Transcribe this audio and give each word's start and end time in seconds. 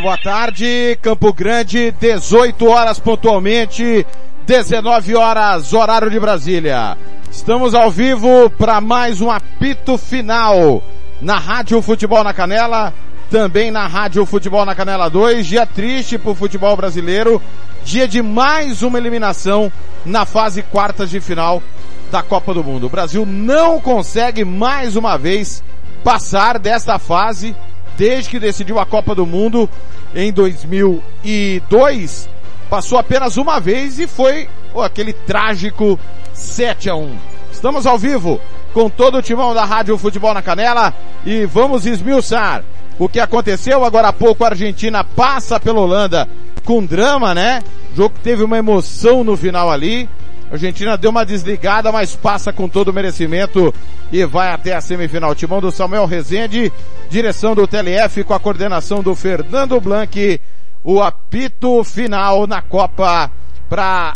Muito 0.00 0.06
boa 0.06 0.16
tarde, 0.16 0.98
Campo 1.02 1.30
Grande, 1.30 1.90
18 2.00 2.66
horas 2.66 2.98
pontualmente, 2.98 4.06
19 4.46 5.14
horas, 5.14 5.74
horário 5.74 6.10
de 6.10 6.18
Brasília. 6.18 6.96
Estamos 7.30 7.74
ao 7.74 7.90
vivo 7.90 8.48
para 8.48 8.80
mais 8.80 9.20
um 9.20 9.30
apito 9.30 9.98
final 9.98 10.82
na 11.20 11.38
Rádio 11.38 11.82
Futebol 11.82 12.24
na 12.24 12.32
Canela, 12.32 12.94
também 13.30 13.70
na 13.70 13.86
Rádio 13.86 14.24
Futebol 14.24 14.64
na 14.64 14.74
Canela 14.74 15.10
2, 15.10 15.46
dia 15.46 15.66
triste 15.66 16.16
para 16.16 16.30
o 16.30 16.34
futebol 16.34 16.74
brasileiro, 16.78 17.42
dia 17.84 18.08
de 18.08 18.22
mais 18.22 18.80
uma 18.80 18.96
eliminação 18.96 19.70
na 20.02 20.24
fase 20.24 20.62
quartas 20.62 21.10
de 21.10 21.20
final 21.20 21.62
da 22.10 22.22
Copa 22.22 22.54
do 22.54 22.64
Mundo. 22.64 22.86
O 22.86 22.90
Brasil 22.90 23.26
não 23.26 23.78
consegue 23.78 24.46
mais 24.46 24.96
uma 24.96 25.18
vez 25.18 25.62
passar 26.02 26.58
desta 26.58 26.98
fase 26.98 27.54
desde 27.96 28.30
que 28.30 28.38
decidiu 28.38 28.78
a 28.78 28.86
Copa 28.86 29.14
do 29.14 29.26
Mundo 29.26 29.68
em 30.14 30.32
2002, 30.32 32.28
passou 32.68 32.98
apenas 32.98 33.36
uma 33.36 33.60
vez 33.60 33.98
e 33.98 34.06
foi 34.06 34.48
oh, 34.74 34.82
aquele 34.82 35.12
trágico 35.12 35.98
7 36.32 36.90
a 36.90 36.94
1. 36.94 37.16
Estamos 37.52 37.86
ao 37.86 37.98
vivo 37.98 38.40
com 38.72 38.88
todo 38.88 39.18
o 39.18 39.22
timão 39.22 39.52
da 39.52 39.64
Rádio 39.64 39.98
Futebol 39.98 40.32
na 40.32 40.42
Canela 40.42 40.94
e 41.24 41.44
vamos 41.44 41.86
esmiuçar 41.86 42.62
o 42.98 43.08
que 43.08 43.18
aconteceu 43.18 43.84
agora 43.84 44.08
há 44.08 44.12
pouco. 44.12 44.44
A 44.44 44.48
Argentina 44.48 45.02
passa 45.02 45.58
pela 45.58 45.80
Holanda 45.80 46.28
com 46.64 46.84
drama, 46.84 47.34
né? 47.34 47.62
O 47.92 47.96
jogo 47.96 48.14
teve 48.22 48.44
uma 48.44 48.58
emoção 48.58 49.24
no 49.24 49.36
final 49.36 49.70
ali. 49.70 50.08
Argentina 50.50 50.96
deu 50.96 51.10
uma 51.10 51.24
desligada, 51.24 51.92
mas 51.92 52.16
passa 52.16 52.52
com 52.52 52.68
todo 52.68 52.88
o 52.88 52.92
merecimento 52.92 53.72
e 54.10 54.24
vai 54.24 54.50
até 54.52 54.74
a 54.74 54.80
semifinal. 54.80 55.34
Timão 55.34 55.60
do 55.60 55.70
Samuel 55.70 56.06
Rezende, 56.06 56.72
direção 57.08 57.54
do 57.54 57.66
TLF 57.66 58.24
com 58.24 58.34
a 58.34 58.40
coordenação 58.40 59.02
do 59.02 59.14
Fernando 59.14 59.80
Blanc, 59.80 60.40
o 60.82 61.00
apito 61.00 61.84
final 61.84 62.46
na 62.48 62.60
Copa 62.60 63.30
para 63.68 64.12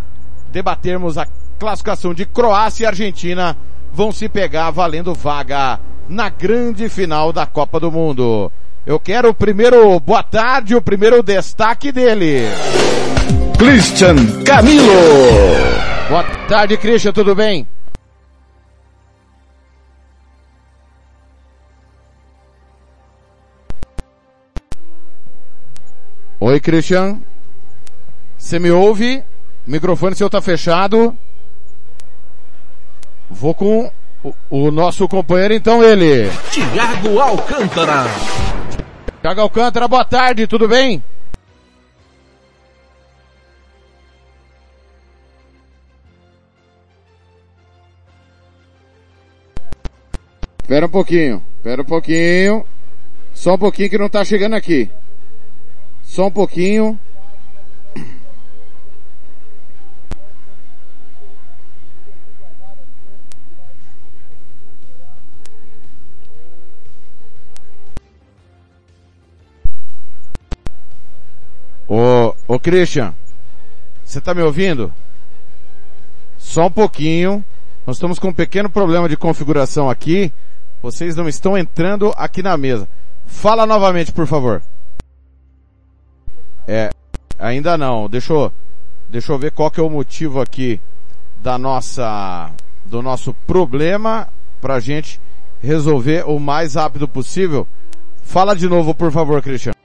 debatermos 0.50 1.16
a 1.16 1.26
classificação 1.58 2.12
de 2.12 2.26
Croácia 2.26 2.84
e 2.84 2.86
Argentina 2.86 3.56
vão 3.92 4.10
se 4.10 4.28
pegar 4.28 4.70
valendo 4.72 5.14
vaga 5.14 5.78
na 6.08 6.28
grande 6.28 6.88
final 6.88 7.32
da 7.32 7.46
Copa 7.46 7.78
do 7.78 7.92
Mundo. 7.92 8.50
Eu 8.84 8.98
quero 8.98 9.30
o 9.30 9.34
primeiro 9.34 9.98
boa 10.00 10.22
tarde, 10.22 10.74
o 10.74 10.82
primeiro 10.82 11.22
destaque 11.22 11.92
dele. 11.92 12.42
Christian 13.56 14.42
Camilo. 14.44 15.93
Boa 16.08 16.22
tarde, 16.46 16.76
Christian, 16.76 17.12
tudo 17.12 17.34
bem? 17.34 17.66
Oi, 26.38 26.60
Christian. 26.60 27.20
Você 28.36 28.58
me 28.58 28.70
ouve? 28.70 29.24
O 29.66 29.70
microfone 29.70 30.14
seu 30.14 30.28
tá 30.28 30.42
fechado. 30.42 31.16
Vou 33.30 33.54
com 33.54 33.90
o, 34.22 34.34
o 34.50 34.70
nosso 34.70 35.08
companheiro 35.08 35.54
então, 35.54 35.82
ele. 35.82 36.30
Tiago 36.50 37.18
Alcântara. 37.18 38.04
Tiago 39.22 39.40
Alcântara, 39.40 39.88
boa 39.88 40.04
tarde, 40.04 40.46
tudo 40.46 40.68
bem? 40.68 41.02
Espera 50.64 50.86
um 50.86 50.88
pouquinho, 50.88 51.42
espera 51.58 51.82
um 51.82 51.84
pouquinho. 51.84 52.64
Só 53.34 53.52
um 53.52 53.58
pouquinho 53.58 53.90
que 53.90 53.98
não 53.98 54.08
tá 54.08 54.24
chegando 54.24 54.54
aqui. 54.54 54.90
Só 56.02 56.28
um 56.28 56.30
pouquinho. 56.30 56.98
Ô, 71.86 72.34
ô 72.48 72.58
Christian, 72.58 73.14
você 74.02 74.18
tá 74.18 74.32
me 74.32 74.40
ouvindo? 74.40 74.90
Só 76.38 76.68
um 76.68 76.70
pouquinho. 76.70 77.44
Nós 77.86 77.96
estamos 77.96 78.18
com 78.18 78.28
um 78.28 78.32
pequeno 78.32 78.70
problema 78.70 79.10
de 79.10 79.16
configuração 79.18 79.90
aqui. 79.90 80.32
Vocês 80.84 81.16
não 81.16 81.26
estão 81.26 81.56
entrando 81.56 82.12
aqui 82.14 82.42
na 82.42 82.58
mesa. 82.58 82.86
Fala 83.24 83.64
novamente, 83.64 84.12
por 84.12 84.26
favor. 84.26 84.60
É, 86.68 86.90
ainda 87.38 87.78
não. 87.78 88.06
Deixa 88.06 88.34
eu, 88.34 88.52
deixa 89.08 89.32
eu 89.32 89.38
ver 89.38 89.52
qual 89.52 89.70
que 89.70 89.80
é 89.80 89.82
o 89.82 89.88
motivo 89.88 90.42
aqui 90.42 90.78
da 91.42 91.56
nossa, 91.56 92.50
do 92.84 93.00
nosso 93.00 93.32
problema 93.32 94.28
pra 94.60 94.78
gente 94.78 95.18
resolver 95.62 96.28
o 96.28 96.38
mais 96.38 96.74
rápido 96.74 97.08
possível. 97.08 97.66
Fala 98.22 98.54
de 98.54 98.68
novo, 98.68 98.94
por 98.94 99.10
favor, 99.10 99.40
Cristiano. 99.40 99.78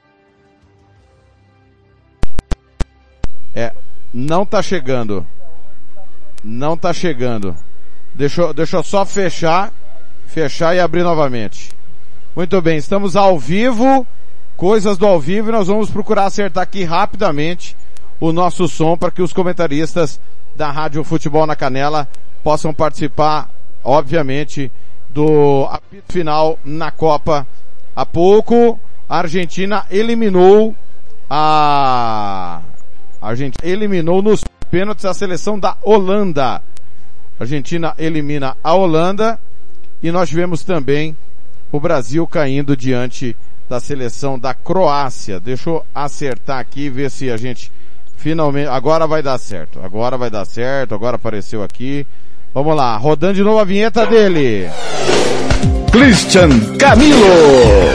É, 3.56 3.74
não 4.14 4.46
tá 4.46 4.62
chegando. 4.62 5.26
Não 6.44 6.76
tá 6.76 6.92
chegando. 6.92 7.56
Deixa, 8.14 8.54
deixa 8.54 8.76
eu 8.76 8.84
só 8.84 9.06
fechar, 9.06 9.72
fechar 10.29 10.75
e 10.75 10.79
abrir 10.79 11.03
novamente. 11.03 11.72
Muito 12.35 12.62
bem, 12.62 12.78
estamos 12.78 13.16
ao 13.16 13.38
vivo, 13.38 14.06
coisas 14.56 14.97
do 14.97 15.06
ao 15.06 15.19
vivo, 15.19 15.50
e 15.50 15.51
nós 15.51 15.67
vamos 15.67 15.90
procurar 15.90 16.25
acertar 16.25 16.63
aqui 16.63 16.84
rapidamente 16.84 17.75
o 18.19 18.31
nosso 18.31 18.68
som 18.68 18.95
para 18.95 19.12
que 19.12 19.22
os 19.22 19.34
comentaristas 19.34 20.19
da 20.56 20.72
Rádio 20.72 21.03
Futebol 21.03 21.47
na 21.47 21.56
Canela 21.56 22.07
possam 22.44 22.73
participar, 22.73 23.50
obviamente, 23.84 24.72
do 25.09 25.68
apito 25.72 26.13
final 26.13 26.59
na 26.63 26.91
Copa. 26.91 27.45
Há 27.95 28.06
pouco, 28.06 28.79
a 29.09 29.18
Argentina 29.18 29.85
eliminou 29.89 30.75
a, 31.29 32.62
a 33.22 33.28
Argentina 33.28 33.69
eliminou 33.69 34.22
nos 34.22 34.44
pênaltis 34.69 35.06
a 35.06 35.13
seleção 35.13 35.59
da 35.59 35.75
Holanda. 35.81 36.62
A 37.39 37.41
Argentina 37.44 37.95
elimina 37.97 38.56
a 38.63 38.73
Holanda 38.73 39.39
e 40.02 40.12
nós 40.12 40.30
tivemos 40.30 40.64
também 40.64 41.16
o 41.72 41.80
Brasil 41.80 42.26
caindo 42.26 42.76
diante 42.76 43.36
da 43.70 43.80
seleção 43.80 44.40
da 44.40 44.54
Croácia. 44.54 45.40
Deixa 45.40 45.70
eu 45.70 45.86
acertar 45.94 46.60
aqui 46.60 46.82
e 46.82 46.90
ver 46.90 47.12
se 47.12 47.30
a 47.30 47.38
gente 47.38 47.72
finalmente, 48.18 48.68
agora 48.68 49.08
vai 49.08 49.22
dar 49.22 49.38
certo. 49.38 49.80
Agora 49.82 50.18
vai 50.18 50.30
dar 50.30 50.46
certo, 50.46 50.96
agora 50.96 51.16
apareceu 51.16 51.64
aqui. 51.64 52.06
Vamos 52.54 52.76
lá, 52.76 52.96
rodando 52.98 53.36
de 53.36 53.44
novo 53.44 53.60
a 53.60 53.64
vinheta 53.64 54.06
dele. 54.06 54.69
Christian 55.92 56.50
Camilo. 56.78 57.18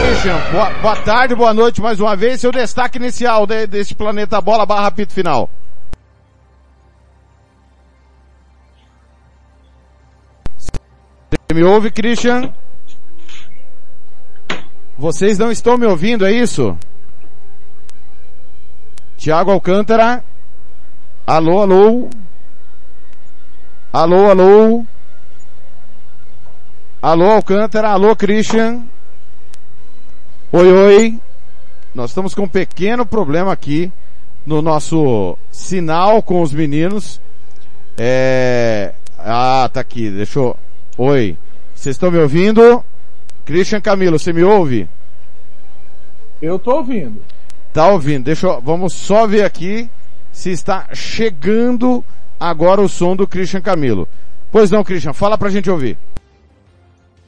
Christian, 0.07 0.39
boa, 0.51 0.69
boa 0.81 0.95
tarde, 0.97 1.35
boa 1.35 1.53
noite 1.53 1.81
mais 1.81 1.99
uma 1.99 2.15
vez. 2.15 2.41
Seu 2.41 2.51
destaque 2.51 2.97
inicial 2.97 3.45
de, 3.45 3.67
desse 3.67 3.93
Planeta 3.93 4.39
Bola 4.39 4.65
barra 4.65 4.87
apito 4.87 5.13
final. 5.13 5.49
Me 11.55 11.63
ouve, 11.63 11.89
Christian? 11.89 12.53
Vocês 14.97 15.37
não 15.37 15.49
estão 15.49 15.77
me 15.77 15.85
ouvindo, 15.85 16.25
é 16.25 16.31
isso? 16.33 16.77
Tiago 19.17 19.51
Alcântara. 19.51 20.21
Alô, 21.25 21.61
alô. 21.61 22.09
Alô, 23.93 24.29
alô. 24.29 24.85
Alô, 27.01 27.31
Alcântara. 27.31 27.89
Alô, 27.89 28.13
Christian. 28.17 28.83
Oi, 30.51 30.71
oi. 30.73 31.19
Nós 31.93 32.11
estamos 32.11 32.35
com 32.35 32.43
um 32.43 32.49
pequeno 32.49 33.05
problema 33.05 33.53
aqui 33.53 33.89
no 34.45 34.61
nosso 34.61 35.37
sinal 35.51 36.21
com 36.21 36.41
os 36.41 36.51
meninos. 36.51 37.21
É... 37.97 38.93
Ah, 39.17 39.69
tá 39.71 39.79
aqui. 39.79 40.11
Deixa 40.11 40.39
eu, 40.39 40.57
Oi. 40.97 41.37
Vocês 41.85 41.97
estão 41.97 42.09
me 42.09 42.17
ouvindo? 42.17 42.83
Christian 43.45 43.79
Camilo, 43.79 44.17
você 44.17 44.33
me 44.33 44.43
ouve? 44.43 44.89
Eu 46.41 46.57
tô 46.57 46.77
ouvindo. 46.77 47.21
Tá 47.71 47.89
ouvindo. 47.89 48.23
Deixa 48.23 48.47
eu, 48.47 48.59
vamos 48.59 48.91
só 48.91 49.27
ver 49.27 49.45
aqui 49.45 49.87
se 50.31 50.49
está 50.49 50.87
chegando 50.95 52.03
agora 52.39 52.81
o 52.81 52.89
som 52.89 53.15
do 53.15 53.27
Christian 53.27 53.61
Camilo. 53.61 54.07
Pois 54.51 54.71
não, 54.71 54.83
Christian, 54.83 55.13
fala 55.13 55.37
pra 55.37 55.51
gente 55.51 55.69
ouvir. 55.69 55.95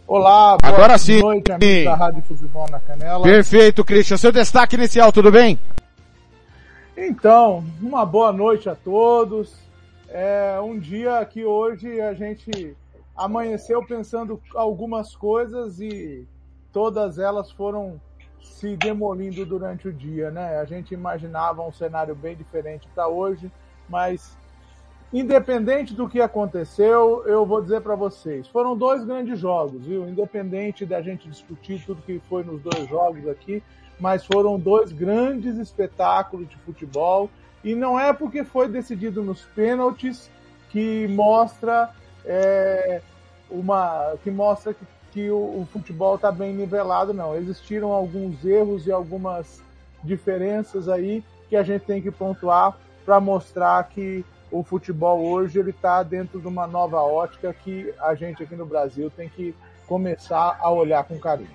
Olá, 0.07 0.57
boa 0.57 0.73
agora 0.73 0.97
sim. 0.97 1.21
noite, 1.21 1.51
amigos 1.51 1.83
da 1.85 1.95
Rádio 1.95 2.23
Futebol 2.23 2.65
na 2.71 2.79
Canela. 2.79 3.21
Perfeito, 3.21 3.85
Christian. 3.85 4.17
Seu 4.17 4.31
destaque 4.31 4.75
inicial, 4.75 5.11
tudo 5.11 5.31
bem? 5.31 5.59
Então, 6.97 7.63
uma 7.79 8.03
boa 8.03 8.33
noite 8.33 8.67
a 8.67 8.73
todos. 8.73 9.53
É 10.09 10.59
um 10.59 10.79
dia 10.79 11.23
que 11.25 11.45
hoje 11.45 12.01
a 12.01 12.15
gente 12.15 12.75
amanheceu 13.17 13.83
pensando 13.83 14.39
algumas 14.53 15.15
coisas 15.15 15.79
e 15.79 16.27
todas 16.71 17.17
elas 17.17 17.51
foram 17.51 17.99
se 18.39 18.77
demolindo 18.77 19.45
durante 19.45 19.87
o 19.87 19.93
dia, 19.93 20.29
né? 20.29 20.59
A 20.59 20.65
gente 20.65 20.93
imaginava 20.93 21.61
um 21.61 21.71
cenário 21.71 22.15
bem 22.15 22.35
diferente 22.35 22.87
para 22.93 23.07
hoje, 23.07 23.51
mas 23.89 24.37
independente 25.11 25.93
do 25.93 26.07
que 26.07 26.21
aconteceu, 26.21 27.23
eu 27.25 27.45
vou 27.45 27.61
dizer 27.61 27.81
para 27.81 27.95
vocês, 27.95 28.47
foram 28.47 28.77
dois 28.77 29.03
grandes 29.03 29.39
jogos, 29.39 29.85
viu? 29.85 30.07
Independente 30.07 30.85
da 30.85 31.01
gente 31.01 31.29
discutir 31.29 31.83
tudo 31.85 32.01
que 32.01 32.19
foi 32.29 32.43
nos 32.43 32.61
dois 32.61 32.87
jogos 32.87 33.27
aqui, 33.27 33.63
mas 33.99 34.25
foram 34.25 34.59
dois 34.59 34.91
grandes 34.91 35.57
espetáculos 35.57 36.47
de 36.47 36.57
futebol 36.57 37.29
e 37.63 37.73
não 37.73 37.99
é 37.99 38.13
porque 38.13 38.43
foi 38.43 38.67
decidido 38.67 39.23
nos 39.23 39.43
pênaltis 39.55 40.29
que 40.69 41.07
mostra 41.07 41.89
é, 42.27 43.01
uma 43.49 44.15
que 44.23 44.29
mostra 44.29 44.73
que, 44.73 44.85
que 45.11 45.31
o, 45.31 45.35
o 45.35 45.67
futebol 45.71 46.15
está 46.15 46.31
bem 46.31 46.53
nivelado, 46.53 47.13
não. 47.13 47.35
Existiram 47.35 47.91
alguns 47.91 48.43
erros 48.45 48.85
e 48.85 48.91
algumas 48.91 49.61
diferenças 50.03 50.87
aí 50.87 51.23
que 51.49 51.55
a 51.55 51.63
gente 51.63 51.85
tem 51.85 52.01
que 52.01 52.11
pontuar 52.11 52.77
para 53.05 53.19
mostrar 53.19 53.81
que 53.85 54.25
o 54.51 54.63
futebol 54.63 55.25
hoje 55.25 55.59
ele 55.59 55.71
está 55.71 56.03
dentro 56.03 56.39
de 56.39 56.47
uma 56.47 56.67
nova 56.67 57.01
ótica 57.01 57.53
que 57.53 57.93
a 57.99 58.13
gente 58.15 58.43
aqui 58.43 58.55
no 58.55 58.65
Brasil 58.65 59.09
tem 59.15 59.29
que 59.29 59.55
começar 59.87 60.57
a 60.59 60.69
olhar 60.69 61.03
com 61.05 61.17
carinho. 61.17 61.49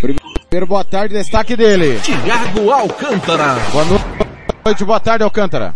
Primeiro, 0.00 0.66
boa 0.66 0.84
tarde, 0.84 1.14
destaque 1.14 1.56
dele. 1.56 2.00
Tiago 2.00 2.70
Alcântara. 2.70 3.54
Boa 3.72 3.84
noite, 4.64 4.84
boa 4.84 5.00
tarde, 5.00 5.24
Alcântara. 5.24 5.74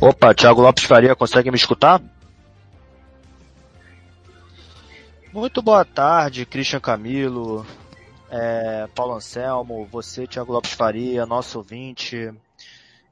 Opa, 0.00 0.34
Thiago 0.34 0.60
Lopes 0.60 0.84
Faria, 0.84 1.14
consegue 1.14 1.50
me 1.50 1.56
escutar? 1.56 2.02
Muito 5.32 5.60
boa 5.60 5.84
tarde, 5.84 6.46
Christian 6.46 6.80
Camilo, 6.80 7.66
é, 8.30 8.86
Paulo 8.94 9.14
Anselmo, 9.14 9.84
você, 9.86 10.26
Thiago 10.26 10.52
Lopes 10.52 10.72
Faria, 10.72 11.26
nosso 11.26 11.58
ouvinte. 11.58 12.32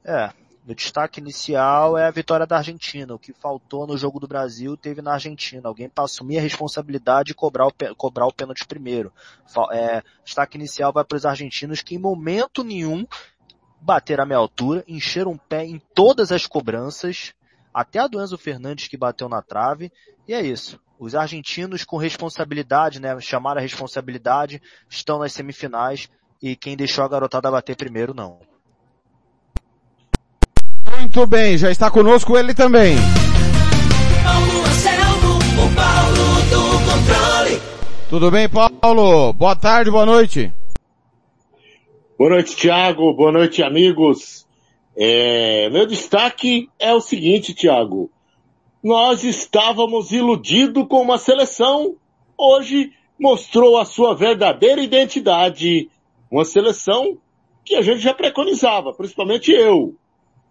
É, 0.05 0.29
o 0.65 0.73
destaque 0.73 1.19
inicial 1.19 1.97
é 1.97 2.07
a 2.07 2.11
vitória 2.11 2.45
da 2.45 2.57
Argentina. 2.57 3.13
O 3.13 3.19
que 3.19 3.33
faltou 3.33 3.85
no 3.85 3.97
jogo 3.97 4.17
do 4.17 4.27
Brasil 4.27 4.77
teve 4.77 5.01
na 5.01 5.13
Argentina. 5.13 5.67
Alguém 5.67 5.89
para 5.89 6.05
assumir 6.05 6.37
a 6.37 6.41
responsabilidade 6.41 7.31
e 7.31 7.35
cobrar 7.35 7.67
o, 7.67 7.73
cobrar 7.97 8.25
o 8.25 8.33
pênalti 8.33 8.65
primeiro. 8.65 9.11
É, 9.73 10.01
destaque 10.23 10.57
inicial 10.57 10.93
vai 10.93 11.03
para 11.03 11.17
os 11.17 11.25
argentinos 11.25 11.81
que 11.81 11.95
em 11.95 11.99
momento 11.99 12.63
nenhum 12.63 13.05
bateram 13.83 14.23
a 14.23 14.25
minha 14.25 14.37
altura, 14.37 14.83
encheram 14.87 15.31
o 15.31 15.37
pé 15.37 15.65
em 15.65 15.81
todas 15.93 16.31
as 16.31 16.47
cobranças, 16.47 17.33
até 17.73 17.99
a 17.99 18.07
do 18.07 18.21
Enzo 18.21 18.37
Fernandes 18.37 18.87
que 18.87 18.97
bateu 18.97 19.27
na 19.27 19.41
trave. 19.41 19.91
E 20.27 20.33
é 20.33 20.41
isso. 20.41 20.79
Os 20.97 21.15
argentinos 21.15 21.83
com 21.83 21.97
responsabilidade, 21.97 23.01
né, 23.01 23.19
chamaram 23.19 23.59
a 23.59 23.61
responsabilidade, 23.61 24.61
estão 24.89 25.19
nas 25.19 25.33
semifinais 25.33 26.09
e 26.41 26.55
quem 26.55 26.77
deixou 26.77 27.03
a 27.03 27.09
garotada 27.09 27.51
bater 27.51 27.75
primeiro 27.75 28.13
não. 28.13 28.39
Muito 30.97 31.27
bem, 31.27 31.57
já 31.57 31.69
está 31.69 31.91
conosco 31.91 32.37
ele 32.37 32.53
também. 32.53 32.95
Paulo 34.23 34.65
Anselmo, 34.65 35.37
o 35.37 35.75
Paulo 35.75 36.23
do 36.49 36.91
controle. 36.91 37.61
Tudo 38.09 38.31
bem, 38.31 38.47
Paulo? 38.47 39.33
Boa 39.33 39.55
tarde, 39.55 39.91
boa 39.91 40.05
noite. 40.05 40.53
Boa 42.15 42.29
noite, 42.29 42.55
Tiago. 42.55 43.11
Boa 43.11 43.31
noite, 43.31 43.63
amigos. 43.63 44.45
É, 44.95 45.67
meu 45.71 45.87
destaque 45.87 46.69
é 46.77 46.93
o 46.93 47.01
seguinte, 47.01 47.55
Tiago. 47.55 48.11
Nós 48.83 49.23
estávamos 49.23 50.11
iludidos 50.11 50.85
com 50.87 51.01
uma 51.01 51.17
seleção. 51.17 51.95
Hoje 52.37 52.91
mostrou 53.19 53.79
a 53.79 53.85
sua 53.85 54.13
verdadeira 54.13 54.79
identidade. 54.79 55.89
Uma 56.29 56.45
seleção 56.45 57.17
que 57.65 57.75
a 57.75 57.81
gente 57.81 58.01
já 58.01 58.13
preconizava, 58.13 58.93
principalmente 58.93 59.51
eu. 59.51 59.95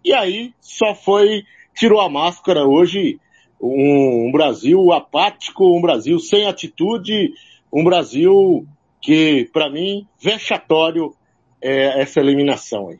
E 0.03 0.11
aí 0.11 0.53
só 0.59 0.93
foi, 0.93 1.43
tirou 1.73 2.01
a 2.01 2.09
máscara 2.09 2.67
hoje, 2.67 3.21
um, 3.61 4.27
um 4.27 4.31
Brasil 4.33 4.91
apático, 4.91 5.77
um 5.77 5.81
Brasil 5.81 6.19
sem 6.19 6.45
atitude, 6.45 7.31
um 7.71 7.85
Brasil 7.85 8.67
que, 9.01 9.49
para 9.53 9.69
mim, 9.69 10.05
vexatório 10.19 11.15
é, 11.63 12.01
essa 12.01 12.19
eliminação 12.19 12.89
aí. 12.89 12.99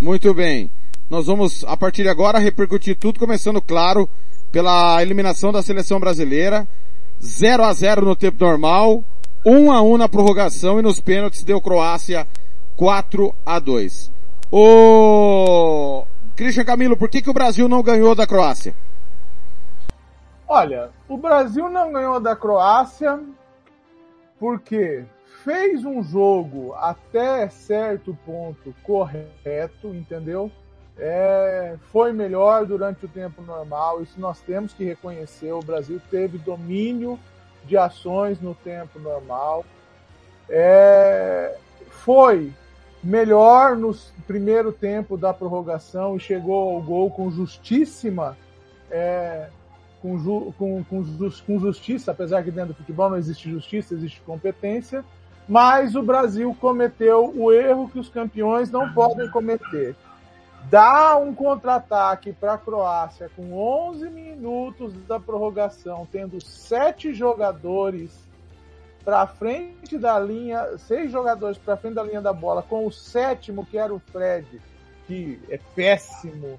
Muito 0.00 0.32
bem. 0.32 0.70
Nós 1.10 1.26
vamos, 1.26 1.64
a 1.64 1.76
partir 1.76 2.04
de 2.04 2.08
agora, 2.08 2.38
repercutir 2.38 2.96
tudo, 2.96 3.18
começando, 3.18 3.60
claro, 3.60 4.08
pela 4.50 5.02
eliminação 5.02 5.52
da 5.52 5.62
seleção 5.62 6.00
brasileira. 6.00 6.66
0 7.20 7.64
a 7.64 7.72
0 7.72 8.04
no 8.04 8.16
tempo 8.16 8.44
normal, 8.44 9.04
1 9.44 9.70
a 9.70 9.82
1 9.82 9.98
na 9.98 10.08
prorrogação 10.08 10.78
e 10.78 10.82
nos 10.82 11.00
pênaltis 11.00 11.44
deu 11.44 11.60
Croácia 11.60 12.26
4 12.76 13.34
a 13.46 13.58
2. 13.58 14.10
O 14.50 16.04
Christian 16.34 16.64
Camilo, 16.64 16.96
por 16.96 17.08
que, 17.08 17.22
que 17.22 17.30
o 17.30 17.34
Brasil 17.34 17.68
não 17.68 17.82
ganhou 17.82 18.14
da 18.14 18.26
Croácia? 18.26 18.74
Olha, 20.48 20.90
o 21.08 21.16
Brasil 21.16 21.70
não 21.70 21.92
ganhou 21.92 22.18
da 22.18 22.34
Croácia 22.34 23.20
porque 24.38 25.04
fez 25.44 25.84
um 25.84 26.02
jogo 26.02 26.72
até 26.74 27.48
certo 27.48 28.16
ponto 28.24 28.74
correto, 28.82 29.88
entendeu? 29.88 30.50
É, 30.96 31.76
foi 31.90 32.12
melhor 32.12 32.66
durante 32.66 33.04
o 33.04 33.08
tempo 33.08 33.42
normal, 33.42 34.02
isso 34.02 34.20
nós 34.20 34.40
temos 34.40 34.72
que 34.72 34.84
reconhecer. 34.84 35.52
O 35.52 35.60
Brasil 35.60 36.00
teve 36.10 36.38
domínio 36.38 37.18
de 37.64 37.76
ações 37.76 38.40
no 38.40 38.54
tempo 38.54 38.98
normal. 38.98 39.64
É, 40.48 41.56
foi 41.90 42.52
melhor 43.02 43.76
no 43.76 43.96
primeiro 44.26 44.70
tempo 44.70 45.16
da 45.16 45.32
prorrogação 45.32 46.16
e 46.16 46.20
chegou 46.20 46.74
ao 46.74 46.82
gol 46.82 47.10
com 47.10 47.30
justíssima, 47.30 48.36
é, 48.90 49.48
com, 50.00 50.18
ju, 50.18 50.54
com, 50.58 50.84
com, 50.84 51.02
com, 51.46 51.58
justiça, 51.58 52.12
apesar 52.12 52.44
que 52.44 52.50
dentro 52.50 52.74
do 52.74 52.76
futebol 52.76 53.10
não 53.10 53.16
existe 53.16 53.50
justiça, 53.50 53.94
existe 53.94 54.20
competência, 54.20 55.04
mas 55.48 55.94
o 55.94 56.02
Brasil 56.02 56.56
cometeu 56.60 57.32
o 57.36 57.52
erro 57.52 57.88
que 57.88 57.98
os 57.98 58.08
campeões 58.08 58.70
não 58.70 58.92
podem 58.92 59.28
cometer. 59.30 59.96
Dá 60.70 61.16
um 61.16 61.34
contra-ataque 61.34 62.32
para 62.32 62.54
a 62.54 62.58
Croácia 62.58 63.30
com 63.34 63.52
11 63.52 64.08
minutos 64.08 64.94
da 65.06 65.18
prorrogação, 65.18 66.06
tendo 66.10 66.40
sete 66.40 67.12
jogadores 67.12 68.10
para 69.04 69.26
frente 69.26 69.98
da 69.98 70.18
linha, 70.18 70.78
seis 70.78 71.10
jogadores 71.10 71.58
para 71.58 71.76
frente 71.76 71.94
da 71.94 72.04
linha 72.04 72.20
da 72.20 72.32
bola, 72.32 72.62
com 72.62 72.86
o 72.86 72.92
sétimo, 72.92 73.66
que 73.66 73.76
era 73.76 73.92
o 73.92 73.98
Fred, 73.98 74.60
que 75.06 75.40
é 75.48 75.58
péssimo. 75.74 76.58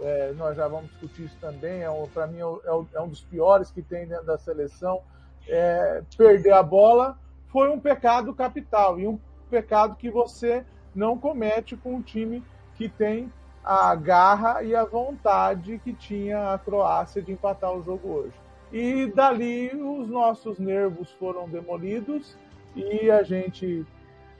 É, 0.00 0.32
nós 0.32 0.56
já 0.56 0.66
vamos 0.66 0.90
discutir 0.90 1.24
isso 1.24 1.36
também. 1.40 1.82
É 1.82 1.90
um, 1.90 2.08
para 2.08 2.26
mim, 2.26 2.38
é 2.38 2.46
um, 2.46 2.86
é 2.94 3.00
um, 3.00 3.08
dos 3.08 3.20
piores 3.20 3.70
que 3.70 3.82
tem 3.82 4.06
dentro 4.06 4.24
da 4.24 4.38
seleção. 4.38 5.02
É, 5.46 6.02
perder 6.16 6.52
a 6.52 6.62
bola 6.62 7.18
foi 7.52 7.68
um 7.68 7.78
pecado 7.78 8.34
capital 8.34 8.98
e 8.98 9.06
um 9.06 9.20
pecado 9.50 9.94
que 9.94 10.10
você 10.10 10.64
não 10.94 11.18
comete 11.18 11.76
com 11.76 11.96
um 11.96 12.02
time 12.02 12.42
que 12.76 12.88
tem 12.88 13.30
a 13.62 13.94
garra 13.94 14.62
e 14.62 14.74
a 14.74 14.84
vontade 14.84 15.78
que 15.84 15.92
tinha 15.92 16.54
a 16.54 16.58
Croácia 16.58 17.22
de 17.22 17.30
empatar 17.30 17.72
o 17.72 17.82
jogo 17.82 18.08
hoje. 18.08 18.32
E 18.72 19.06
dali 19.06 19.70
os 19.74 20.08
nossos 20.08 20.58
nervos 20.58 21.10
foram 21.12 21.46
demolidos 21.46 22.36
e 22.74 23.10
a 23.10 23.22
gente 23.22 23.86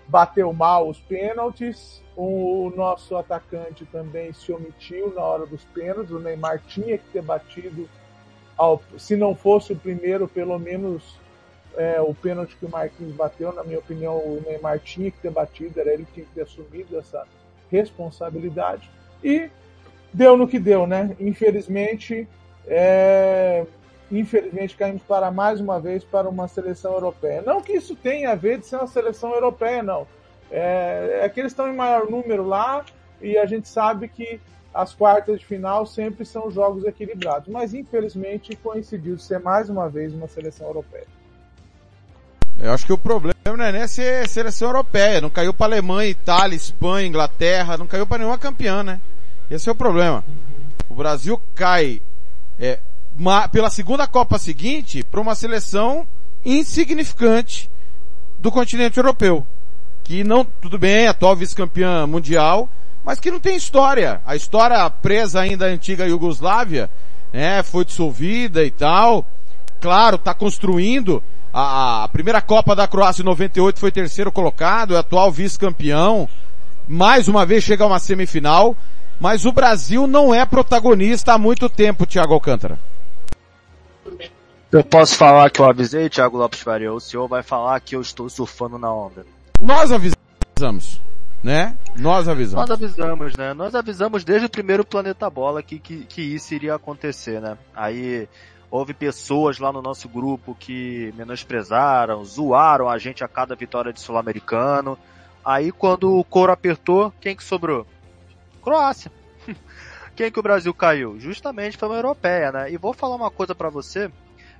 bateu 0.08 0.52
mal 0.52 0.88
os 0.88 0.98
pênaltis. 0.98 2.02
O 2.16 2.72
nosso 2.74 3.14
atacante 3.16 3.84
também 3.84 4.32
se 4.32 4.50
omitiu 4.52 5.14
na 5.14 5.22
hora 5.22 5.46
dos 5.46 5.62
pênaltis. 5.66 6.10
O 6.10 6.18
Neymar 6.18 6.60
tinha 6.66 6.96
que 6.96 7.04
ter 7.12 7.22
batido, 7.22 7.88
ao, 8.56 8.82
se 8.96 9.16
não 9.16 9.34
fosse 9.34 9.74
o 9.74 9.76
primeiro, 9.76 10.26
pelo 10.26 10.58
menos 10.58 11.20
é, 11.76 12.00
o 12.00 12.14
pênalti 12.14 12.56
que 12.56 12.66
o 12.66 12.70
Marquinhos 12.70 13.14
bateu. 13.14 13.52
Na 13.52 13.64
minha 13.64 13.78
opinião, 13.78 14.16
o 14.16 14.42
Neymar 14.46 14.78
tinha 14.78 15.10
que 15.10 15.18
ter 15.18 15.30
batido, 15.30 15.80
era 15.80 15.92
ele 15.92 16.04
que 16.04 16.12
tinha 16.12 16.26
que 16.26 16.32
ter 16.32 16.42
assumido 16.42 16.98
essa 16.98 17.26
responsabilidade. 17.70 18.90
E 19.22 19.48
deu 20.12 20.36
no 20.36 20.46
que 20.46 20.58
deu, 20.58 20.86
né? 20.86 21.16
Infelizmente, 21.18 22.28
é, 22.66 23.64
infelizmente 24.10 24.76
caímos 24.76 25.02
para 25.02 25.30
mais 25.30 25.60
uma 25.60 25.80
vez 25.80 26.04
para 26.04 26.28
uma 26.28 26.46
seleção 26.46 26.92
europeia. 26.92 27.42
Não 27.42 27.62
que 27.62 27.72
isso 27.72 27.96
tenha 27.96 28.32
a 28.32 28.34
ver 28.34 28.58
de 28.58 28.66
ser 28.66 28.76
uma 28.76 28.86
seleção 28.86 29.32
europeia, 29.32 29.82
não. 29.82 30.06
É, 30.50 31.20
é 31.22 31.28
que 31.28 31.40
eles 31.40 31.52
estão 31.52 31.68
em 31.68 31.76
maior 31.76 32.10
número 32.10 32.46
lá 32.46 32.84
e 33.20 33.38
a 33.38 33.46
gente 33.46 33.68
sabe 33.68 34.08
que 34.08 34.38
as 34.74 34.94
quartas 34.94 35.40
de 35.40 35.46
final 35.46 35.86
sempre 35.86 36.24
são 36.24 36.50
jogos 36.50 36.84
equilibrados. 36.84 37.48
Mas 37.48 37.72
infelizmente 37.72 38.54
coincidiu 38.56 39.18
ser 39.18 39.40
mais 39.40 39.70
uma 39.70 39.88
vez 39.88 40.12
uma 40.12 40.28
seleção 40.28 40.66
europeia. 40.66 41.06
Eu 42.58 42.72
acho 42.72 42.86
que 42.86 42.92
o 42.92 42.98
problema 42.98 43.34
não 43.44 43.64
é 43.64 43.72
nem 43.72 43.86
ser 43.86 44.28
seleção 44.28 44.68
europeia. 44.68 45.20
Não 45.20 45.30
caiu 45.30 45.52
para 45.52 45.66
Alemanha, 45.66 46.10
Itália, 46.10 46.56
Espanha, 46.56 47.08
Inglaterra. 47.08 47.76
Não 47.76 47.86
caiu 47.86 48.06
para 48.06 48.18
nenhuma 48.18 48.38
campeã, 48.38 48.82
né? 48.82 49.00
Esse 49.50 49.68
é 49.68 49.72
o 49.72 49.74
problema. 49.74 50.24
O 50.88 50.94
Brasil 50.94 51.40
cai 51.54 52.00
é, 52.58 52.78
uma, 53.18 53.48
pela 53.48 53.70
segunda 53.70 54.06
Copa 54.06 54.38
seguinte 54.38 55.02
para 55.02 55.20
uma 55.20 55.34
seleção 55.34 56.06
insignificante 56.44 57.70
do 58.38 58.50
continente 58.50 58.98
europeu. 58.98 59.46
Que 60.04 60.24
não, 60.24 60.44
tudo 60.44 60.78
bem, 60.78 61.06
atual 61.06 61.36
vice-campeã 61.36 62.06
mundial, 62.06 62.68
mas 63.04 63.20
que 63.20 63.30
não 63.30 63.40
tem 63.40 63.56
história. 63.56 64.20
A 64.26 64.36
história 64.36 64.88
presa 64.90 65.40
ainda 65.40 65.66
à 65.66 65.68
antiga 65.68 66.06
Iugoslávia, 66.06 66.90
né, 67.32 67.62
foi 67.62 67.84
dissolvida 67.84 68.64
e 68.64 68.70
tal. 68.70 69.26
Claro, 69.80 70.16
está 70.16 70.34
construindo. 70.34 71.22
A, 71.52 72.04
a, 72.04 72.08
primeira 72.08 72.40
Copa 72.40 72.74
da 72.74 72.88
Croácia 72.88 73.22
em 73.22 73.26
98 73.26 73.78
foi 73.78 73.92
terceiro 73.92 74.32
colocado, 74.32 74.94
é 74.94 74.98
atual 74.98 75.30
vice-campeão. 75.30 76.28
Mais 76.88 77.28
uma 77.28 77.44
vez 77.44 77.62
chega 77.62 77.84
a 77.84 77.86
uma 77.86 77.98
semifinal. 77.98 78.76
Mas 79.20 79.44
o 79.44 79.52
Brasil 79.52 80.06
não 80.08 80.34
é 80.34 80.44
protagonista 80.44 81.34
há 81.34 81.38
muito 81.38 81.68
tempo, 81.68 82.04
Thiago 82.04 82.34
Alcântara. 82.34 82.76
Eu 84.72 84.82
posso 84.82 85.14
falar 85.14 85.48
que 85.50 85.60
eu 85.60 85.66
avisei, 85.66 86.08
Thiago 86.08 86.38
Lopes 86.38 86.60
Faria. 86.60 86.92
O 86.92 86.98
senhor 86.98 87.28
vai 87.28 87.42
falar 87.42 87.78
que 87.80 87.94
eu 87.94 88.00
estou 88.00 88.28
surfando 88.28 88.78
na 88.78 88.92
onda. 88.92 89.24
Nós 89.60 89.92
avisamos, 89.92 91.00
né? 91.40 91.76
Nós 91.94 92.26
avisamos. 92.26 92.68
Nós 92.68 92.70
avisamos, 92.70 93.36
né? 93.36 93.54
Nós 93.54 93.74
avisamos 93.74 94.24
desde 94.24 94.46
o 94.46 94.50
primeiro 94.50 94.84
Planeta 94.84 95.30
Bola 95.30 95.62
que, 95.62 95.78
que, 95.78 96.04
que 96.06 96.22
isso 96.22 96.54
iria 96.54 96.74
acontecer, 96.74 97.40
né? 97.40 97.56
Aí 97.76 98.26
houve 98.72 98.94
pessoas 98.94 99.58
lá 99.58 99.70
no 99.70 99.82
nosso 99.82 100.08
grupo 100.08 100.56
que 100.58 101.12
menosprezaram, 101.14 102.24
zoaram 102.24 102.88
a 102.88 102.96
gente 102.96 103.22
a 103.22 103.28
cada 103.28 103.54
vitória 103.54 103.92
de 103.92 104.00
Sul-Americano. 104.00 104.98
Aí 105.44 105.70
quando 105.70 106.16
o 106.16 106.24
couro 106.24 106.52
apertou, 106.52 107.12
quem 107.20 107.36
que 107.36 107.44
sobrou? 107.44 107.86
Croácia. 108.62 109.12
Quem 110.14 110.30
que 110.30 110.38
o 110.38 110.42
Brasil 110.42 110.74
caiu? 110.74 111.18
Justamente 111.18 111.78
foi 111.78 111.88
uma 111.88 111.96
europeia, 111.96 112.52
né? 112.52 112.70
E 112.70 112.76
vou 112.76 112.92
falar 112.92 113.16
uma 113.16 113.30
coisa 113.30 113.54
para 113.54 113.70
você, 113.70 114.12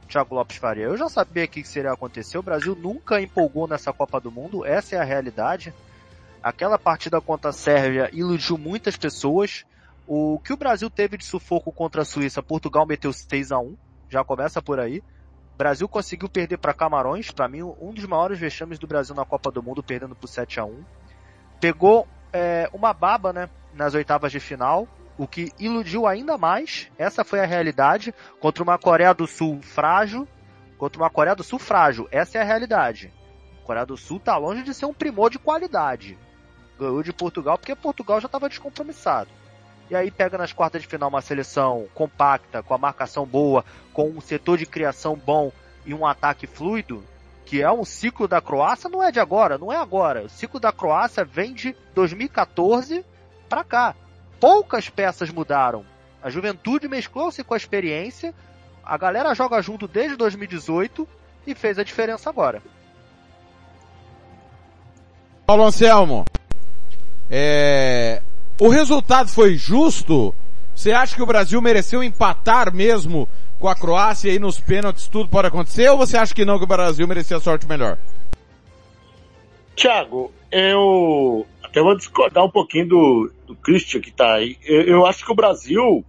Thiago 0.09 0.35
Lopes 0.35 0.57
Faria. 0.57 0.85
Eu 0.85 0.97
já 0.97 1.11
sabia 1.11 1.47
que 1.47 1.61
isso 1.61 1.78
iria 1.78 1.92
acontecer. 1.92 2.38
O 2.38 2.42
Brasil 2.42 2.75
nunca 2.75 3.21
empolgou 3.21 3.69
nessa 3.69 3.92
Copa 3.92 4.19
do 4.19 4.33
Mundo. 4.33 4.64
Essa 4.64 4.97
é 4.97 4.99
a 4.99 5.04
realidade. 5.04 5.73
Aquela 6.42 6.78
partida 6.78 7.21
contra 7.21 7.50
a 7.50 7.52
Sérvia 7.52 8.09
iludiu 8.14 8.57
muitas 8.57 8.97
pessoas. 8.97 9.66
O 10.07 10.40
que 10.42 10.54
o 10.54 10.57
Brasil 10.57 10.88
teve 10.88 11.19
de 11.19 11.25
sufoco 11.25 11.71
contra 11.71 12.00
a 12.00 12.04
Suíça, 12.04 12.42
Portugal 12.42 12.87
meteu 12.87 13.12
6 13.12 13.52
a 13.52 13.59
1 13.59 13.76
Já 14.12 14.23
começa 14.23 14.61
por 14.61 14.78
aí. 14.78 14.99
O 15.54 15.57
Brasil 15.57 15.88
conseguiu 15.88 16.28
perder 16.28 16.59
para 16.59 16.75
Camarões, 16.75 17.31
para 17.31 17.49
mim 17.49 17.62
um 17.62 17.95
dos 17.95 18.04
maiores 18.04 18.38
vexames 18.38 18.78
do 18.78 18.87
Brasil 18.87 19.14
na 19.14 19.25
Copa 19.25 19.50
do 19.50 19.62
Mundo, 19.62 19.83
perdendo 19.83 20.14
por 20.14 20.28
7 20.28 20.61
a 20.61 20.66
1 20.66 20.85
Pegou 21.59 22.07
é, 22.31 22.69
uma 22.75 22.92
baba, 22.92 23.33
né? 23.33 23.49
nas 23.73 23.95
oitavas 23.95 24.31
de 24.31 24.38
final, 24.38 24.87
o 25.16 25.26
que 25.26 25.50
iludiu 25.59 26.07
ainda 26.07 26.37
mais. 26.37 26.90
Essa 26.99 27.25
foi 27.25 27.40
a 27.40 27.47
realidade 27.47 28.14
contra 28.38 28.62
uma 28.62 28.76
Coreia 28.76 29.14
do 29.14 29.26
Sul 29.26 29.62
frágil, 29.62 30.28
contra 30.76 31.00
uma 31.00 31.09
Coreia 31.09 31.35
do 31.35 31.42
Sul 31.42 31.59
frágil. 31.59 32.07
Essa 32.11 32.37
é 32.37 32.42
a 32.42 32.45
realidade. 32.45 33.11
A 33.62 33.66
Coreia 33.66 33.87
do 33.87 33.97
Sul 33.97 34.19
está 34.19 34.37
longe 34.37 34.62
de 34.62 34.75
ser 34.75 34.85
um 34.85 34.92
primor 34.92 35.31
de 35.31 35.38
qualidade. 35.38 36.19
Ganhou 36.78 37.02
de 37.02 37.14
Portugal 37.14 37.57
porque 37.57 37.75
Portugal 37.75 38.21
já 38.21 38.26
estava 38.26 38.47
descompromissado. 38.47 39.31
E 39.92 39.94
aí 39.94 40.11
pega 40.11 40.38
nas 40.38 40.54
quartas 40.54 40.80
de 40.80 40.88
final 40.88 41.11
uma 41.11 41.20
seleção 41.20 41.87
compacta, 41.92 42.62
com 42.62 42.72
a 42.72 42.78
marcação 42.78 43.26
boa, 43.26 43.62
com 43.92 44.08
um 44.08 44.22
setor 44.22 44.56
de 44.56 44.64
criação 44.64 45.14
bom 45.14 45.52
e 45.84 45.92
um 45.92 46.06
ataque 46.06 46.46
fluido, 46.46 47.04
que 47.44 47.61
é 47.61 47.70
um 47.70 47.84
ciclo 47.84 48.26
da 48.26 48.40
Croácia, 48.40 48.88
não 48.88 49.02
é 49.02 49.12
de 49.12 49.20
agora, 49.20 49.58
não 49.58 49.70
é 49.70 49.76
agora. 49.76 50.22
O 50.22 50.30
ciclo 50.30 50.58
da 50.58 50.72
Croácia 50.72 51.26
vem 51.26 51.52
de 51.52 51.76
2014 51.94 53.04
para 53.50 53.62
cá. 53.62 53.94
Poucas 54.40 54.88
peças 54.88 55.28
mudaram. 55.28 55.84
A 56.22 56.30
juventude 56.30 56.88
mesclou-se 56.88 57.44
com 57.44 57.52
a 57.52 57.58
experiência, 57.58 58.34
a 58.82 58.96
galera 58.96 59.34
joga 59.34 59.61
junto 59.61 59.87
desde 59.87 60.16
2018 60.16 61.06
e 61.46 61.54
fez 61.54 61.78
a 61.78 61.84
diferença 61.84 62.30
agora. 62.30 62.62
Paulo 65.44 65.64
Anselmo, 65.64 66.25
é... 67.30 68.21
o 68.61 68.68
resultado 68.68 69.28
foi 69.28 69.56
justo? 69.56 70.35
Você 70.75 70.92
acha 70.92 71.14
que 71.14 71.23
o 71.23 71.26
Brasil 71.26 71.61
mereceu 71.61 72.02
empatar 72.02 72.75
mesmo 72.75 73.28
com 73.59 73.68
a 73.68 73.75
Croácia 73.75 74.32
e 74.32 74.38
nos 74.38 74.59
pênaltis 74.59 75.06
tudo 75.09 75.28
pode 75.28 75.49
acontecer? 75.49 75.88
Ou 75.90 75.99
você 75.99 76.16
acha 76.16 76.35
que 76.35 76.44
não, 76.44 76.59
que 76.59 76.64
o 76.64 76.68
Brasil 76.68 77.06
merecia 77.06 77.38
sorte 77.38 77.66
melhor? 77.66 77.99
Tiago, 79.76 80.32
eu 80.50 81.47
até 81.62 81.80
vou 81.80 81.97
discordar 81.97 82.44
um 82.44 82.50
pouquinho 82.50 82.88
do, 82.88 83.32
do 83.47 83.56
Christian 83.56 84.00
que 84.00 84.11
está 84.11 84.35
aí. 84.35 84.59
Eu, 84.64 84.82
eu, 84.82 85.06
acho 85.06 85.25
que 85.25 85.32
o 85.32 85.37
Brasil, 85.37 86.04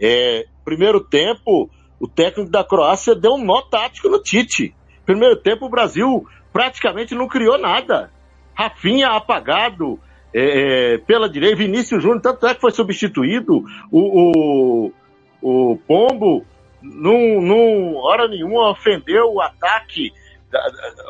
é, 0.00 0.46
primeiro 0.64 1.00
tempo, 1.00 1.70
o 2.00 2.08
técnico 2.08 2.50
da 2.50 2.64
Croácia 2.64 3.14
deu 3.14 3.34
um 3.34 3.44
nó 3.44 3.62
tático 3.62 4.08
no 4.08 4.22
Tite. 4.22 4.74
Primeiro 5.06 5.36
tempo, 5.36 5.66
o 5.66 5.70
Brasil 5.70 6.26
praticamente 6.52 7.14
não 7.14 7.28
criou 7.28 7.58
nada. 7.58 8.10
Rafinha 8.54 9.10
apagado 9.10 10.00
é, 10.34 10.94
é, 10.94 10.98
pela 10.98 11.28
direita, 11.28 11.56
Vinícius 11.56 12.02
Júnior, 12.02 12.20
tanto 12.20 12.44
é 12.48 12.54
que 12.54 12.60
foi 12.60 12.72
substituído. 12.72 13.64
O, 13.88 14.90
o, 14.90 14.92
o 15.40 15.76
Pombo, 15.86 16.44
num, 16.82 17.40
num 17.40 17.96
hora 17.98 18.26
nenhuma, 18.26 18.70
ofendeu 18.70 19.32
o 19.32 19.40
ataque, 19.40 20.12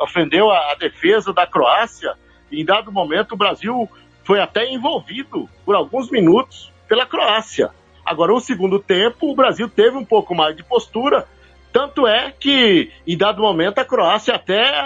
ofendeu 0.01 0.51
a, 0.51 0.73
a 0.73 0.75
defesa 0.75 1.33
da 1.33 1.47
Croácia. 1.47 2.13
Em 2.51 2.63
dado 2.63 2.91
momento, 2.91 3.31
o 3.31 3.37
Brasil 3.37 3.89
foi 4.23 4.39
até 4.39 4.71
envolvido 4.71 5.49
por 5.65 5.75
alguns 5.75 6.11
minutos 6.11 6.71
pela 6.87 7.07
Croácia. 7.07 7.71
Agora, 8.05 8.31
o 8.31 8.39
segundo 8.39 8.77
tempo, 8.77 9.31
o 9.31 9.35
Brasil 9.35 9.67
teve 9.67 9.97
um 9.97 10.05
pouco 10.05 10.35
mais 10.35 10.55
de 10.55 10.63
postura, 10.63 11.27
tanto 11.73 12.07
é 12.07 12.31
que, 12.31 12.91
em 13.07 13.17
dado 13.17 13.41
momento, 13.41 13.79
a 13.79 13.85
Croácia 13.85 14.35
até 14.35 14.79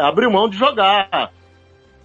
abriu 0.00 0.30
mão 0.32 0.48
de 0.48 0.58
jogar. 0.58 1.30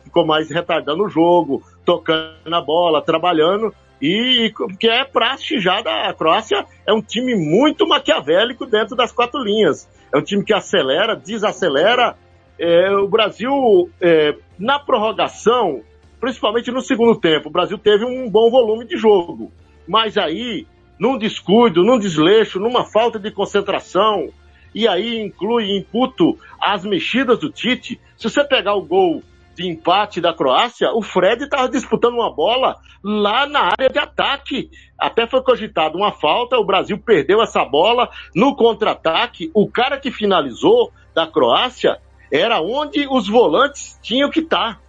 Ficou 0.10 0.26
mais 0.26 0.50
retardando 0.50 1.04
o 1.04 1.10
jogo, 1.10 1.62
tocando 1.86 2.34
na 2.48 2.60
bola, 2.60 3.00
trabalhando, 3.00 3.72
e 4.02 4.52
que 4.80 4.90
é 4.90 5.06
praxe 5.06 5.60
já 5.60 5.82
da 5.82 6.12
Croácia, 6.16 6.66
é 6.84 6.92
um 6.92 7.02
time 7.02 7.36
muito 7.36 7.88
maquiavélico 7.88 8.66
dentro 8.66 8.96
das 8.96 9.12
quatro 9.12 9.40
linhas. 9.44 9.88
É 10.12 10.18
um 10.18 10.24
time 10.24 10.44
que 10.44 10.52
acelera, 10.52 11.16
desacelera. 11.16 12.18
É, 12.58 12.92
o 12.92 13.08
Brasil, 13.08 13.88
é, 14.02 14.36
na 14.58 14.80
prorrogação, 14.80 15.84
principalmente 16.20 16.72
no 16.72 16.82
segundo 16.82 17.20
tempo, 17.20 17.50
o 17.50 17.52
Brasil 17.52 17.78
teve 17.78 18.04
um 18.04 18.28
bom 18.28 18.50
volume 18.50 18.88
de 18.88 18.98
jogo. 18.98 19.52
Mas 19.88 20.18
aí, 20.18 20.66
num 20.98 21.20
descuido, 21.20 21.84
num 21.84 22.00
desleixo, 22.00 22.60
numa 22.60 22.84
falta 22.84 23.20
de 23.20 23.30
concentração, 23.30 24.30
e 24.74 24.88
aí 24.88 25.20
inclui, 25.20 25.78
imputo 25.78 26.36
as 26.60 26.84
mexidas 26.84 27.38
do 27.38 27.52
Tite, 27.52 28.00
se 28.18 28.30
você 28.30 28.44
pegar 28.44 28.74
o 28.74 28.82
gol 28.82 29.22
de 29.60 29.68
empate 29.68 30.22
da 30.22 30.34
Croácia, 30.34 30.94
o 30.94 31.02
Fred 31.02 31.44
estava 31.44 31.68
disputando 31.68 32.14
uma 32.14 32.34
bola 32.34 32.78
lá 33.04 33.46
na 33.46 33.64
área 33.66 33.90
de 33.90 34.00
ataque. 34.00 34.70
Até 34.98 35.28
foi 35.28 35.44
cogitada 35.44 35.98
uma 35.98 36.14
falta, 36.14 36.58
o 36.58 36.64
Brasil 36.64 36.98
perdeu 36.98 37.42
essa 37.42 37.66
bola 37.66 38.10
no 38.34 38.56
contra-ataque. 38.56 39.52
O 39.54 39.70
cara 39.70 40.00
que 40.00 40.12
finalizou 40.12 40.94
da 41.14 41.28
Croácia 41.28 42.00
era 42.32 42.62
onde 42.62 43.06
os 43.10 43.28
volantes 43.28 44.00
tinham 44.02 44.30
que 44.30 44.40
estar 44.40 44.80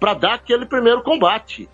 para 0.00 0.14
dar 0.14 0.34
aquele 0.34 0.66
primeiro 0.66 1.04
combate. 1.04 1.68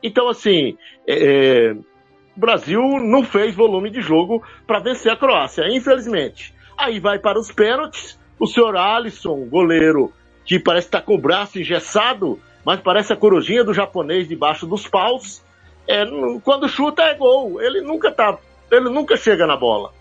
Então, 0.00 0.28
assim, 0.28 0.78
é, 1.04 1.14
é, 1.14 1.72
o 1.72 2.40
Brasil 2.40 2.80
não 2.80 3.24
fez 3.24 3.56
volume 3.56 3.90
de 3.90 4.00
jogo 4.00 4.40
para 4.68 4.78
vencer 4.78 5.10
a 5.10 5.16
Croácia, 5.16 5.64
infelizmente. 5.68 6.54
Aí 6.76 7.00
vai 7.00 7.18
para 7.18 7.40
os 7.40 7.50
pênaltis, 7.50 8.16
o 8.38 8.46
senhor 8.46 8.76
Alisson, 8.76 9.48
goleiro, 9.48 10.12
que 10.48 10.58
parece 10.58 10.86
estar 10.86 11.00
tá 11.00 11.04
com 11.04 11.14
o 11.14 11.20
braço 11.20 11.60
engessado, 11.60 12.40
mas 12.64 12.80
parece 12.80 13.12
a 13.12 13.16
corujinha 13.16 13.62
do 13.62 13.74
japonês 13.74 14.26
debaixo 14.26 14.66
dos 14.66 14.88
paus. 14.88 15.42
É, 15.86 16.04
quando 16.42 16.66
chuta 16.66 17.02
é 17.02 17.14
gol, 17.14 17.60
ele 17.60 17.82
nunca 17.82 18.10
tá, 18.10 18.38
ele 18.70 18.88
nunca 18.88 19.14
chega 19.14 19.46
na 19.46 19.56
bola. 19.58 19.92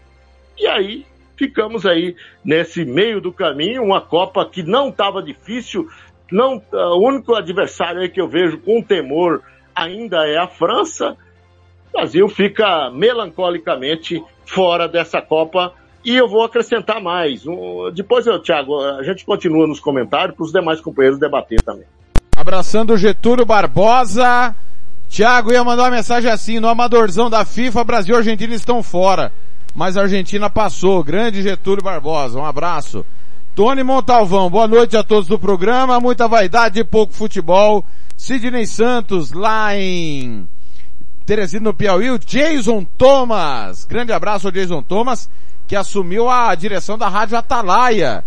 E 0.58 0.66
aí 0.66 1.06
ficamos 1.36 1.86
aí 1.86 2.16
nesse 2.46 2.86
meio 2.86 3.20
do 3.20 3.32
caminho, 3.32 3.84
uma 3.84 4.00
Copa 4.00 4.46
que 4.46 4.64
não 4.64 4.88
estava 4.88 5.22
difícil, 5.22 5.86
não, 6.32 6.62
o 6.72 7.06
único 7.06 7.36
adversário 7.36 8.02
aí 8.02 8.10
que 8.10 8.22
eu 8.22 8.28
vejo 8.28 8.58
com 8.60 8.82
temor 8.82 9.44
ainda 9.76 10.26
é 10.26 10.38
a 10.38 10.48
França. 10.48 11.18
o 11.90 11.92
Brasil 11.92 12.28
fica 12.30 12.90
melancolicamente 12.90 14.24
fora 14.46 14.88
dessa 14.88 15.22
Copa. 15.22 15.74
E 16.04 16.16
eu 16.16 16.28
vou 16.28 16.44
acrescentar 16.44 17.02
mais. 17.02 17.46
Um, 17.46 17.92
depois, 17.94 18.26
eu, 18.26 18.40
Thiago, 18.42 18.80
a 18.80 19.04
gente 19.04 19.26
continua 19.26 19.68
nos 19.68 19.80
comentários 19.80 20.36
para 20.36 20.46
os 20.46 20.52
demais 20.52 20.80
companheiros 20.80 21.20
debater 21.20 21.62
também. 21.62 21.86
Abraçando 22.36 22.94
o 22.94 22.98
Getúlio 22.98 23.46
Barbosa. 23.46 24.56
Thiago 25.10 25.52
ia 25.52 25.64
mandar 25.64 25.84
uma 25.84 25.92
mensagem 25.92 26.30
assim, 26.30 26.60
no 26.60 26.68
amadorzão 26.68 27.30
da 27.30 27.46
FIFA, 27.46 27.84
Brasil 27.84 28.16
e 28.16 28.18
Argentina 28.18 28.54
estão 28.54 28.84
fora. 28.84 29.32
Mas 29.74 29.98
a 29.98 30.02
Argentina 30.02 30.50
passou. 30.50 31.04
Grande 31.04 31.42
Getúlio 31.42 31.84
Barbosa. 31.84 32.40
Um 32.40 32.46
abraço. 32.46 33.06
Tony 33.56 33.84
Montalvão, 33.84 34.50
boa 34.50 34.68
noite 34.68 34.96
a 34.96 35.04
todos 35.04 35.28
do 35.28 35.40
programa. 35.40 36.00
Muita 36.00 36.28
vaidade 36.28 36.80
e 36.80 36.84
pouco 36.84 37.14
futebol. 37.14 37.84
Sidney 38.16 38.68
Santos, 38.68 39.32
lá 39.32 39.76
em 39.76 40.48
Teresina, 41.28 41.66
no 41.66 41.74
Piauí. 41.74 42.10
O 42.10 42.18
Jason 42.18 42.86
Thomas. 42.98 43.84
Grande 43.84 44.14
abraço 44.14 44.48
ao 44.48 44.52
Jason 44.52 44.82
Thomas, 44.82 45.30
que 45.68 45.76
assumiu 45.76 46.30
a 46.30 46.56
direção 46.56 46.98
da 46.98 47.10
Rádio 47.10 47.38
Atalaia, 47.38 48.24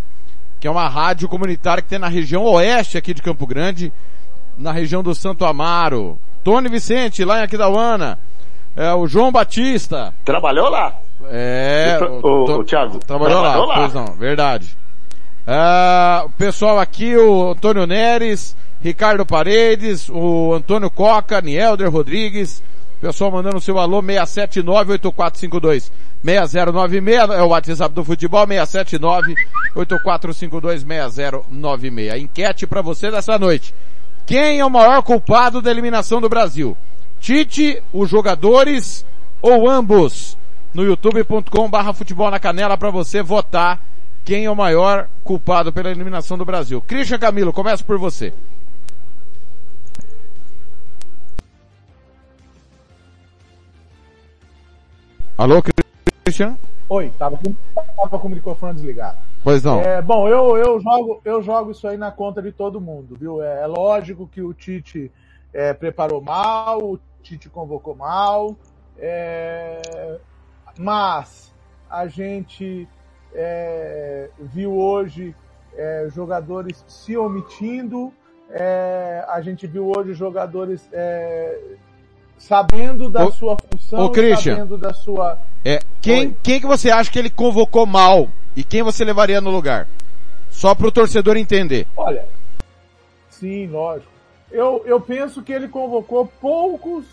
que 0.61 0.69
é 0.69 0.71
uma 0.71 0.87
rádio 0.87 1.27
comunitária 1.27 1.83
que 1.83 1.89
tem 1.89 1.99
na 1.99 2.09
região 2.09 2.45
oeste 2.45 2.99
aqui 2.99 3.15
de 3.15 3.23
Campo 3.23 3.47
Grande, 3.47 3.91
na 4.59 4.71
região 4.71 5.03
do 5.03 5.15
Santo 5.15 5.47
Amaro. 5.47 6.19
Tony 6.45 6.69
Vicente, 6.69 7.25
lá 7.25 7.41
em 7.41 7.45
Aquidauana. 7.45 8.19
É, 8.77 8.93
o 8.93 9.07
João 9.07 9.33
Batista. 9.33 10.13
Trabalhou 10.23 10.69
lá? 10.69 10.95
É, 11.31 11.99
o, 12.03 12.27
o, 12.27 12.59
o 12.59 12.65
Thiago. 12.65 12.99
Trabalhou, 12.99 13.41
trabalhou 13.41 13.67
lá, 13.67 13.77
lá, 13.77 13.81
pois 13.81 13.95
não, 13.95 14.15
verdade. 14.15 14.77
Uh, 15.47 16.27
o 16.27 16.31
pessoal 16.33 16.79
aqui, 16.79 17.17
o 17.17 17.53
Antônio 17.53 17.87
Neres, 17.87 18.55
Ricardo 18.83 19.25
Paredes, 19.25 20.11
o 20.11 20.53
Antônio 20.53 20.91
Coca, 20.91 21.41
Nielder 21.41 21.91
Rodrigues, 21.91 22.63
pessoal 23.01 23.31
mandando 23.31 23.61
seu 23.61 23.79
alô 23.79 24.03
679-8452. 24.03 25.91
6096 26.23 27.31
é 27.31 27.43
o 27.43 27.49
WhatsApp 27.49 27.95
do 27.95 28.05
futebol, 28.05 28.47
679-8452-6096. 29.75 32.21
Enquete 32.21 32.67
para 32.67 32.83
você 32.83 33.11
dessa 33.11 33.39
noite. 33.39 33.75
Quem 34.27 34.61
é 34.61 34.65
o 34.65 34.71
maior 34.71 35.03
culpado 35.03 35.63
da 35.63 35.71
eliminação 35.71 36.21
do 36.21 36.29
Brasil? 36.29 36.77
Tite, 37.19 37.83
os 37.93 38.09
jogadores 38.09 39.05
ou 39.43 39.69
ambos? 39.69 40.39
No 40.73 40.85
youtube.com 40.85 41.69
barra 41.69 41.93
futebol 41.93 42.31
na 42.31 42.39
canela 42.39 42.77
para 42.77 42.91
você 42.91 43.21
votar 43.23 43.81
quem 44.25 44.45
é 44.45 44.51
o 44.51 44.55
maior 44.55 45.09
culpado 45.25 45.73
pela 45.73 45.91
eliminação 45.91 46.39
do 46.39 46.45
Brasil. 46.45 46.81
Christian 46.87 47.19
Camilo, 47.19 47.53
começa 47.53 47.83
por 47.83 47.99
você. 47.99 48.33
Alô, 55.41 55.63
Christian? 56.23 56.59
Oi, 56.87 57.11
tava 57.19 57.39
com, 57.39 57.55
tava 57.97 58.19
com 58.19 58.29
o 58.29 58.31
microfone 58.31 58.75
desligado. 58.75 59.17
Pois 59.43 59.65
não. 59.65 59.81
É, 59.81 60.03
bom, 60.03 60.29
eu, 60.29 60.59
eu, 60.59 60.79
jogo, 60.79 61.23
eu 61.25 61.43
jogo 61.43 61.71
isso 61.71 61.89
aí 61.89 61.97
na 61.97 62.11
conta 62.11 62.43
de 62.43 62.53
todo 62.53 62.79
mundo, 62.79 63.17
viu? 63.19 63.43
É, 63.43 63.63
é 63.63 63.67
lógico 63.67 64.29
que 64.29 64.43
o 64.43 64.53
Tite 64.53 65.11
é, 65.51 65.73
preparou 65.73 66.21
mal, 66.21 66.83
o 66.83 67.01
Tite 67.23 67.49
convocou 67.49 67.97
mal, 67.97 68.55
mas 70.79 71.55
a 71.89 72.07
gente 72.07 72.87
viu 74.41 74.77
hoje 74.77 75.35
jogadores 76.13 76.85
se 76.87 77.17
omitindo, 77.17 78.13
a 79.27 79.41
gente 79.41 79.67
viu 79.67 79.91
hoje 79.91 80.13
jogadores 80.13 80.87
sabendo 82.41 83.09
da 83.09 83.27
ô, 83.27 83.33
sua 83.33 83.57
função, 83.57 84.05
ô, 84.05 84.11
Christian, 84.11 84.57
sabendo 84.57 84.77
da 84.77 84.93
sua. 84.93 85.39
É, 85.65 85.79
quem, 86.01 86.37
quem 86.43 86.61
que 86.61 86.67
você 86.67 86.91
acha 86.91 87.11
que 87.11 87.19
ele 87.19 87.31
convocou 87.31 87.87
mal 87.87 88.29
e 88.57 88.65
quem 88.65 88.83
você 88.83 89.05
levaria 89.05 89.41
no 89.41 89.51
lugar? 89.51 89.87
Só 90.51 90.75
para 90.75 90.89
o 90.89 90.93
torcedor 90.93 91.37
entender. 91.37 91.87
Olha, 91.97 92.27
sim, 93.29 93.69
lógico. 93.69 94.11
Eu, 94.51 94.83
eu 94.85 95.01
penso 95.01 95.43
que 95.43 95.53
ele 95.53 95.69
convocou 95.69 96.27
poucos 96.41 97.05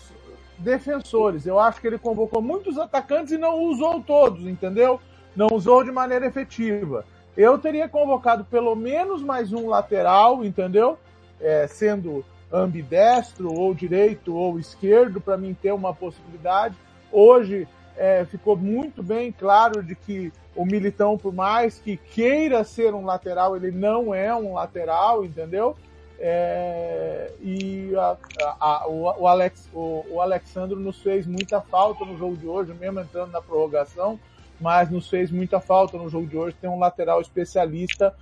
defensores. 0.58 1.46
Eu 1.46 1.60
acho 1.60 1.80
que 1.80 1.86
ele 1.86 1.98
convocou 1.98 2.42
muitos 2.42 2.76
atacantes 2.76 3.32
e 3.32 3.38
não 3.38 3.62
usou 3.62 4.02
todos, 4.02 4.44
entendeu? 4.44 5.00
não 5.38 5.48
usou 5.52 5.84
de 5.84 5.92
maneira 5.92 6.26
efetiva. 6.26 7.04
Eu 7.36 7.56
teria 7.56 7.88
convocado 7.88 8.44
pelo 8.44 8.74
menos 8.74 9.22
mais 9.22 9.52
um 9.52 9.68
lateral, 9.68 10.44
entendeu? 10.44 10.98
É, 11.40 11.68
sendo 11.68 12.24
ambidestro, 12.52 13.52
ou 13.52 13.74
direito, 13.74 14.34
ou 14.34 14.58
esquerdo, 14.58 15.20
para 15.20 15.36
mim 15.36 15.54
ter 15.54 15.72
uma 15.72 15.94
possibilidade. 15.94 16.74
Hoje 17.12 17.68
é, 17.96 18.24
ficou 18.24 18.56
muito 18.56 19.02
bem 19.02 19.32
claro 19.32 19.82
de 19.82 19.94
que 19.94 20.32
o 20.54 20.64
Militão, 20.64 21.16
por 21.16 21.32
mais 21.32 21.78
que 21.78 21.96
queira 21.96 22.64
ser 22.64 22.94
um 22.94 23.04
lateral, 23.04 23.56
ele 23.56 23.70
não 23.70 24.14
é 24.14 24.34
um 24.34 24.54
lateral, 24.54 25.24
entendeu? 25.24 25.76
É, 26.20 27.32
e 27.40 27.92
a, 27.94 28.16
a, 28.42 28.56
a, 28.60 28.88
o, 28.88 29.26
Alex, 29.26 29.68
o, 29.72 30.04
o 30.10 30.20
Alexandro 30.20 30.78
nos 30.80 31.00
fez 31.00 31.26
muita 31.26 31.60
falta 31.60 32.04
no 32.04 32.18
jogo 32.18 32.36
de 32.36 32.46
hoje, 32.46 32.74
mesmo 32.74 33.00
entrando 33.00 33.30
na 33.30 33.40
prorrogação 33.40 34.18
mas 34.60 34.90
nos 34.90 35.08
fez 35.08 35.30
muita 35.30 35.60
falta 35.60 35.96
no 35.96 36.08
jogo 36.08 36.26
de 36.26 36.36
hoje 36.36 36.56
ter 36.60 36.68
um 36.68 36.78
lateral 36.78 37.20
especialista 37.20 38.14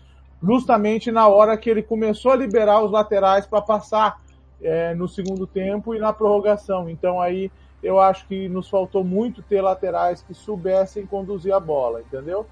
justamente 0.43 1.11
na 1.11 1.29
hora 1.29 1.57
que 1.57 1.71
ele 1.71 1.83
começou 1.83 2.33
a 2.33 2.37
liberar 2.37 2.83
os 2.83 2.91
laterais 2.91 3.47
para 3.47 3.61
passar 3.63 4.21
é, 4.61 4.95
no 4.95 5.09
segundo 5.09 5.47
tempo 5.47 5.95
e 5.95 5.99
na 5.99 6.13
prorrogação. 6.13 6.89
Então 6.89 7.21
aí 7.21 7.51
eu 7.83 8.01
acho 8.01 8.27
que 8.27 8.49
nos 8.49 8.69
faltou 8.69 9.05
muito 9.05 9.43
ter 9.43 9.61
laterais 9.61 10.23
que 10.23 10.35
soubessem 10.35 11.07
conduzir 11.07 11.53
a 11.53 11.61
bola, 11.61 12.01
entendeu? 12.01 12.47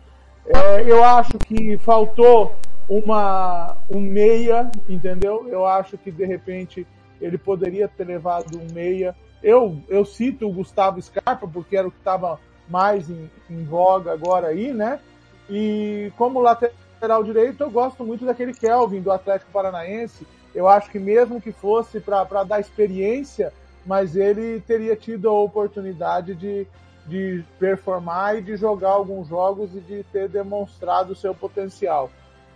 É, 0.47 0.83
eu 0.83 1.03
acho 1.03 1.38
que 1.38 1.79
faltou 1.79 2.55
uma 2.88 3.77
um 3.90 4.01
meia, 4.01 4.70
entendeu? 4.88 5.47
Eu 5.49 5.66
acho 5.66 5.97
que 5.97 6.11
de 6.11 6.25
repente 6.25 6.87
ele 7.20 7.38
poderia 7.38 7.88
ter 7.88 8.07
levado 8.07 8.59
um 8.59 8.73
meia. 8.73 9.14
Eu 9.42 9.79
eu 9.88 10.05
cito 10.05 10.47
o 10.47 10.53
Gustavo 10.53 11.01
Scarpa 11.01 11.49
porque 11.49 11.77
era 11.77 11.88
o 11.88 11.90
que 11.90 11.99
estava 11.99 12.38
mais 12.68 13.11
em, 13.11 13.31
em 13.49 13.64
voga 13.64 14.12
agora 14.12 14.49
aí, 14.49 14.73
né? 14.73 15.01
E 15.49 16.12
como 16.16 16.40
lateral 16.40 16.84
direito, 17.23 17.62
eu 17.62 17.71
gosto 17.71 18.05
muito 18.05 18.25
daquele 18.25 18.53
Kelvin 18.53 19.01
do 19.01 19.11
Atlético 19.12 19.51
Paranaense. 19.51 20.27
Eu 20.55 20.69
acho 20.69 20.90
que 20.90 20.99
mesmo 20.99 21.40
que 21.40 21.53
fosse 21.53 22.01
para 22.01 22.45
dar 22.45 22.61
experiência, 22.61 23.53
mas 23.85 24.17
ele 24.17 24.61
teria 24.61 24.97
tido 24.97 25.29
a 25.29 25.33
oportunidade 25.33 26.35
de, 26.35 26.67
de 27.07 27.45
performar 27.59 28.37
e 28.37 28.43
de 28.43 28.57
jogar 28.57 28.90
alguns 28.90 29.29
jogos 29.29 29.75
e 29.75 29.81
de 29.81 30.05
ter 30.05 30.29
demonstrado 30.29 31.12
o 31.12 31.17
seu 31.17 31.35
potencial. 31.35 32.11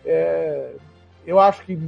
É, 0.05 0.73
eu 1.27 1.39
acho 1.39 1.63
que 1.65 1.79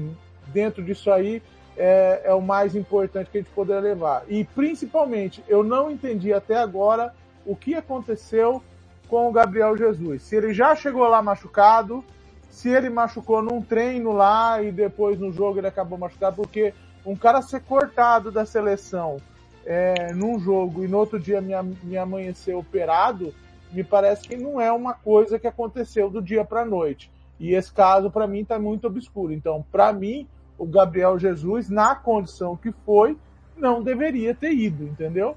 dentro 0.48 0.82
disso 0.82 1.10
aí 1.10 1.42
é, 1.76 2.22
é, 2.24 2.34
o 2.34 2.42
mais 2.42 2.74
importante 2.74 3.30
que 3.30 3.38
a 3.38 3.40
gente 3.40 3.52
poderia 3.52 3.80
levar. 3.80 4.24
E 4.28 4.44
principalmente, 4.44 5.42
eu 5.48 5.62
não 5.62 5.90
entendi 5.90 6.32
até 6.32 6.56
agora 6.58 7.14
o 7.46 7.56
que 7.56 7.74
aconteceu 7.74 8.62
com 9.08 9.28
o 9.28 9.32
Gabriel 9.32 9.76
Jesus. 9.76 10.22
Se 10.22 10.36
ele 10.36 10.52
já 10.52 10.74
chegou 10.76 11.06
lá 11.08 11.22
machucado, 11.22 12.04
se 12.50 12.68
ele 12.68 12.90
machucou 12.90 13.40
num 13.40 13.62
treino 13.62 14.12
lá 14.12 14.62
e 14.62 14.72
depois 14.72 15.18
no 15.18 15.32
jogo 15.32 15.58
ele 15.58 15.68
acabou 15.68 15.96
machucado, 15.96 16.36
porque 16.36 16.74
um 17.06 17.16
cara 17.16 17.40
ser 17.40 17.60
cortado 17.60 18.30
da 18.30 18.44
seleção 18.44 19.18
é, 19.64 20.12
num 20.12 20.38
jogo 20.38 20.84
e 20.84 20.88
no 20.88 20.98
outro 20.98 21.18
dia 21.18 21.40
me, 21.40 21.96
amanhecer 21.96 22.54
operado, 22.54 23.32
me 23.72 23.84
parece 23.84 24.28
que 24.28 24.36
não 24.36 24.60
é 24.60 24.70
uma 24.72 24.94
coisa 24.94 25.38
que 25.38 25.46
aconteceu 25.46 26.10
do 26.10 26.20
dia 26.20 26.44
para 26.44 26.64
noite. 26.64 27.10
E 27.38 27.54
esse 27.54 27.72
caso 27.72 28.10
para 28.10 28.26
mim 28.26 28.40
está 28.40 28.58
muito 28.58 28.86
obscuro. 28.86 29.32
Então, 29.32 29.64
para 29.70 29.92
mim, 29.92 30.28
o 30.58 30.66
Gabriel 30.66 31.18
Jesus, 31.18 31.70
na 31.70 31.94
condição 31.94 32.56
que 32.56 32.72
foi, 32.84 33.16
não 33.56 33.82
deveria 33.82 34.34
ter 34.34 34.52
ido, 34.52 34.84
entendeu? 34.84 35.36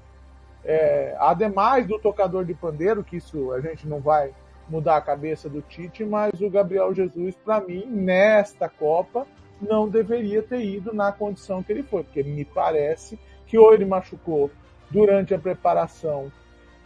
É, 0.64 1.14
ademais 1.18 1.86
do 1.86 1.98
tocador 1.98 2.44
de 2.44 2.54
pandeiro, 2.54 3.04
que 3.04 3.16
isso 3.16 3.52
a 3.52 3.60
gente 3.60 3.86
não 3.86 4.00
vai 4.00 4.32
mudar 4.68 4.96
a 4.96 5.00
cabeça 5.00 5.48
do 5.48 5.60
Tite, 5.62 6.04
mas 6.04 6.40
o 6.40 6.50
Gabriel 6.50 6.94
Jesus, 6.94 7.34
para 7.44 7.60
mim, 7.60 7.84
nesta 7.86 8.68
Copa, 8.68 9.26
não 9.60 9.88
deveria 9.88 10.42
ter 10.42 10.64
ido 10.64 10.92
na 10.92 11.12
condição 11.12 11.62
que 11.62 11.72
ele 11.72 11.82
foi, 11.82 12.02
porque 12.02 12.22
me 12.22 12.44
parece 12.44 13.18
que 13.46 13.58
ou 13.58 13.72
ele 13.72 13.84
machucou 13.84 14.50
durante 14.90 15.34
a 15.34 15.38
preparação 15.38 16.30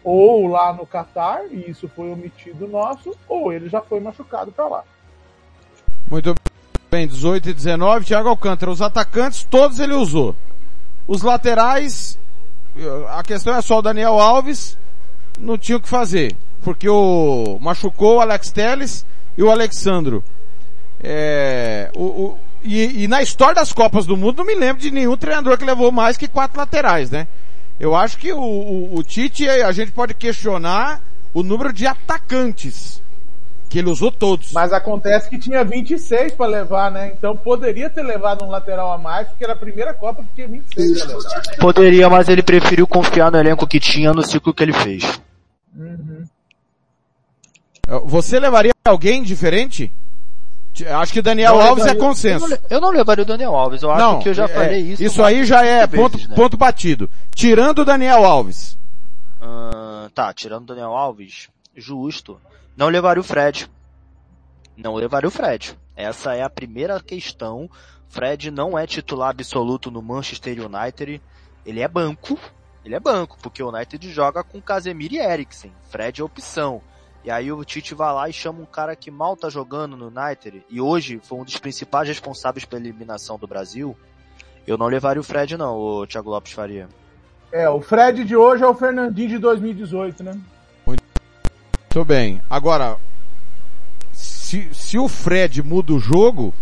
ou 0.02 0.46
lá 0.46 0.72
no 0.72 0.86
Catar, 0.86 1.44
e 1.50 1.70
isso 1.70 1.88
foi 1.88 2.10
omitido 2.10 2.66
nosso, 2.68 3.14
ou 3.28 3.52
ele 3.52 3.68
já 3.68 3.80
foi 3.80 4.00
machucado 4.00 4.52
para 4.52 4.68
lá. 4.68 4.84
Muito 6.10 6.34
bem, 6.90 7.06
18 7.06 7.50
e 7.50 7.54
19, 7.54 8.06
Thiago 8.06 8.28
Alcântara. 8.28 8.70
Os 8.70 8.80
atacantes, 8.80 9.44
todos 9.44 9.78
ele 9.78 9.94
usou. 9.94 10.34
Os 11.06 11.22
laterais, 11.22 12.18
a 13.08 13.22
questão 13.22 13.54
é 13.54 13.60
só 13.60 13.78
o 13.78 13.82
Daniel 13.82 14.18
Alves 14.18 14.78
não 15.38 15.56
tinha 15.56 15.78
o 15.78 15.80
que 15.80 15.88
fazer, 15.88 16.36
porque 16.62 16.88
o 16.88 17.58
machucou 17.60 18.16
o 18.16 18.20
Alex 18.20 18.50
Teles 18.50 19.06
e 19.36 19.42
o 19.42 19.50
Alexandro. 19.50 20.22
É, 21.02 21.90
o, 21.94 22.02
o 22.02 22.38
e, 22.62 23.04
e, 23.04 23.08
na 23.08 23.22
história 23.22 23.54
das 23.54 23.72
Copas 23.72 24.04
do 24.04 24.16
Mundo 24.16 24.38
não 24.38 24.44
me 24.44 24.54
lembro 24.54 24.82
de 24.82 24.90
nenhum 24.90 25.16
treinador 25.16 25.56
que 25.56 25.64
levou 25.64 25.92
mais 25.92 26.16
que 26.16 26.26
quatro 26.26 26.58
laterais, 26.58 27.10
né? 27.10 27.28
Eu 27.78 27.94
acho 27.94 28.18
que 28.18 28.32
o, 28.32 28.40
o, 28.40 28.96
o 28.96 29.02
Tite, 29.04 29.48
a 29.48 29.70
gente 29.70 29.92
pode 29.92 30.12
questionar 30.12 31.00
o 31.32 31.42
número 31.42 31.72
de 31.72 31.86
atacantes. 31.86 33.00
Que 33.68 33.78
ele 33.78 33.90
usou 33.90 34.10
todos. 34.10 34.52
Mas 34.52 34.72
acontece 34.72 35.28
que 35.28 35.38
tinha 35.38 35.62
26 35.62 36.32
para 36.32 36.46
levar, 36.46 36.90
né? 36.90 37.12
Então 37.14 37.36
poderia 37.36 37.90
ter 37.90 38.02
levado 38.02 38.42
um 38.42 38.48
lateral 38.48 38.90
a 38.92 38.98
mais, 38.98 39.28
porque 39.28 39.44
era 39.44 39.52
a 39.52 39.56
primeira 39.56 39.92
Copa 39.92 40.24
que 40.24 40.34
tinha 40.34 40.48
26 40.48 41.02
pra 41.02 41.16
levar. 41.16 41.56
Poderia, 41.60 42.08
mas 42.08 42.30
ele 42.30 42.42
preferiu 42.42 42.86
confiar 42.86 43.30
no 43.30 43.38
elenco 43.38 43.66
que 43.66 43.78
tinha 43.78 44.12
no 44.14 44.26
ciclo 44.26 44.54
que 44.54 44.62
ele 44.62 44.72
fez. 44.72 45.20
Uhum. 45.76 46.07
Você 48.04 48.38
levaria 48.38 48.72
alguém 48.84 49.22
diferente? 49.22 49.90
Acho 50.90 51.12
que 51.12 51.20
Daniel 51.22 51.54
Não 51.56 51.60
Alves 51.62 51.84
é 51.84 51.88
levaria- 51.88 52.00
consenso. 52.08 52.44
Eu 52.44 52.50
não, 52.50 52.58
eu 52.70 52.80
não 52.80 52.90
levaria 52.90 53.22
o 53.22 53.26
Daniel 53.26 53.54
Alves, 53.56 53.82
eu 53.82 53.90
acho 53.90 54.00
Não, 54.00 54.20
que 54.20 54.28
eu 54.28 54.34
já 54.34 54.44
é, 54.44 54.48
falei 54.48 54.80
isso. 54.82 55.02
Isso 55.02 55.22
aí 55.24 55.44
já 55.44 55.64
é 55.64 55.86
vezes, 55.86 55.96
ponto, 55.96 56.28
né? 56.28 56.36
ponto 56.36 56.56
batido. 56.56 57.10
Tirando 57.34 57.80
o 57.80 57.84
Daniel 57.84 58.24
Alves. 58.24 58.78
Ah, 59.40 60.08
tá, 60.14 60.32
tirando 60.32 60.62
o 60.64 60.66
Daniel 60.66 60.94
Alves, 60.94 61.48
justo. 61.74 62.40
Não 62.76 62.88
levaria 62.88 63.20
o 63.20 63.24
Fred. 63.24 63.68
Não 64.76 64.94
levaria 64.94 65.26
o 65.28 65.32
Fred. 65.32 65.76
Essa 65.96 66.34
é 66.34 66.42
a 66.42 66.50
primeira 66.50 67.00
questão. 67.00 67.68
Fred 68.08 68.50
não 68.52 68.78
é 68.78 68.86
titular 68.86 69.30
absoluto 69.30 69.90
no 69.90 70.00
Manchester 70.00 70.56
United. 70.64 71.20
Ele 71.66 71.80
é 71.80 71.88
banco. 71.88 72.38
Ele 72.84 72.94
é 72.94 73.00
banco, 73.00 73.36
porque 73.42 73.62
o 73.62 73.68
United 73.74 74.08
joga 74.12 74.44
com 74.44 74.62
Casemiro 74.62 75.14
e 75.14 75.18
Eriksen. 75.18 75.72
Fred 75.90 76.20
é 76.20 76.24
opção. 76.24 76.80
E 77.24 77.30
aí 77.30 77.50
o 77.50 77.64
Tite 77.64 77.94
vai 77.94 78.12
lá 78.12 78.28
e 78.28 78.32
chama 78.32 78.60
um 78.60 78.66
cara 78.66 78.94
que 78.94 79.10
mal 79.10 79.36
tá 79.36 79.50
jogando 79.50 79.96
no 79.96 80.06
United 80.06 80.64
e 80.70 80.80
hoje 80.80 81.20
foi 81.22 81.38
um 81.38 81.44
dos 81.44 81.58
principais 81.58 82.08
responsáveis 82.08 82.64
pela 82.64 82.82
eliminação 82.82 83.38
do 83.38 83.46
Brasil. 83.46 83.96
Eu 84.66 84.78
não 84.78 84.86
levaria 84.86 85.20
o 85.20 85.24
Fred 85.24 85.56
não, 85.56 85.76
o 85.76 86.06
Thiago 86.06 86.30
Lopes 86.30 86.52
Faria. 86.52 86.88
É, 87.50 87.68
o 87.68 87.80
Fred 87.80 88.24
de 88.24 88.36
hoje 88.36 88.62
é 88.62 88.66
o 88.66 88.74
Fernandinho 88.74 89.28
de 89.28 89.38
2018, 89.38 90.22
né? 90.22 90.38
Muito 90.86 92.04
bem. 92.04 92.40
Agora, 92.48 92.96
se, 94.12 94.68
se 94.72 94.98
o 94.98 95.08
Fred 95.08 95.62
muda 95.62 95.92
o 95.92 95.98
jogo, 95.98 96.54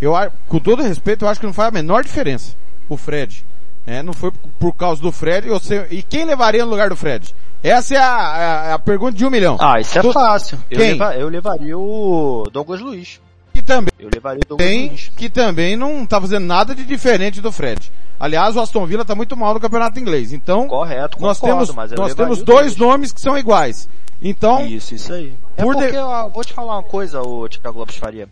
eu, 0.00 0.14
com 0.48 0.58
todo 0.58 0.82
respeito, 0.82 1.24
eu 1.24 1.28
acho 1.28 1.40
que 1.40 1.46
não 1.46 1.52
faz 1.52 1.68
a 1.68 1.72
menor 1.72 2.02
diferença. 2.02 2.56
O 2.88 2.96
Fred. 2.96 3.44
É, 3.86 4.02
não 4.02 4.12
foi 4.12 4.32
por 4.58 4.72
causa 4.74 5.02
do 5.02 5.12
Fred. 5.12 5.48
Você, 5.48 5.86
e 5.90 6.02
quem 6.02 6.24
levaria 6.24 6.64
no 6.64 6.70
lugar 6.70 6.88
do 6.88 6.96
Fred? 6.96 7.34
Essa 7.62 7.94
é 7.94 7.98
a, 7.98 8.04
a- 8.06 8.74
a 8.74 8.78
pergunta 8.78 9.12
de 9.16 9.24
um 9.24 9.30
milhão. 9.30 9.56
Ah, 9.60 9.80
isso 9.80 9.98
é 9.98 10.02
fácil. 10.12 10.58
Eu, 10.70 10.78
leva- 10.78 11.16
eu 11.16 11.28
levaria 11.28 11.78
o 11.78 12.44
Douglas 12.52 12.80
Luiz. 12.80 13.20
Que 13.54 13.60
também 13.62 13.90
Eu 13.98 14.08
levaria 14.12 14.40
o 14.44 14.48
Douglas 14.48 14.68
tem, 14.68 14.88
Luiz. 14.88 15.12
que 15.16 15.28
também 15.28 15.76
não 15.76 16.04
tá 16.06 16.20
fazendo 16.20 16.44
nada 16.46 16.74
de 16.74 16.84
diferente 16.84 17.40
do 17.40 17.52
Fred. 17.52 17.92
Aliás, 18.18 18.56
o 18.56 18.60
Aston 18.60 18.86
Villa 18.86 19.04
tá 19.04 19.14
muito 19.14 19.36
mal 19.36 19.52
no 19.54 19.60
campeonato 19.60 19.98
inglês. 20.00 20.32
Então, 20.32 20.66
Correto, 20.68 21.20
nós 21.20 21.38
concordo, 21.38 21.62
temos, 21.66 21.74
mas 21.76 21.92
eu 21.92 21.98
nós 21.98 22.14
temos 22.14 22.42
dois 22.42 22.76
nomes 22.76 23.12
que 23.12 23.20
são 23.20 23.36
iguais. 23.36 23.88
Então, 24.22 24.64
Isso, 24.66 24.94
isso 24.94 25.12
aí. 25.12 25.34
É 25.56 25.62
Por 25.62 25.74
de- 25.74 25.82
porque, 25.82 25.98
ó, 25.98 26.28
vou 26.28 26.44
te 26.44 26.52
falar 26.52 26.74
uma 26.76 26.82
coisa, 26.82 27.20
o 27.20 27.48
Thiago 27.48 27.78
Lopes 27.80 27.96
Faria. 27.96 28.28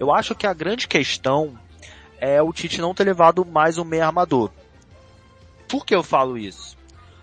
Eu 0.00 0.12
acho 0.12 0.34
que 0.34 0.46
a 0.46 0.52
grande 0.54 0.88
questão 0.88 1.52
é 2.18 2.42
o 2.42 2.52
Tite 2.52 2.80
não 2.80 2.94
ter 2.94 3.04
levado 3.04 3.44
mais 3.44 3.76
um 3.78 3.84
meia 3.84 4.06
armador. 4.06 4.50
Por 5.68 5.84
que 5.84 5.94
eu 5.94 6.02
falo 6.02 6.36
isso? 6.38 6.75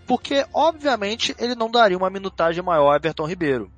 Porque, 0.08 0.46
obviamente, 0.54 1.36
ele 1.40 1.56
não 1.56 1.72
daria 1.72 1.98
uma 1.98 2.10
minutagem 2.10 2.64
maior 2.64 2.92
a 2.92 2.96
Everton 2.96 3.26
Ribeiro. 3.26 3.72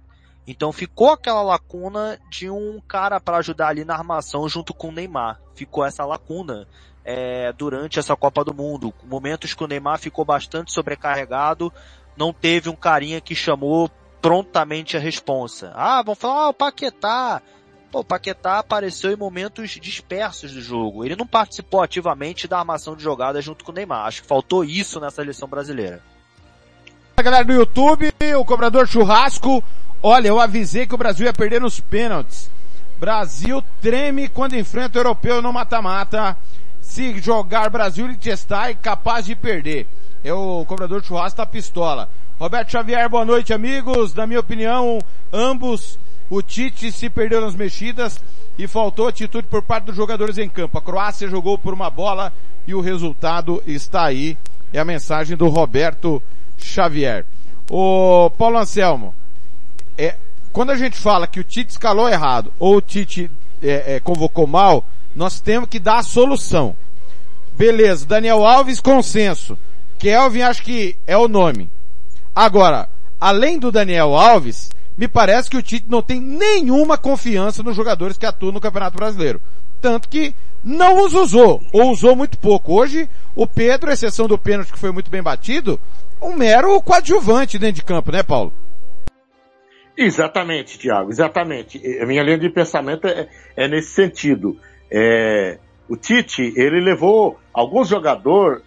Então 0.48 0.72
ficou 0.72 1.10
aquela 1.10 1.42
lacuna 1.42 2.20
de 2.30 2.50
um 2.50 2.80
cara 2.88 3.20
para 3.20 3.38
ajudar 3.38 3.70
ali 3.70 3.84
na 3.84 3.96
armação 3.96 4.48
junto 4.48 4.74
com 4.74 4.90
o 4.90 4.92
Neymar. 4.92 5.40
Ficou 5.56 5.84
essa 5.84 6.06
lacuna 6.06 6.68
é, 7.04 7.52
durante 7.54 7.98
essa 7.98 8.16
Copa 8.16 8.44
do 8.44 8.54
Mundo. 8.54 8.94
Momentos 9.04 9.54
que 9.54 9.64
o 9.64 9.68
Neymar 9.68 10.00
ficou 10.00 10.24
bastante 10.24 10.72
sobrecarregado, 10.72 11.74
não 12.16 12.32
teve 12.32 12.70
um 12.70 12.76
carinha 12.76 13.20
que 13.20 13.34
chamou 13.34 13.90
prontamente 14.22 14.96
a 14.96 15.00
responsa. 15.00 15.72
Ah, 15.76 16.04
vão 16.04 16.16
falar, 16.16 16.46
ah, 16.46 16.50
o 16.50 16.54
Paquetá. 16.54 17.42
Pô, 17.92 18.00
o 18.00 18.06
Paquetá 18.06 18.60
apareceu 18.60 19.12
em 19.12 19.16
momentos 19.16 19.72
dispersos 19.72 20.54
do 20.54 20.62
jogo. 20.62 21.04
Ele 21.06 21.16
não 21.16 21.26
participou 21.26 21.82
ativamente 21.82 22.48
da 22.48 22.60
armação 22.60 22.96
de 22.96 23.04
jogada 23.04 23.42
junto 23.42 23.66
com 23.66 23.72
o 23.72 23.76
Neymar. 23.76 24.06
Acho 24.06 24.22
que 24.22 24.28
faltou 24.28 24.64
isso 24.64 25.00
nessa 25.00 25.18
seleção 25.18 25.48
brasileira. 25.48 26.04
Galera 27.23 27.45
do 27.45 27.54
YouTube, 27.54 28.13
o 28.38 28.45
cobrador 28.45 28.88
churrasco. 28.88 29.63
Olha, 30.04 30.28
eu 30.28 30.39
avisei 30.39 30.86
que 30.86 30.93
o 30.93 30.97
Brasil 30.97 31.25
ia 31.25 31.34
perder 31.34 31.62
nos 31.62 31.80
pênaltis. 31.80 32.51
Brasil 32.99 33.63
treme 33.82 34.28
quando 34.28 34.56
enfrenta 34.56 34.97
o 34.97 35.01
europeu 35.01 35.41
no 35.41 35.54
mata-mata. 35.54 36.38
Se 36.82 37.17
jogar 37.19 37.69
Brasil 37.69 38.06
e 38.06 38.10
Liechtenstein, 38.10 38.75
capaz 38.75 39.25
de 39.25 39.36
perder. 39.36 39.88
É 40.23 40.34
o 40.34 40.65
cobrador 40.65 41.04
churrasco 41.04 41.38
da 41.38 41.45
pistola. 41.45 42.10
Roberto 42.38 42.71
Xavier, 42.71 43.10
boa 43.10 43.23
noite, 43.23 43.54
amigos. 43.54 44.13
Na 44.13 44.28
minha 44.28 44.41
opinião, 44.41 44.99
ambos, 45.32 45.97
o 46.30 46.41
Tite 46.41 46.91
se 46.91 47.10
perdeu 47.10 47.41
nas 47.41 47.56
mexidas 47.56 48.19
e 48.58 48.67
faltou 48.67 49.08
atitude 49.08 49.47
por 49.47 49.62
parte 49.62 49.86
dos 49.86 49.95
jogadores 49.95 50.38
em 50.38 50.49
campo. 50.49 50.78
A 50.78 50.82
Croácia 50.82 51.30
jogou 51.30 51.58
por 51.58 51.73
uma 51.73 51.89
bola 51.89 52.34
e 52.67 52.75
o 52.75 52.82
resultado 52.82 53.63
está 53.65 54.04
aí. 54.04 54.38
É 54.73 54.80
a 54.80 54.86
mensagem 54.86 55.38
do 55.38 55.47
Roberto 55.47 56.21
Xavier. 56.58 57.26
O 57.70 58.30
Paulo 58.38 58.58
Anselmo, 58.58 59.13
é, 59.98 60.15
quando 60.52 60.72
a 60.72 60.78
gente 60.78 60.98
fala 60.98 61.28
que 61.28 61.39
o 61.39 61.44
Tite 61.44 61.72
escalou 61.72 62.08
errado 62.08 62.54
ou 62.60 62.78
o 62.78 62.82
Tite 62.82 63.30
é, 63.62 63.96
é, 63.96 64.00
convocou 64.00 64.46
mal, 64.46 64.86
nós 65.15 65.39
temos 65.39 65.70
que 65.70 65.80
dar 65.80 66.00
a 66.00 66.04
solução. 66.04 66.76
Beleza, 67.58 68.06
Daniel 68.06 68.46
Alves, 68.46 68.80
consenso. 68.80 69.58
Kelvin 69.98 70.41
acho 70.41 70.62
que 70.62 70.98
é 71.08 71.18
o 71.18 71.28
nome. 71.28 71.70
Agora, 72.36 72.89
além 73.20 73.58
do 73.58 73.72
Daniel 73.72 74.15
Alves, 74.15 74.70
me 74.98 75.08
parece 75.08 75.50
que 75.50 75.58
o 75.58 75.62
Tite 75.62 75.88
não 75.89 76.02
tem 76.02 76.20
nenhuma 76.20 76.98
confiança 76.98 77.63
nos 77.63 77.76
jogadores 77.76 78.18
que 78.18 78.26
atuam 78.26 78.52
no 78.52 78.62
Campeonato 78.62 78.98
Brasileiro. 78.98 79.41
Tanto 79.86 80.10
que 80.10 80.34
não 80.63 81.06
os 81.06 81.13
usou, 81.13 81.62
ou 81.71 81.91
usou 81.91 82.15
muito 82.15 82.39
pouco. 82.39 82.74
Hoje, 82.74 83.08
o 83.36 83.45
Pedro, 83.45 83.91
exceção 83.91 84.28
do 84.28 84.36
pênalti 84.36 84.74
que 84.74 84.80
foi 84.80 84.91
muito 84.91 85.12
bem 85.12 85.21
batido, 85.21 85.80
um 86.19 86.36
mero 86.36 86.82
coadjuvante 86.82 87.60
dentro 87.60 87.76
de 87.76 87.84
campo, 87.84 88.12
né, 88.12 88.24
Paulo? 88.24 88.52
Exatamente, 89.95 90.80
Tiago, 90.80 91.12
exatamente. 91.12 91.80
A 92.02 92.06
minha 92.08 92.24
linha 92.24 92.39
de 92.39 92.50
pensamento 92.50 93.08
é, 93.08 93.30
é 93.56 93.67
nesse 93.67 93.91
sentido. 93.91 94.60
É, 94.89 95.60
o 95.88 95.95
Tite, 95.95 96.52
ele 96.56 96.82
levou 96.82 97.39
alguns, 97.54 97.88
jogador, 97.88 98.63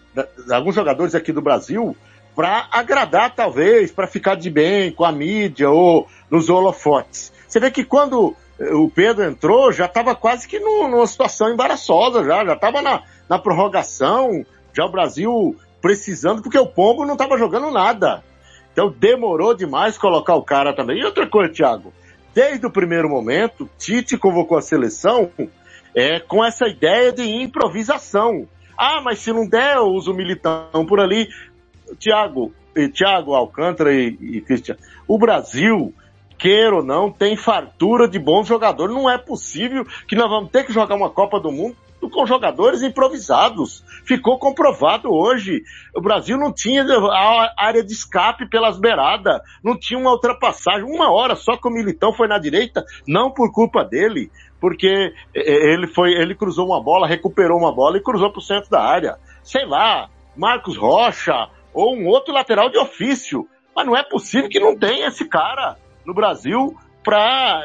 alguns 0.53 0.77
jogadores 0.77 1.17
aqui 1.17 1.33
do 1.33 1.43
Brasil 1.43 1.97
para 2.37 2.69
agradar, 2.71 3.35
talvez, 3.35 3.91
para 3.91 4.07
ficar 4.07 4.37
de 4.37 4.51
bem 4.51 4.93
com 4.93 5.05
a 5.05 5.11
mídia 5.11 5.69
ou 5.69 6.07
nos 6.31 6.49
holofotes. 6.49 7.33
Você 7.49 7.59
vê 7.59 7.73
que 7.73 7.83
quando 7.83 8.37
o 8.59 8.91
Pedro 8.91 9.25
entrou, 9.25 9.73
já 9.73 9.87
estava 9.87 10.15
quase 10.15 10.47
que 10.49 10.59
num- 10.59 10.89
numa 10.89 11.07
situação 11.07 11.53
embaraçosa, 11.53 12.25
já 12.25 12.45
já 12.45 12.55
estava 12.55 12.83
na, 12.83 13.03
na 13.29 13.39
prorrogação, 13.39 14.45
já 14.75 14.85
o 14.85 14.91
Brasil 14.91 15.57
precisando, 15.81 16.43
porque 16.43 16.59
o 16.59 16.67
Pombo 16.67 17.05
não 17.05 17.13
estava 17.15 17.39
jogando 17.39 17.71
nada. 17.71 18.23
Então 18.73 18.95
demorou 18.97 19.55
demais 19.55 19.97
colocar 19.99 20.35
o 20.35 20.43
cara 20.43 20.75
também. 20.75 21.01
E 21.01 21.05
outra 21.05 21.27
coisa, 21.27 21.53
Thiago, 21.53 21.93
desde 22.35 22.67
o 22.67 22.71
primeiro 22.71 23.09
momento, 23.09 23.69
Tite 23.79 24.17
convocou 24.17 24.59
a 24.59 24.63
seleção 24.63 25.31
é, 25.95 26.21
com 26.21 26.45
essa 26.45 26.69
ideia 26.69 27.13
de 27.13 27.23
improvisação. 27.23 28.47
Ah, 28.77 29.01
mas 29.03 29.19
se 29.19 29.33
não 29.33 29.49
der, 29.49 29.77
eu 29.77 29.87
uso 29.87 30.13
o 30.13 30.15
militão 30.15 30.87
por 30.87 31.01
ali. 31.01 31.29
Tiago, 31.99 32.53
Thiago 32.93 33.35
Alcântara 33.35 33.93
e, 33.93 34.17
e 34.21 34.41
Cristian, 34.41 34.77
o 35.07 35.19
Brasil, 35.19 35.93
queira 36.39 36.77
ou 36.77 36.85
não, 36.85 37.11
tem 37.11 37.37
fartura 37.37 38.09
de 38.09 38.19
bons 38.19 38.47
jogadores. 38.47 38.95
Não 38.95 39.11
é 39.11 39.19
possível 39.19 39.85
que 40.07 40.17
nós 40.17 40.31
vamos 40.31 40.51
ter 40.51 40.65
que 40.65 40.73
jogar 40.73 40.95
uma 40.95 41.11
Copa 41.11 41.41
do 41.41 41.51
Mundo 41.51 41.77
com 42.13 42.27
jogadores 42.27 42.83
improvisados. 42.83 43.85
Ficou 44.05 44.39
comprovado 44.39 45.13
hoje. 45.13 45.63
O 45.95 46.01
Brasil 46.01 46.39
não 46.39 46.53
tinha 46.53 46.85
a 46.85 47.55
área 47.57 47.83
de 47.83 47.93
escape 47.93 48.49
pelas 48.49 48.79
beiradas, 48.79 49.41
não 49.63 49.77
tinha 49.77 49.99
uma 49.99 50.13
ultrapassagem. 50.13 50.85
Uma 50.85 51.11
hora 51.11 51.35
só 51.35 51.57
que 51.57 51.67
o 51.67 51.73
Militão 51.73 52.13
foi 52.13 52.29
na 52.29 52.39
direita, 52.39 52.85
não 53.07 53.31
por 53.31 53.53
culpa 53.53 53.85
dele, 53.85 54.31
porque 54.61 55.13
eh, 55.35 55.73
ele 55.73 55.89
foi, 55.89 56.13
ele 56.13 56.35
cruzou 56.35 56.67
uma 56.67 56.83
bola, 56.83 57.09
recuperou 57.09 57.59
uma 57.59 57.75
bola 57.75 57.97
e 57.97 58.03
cruzou 58.03 58.31
para 58.31 58.39
o 58.39 58.43
centro 58.43 58.71
da 58.71 58.83
área. 58.83 59.17
Sei 59.43 59.67
lá, 59.67 60.09
Marcos 60.37 60.77
Rocha 60.77 61.49
ou 61.75 61.97
um 61.97 62.07
outro 62.07 62.33
lateral 62.33 62.71
de 62.71 62.79
ofício. 62.79 63.49
Mas 63.75 63.87
não 63.87 63.97
é 63.97 64.03
possível 64.03 64.49
que 64.49 64.59
não 64.59 64.77
tenha 64.77 65.07
esse 65.07 65.29
cara 65.29 65.77
no 66.09 66.15
Brasil 66.15 66.75
para 67.05 67.63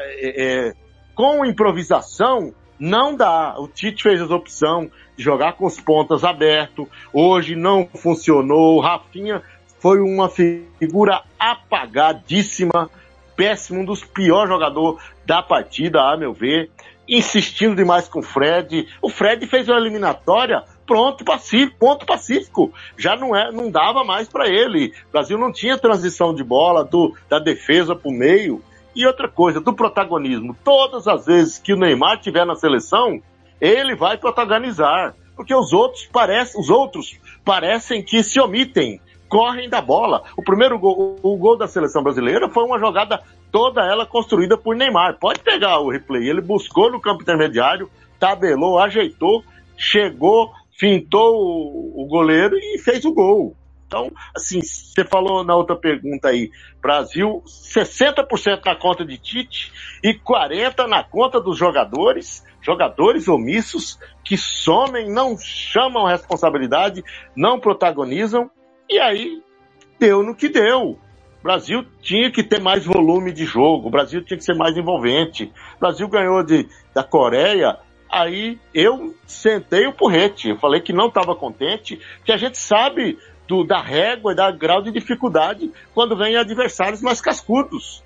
com 1.14 1.46
improvisação 1.46 2.52
não 2.78 3.16
dá. 3.16 3.54
O 3.58 3.66
Tite 3.66 4.02
fez 4.02 4.20
a 4.20 4.36
opção 4.36 4.90
de 5.16 5.24
jogar 5.24 5.54
com 5.54 5.64
os 5.64 5.80
pontas 5.80 6.24
abertos. 6.24 6.86
Hoje 7.10 7.56
não 7.56 7.88
funcionou. 7.94 8.76
O 8.76 8.80
Rafinha 8.80 9.42
foi 9.78 10.00
uma 10.00 10.28
figura 10.28 11.22
apagadíssima, 11.38 12.90
péssimo, 13.34 13.80
um 13.80 13.84
dos 13.84 14.04
piores 14.04 14.50
jogadores 14.50 15.02
da 15.24 15.42
partida, 15.42 16.02
a 16.02 16.16
meu 16.16 16.34
ver. 16.34 16.70
Insistindo 17.08 17.74
demais 17.74 18.08
com 18.08 18.18
o 18.18 18.22
Fred. 18.22 18.86
O 19.00 19.08
Fred 19.08 19.46
fez 19.46 19.68
uma 19.68 19.78
eliminatória 19.78 20.64
pronto, 20.86 21.24
pacífico, 21.24 21.78
ponto 21.78 22.06
pacífico. 22.06 22.72
Já 22.96 23.16
não 23.16 23.34
é, 23.34 23.50
não 23.50 23.70
dava 23.70 24.04
mais 24.04 24.28
para 24.28 24.48
ele. 24.48 24.92
O 25.08 25.12
Brasil 25.12 25.38
não 25.38 25.52
tinha 25.52 25.78
transição 25.78 26.34
de 26.34 26.44
bola 26.44 26.84
do, 26.84 27.14
da 27.28 27.38
defesa 27.38 27.94
para 27.94 28.08
o 28.08 28.14
meio. 28.14 28.62
E 28.94 29.04
outra 29.06 29.28
coisa, 29.28 29.60
do 29.60 29.72
protagonismo. 29.72 30.56
Todas 30.62 31.08
as 31.08 31.26
vezes 31.26 31.58
que 31.58 31.72
o 31.72 31.76
Neymar 31.76 32.18
estiver 32.18 32.46
na 32.46 32.54
seleção, 32.54 33.20
ele 33.60 33.96
vai 33.96 34.16
protagonizar. 34.16 35.14
Porque 35.34 35.54
os 35.54 35.72
outros 35.72 36.06
parecem, 36.06 36.60
os 36.60 36.70
outros 36.70 37.18
parecem 37.44 38.04
que 38.04 38.22
se 38.22 38.40
omitem, 38.40 39.00
correm 39.28 39.68
da 39.68 39.80
bola. 39.80 40.22
O 40.36 40.44
primeiro 40.44 40.78
gol, 40.78 41.18
o 41.20 41.36
gol 41.36 41.56
da 41.56 41.66
seleção 41.66 42.04
brasileira 42.04 42.48
foi 42.48 42.62
uma 42.62 42.78
jogada 42.78 43.20
toda 43.50 43.84
ela 43.84 44.06
construída 44.06 44.56
por 44.56 44.76
Neymar. 44.76 45.18
Pode 45.18 45.40
pegar 45.40 45.80
o 45.80 45.90
replay. 45.90 46.28
Ele 46.28 46.40
buscou 46.40 46.90
no 46.90 47.00
campo 47.00 47.22
intermediário, 47.22 47.90
tabelou, 48.18 48.78
ajeitou, 48.78 49.42
chegou, 49.76 50.52
fintou 50.78 51.34
o, 51.36 52.06
goleiro 52.06 52.56
e 52.56 52.78
fez 52.78 53.04
o 53.04 53.12
gol. 53.12 53.56
Então, 53.86 54.10
assim, 54.36 54.60
você 54.60 55.04
falou 55.04 55.44
na 55.44 55.54
outra 55.54 55.76
pergunta 55.76 56.28
aí, 56.28 56.50
Brasil, 56.82 57.42
60% 57.46 58.64
na 58.64 58.74
conta 58.74 59.04
de 59.04 59.16
Tite 59.18 59.72
e 60.02 60.14
40% 60.14 60.86
na 60.88 61.04
conta 61.04 61.40
dos 61.40 61.56
jogadores, 61.56 62.44
jogadores 62.60 63.28
omissos 63.28 63.98
que 64.24 64.36
somem, 64.36 65.08
não 65.08 65.36
chamam 65.38 66.06
responsabilidade, 66.06 67.04
não 67.36 67.60
protagonizam, 67.60 68.50
e 68.90 68.98
aí 68.98 69.42
deu 69.98 70.22
no 70.22 70.34
que 70.34 70.48
deu. 70.48 70.98
Brasil 71.42 71.84
tinha 72.00 72.32
que 72.32 72.42
ter 72.42 72.58
mais 72.58 72.86
volume 72.86 73.30
de 73.30 73.44
jogo, 73.44 73.90
Brasil 73.90 74.24
tinha 74.24 74.38
que 74.38 74.44
ser 74.44 74.56
mais 74.56 74.76
envolvente. 74.76 75.52
Brasil 75.78 76.08
ganhou 76.08 76.42
de, 76.42 76.66
da 76.94 77.04
Coreia 77.04 77.78
Aí 78.14 78.60
eu 78.72 79.12
sentei 79.26 79.88
o 79.88 79.92
porrete, 79.92 80.50
eu 80.50 80.56
falei 80.56 80.80
que 80.80 80.92
não 80.92 81.08
estava 81.08 81.34
contente, 81.34 82.00
que 82.24 82.30
a 82.30 82.36
gente 82.36 82.56
sabe 82.56 83.18
do, 83.48 83.64
da 83.64 83.82
régua 83.82 84.30
e 84.30 84.36
da 84.36 84.52
grau 84.52 84.80
de 84.80 84.92
dificuldade 84.92 85.72
quando 85.92 86.16
vem 86.16 86.36
adversários 86.36 87.02
mais 87.02 87.20
cascudos. 87.20 88.04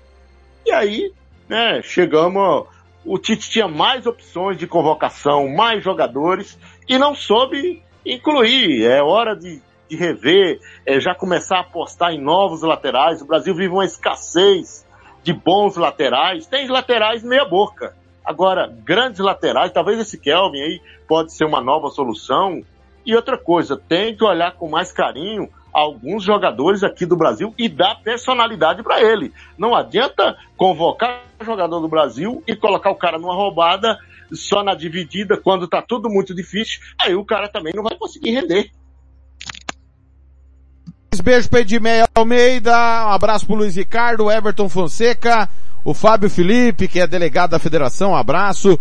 E 0.65 0.71
aí, 0.71 1.13
né, 1.47 1.83
chegamos, 1.83 2.65
o 3.05 3.19
Tite 3.19 3.51
tinha 3.51 3.67
mais 3.67 4.07
opções 4.07 4.57
de 4.57 4.65
convocação, 4.65 5.47
mais 5.47 5.83
jogadores, 5.83 6.57
e 6.87 6.97
não 6.97 7.13
soube 7.13 7.83
incluir. 8.03 8.85
É 8.85 9.03
hora 9.03 9.35
de, 9.35 9.61
de 9.87 9.95
rever, 9.95 10.59
é, 10.87 10.99
já 10.99 11.13
começar 11.13 11.57
a 11.57 11.61
apostar 11.61 12.13
em 12.13 12.19
novos 12.19 12.63
laterais. 12.63 13.21
O 13.21 13.27
Brasil 13.27 13.53
vive 13.53 13.71
uma 13.71 13.85
escassez 13.85 14.83
de 15.21 15.33
bons 15.33 15.77
laterais. 15.77 16.47
Tem 16.47 16.67
laterais 16.67 17.21
meia 17.21 17.45
boca. 17.45 17.93
Agora, 18.29 18.71
grandes 18.85 19.19
laterais, 19.19 19.71
talvez 19.71 19.97
esse 19.97 20.15
Kelvin 20.15 20.61
aí 20.61 20.79
pode 21.07 21.33
ser 21.33 21.45
uma 21.45 21.59
nova 21.59 21.89
solução. 21.89 22.61
E 23.03 23.15
outra 23.15 23.39
coisa, 23.39 23.75
tem 23.75 24.15
que 24.15 24.23
olhar 24.23 24.51
com 24.51 24.69
mais 24.69 24.91
carinho 24.91 25.49
alguns 25.73 26.23
jogadores 26.23 26.83
aqui 26.83 27.07
do 27.07 27.17
Brasil 27.17 27.55
e 27.57 27.67
dar 27.67 27.95
personalidade 28.03 28.83
para 28.83 29.01
ele. 29.01 29.33
Não 29.57 29.73
adianta 29.73 30.37
convocar 30.55 31.23
o 31.41 31.43
jogador 31.43 31.79
do 31.79 31.87
Brasil 31.87 32.43
e 32.45 32.55
colocar 32.55 32.91
o 32.91 32.95
cara 32.95 33.17
numa 33.17 33.33
roubada 33.33 33.97
só 34.31 34.61
na 34.63 34.75
dividida 34.75 35.35
quando 35.35 35.67
tá 35.67 35.81
tudo 35.81 36.07
muito 36.07 36.35
difícil. 36.35 36.79
Aí 37.01 37.15
o 37.15 37.25
cara 37.25 37.47
também 37.47 37.73
não 37.75 37.81
vai 37.81 37.97
conseguir 37.97 38.29
render. 38.29 38.69
Beijo 41.17 41.49
para 41.49 41.61
Edmeia 41.61 42.07
Almeida, 42.15 42.71
um 42.71 43.11
abraço 43.11 43.45
pro 43.45 43.55
Luiz 43.55 43.75
Ricardo, 43.75 44.31
Everton 44.31 44.69
Fonseca, 44.69 45.49
o 45.83 45.93
Fábio 45.93 46.29
Felipe, 46.29 46.87
que 46.87 46.99
é 46.99 47.07
delegado 47.07 47.51
da 47.51 47.59
federação, 47.59 48.11
um 48.11 48.15
abraço. 48.15 48.79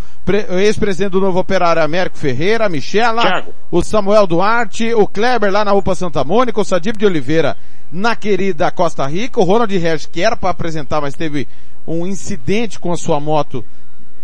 Ex-presidente 0.50 1.12
do 1.12 1.20
Novo 1.20 1.38
Operário 1.40 1.82
Américo 1.82 2.18
Ferreira, 2.18 2.66
a 2.66 2.68
Michela, 2.68 3.22
Thiago. 3.22 3.54
o 3.70 3.82
Samuel 3.82 4.26
Duarte, 4.26 4.92
o 4.94 5.06
Kleber 5.06 5.50
lá 5.50 5.64
na 5.64 5.72
Rua 5.72 5.94
Santa 5.94 6.22
Mônica, 6.22 6.60
o 6.60 6.64
Sadib 6.64 6.98
de 6.98 7.06
Oliveira 7.06 7.56
na 7.90 8.14
querida 8.14 8.70
Costa 8.70 9.06
Rica, 9.06 9.40
o 9.40 9.44
Ronald 9.44 9.76
Regis, 9.76 10.06
que 10.06 10.22
era 10.22 10.36
para 10.36 10.50
apresentar, 10.50 11.00
mas 11.00 11.14
teve 11.14 11.48
um 11.86 12.06
incidente 12.06 12.78
com 12.78 12.92
a 12.92 12.96
sua 12.96 13.18
moto 13.18 13.64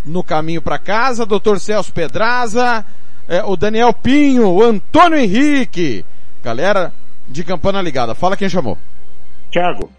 no 0.05 0.23
caminho 0.23 0.61
para 0.61 0.79
casa, 0.79 1.27
Dr. 1.27 1.57
Celso 1.59 1.93
Pedraza, 1.93 2.85
é, 3.27 3.43
o 3.43 3.57
Daniel 3.57 3.95
Pinho, 3.95 4.47
o 4.49 4.63
Antônio 4.63 5.19
Henrique, 5.19 6.05
galera 6.43 6.93
de 7.29 7.45
Campana 7.45 7.83
Ligada. 7.83 8.15
Fala 8.15 8.37
quem 8.37 8.49
chamou. 8.49 8.79
Tiago, 9.51 9.91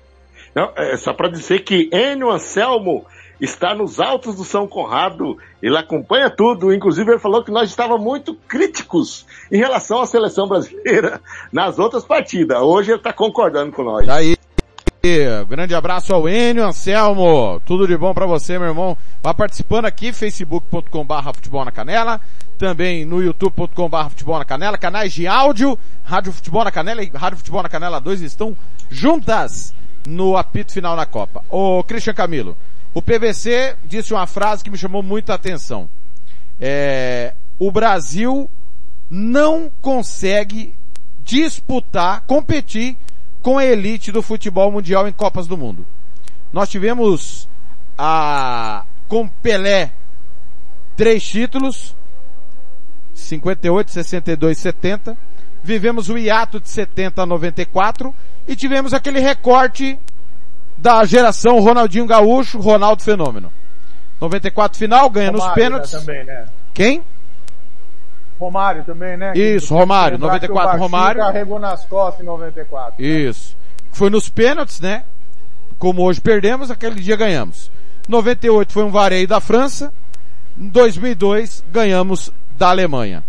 não, 0.53 0.71
é 0.75 0.95
só 0.97 1.13
para 1.13 1.29
dizer 1.29 1.59
que 1.59 1.89
Enio 1.91 2.31
Anselmo 2.31 3.05
está 3.39 3.75
nos 3.75 3.99
altos 3.99 4.35
do 4.35 4.43
São 4.43 4.67
Conrado, 4.67 5.37
ele 5.61 5.77
acompanha 5.77 6.29
tudo, 6.29 6.73
inclusive 6.73 7.11
ele 7.11 7.19
falou 7.19 7.43
que 7.43 7.51
nós 7.51 7.69
estávamos 7.69 8.03
muito 8.03 8.33
críticos 8.33 9.25
em 9.51 9.57
relação 9.57 10.01
à 10.01 10.05
seleção 10.05 10.47
brasileira 10.47 11.19
nas 11.51 11.77
outras 11.77 12.05
partidas. 12.05 12.61
Hoje 12.61 12.91
ele 12.91 12.99
está 12.99 13.11
concordando 13.11 13.71
com 13.71 13.83
nós. 13.83 14.07
Daí, 14.07 14.37
grande 15.47 15.75
abraço 15.75 16.13
ao 16.13 16.27
Enio 16.27 16.65
Anselmo, 16.65 17.61
tudo 17.65 17.87
de 17.87 17.95
bom 17.95 18.13
para 18.13 18.25
você, 18.25 18.57
meu 18.57 18.69
irmão. 18.69 18.97
Vá 19.21 19.33
participando 19.33 19.85
aqui, 19.85 20.11
facebook.com 20.11 21.05
barra 21.05 21.33
futebol 21.33 21.63
na 21.63 21.71
canela, 21.71 22.19
também 22.57 23.05
no 23.05 23.21
youtube.com 23.21 23.87
barra 23.87 24.09
futebol 24.09 24.39
na 24.39 24.45
canela, 24.45 24.77
canais 24.77 25.13
de 25.13 25.27
áudio, 25.27 25.77
Rádio 26.03 26.31
Futebol 26.31 26.63
na 26.63 26.71
Canela 26.71 27.03
e 27.03 27.11
Rádio 27.13 27.37
Futebol 27.37 27.61
na 27.61 27.69
Canela 27.69 27.99
2 27.99 28.21
estão 28.21 28.57
juntas 28.89 29.73
no 30.07 30.35
apito 30.35 30.73
final 30.73 30.95
na 30.95 31.05
Copa. 31.05 31.43
Ô 31.49 31.83
Christian 31.83 32.13
Camilo, 32.13 32.57
o 32.93 33.01
PVC 33.01 33.75
disse 33.83 34.13
uma 34.13 34.25
frase 34.25 34.63
que 34.63 34.71
me 34.71 34.77
chamou 34.77 35.03
muita 35.03 35.35
atenção. 35.35 35.87
É, 36.59 37.33
o 37.59 37.71
Brasil 37.71 38.49
não 39.09 39.69
consegue 39.81 40.73
disputar, 41.23 42.21
competir 42.21 42.97
com 43.45 43.59
a 43.59 43.63
elite 43.63 44.11
do 44.11 44.23
futebol 44.23 44.71
mundial 44.71 45.07
em 45.07 45.11
Copas 45.11 45.45
do 45.45 45.55
Mundo. 45.55 45.85
Nós 46.51 46.67
tivemos 46.67 47.47
a, 47.95 48.83
com 49.07 49.27
Pelé, 49.27 49.91
três 50.97 51.23
títulos, 51.23 51.95
58, 53.13 53.91
62, 53.91 54.57
70. 54.57 55.15
Vivemos 55.63 56.09
o 56.09 56.17
hiato 56.17 56.59
de 56.59 56.67
70 56.67 57.21
a 57.21 57.25
94 57.27 58.15
e 58.47 58.55
tivemos 58.55 58.95
aquele 58.95 59.19
recorte 59.19 59.99
da 60.75 61.05
geração 61.05 61.59
Ronaldinho 61.59 62.07
Gaúcho, 62.07 62.57
Ronaldo 62.57 63.03
Fenômeno. 63.03 63.53
94 64.19 64.75
final, 64.75 65.07
ganha 65.07 65.31
nos 65.31 65.41
Romário, 65.41 65.63
pênaltis. 65.63 65.93
né, 65.93 65.99
também, 65.99 66.23
né? 66.23 66.47
Quem? 66.73 67.03
Romário 68.39 68.83
também, 68.83 69.15
né? 69.17 69.33
Isso, 69.35 69.73
Romário, 69.73 70.17
lembrar 70.17 70.39
que 70.39 70.45
o 70.45 70.49
94 70.49 70.79
Baixinho 70.79 70.81
Romário. 70.83 71.21
carregou 71.21 71.59
nas 71.59 71.85
costas 71.85 72.21
em 72.21 72.25
94. 72.25 73.03
Isso. 73.03 73.55
Foi 73.91 74.09
nos 74.09 74.27
pênaltis, 74.29 74.79
né? 74.79 75.03
Como 75.79 76.03
hoje 76.03 76.19
perdemos, 76.19 76.69
aquele 76.69 76.95
dia 77.01 77.15
ganhamos. 77.15 77.71
98 78.07 78.71
foi 78.71 78.83
um 78.83 78.91
vareio 78.91 79.27
da 79.27 79.39
França. 79.39 79.91
Em 80.57 80.67
2002 80.67 81.63
ganhamos 81.71 82.31
da 82.57 82.69
Alemanha. 82.69 83.23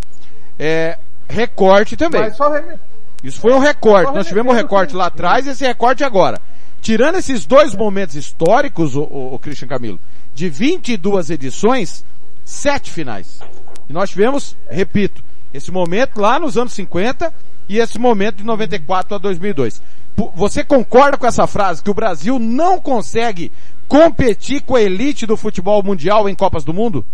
É, 0.58 0.98
recorte 1.28 1.96
também. 1.96 2.22
Reme... 2.22 2.78
Isso 3.22 3.40
foi 3.40 3.52
um 3.52 3.58
recorte. 3.58 4.12
Nós 4.12 4.26
tivemos 4.26 4.52
um 4.52 4.56
recorte 4.56 4.94
lá 4.94 5.06
atrás 5.06 5.46
e 5.46 5.50
esse 5.50 5.64
recorte 5.64 6.04
agora. 6.04 6.40
Tirando 6.80 7.16
esses 7.16 7.46
dois 7.46 7.74
momentos 7.74 8.14
históricos, 8.14 8.94
o, 8.94 9.02
o, 9.02 9.34
o 9.34 9.38
Christian 9.38 9.66
Camilo, 9.66 9.98
de 10.34 10.48
22 10.48 11.30
edições, 11.30 12.04
sete 12.44 12.90
finais. 12.90 13.40
E 13.88 13.92
nós 13.92 14.10
tivemos, 14.10 14.56
repito, 14.68 15.22
esse 15.54 15.70
momento 15.70 16.20
lá 16.20 16.38
nos 16.38 16.56
anos 16.58 16.72
50 16.72 17.32
e 17.68 17.78
esse 17.78 17.98
momento 17.98 18.36
de 18.36 18.44
94 18.44 19.14
a 19.14 19.18
2002. 19.18 19.80
P- 20.14 20.30
Você 20.34 20.64
concorda 20.64 21.16
com 21.16 21.26
essa 21.26 21.46
frase 21.46 21.82
que 21.82 21.90
o 21.90 21.94
Brasil 21.94 22.38
não 22.38 22.80
consegue 22.80 23.50
competir 23.88 24.62
com 24.62 24.74
a 24.76 24.82
elite 24.82 25.26
do 25.26 25.36
futebol 25.36 25.82
mundial 25.82 26.28
em 26.28 26.34
Copas 26.34 26.64
do 26.64 26.74
Mundo? 26.74 27.04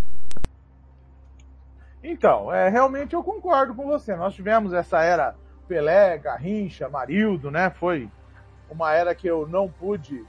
Então, 2.02 2.52
é, 2.52 2.68
realmente 2.68 3.14
eu 3.14 3.22
concordo 3.22 3.74
com 3.74 3.86
você. 3.86 4.14
Nós 4.16 4.34
tivemos 4.34 4.72
essa 4.72 5.02
era 5.02 5.34
Pelé, 5.68 6.18
Garrincha, 6.18 6.88
Marildo, 6.88 7.50
né? 7.50 7.70
Foi 7.70 8.08
uma 8.68 8.92
era 8.94 9.14
que 9.14 9.26
eu 9.26 9.46
não 9.46 9.68
pude 9.68 10.24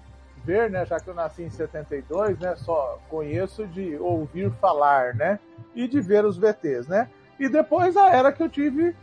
ver, 0.45 0.69
né? 0.69 0.85
Já 0.85 0.99
que 0.99 1.09
eu 1.09 1.13
nasci 1.15 1.41
em 1.43 1.49
72, 1.49 2.37
né? 2.39 2.55
Só 2.57 2.99
conheço 3.09 3.65
de 3.67 3.95
ouvir 3.95 4.51
falar, 4.61 5.15
né? 5.15 5.39
E 5.75 5.87
de 5.87 5.99
ver 6.01 6.25
os 6.25 6.37
VTs, 6.37 6.87
né? 6.87 7.09
E 7.39 7.49
depois 7.49 7.97
a 7.97 8.09
era 8.09 8.31
que 8.31 8.43
eu 8.43 8.49
tive 8.49 8.95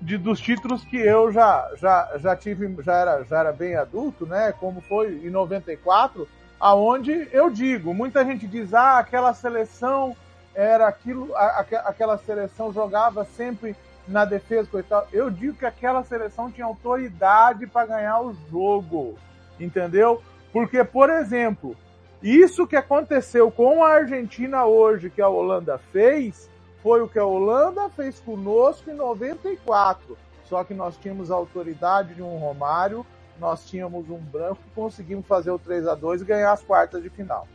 de, 0.00 0.16
dos 0.18 0.40
títulos 0.40 0.84
que 0.84 0.96
eu 0.96 1.32
já, 1.32 1.68
já, 1.76 2.10
já 2.18 2.36
tive, 2.36 2.76
já 2.82 2.94
era, 2.94 3.24
já 3.24 3.38
era 3.40 3.52
bem 3.52 3.76
adulto, 3.76 4.26
né? 4.26 4.52
Como 4.52 4.80
foi 4.80 5.14
em 5.24 5.30
94, 5.30 6.28
aonde 6.60 7.28
eu 7.32 7.50
digo, 7.50 7.94
muita 7.94 8.24
gente 8.24 8.46
diz, 8.46 8.74
ah, 8.74 8.98
aquela 8.98 9.32
seleção 9.34 10.16
era 10.54 10.88
aquilo, 10.88 11.34
a- 11.36 11.60
aque- 11.60 11.76
aquela 11.76 12.18
seleção 12.18 12.72
jogava 12.72 13.24
sempre 13.24 13.76
na 14.06 14.24
defesa, 14.24 14.68
coitado. 14.70 15.06
Eu 15.12 15.30
digo 15.30 15.54
que 15.54 15.66
aquela 15.66 16.02
seleção 16.02 16.50
tinha 16.50 16.66
autoridade 16.66 17.66
para 17.66 17.86
ganhar 17.86 18.20
o 18.20 18.34
jogo, 18.50 19.16
entendeu? 19.60 20.22
Porque, 20.52 20.82
por 20.82 21.10
exemplo, 21.10 21.76
isso 22.22 22.66
que 22.66 22.76
aconteceu 22.76 23.50
com 23.50 23.84
a 23.84 23.90
Argentina 23.90 24.64
hoje, 24.64 25.10
que 25.10 25.22
a 25.22 25.28
Holanda 25.28 25.78
fez, 25.92 26.50
foi 26.82 27.00
o 27.00 27.08
que 27.08 27.18
a 27.18 27.24
Holanda 27.24 27.88
fez 27.90 28.18
conosco 28.20 28.90
em 28.90 28.94
94. 28.94 30.16
Só 30.44 30.64
que 30.64 30.74
nós 30.74 30.96
tínhamos 30.96 31.30
a 31.30 31.34
autoridade 31.34 32.14
de 32.14 32.22
um 32.22 32.38
Romário, 32.38 33.04
nós 33.38 33.64
tínhamos 33.66 34.08
um 34.10 34.18
branco 34.18 34.60
conseguimos 34.74 35.26
fazer 35.26 35.50
o 35.50 35.58
3 35.58 35.86
a 35.86 35.94
2 35.94 36.22
e 36.22 36.24
ganhar 36.24 36.52
as 36.52 36.62
quartas 36.62 37.02
de 37.02 37.10
final. 37.10 37.46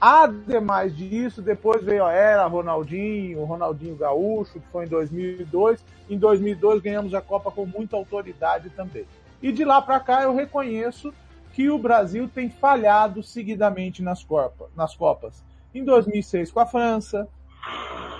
Ademais 0.00 0.94
disso, 0.94 1.40
depois 1.40 1.82
veio 1.82 2.04
a 2.04 2.12
era 2.12 2.44
Ronaldinho, 2.46 3.44
Ronaldinho 3.44 3.96
Gaúcho, 3.96 4.60
que 4.60 4.68
foi 4.70 4.84
em 4.84 4.88
2002. 4.88 5.82
Em 6.10 6.18
2002 6.18 6.82
ganhamos 6.82 7.14
a 7.14 7.22
Copa 7.22 7.50
com 7.50 7.64
muita 7.64 7.96
autoridade 7.96 8.68
também. 8.70 9.06
E 9.40 9.50
de 9.50 9.64
lá 9.64 9.80
para 9.80 10.00
cá 10.00 10.22
eu 10.22 10.34
reconheço 10.34 11.14
que 11.54 11.70
o 11.70 11.78
Brasil 11.78 12.28
tem 12.28 12.50
falhado 12.50 13.22
seguidamente 13.22 14.02
nas, 14.02 14.22
Copa, 14.24 14.68
nas 14.76 14.96
Copas. 14.96 15.40
Em 15.72 15.84
2006 15.84 16.50
com 16.50 16.58
a 16.58 16.66
França, 16.66 17.28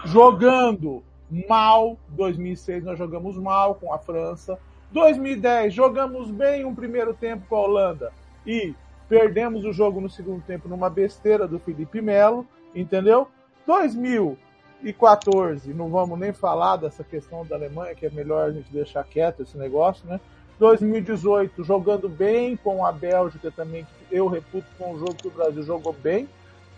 jogando 0.05 1.03
mal. 1.49 1.99
2006 2.11 2.85
nós 2.85 2.97
jogamos 2.97 3.37
mal 3.37 3.75
com 3.75 3.93
a 3.93 3.99
França. 3.99 4.57
2010 4.93 5.75
jogamos 5.75 6.31
bem 6.31 6.65
um 6.65 6.73
primeiro 6.73 7.13
tempo 7.13 7.45
com 7.49 7.57
a 7.57 7.63
Holanda 7.63 8.13
e 8.47 8.73
perdemos 9.09 9.65
o 9.65 9.73
jogo 9.73 10.01
no 10.01 10.09
segundo 10.09 10.41
tempo 10.43 10.69
numa 10.69 10.89
besteira 10.89 11.49
do 11.49 11.59
Felipe 11.59 12.01
Melo, 12.01 12.47
entendeu? 12.73 13.27
2014, 13.67 15.75
não 15.75 15.89
vamos 15.89 16.21
nem 16.21 16.33
falar 16.33 16.77
dessa 16.77 17.03
questão 17.03 17.45
da 17.45 17.57
Alemanha, 17.57 17.97
que 17.97 18.07
é 18.07 18.11
melhor 18.11 18.49
a 18.49 18.53
gente 18.53 18.73
deixar 18.73 19.03
quieto 19.03 19.43
esse 19.43 19.59
negócio, 19.59 20.07
né? 20.07 20.21
2018 20.59 21.65
jogando 21.65 22.09
bem 22.09 22.57
com 22.57 22.85
a 22.85 22.93
Bélgica 22.93 23.51
também, 23.51 23.85
que 23.85 24.15
eu 24.15 24.27
reputo 24.29 24.67
com 24.79 24.95
um 24.95 24.99
jogo 24.99 25.15
que 25.15 25.29
o 25.29 25.31
Brasil 25.31 25.63
jogou 25.63 25.93
bem, 25.93 26.29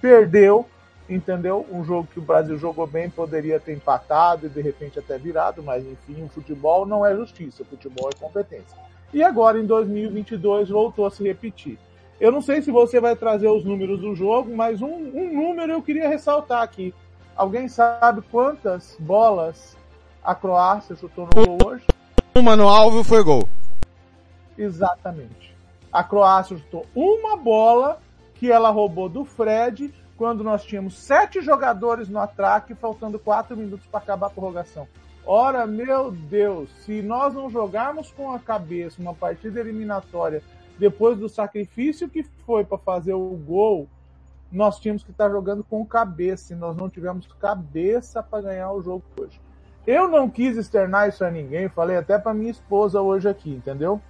perdeu 0.00 0.66
entendeu? 1.08 1.64
Um 1.70 1.84
jogo 1.84 2.08
que 2.12 2.18
o 2.18 2.22
Brasil 2.22 2.58
jogou 2.58 2.86
bem, 2.86 3.08
poderia 3.08 3.60
ter 3.60 3.74
empatado 3.74 4.46
e 4.46 4.48
de 4.48 4.60
repente 4.60 4.98
até 4.98 5.16
virado, 5.16 5.62
mas 5.62 5.84
enfim, 5.84 6.24
o 6.24 6.28
futebol 6.28 6.84
não 6.84 7.06
é 7.06 7.14
justiça, 7.14 7.62
o 7.62 7.66
futebol 7.66 8.10
é 8.12 8.18
competência. 8.18 8.76
E 9.14 9.22
agora 9.22 9.58
em 9.58 9.66
2022 9.66 10.68
voltou 10.68 11.06
a 11.06 11.10
se 11.10 11.22
repetir. 11.22 11.78
Eu 12.20 12.32
não 12.32 12.40
sei 12.40 12.62
se 12.62 12.70
você 12.70 12.98
vai 12.98 13.14
trazer 13.14 13.48
os 13.48 13.64
números 13.64 14.00
do 14.00 14.14
jogo, 14.14 14.54
mas 14.54 14.82
um, 14.82 14.88
um 14.88 15.32
número 15.32 15.72
eu 15.72 15.82
queria 15.82 16.08
ressaltar 16.08 16.62
aqui. 16.62 16.94
Alguém 17.36 17.68
sabe 17.68 18.22
quantas 18.30 18.96
bolas 18.98 19.76
a 20.24 20.34
Croácia 20.34 20.96
chutou 20.96 21.26
no 21.26 21.46
gol 21.46 21.58
hoje? 21.66 21.84
Uma 22.34 22.56
no 22.56 22.68
alvo 22.68 23.04
foi 23.04 23.22
gol. 23.22 23.46
Exatamente. 24.56 25.56
A 25.92 26.02
Croácia 26.04 26.56
chutou 26.56 26.86
uma 26.94 27.36
bola 27.36 28.00
que 28.34 28.50
ela 28.50 28.70
roubou 28.70 29.08
do 29.08 29.24
Fred 29.24 29.92
quando 30.16 30.42
nós 30.42 30.64
tínhamos 30.64 30.96
sete 30.96 31.40
jogadores 31.40 32.08
no 32.08 32.18
ataque, 32.18 32.74
faltando 32.74 33.18
quatro 33.18 33.56
minutos 33.56 33.86
para 33.86 34.00
acabar 34.00 34.28
a 34.28 34.30
prorrogação. 34.30 34.88
Ora, 35.24 35.66
meu 35.66 36.10
Deus, 36.10 36.70
se 36.84 37.02
nós 37.02 37.34
não 37.34 37.50
jogarmos 37.50 38.12
com 38.12 38.30
a 38.30 38.38
cabeça 38.38 39.00
uma 39.02 39.14
partida 39.14 39.60
eliminatória 39.60 40.42
depois 40.78 41.18
do 41.18 41.28
sacrifício 41.28 42.08
que 42.08 42.22
foi 42.44 42.64
para 42.64 42.78
fazer 42.78 43.14
o 43.14 43.30
gol, 43.30 43.88
nós 44.52 44.78
tínhamos 44.78 45.02
que 45.02 45.10
estar 45.10 45.28
jogando 45.30 45.64
com 45.64 45.84
cabeça 45.84 46.52
e 46.52 46.56
nós 46.56 46.76
não 46.76 46.88
tivemos 46.88 47.26
cabeça 47.40 48.22
para 48.22 48.42
ganhar 48.42 48.72
o 48.72 48.82
jogo 48.82 49.02
hoje. 49.20 49.40
Eu 49.86 50.08
não 50.08 50.28
quis 50.28 50.56
externar 50.56 51.08
isso 51.08 51.24
a 51.24 51.30
ninguém, 51.30 51.68
falei 51.68 51.96
até 51.96 52.18
para 52.18 52.34
minha 52.34 52.50
esposa 52.50 53.00
hoje 53.00 53.28
aqui, 53.28 53.50
entendeu? 53.50 54.00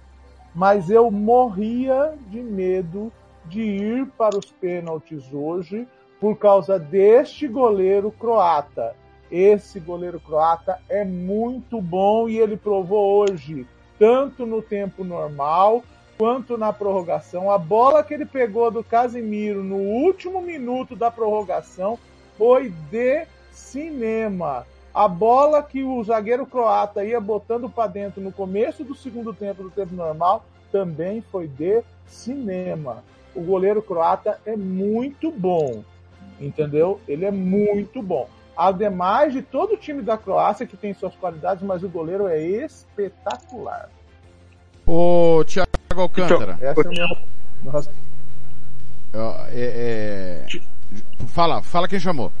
Mas 0.57 0.89
eu 0.89 1.11
morria 1.11 2.15
de 2.31 2.41
medo 2.41 3.13
de 3.45 3.61
ir 3.61 4.07
para 4.17 4.35
os 4.35 4.51
pênaltis 4.51 5.31
hoje 5.31 5.87
por 6.19 6.35
causa 6.35 6.79
deste 6.79 7.47
goleiro 7.47 8.09
croata. 8.09 8.95
Esse 9.31 9.79
goleiro 9.79 10.19
croata 10.19 10.79
é 10.89 11.05
muito 11.05 11.79
bom 11.79 12.27
e 12.27 12.39
ele 12.39 12.57
provou 12.57 13.23
hoje, 13.23 13.67
tanto 13.99 14.47
no 14.47 14.59
tempo 14.59 15.03
normal 15.03 15.83
quanto 16.17 16.57
na 16.57 16.73
prorrogação. 16.73 17.51
A 17.51 17.59
bola 17.59 18.03
que 18.03 18.15
ele 18.15 18.25
pegou 18.25 18.71
do 18.71 18.83
Casimiro 18.83 19.61
no 19.61 19.77
último 19.77 20.41
minuto 20.41 20.95
da 20.95 21.11
prorrogação 21.11 21.99
foi 22.35 22.73
de 22.89 23.27
cinema. 23.51 24.65
A 24.97 25.07
bola 25.07 25.61
que 25.61 25.83
o 25.83 26.03
zagueiro 26.03 26.45
croata 26.45 27.05
ia 27.05 27.21
botando 27.21 27.69
para 27.69 27.87
dentro 27.87 28.21
no 28.21 28.31
começo 28.31 28.83
do 28.83 28.95
segundo 28.95 29.33
tempo 29.33 29.63
do 29.63 29.69
tempo 29.69 29.93
normal 29.93 30.43
também 30.71 31.21
foi 31.21 31.47
de 31.47 31.83
cinema. 32.05 33.03
O 33.35 33.41
goleiro 33.41 33.81
croata 33.81 34.39
é 34.45 34.55
muito 34.55 35.31
bom 35.31 35.83
entendeu? 36.39 37.01
Ele 37.07 37.25
é 37.25 37.31
muito 37.31 38.01
bom. 38.01 38.29
Ademais 38.55 39.33
de 39.33 39.41
todo 39.41 39.73
o 39.73 39.77
time 39.77 40.01
da 40.01 40.17
Croácia 40.17 40.65
que 40.65 40.75
tem 40.75 40.93
suas 40.93 41.15
qualidades, 41.15 41.63
mas 41.63 41.83
o 41.83 41.89
goleiro 41.89 42.27
é 42.27 42.39
espetacular. 42.39 43.89
O 44.85 45.43
Thiago 45.45 45.69
Alcântara. 45.95 46.53
Então, 46.57 46.69
essa 46.69 46.81
é 46.81 46.85
a 46.85 46.89
minha. 46.89 47.17
Nossa. 47.63 47.91
É, 49.51 50.45
é... 50.45 50.45
Fala, 51.27 51.61
fala 51.61 51.87
quem 51.87 51.99
chamou. 51.99 52.31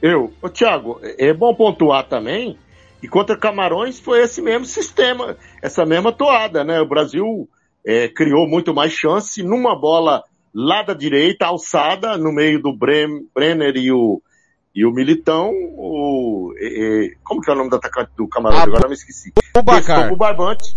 Eu. 0.00 0.32
Ô, 0.40 0.48
Thiago, 0.48 1.00
é 1.02 1.32
bom 1.32 1.54
pontuar 1.54 2.08
também 2.08 2.58
que 3.00 3.08
contra 3.08 3.36
Camarões 3.36 4.00
foi 4.00 4.22
esse 4.22 4.42
mesmo 4.42 4.64
sistema, 4.64 5.36
essa 5.62 5.86
mesma 5.86 6.12
toada, 6.12 6.64
né? 6.64 6.80
O 6.80 6.88
Brasil 6.88 7.48
é, 7.86 8.08
criou 8.08 8.48
muito 8.48 8.74
mais 8.74 8.92
chance 8.92 9.42
numa 9.42 9.78
bola 9.78 10.24
lá 10.54 10.82
da 10.82 10.94
direita, 10.94 11.46
alçada, 11.46 12.16
no 12.16 12.32
meio 12.32 12.60
do 12.60 12.76
Brenner 12.76 13.76
e 13.76 13.92
o, 13.92 14.20
e 14.74 14.84
o 14.84 14.92
Militão, 14.92 15.50
o, 15.52 16.52
e, 16.58 17.16
como 17.22 17.40
que 17.40 17.50
é 17.50 17.54
o 17.54 17.56
nome 17.56 17.70
do 17.70 17.76
atacante 17.76 18.10
do 18.16 18.26
Camarões? 18.28 18.62
Abu, 18.62 18.72
Agora 18.72 18.88
me 18.88 18.94
esqueci. 18.94 19.32
Abubacar. 19.54 20.12
O 20.12 20.16
Barbante. 20.16 20.74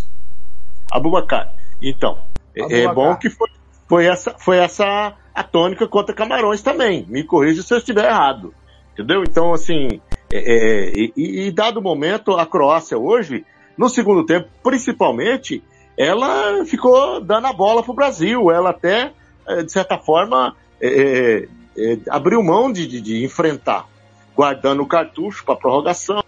Abubacar. 0.92 1.54
Então, 1.82 2.20
Abubacar. 2.56 2.78
é 2.78 2.94
bom 2.94 3.16
que 3.16 3.30
foi, 3.30 3.50
foi 3.88 4.06
essa, 4.06 4.36
foi 4.38 4.58
essa 4.58 5.16
a 5.34 5.44
tônica 5.44 5.88
contra 5.88 6.14
Camarões 6.14 6.62
também. 6.62 7.06
Me 7.08 7.24
corrija 7.24 7.64
se 7.64 7.74
eu 7.74 7.80
estiver 7.80 8.06
errado. 8.06 8.54
Entendeu? 9.02 9.24
Então, 9.24 9.54
assim, 9.54 10.00
é, 10.32 10.38
é, 10.38 10.92
e, 10.96 11.48
e 11.48 11.52
dado 11.52 11.80
o 11.80 11.84
momento, 11.84 12.34
a 12.34 12.46
Croácia 12.46 12.98
hoje, 12.98 13.44
no 13.78 13.90
segundo 13.90 14.26
tempo, 14.26 14.48
principalmente, 14.64 15.64
ela 15.98 16.64
ficou 16.66 17.20
dando 17.20 17.48
a 17.48 17.54
bola 17.54 17.82
pro 17.82 17.94
Brasil. 17.94 18.52
Ela 18.52 18.70
até 18.70 19.12
é, 19.48 19.64
de 19.64 19.72
certa 19.72 19.98
forma, 19.98 20.56
é, 20.80 20.88
é, 20.88 21.48
é, 21.78 21.98
abriu 22.10 22.44
mão 22.44 22.72
de, 22.72 22.86
de, 22.86 23.02
de, 23.02 23.24
enfrentar, 23.24 23.88
guardando 24.36 24.82
o 24.84 24.88
cartucho 24.88 25.44
para 25.44 25.56
prorrogação 25.56 26.24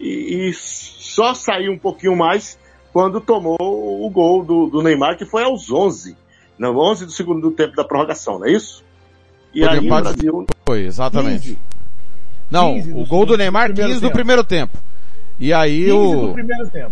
e, 0.00 0.48
e, 0.48 0.54
só 0.54 1.34
saiu 1.34 1.72
um 1.72 1.78
pouquinho 1.78 2.16
mais 2.16 2.58
quando 2.92 3.20
tomou 3.20 3.56
o 3.60 4.08
gol 4.10 4.44
do, 4.44 4.66
do 4.66 4.82
Neymar, 4.82 5.16
que 5.16 5.26
foi 5.26 5.44
aos 5.44 5.70
11, 5.70 6.16
no 6.58 6.78
11 6.78 7.06
do 7.06 7.12
segundo 7.12 7.50
tempo 7.50 7.76
da 7.76 7.84
prorrogação, 7.84 8.38
não 8.38 8.46
é 8.46 8.52
isso? 8.52 8.82
E 9.52 9.62
o 9.62 9.70
aí 9.70 9.78
o 9.78 9.82
Brasil... 9.82 10.46
Foi, 10.66 10.80
exatamente. 10.80 11.48
15. 11.54 11.75
Não, 12.50 12.74
15 12.74 12.92
o 12.92 13.06
gol 13.06 13.26
do 13.26 13.36
Neymar, 13.36 13.72
15 13.72 14.00
do 14.00 14.10
primeiro 14.10 14.44
tempo. 14.44 14.78
E 15.38 15.52
aí 15.52 15.90
o, 15.90 16.34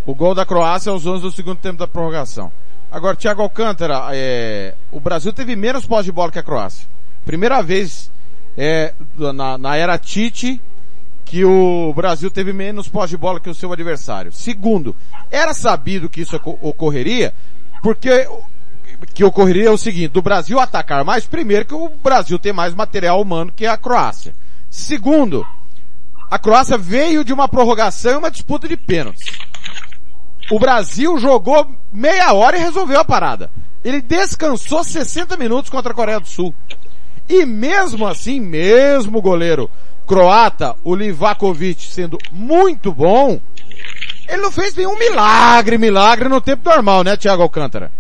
o 0.04 0.14
gol 0.14 0.34
da 0.34 0.44
Croácia 0.44 0.92
aos 0.92 1.06
11 1.06 1.22
do 1.22 1.32
segundo 1.32 1.58
tempo 1.58 1.78
da 1.78 1.86
prorrogação. 1.86 2.52
Agora, 2.90 3.16
Thiago 3.16 3.42
Alcântara, 3.42 4.10
é, 4.12 4.74
o 4.92 5.00
Brasil 5.00 5.32
teve 5.32 5.56
menos 5.56 5.86
pós 5.86 6.04
de 6.04 6.12
bola 6.12 6.30
que 6.30 6.38
a 6.38 6.42
Croácia. 6.42 6.86
Primeira 7.24 7.62
vez 7.62 8.10
é, 8.56 8.94
na, 9.16 9.58
na 9.58 9.76
era 9.76 9.98
Tite 9.98 10.60
que 11.24 11.44
o 11.44 11.92
Brasil 11.96 12.30
teve 12.30 12.52
menos 12.52 12.86
pós 12.86 13.10
de 13.10 13.16
bola 13.16 13.40
que 13.40 13.50
o 13.50 13.54
seu 13.54 13.72
adversário. 13.72 14.30
Segundo, 14.30 14.94
era 15.30 15.54
sabido 15.54 16.08
que 16.08 16.20
isso 16.20 16.36
ocorreria, 16.60 17.34
porque 17.82 18.28
que 19.12 19.24
ocorreria 19.24 19.72
o 19.72 19.78
seguinte, 19.78 20.12
do 20.12 20.22
Brasil 20.22 20.60
atacar 20.60 21.04
mais, 21.04 21.26
primeiro 21.26 21.64
que 21.64 21.74
o 21.74 21.88
Brasil 21.88 22.38
tem 22.38 22.52
mais 22.52 22.74
material 22.74 23.20
humano 23.20 23.52
que 23.54 23.66
a 23.66 23.76
Croácia. 23.76 24.34
Segundo, 24.74 25.46
a 26.28 26.36
Croácia 26.36 26.76
veio 26.76 27.22
de 27.22 27.32
uma 27.32 27.48
prorrogação 27.48 28.10
e 28.10 28.16
uma 28.16 28.30
disputa 28.30 28.66
de 28.66 28.76
pênaltis. 28.76 29.24
O 30.50 30.58
Brasil 30.58 31.16
jogou 31.16 31.72
meia 31.92 32.32
hora 32.32 32.56
e 32.56 32.60
resolveu 32.60 32.98
a 32.98 33.04
parada. 33.04 33.52
Ele 33.84 34.02
descansou 34.02 34.82
60 34.82 35.36
minutos 35.36 35.70
contra 35.70 35.92
a 35.92 35.94
Coreia 35.94 36.18
do 36.18 36.26
Sul. 36.26 36.52
E 37.28 37.46
mesmo 37.46 38.04
assim, 38.04 38.40
mesmo 38.40 39.22
goleiro 39.22 39.70
croata, 40.08 40.74
o 40.82 40.92
Livakovic, 40.92 41.86
sendo 41.86 42.18
muito 42.32 42.92
bom, 42.92 43.40
ele 44.28 44.42
não 44.42 44.50
fez 44.50 44.74
nenhum 44.74 44.98
milagre, 44.98 45.78
milagre 45.78 46.28
no 46.28 46.40
tempo 46.40 46.68
normal, 46.68 47.04
né, 47.04 47.16
Thiago 47.16 47.44
Alcântara? 47.44 47.92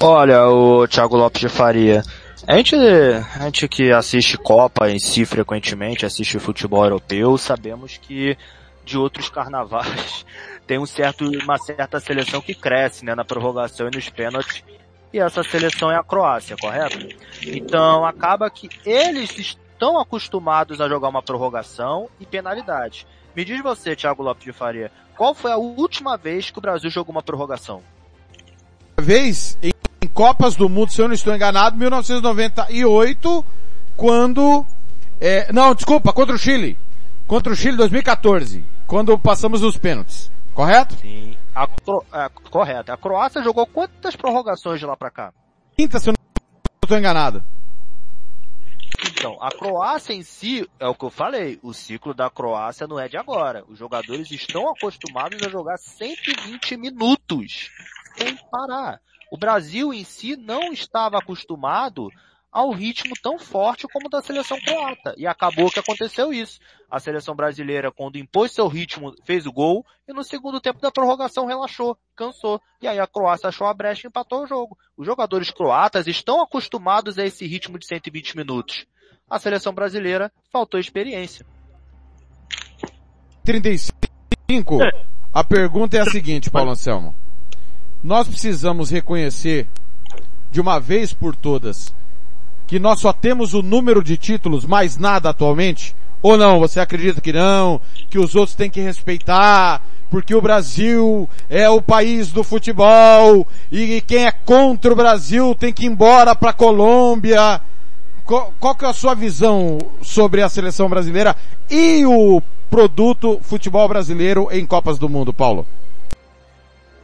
Olha, 0.00 0.46
o 0.46 0.86
Thiago 0.86 1.16
Lopes 1.16 1.40
de 1.40 1.48
Faria, 1.48 2.04
a 2.46 2.56
gente, 2.56 2.76
a 2.76 3.44
gente 3.44 3.68
que 3.68 3.90
assiste 3.92 4.36
Copa 4.38 4.90
em 4.90 4.98
si 4.98 5.24
frequentemente, 5.24 6.06
assiste 6.06 6.38
futebol 6.38 6.84
europeu, 6.84 7.36
sabemos 7.36 7.96
que 7.96 8.36
de 8.84 8.96
outros 8.96 9.28
carnavais 9.28 10.24
tem 10.66 10.78
um 10.78 10.86
certo, 10.86 11.24
uma 11.42 11.58
certa 11.58 12.00
seleção 12.00 12.40
que 12.40 12.54
cresce, 12.54 13.04
né, 13.04 13.14
na 13.14 13.24
prorrogação 13.24 13.88
e 13.88 13.96
nos 13.96 14.08
pênaltis. 14.08 14.62
e 15.12 15.18
essa 15.18 15.42
seleção 15.42 15.90
é 15.90 15.96
a 15.96 16.02
Croácia, 16.02 16.56
correto? 16.60 16.98
Então 17.42 18.04
acaba 18.04 18.50
que 18.50 18.68
eles 18.84 19.36
estão 19.38 19.98
acostumados 19.98 20.80
a 20.80 20.88
jogar 20.88 21.08
uma 21.08 21.22
prorrogação 21.22 22.08
e 22.20 22.26
penalidade. 22.26 23.06
Me 23.34 23.44
diz 23.44 23.62
você, 23.62 23.94
Thiago 23.94 24.22
Lopes 24.22 24.44
de 24.44 24.52
Faria, 24.52 24.90
qual 25.16 25.34
foi 25.34 25.52
a 25.52 25.56
última 25.56 26.16
vez 26.16 26.50
que 26.50 26.58
o 26.58 26.62
Brasil 26.62 26.90
jogou 26.90 27.12
uma 27.12 27.22
prorrogação? 27.22 27.82
Vez 29.00 29.58
em, 29.62 29.70
em 30.02 30.08
Copas 30.08 30.56
do 30.56 30.68
Mundo, 30.68 30.92
se 30.92 31.00
eu 31.00 31.08
não 31.08 31.14
estou 31.14 31.34
enganado, 31.34 31.76
1998, 31.76 33.44
quando 33.96 34.64
é, 35.20 35.52
não, 35.52 35.74
desculpa, 35.74 36.12
contra 36.12 36.34
o 36.34 36.38
Chile. 36.38 36.78
Contra 37.26 37.52
o 37.52 37.56
Chile 37.56 37.76
2014, 37.76 38.64
quando 38.86 39.18
passamos 39.18 39.62
os 39.62 39.76
pênaltis. 39.76 40.30
Correto? 40.54 40.94
Sim. 40.96 41.36
A, 41.54 41.66
Cro... 41.66 42.04
é, 42.12 42.28
correto. 42.50 42.92
A 42.92 42.96
Croácia 42.96 43.42
jogou 43.42 43.66
quantas 43.66 44.16
prorrogações 44.16 44.80
de 44.80 44.86
lá 44.86 44.96
pra 44.96 45.10
cá? 45.10 45.32
Quinta, 45.76 45.98
se 45.98 46.08
eu 46.08 46.14
não 46.14 46.64
estou 46.82 46.98
enganado. 46.98 47.44
Então, 49.06 49.36
a 49.40 49.50
Croácia 49.50 50.12
em 50.12 50.22
si, 50.22 50.68
é 50.80 50.86
o 50.86 50.94
que 50.94 51.04
eu 51.04 51.10
falei, 51.10 51.58
o 51.62 51.72
ciclo 51.72 52.14
da 52.14 52.30
Croácia 52.30 52.86
não 52.86 52.98
é 52.98 53.08
de 53.08 53.16
agora. 53.16 53.64
Os 53.68 53.78
jogadores 53.78 54.30
estão 54.30 54.68
acostumados 54.70 55.40
a 55.42 55.50
jogar 55.50 55.76
120 55.76 56.76
minutos 56.76 57.70
sem 58.16 58.36
parar. 58.50 59.00
O 59.30 59.36
Brasil 59.36 59.92
em 59.92 60.04
si 60.04 60.36
não 60.36 60.72
estava 60.72 61.18
acostumado 61.18 62.10
ao 62.50 62.70
ritmo 62.70 63.14
tão 63.22 63.38
forte 63.38 63.86
como 63.86 64.08
da 64.08 64.22
seleção 64.22 64.58
croata. 64.60 65.14
E 65.16 65.26
acabou 65.26 65.70
que 65.70 65.78
aconteceu 65.78 66.32
isso. 66.32 66.58
A 66.90 66.98
seleção 66.98 67.34
brasileira, 67.34 67.92
quando 67.92 68.16
impôs 68.16 68.52
seu 68.52 68.66
ritmo, 68.66 69.14
fez 69.24 69.46
o 69.46 69.52
gol, 69.52 69.84
e 70.08 70.12
no 70.12 70.24
segundo 70.24 70.60
tempo 70.60 70.80
da 70.80 70.90
prorrogação 70.90 71.46
relaxou, 71.46 71.96
cansou. 72.16 72.60
E 72.80 72.88
aí 72.88 72.98
a 72.98 73.06
Croácia 73.06 73.48
achou 73.48 73.66
a 73.66 73.74
brecha 73.74 74.06
e 74.06 74.08
empatou 74.08 74.42
o 74.42 74.46
jogo. 74.46 74.78
Os 74.96 75.06
jogadores 75.06 75.50
croatas 75.50 76.06
estão 76.06 76.42
acostumados 76.42 77.18
a 77.18 77.24
esse 77.24 77.46
ritmo 77.46 77.78
de 77.78 77.86
120 77.86 78.36
minutos. 78.36 78.86
A 79.28 79.38
seleção 79.38 79.74
brasileira 79.74 80.32
faltou 80.50 80.80
experiência. 80.80 81.44
35. 83.44 84.78
A 85.32 85.44
pergunta 85.44 85.98
é 85.98 86.00
a 86.00 86.06
seguinte, 86.06 86.50
Paulo 86.50 86.70
Anselmo. 86.70 87.14
Nós 88.02 88.28
precisamos 88.28 88.90
reconhecer 88.90 89.66
de 90.52 90.60
uma 90.60 90.78
vez 90.78 91.12
por 91.12 91.34
todas 91.34 91.92
que 92.66 92.78
nós 92.78 93.00
só 93.00 93.12
temos 93.12 93.54
o 93.54 93.62
número 93.62 94.04
de 94.04 94.16
títulos, 94.16 94.66
mais 94.66 94.98
nada 94.98 95.30
atualmente? 95.30 95.96
Ou 96.20 96.36
não? 96.36 96.60
Você 96.60 96.78
acredita 96.78 97.20
que 97.20 97.32
não? 97.32 97.80
Que 98.10 98.18
os 98.18 98.36
outros 98.36 98.54
têm 98.54 98.68
que 98.68 98.80
respeitar? 98.80 99.82
Porque 100.10 100.34
o 100.34 100.40
Brasil 100.40 101.28
é 101.48 101.68
o 101.68 101.80
país 101.80 102.30
do 102.30 102.44
futebol 102.44 103.46
e 103.72 104.00
quem 104.02 104.26
é 104.26 104.32
contra 104.32 104.92
o 104.92 104.96
Brasil 104.96 105.54
tem 105.54 105.72
que 105.72 105.84
ir 105.84 105.88
embora 105.88 106.36
para 106.36 106.52
Colômbia. 106.52 107.60
Qual, 108.24 108.52
qual 108.60 108.74
que 108.74 108.84
é 108.84 108.88
a 108.88 108.92
sua 108.92 109.14
visão 109.14 109.78
sobre 110.02 110.42
a 110.42 110.48
seleção 110.48 110.88
brasileira 110.88 111.34
e 111.70 112.04
o 112.04 112.42
produto 112.68 113.40
futebol 113.42 113.88
brasileiro 113.88 114.48
em 114.52 114.66
Copas 114.66 114.98
do 114.98 115.08
Mundo, 115.08 115.32
Paulo? 115.32 115.66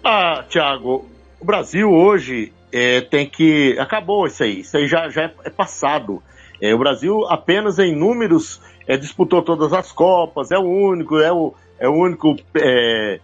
Ah, 0.04 0.44
Thiago, 0.48 1.08
o 1.40 1.44
Brasil 1.44 1.90
hoje 1.90 2.52
é, 2.70 3.00
tem 3.00 3.26
que. 3.26 3.74
Acabou 3.78 4.26
isso 4.26 4.42
aí. 4.42 4.60
Isso 4.60 4.76
aí 4.76 4.86
já, 4.86 5.08
já 5.08 5.30
é, 5.42 5.48
passado. 5.48 6.22
É, 6.60 6.74
o 6.74 6.78
Brasil 6.78 7.24
apenas 7.26 7.78
em 7.78 7.96
números 7.96 8.60
é, 8.86 8.96
disputou 8.96 9.42
todas 9.42 9.72
as 9.72 9.90
Copas, 9.90 10.50
é 10.50 10.58
o 10.58 10.62
único, 10.62 11.18
é 11.18 11.32
o, 11.32 11.54
é 11.78 11.88
o 11.88 11.92
único 11.92 12.36
é, 12.54 13.18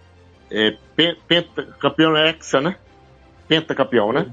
é, 0.50 0.76
penta, 1.28 1.62
campeão 1.78 2.16
hexa, 2.16 2.60
né? 2.60 2.76
Pentacampeão, 3.46 4.12
né? 4.12 4.32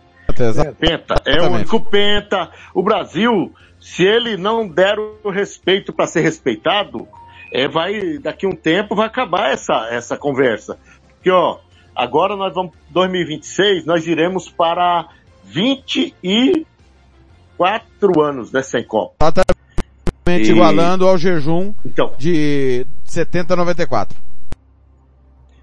Penta. 0.79 1.15
É 1.25 1.41
o 1.41 1.51
único 1.51 1.81
penta. 1.81 2.49
O 2.73 2.81
Brasil, 2.81 3.53
se 3.79 4.03
ele 4.03 4.37
não 4.37 4.67
der 4.67 4.97
o 4.99 5.29
respeito 5.29 5.91
para 5.91 6.07
ser 6.07 6.21
respeitado, 6.21 7.07
é, 7.51 7.67
vai, 7.67 8.19
daqui 8.19 8.45
a 8.45 8.49
um 8.49 8.55
tempo 8.55 8.95
vai 8.95 9.07
acabar 9.07 9.51
essa, 9.51 9.87
essa 9.89 10.15
conversa. 10.15 10.77
Porque, 11.15 11.31
ó, 11.31 11.59
Agora 11.97 12.35
nós 12.35 12.53
vamos, 12.53 12.73
2026, 12.91 13.85
nós 13.85 14.05
iremos 14.05 14.47
para 14.47 15.09
24 15.45 18.21
anos 18.21 18.51
né, 18.51 18.61
sem 18.61 18.83
Copa. 18.83 19.15
Exatamente 19.19 20.49
e... 20.49 20.51
igualando 20.51 21.07
ao 21.07 21.17
jejum 21.17 21.73
então, 21.83 22.13
de 22.19 22.85
70 23.03 23.55
a 23.55 23.57
94. 23.57 24.27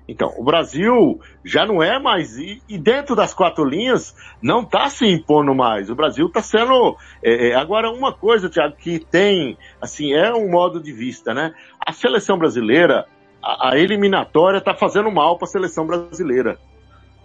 Então, 0.07 0.35
o 0.37 0.45
Brasil 0.45 1.19
já 1.43 1.65
não 1.65 1.83
é 1.83 1.99
mais, 1.99 2.37
e, 2.37 2.61
e 2.69 2.77
dentro 2.77 3.17
das 3.17 3.33
quatro 3.33 3.65
linhas, 3.65 4.15
não 4.43 4.61
está 4.61 4.91
se 4.91 5.07
impondo 5.07 5.55
mais. 5.55 5.89
O 5.89 5.95
Brasil 5.95 6.27
está 6.27 6.43
sendo. 6.43 6.95
É, 7.23 7.51
é, 7.51 7.55
agora, 7.55 7.91
uma 7.91 8.13
coisa, 8.13 8.51
Tiago, 8.51 8.77
que 8.77 8.99
tem, 8.99 9.57
assim, 9.81 10.13
é 10.13 10.31
um 10.35 10.51
modo 10.51 10.79
de 10.79 10.93
vista, 10.93 11.33
né? 11.33 11.55
A 11.81 11.93
seleção 11.93 12.37
brasileira, 12.37 13.07
a, 13.45 13.77
eliminatória 13.77 14.59
está 14.59 14.75
fazendo 14.75 15.11
mal 15.11 15.37
para 15.37 15.47
a 15.47 15.51
seleção 15.51 15.87
brasileira. 15.87 16.59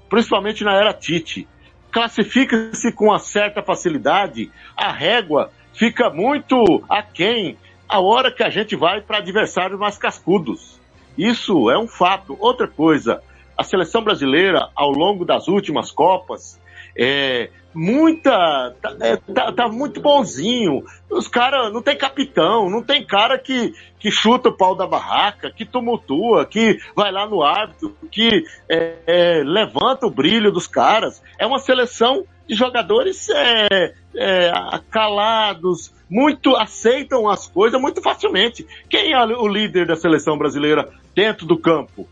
Principalmente 0.09 0.63
na 0.63 0.76
era 0.76 0.93
Tite. 0.93 1.47
Classifica-se 1.91 2.91
com 2.91 3.05
uma 3.05 3.20
certa 3.20 3.63
facilidade, 3.63 4.51
a 4.76 4.91
régua 4.91 5.49
fica 5.74 6.09
muito 6.09 6.84
aquém 6.89 7.57
a 7.88 7.99
hora 7.99 8.32
que 8.32 8.43
a 8.43 8.49
gente 8.49 8.76
vai 8.76 9.01
para 9.01 9.17
adversários 9.17 9.80
mais 9.80 9.97
cascudos. 9.97 10.80
Isso 11.17 11.72
é 11.72 11.78
um 11.80 11.88
fato. 11.88 12.38
Outra 12.39 12.67
coisa, 12.67 13.24
a 13.57 13.63
seleção 13.63 14.03
brasileira, 14.03 14.70
ao 14.76 14.91
longo 14.91 15.26
das 15.26 15.47
últimas 15.47 15.91
Copas, 15.91 16.59
é, 16.99 17.49
muita. 17.73 18.75
Tá, 18.81 18.97
é, 18.99 19.15
tá, 19.15 19.53
tá, 19.53 19.67
muito 19.69 20.01
bonzinho. 20.01 20.83
Os 21.09 21.29
caras 21.29 21.71
não 21.71 21.81
tem 21.81 21.97
capitão, 21.97 22.69
não 22.69 22.83
tem 22.83 23.05
cara 23.05 23.39
que, 23.39 23.73
que 23.97 24.11
chuta 24.11 24.49
o 24.49 24.57
pau 24.57 24.75
da 24.75 24.85
barraca, 24.85 25.49
que 25.49 25.65
tumultua, 25.65 26.45
que 26.45 26.77
vai 26.93 27.09
lá 27.09 27.25
no 27.25 27.41
árbitro, 27.41 27.95
que 28.11 28.43
é, 28.69 28.97
é, 29.07 29.43
levanta 29.45 30.05
o 30.05 30.11
brilho 30.11 30.51
dos 30.51 30.67
caras. 30.67 31.23
É 31.39 31.47
uma 31.47 31.59
seleção 31.59 32.25
de 32.45 32.53
jogadores 32.53 33.29
é, 33.29 33.93
é, 34.13 34.51
calados, 34.91 35.93
muito 36.09 36.57
aceitam 36.57 37.29
as 37.29 37.47
coisas 37.47 37.79
muito 37.79 38.01
facilmente. 38.01 38.67
Quem 38.89 39.13
é 39.13 39.23
o 39.23 39.47
líder 39.47 39.87
da 39.87 39.95
seleção 39.95 40.37
brasileira 40.37 40.89
dentro 41.15 41.45
do 41.45 41.57
campo? 41.57 42.09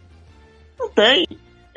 Não 0.79 0.89
tem. 0.89 1.27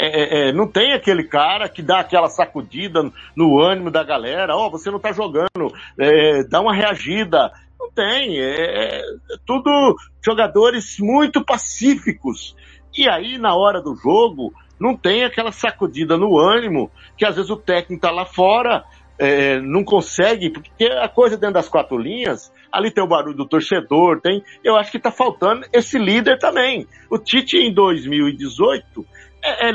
É, 0.02 0.06
é, 0.06 0.48
é, 0.48 0.52
não 0.52 0.66
tem 0.66 0.94
aquele 0.94 1.24
cara 1.24 1.68
que 1.68 1.82
dá 1.82 2.00
aquela 2.00 2.30
sacudida 2.30 3.02
no 3.36 3.60
ânimo 3.60 3.90
da 3.90 4.02
galera, 4.02 4.56
ó, 4.56 4.66
oh, 4.66 4.70
você 4.70 4.90
não 4.90 4.98
tá 4.98 5.12
jogando, 5.12 5.70
é, 5.98 6.42
dá 6.44 6.58
uma 6.62 6.74
reagida. 6.74 7.52
Não 7.78 7.90
tem, 7.90 8.38
é, 8.38 9.00
é, 9.00 9.02
tudo 9.46 9.94
jogadores 10.24 10.96
muito 10.98 11.44
pacíficos. 11.44 12.56
E 12.96 13.06
aí, 13.08 13.36
na 13.36 13.54
hora 13.54 13.82
do 13.82 13.94
jogo, 13.94 14.54
não 14.78 14.96
tem 14.96 15.24
aquela 15.24 15.52
sacudida 15.52 16.16
no 16.16 16.38
ânimo, 16.38 16.90
que 17.18 17.26
às 17.26 17.36
vezes 17.36 17.50
o 17.50 17.56
técnico 17.56 18.00
tá 18.00 18.10
lá 18.10 18.24
fora, 18.24 18.84
é, 19.18 19.60
não 19.60 19.84
consegue, 19.84 20.48
porque 20.48 20.86
a 20.86 21.08
coisa 21.08 21.36
dentro 21.36 21.54
das 21.54 21.68
quatro 21.68 21.98
linhas, 21.98 22.50
ali 22.72 22.90
tem 22.90 23.04
o 23.04 23.06
barulho 23.06 23.36
do 23.36 23.46
torcedor, 23.46 24.18
tem, 24.22 24.42
eu 24.64 24.76
acho 24.76 24.90
que 24.90 24.98
tá 24.98 25.12
faltando 25.12 25.66
esse 25.74 25.98
líder 25.98 26.38
também. 26.38 26.86
O 27.10 27.18
Tite 27.18 27.58
em 27.58 27.72
2018, 27.72 29.06
é, 29.42 29.70
é, 29.70 29.72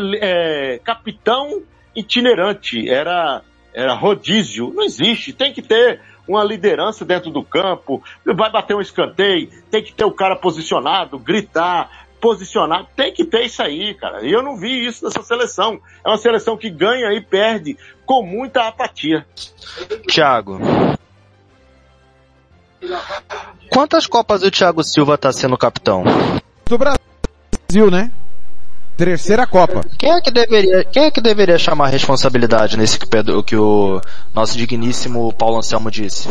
é, 0.76 0.80
capitão 0.80 1.63
itinerante, 1.95 2.89
era, 2.89 3.41
era 3.74 3.93
rodízio. 3.93 4.72
Não 4.74 4.84
existe, 4.84 5.34
tem 5.34 5.53
que 5.53 5.61
ter 5.61 6.01
uma 6.28 6.43
liderança 6.43 7.05
dentro 7.05 7.30
do 7.30 7.43
campo, 7.43 8.03
vai 8.26 8.51
bater 8.51 8.76
um 8.76 8.82
escanteio, 8.82 9.49
tem 9.70 9.84
que 9.84 9.93
ter 9.93 10.05
o 10.05 10.11
cara 10.11 10.36
posicionado, 10.36 11.20
gritar, 11.20 12.07
posicionado, 12.20 12.88
tem 12.95 13.13
que 13.13 13.24
ter 13.24 13.45
isso 13.45 13.61
aí, 13.61 13.93
cara. 13.93 14.26
E 14.26 14.32
eu 14.32 14.41
não 14.41 14.57
vi 14.57 14.86
isso 14.86 15.05
nessa 15.05 15.22
seleção. 15.22 15.80
É 16.03 16.09
uma 16.09 16.18
seleção 16.18 16.57
que 16.57 16.70
ganha 16.70 17.13
e 17.13 17.22
perde 17.22 17.78
com 18.05 18.24
muita 18.24 18.68
apatia. 18.68 19.26
Thiago. 20.07 20.59
Quantas 23.70 24.07
Copas 24.07 24.43
o 24.43 24.51
Thiago 24.51 24.84
Silva 24.84 25.16
está 25.16 25.32
sendo 25.32 25.57
capitão? 25.57 26.03
Do 26.66 26.78
Brasil, 26.78 27.91
né? 27.91 28.11
Terceira 28.98 29.46
Copa. 29.46 29.82
Quem 29.98 30.12
é 30.12 30.22
que 30.22 30.32
deveria, 30.32 30.84
quem 30.86 31.04
é 31.04 31.12
que 31.12 31.22
deveria 31.22 31.58
chamar 31.58 31.86
a 31.86 31.89
responsabilidade 31.89 32.78
nesse 32.78 32.98
que, 32.98 33.08
que 33.43 33.56
o 33.56 34.02
nosso 34.34 34.58
digníssimo 34.58 35.34
Paulo 35.34 35.58
Anselmo 35.58 35.91
disse? 35.91 36.30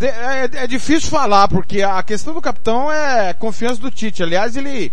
É, 0.00 0.64
é, 0.64 0.66
difícil 0.66 1.10
falar, 1.10 1.48
porque 1.48 1.82
a 1.82 2.02
questão 2.02 2.34
do 2.34 2.40
capitão 2.40 2.92
é 2.92 3.32
confiança 3.32 3.80
do 3.80 3.90
Tite. 3.90 4.22
Aliás, 4.22 4.56
ele 4.56 4.92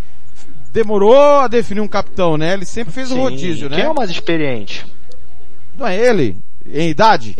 demorou 0.71 1.41
a 1.41 1.47
definir 1.47 1.81
um 1.81 1.87
capitão, 1.87 2.37
né? 2.37 2.53
Ele 2.53 2.65
sempre 2.65 2.93
fez 2.93 3.11
o 3.11 3.17
rodízio, 3.17 3.69
né? 3.69 3.75
Quem 3.75 3.85
é 3.85 3.89
o 3.89 3.95
mais 3.95 4.09
experiente? 4.09 4.85
Não 5.77 5.85
é 5.85 5.97
ele? 5.97 6.37
Em 6.65 6.89
idade? 6.89 7.35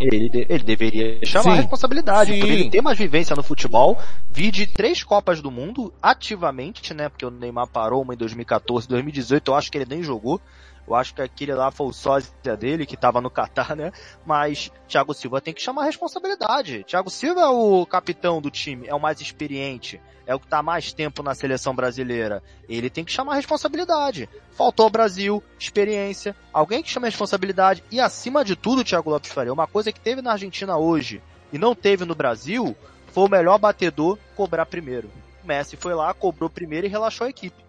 Ele, 0.00 0.46
ele 0.48 0.64
deveria 0.64 1.18
chamar 1.24 1.42
Sim. 1.42 1.50
a 1.50 1.54
responsabilidade, 1.54 2.32
Sim. 2.32 2.38
porque 2.38 2.52
ele 2.52 2.70
tem 2.70 2.80
mais 2.80 2.96
vivência 2.96 3.34
no 3.34 3.42
futebol, 3.42 3.98
vir 4.30 4.50
de 4.50 4.66
três 4.66 5.02
Copas 5.02 5.40
do 5.40 5.50
Mundo 5.50 5.92
ativamente, 6.00 6.94
né? 6.94 7.08
Porque 7.08 7.26
o 7.26 7.30
Neymar 7.30 7.66
parou 7.66 8.02
uma 8.02 8.14
em 8.14 8.16
2014, 8.16 8.88
2018, 8.88 9.50
eu 9.50 9.54
acho 9.54 9.70
que 9.70 9.78
ele 9.78 9.86
nem 9.88 10.02
jogou. 10.02 10.40
Eu 10.86 10.94
acho 10.94 11.14
que 11.14 11.22
aquele 11.22 11.54
lá 11.54 11.70
foi 11.70 11.86
o 11.86 11.92
sósia 11.92 12.56
dele, 12.56 12.86
que 12.86 12.96
tava 12.96 13.20
no 13.20 13.30
Catar, 13.30 13.76
né? 13.76 13.92
Mas 14.26 14.70
Thiago 14.88 15.14
Silva 15.14 15.40
tem 15.40 15.54
que 15.54 15.62
chamar 15.62 15.82
a 15.82 15.86
responsabilidade. 15.86 16.84
Thiago 16.84 17.08
Silva 17.08 17.42
é 17.42 17.48
o 17.48 17.86
capitão 17.86 18.40
do 18.40 18.50
time, 18.50 18.88
é 18.88 18.94
o 18.94 19.00
mais 19.00 19.20
experiente, 19.20 20.00
é 20.26 20.34
o 20.34 20.40
que 20.40 20.46
tá 20.46 20.62
mais 20.62 20.92
tempo 20.92 21.22
na 21.22 21.34
seleção 21.34 21.74
brasileira. 21.74 22.42
Ele 22.68 22.90
tem 22.90 23.04
que 23.04 23.12
chamar 23.12 23.32
a 23.32 23.36
responsabilidade. 23.36 24.28
Faltou 24.50 24.90
Brasil, 24.90 25.42
experiência, 25.58 26.34
alguém 26.52 26.82
que 26.82 26.90
chama 26.90 27.06
a 27.06 27.10
responsabilidade 27.10 27.82
e 27.90 28.00
acima 28.00 28.44
de 28.44 28.56
tudo, 28.56 28.84
Thiago 28.84 29.10
Lopes 29.10 29.32
Faria, 29.32 29.52
uma 29.52 29.66
coisa 29.66 29.92
que 29.92 30.00
teve 30.00 30.20
na 30.20 30.32
Argentina 30.32 30.76
hoje 30.76 31.22
e 31.52 31.58
não 31.58 31.74
teve 31.74 32.04
no 32.04 32.14
Brasil, 32.14 32.76
foi 33.12 33.24
o 33.24 33.30
melhor 33.30 33.58
batedor 33.58 34.18
cobrar 34.34 34.66
primeiro. 34.66 35.10
O 35.44 35.46
Messi 35.46 35.76
foi 35.76 35.94
lá, 35.94 36.12
cobrou 36.14 36.48
primeiro 36.48 36.86
e 36.86 36.90
relaxou 36.90 37.26
a 37.26 37.30
equipe. 37.30 37.62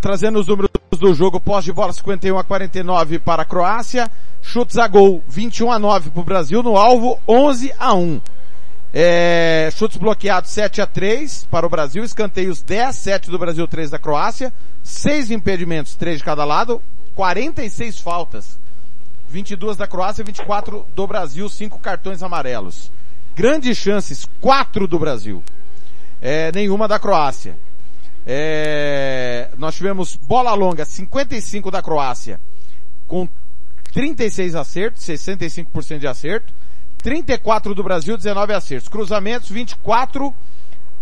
Trazendo 0.00 0.38
os 0.38 0.46
números 0.46 0.70
do 0.98 1.14
jogo, 1.14 1.40
pós 1.40 1.64
de 1.64 1.72
bola 1.72 1.92
51 1.92 2.38
a 2.38 2.44
49 2.44 3.18
para 3.18 3.42
a 3.42 3.44
Croácia, 3.44 4.10
chutes 4.42 4.76
a 4.78 4.86
gol 4.86 5.22
21 5.28 5.72
a 5.72 5.78
9 5.78 6.10
para 6.10 6.20
o 6.20 6.24
Brasil, 6.24 6.62
no 6.62 6.76
alvo 6.76 7.18
11 7.26 7.72
a 7.78 7.94
1. 7.94 8.20
É, 8.92 9.68
chutes 9.72 9.96
bloqueados 9.96 10.50
7 10.50 10.80
a 10.80 10.86
3 10.86 11.46
para 11.50 11.66
o 11.66 11.68
Brasil, 11.68 12.02
escanteios 12.02 12.62
10, 12.62 12.96
7 12.96 13.30
do 13.30 13.38
Brasil, 13.38 13.66
3 13.68 13.90
da 13.90 13.98
Croácia, 13.98 14.52
6 14.82 15.30
impedimentos, 15.30 15.94
3 15.94 16.18
de 16.18 16.24
cada 16.24 16.44
lado, 16.44 16.82
46 17.14 18.00
faltas, 18.00 18.58
22 19.28 19.76
da 19.76 19.86
Croácia, 19.86 20.24
24 20.24 20.86
do 20.94 21.06
Brasil, 21.06 21.48
5 21.48 21.78
cartões 21.78 22.22
amarelos. 22.22 22.90
Grandes 23.36 23.76
chances, 23.76 24.26
4 24.40 24.88
do 24.88 24.98
Brasil, 24.98 25.44
é, 26.20 26.50
nenhuma 26.52 26.88
da 26.88 26.98
Croácia. 26.98 27.56
É, 28.30 29.48
nós 29.56 29.74
tivemos 29.74 30.14
bola 30.14 30.52
longa, 30.52 30.84
55 30.84 31.70
da 31.70 31.80
Croácia, 31.80 32.38
com 33.06 33.26
36 33.94 34.54
acertos, 34.54 35.02
65% 35.02 35.98
de 35.98 36.06
acerto. 36.06 36.52
34 36.98 37.74
do 37.74 37.82
Brasil, 37.82 38.18
19 38.18 38.52
acertos. 38.52 38.86
Cruzamentos, 38.86 39.48
24 39.48 40.34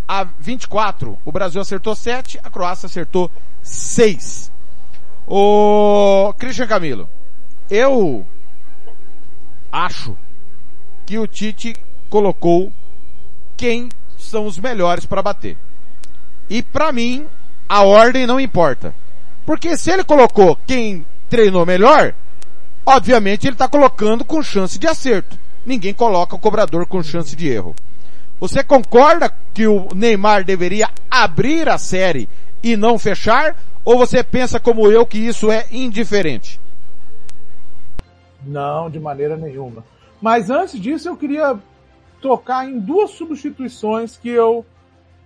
a 0.07 0.23
24. 0.23 1.19
O 1.25 1.33
Brasil 1.33 1.61
acertou 1.61 1.97
7, 1.97 2.39
a 2.45 2.49
Croácia 2.49 2.87
acertou 2.87 3.29
6. 3.61 4.53
O 5.27 6.33
Christian 6.39 6.69
Camilo, 6.69 7.09
eu 7.69 8.25
acho 9.73 10.17
que 11.05 11.19
o 11.19 11.27
Tite 11.27 11.75
colocou 12.09 12.73
quem 13.57 13.89
são 14.17 14.47
os 14.47 14.59
melhores 14.59 15.07
para 15.07 15.23
bater. 15.23 15.59
E 16.49 16.63
para 16.63 16.93
mim, 16.93 17.27
a 17.69 17.83
ordem 17.83 18.27
não 18.27 18.39
importa. 18.39 18.95
Porque 19.45 19.77
se 19.77 19.91
ele 19.91 20.05
colocou 20.05 20.59
quem 20.67 21.05
treinou 21.29 21.67
melhor, 21.67 22.15
obviamente 22.85 23.47
ele 23.47 23.55
está 23.55 23.69
colocando 23.69 24.25
com 24.25 24.43
chance 24.43 24.79
de 24.79 24.87
acerto. 24.87 25.39
Ninguém 25.65 25.93
coloca 25.93 26.37
o 26.37 26.39
cobrador 26.39 26.87
com 26.87 27.03
chance 27.03 27.35
de 27.35 27.49
erro. 27.49 27.75
Você 28.39 28.63
concorda 28.63 29.33
que 29.55 29.67
o 29.67 29.89
Neymar 29.95 30.45
deveria 30.45 30.91
abrir 31.11 31.69
a 31.69 31.79
série 31.79 32.29
e 32.63 32.77
não 32.77 32.99
fechar? 32.99 33.57
Ou 33.85 33.97
você 33.97 34.23
pensa 34.23 34.61
como 34.61 34.91
eu 34.91 35.07
que 35.07 35.19
isso 35.19 35.51
é 35.51 35.67
indiferente? 35.71 36.61
Não, 38.45 38.91
de 38.91 39.01
maneira 39.01 39.37
nenhuma. 39.37 39.85
Mas 40.21 40.51
antes 40.51 40.81
disso 40.81 41.09
eu 41.09 41.17
queria 41.17 41.57
tocar 42.21 42.69
em 42.69 42.79
duas 42.79 43.11
substituições 43.11 44.17
que 44.17 44.29
eu 44.29 44.65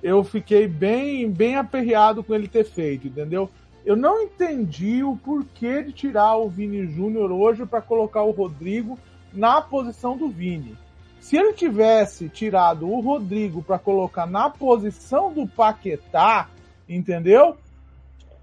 eu 0.03 0.24
fiquei 0.24 0.66
bem, 0.66 1.30
bem 1.30 1.57
aperreado 1.57 2.22
com 2.22 2.34
ele 2.34 2.48
ter 2.48 2.64
feito, 2.64 3.09
entendeu? 3.09 3.51
Eu 3.84 3.96
não 3.96 4.22
entendi 4.22 5.03
o 5.03 5.16
porquê 5.16 5.82
de 5.82 5.92
tirar 5.92 6.36
o 6.36 6.48
Vini 6.48 6.86
Júnior 6.86 7.30
hoje 7.30 7.64
para 7.64 7.80
colocar 7.80 8.22
o 8.22 8.30
Rodrigo 8.30 8.98
na 9.32 9.61
posição 9.61 10.16
do 10.16 10.28
Vini. 10.28 10.76
Se 11.20 11.36
ele 11.36 11.53
tivesse 11.53 12.28
tirado 12.28 12.90
o 12.90 13.01
Rodrigo 13.01 13.62
para 13.62 13.78
colocar 13.78 14.26
na 14.26 14.48
posição 14.48 15.32
do 15.32 15.46
Paquetá, 15.46 16.48
entendeu? 16.88 17.57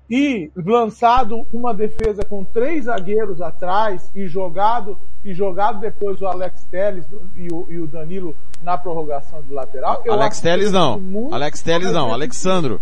E 0.10 0.50
lançado 0.56 1.46
uma 1.52 1.74
defesa 1.74 2.24
com 2.24 2.44
três 2.44 2.86
zagueiros 2.86 3.42
atrás 3.42 4.10
e 4.16 4.26
jogado 4.28 4.98
e 5.24 5.34
jogado 5.34 5.82
depois 5.82 6.22
o 6.22 6.28
Alex 6.28 6.64
Telles 6.72 7.06
e 7.36 7.52
o, 7.52 7.68
e 7.70 7.78
o 7.78 7.88
Danilo 7.88 8.34
na 8.64 8.78
prorrogação 8.78 9.42
do 9.42 9.54
lateral. 9.54 10.02
Alex 10.08 10.40
Telles 10.40 10.72
não. 10.72 11.02
Alex 11.32 11.62
Telles 11.62 11.92
não. 11.92 12.14
Alexandro. 12.14 12.80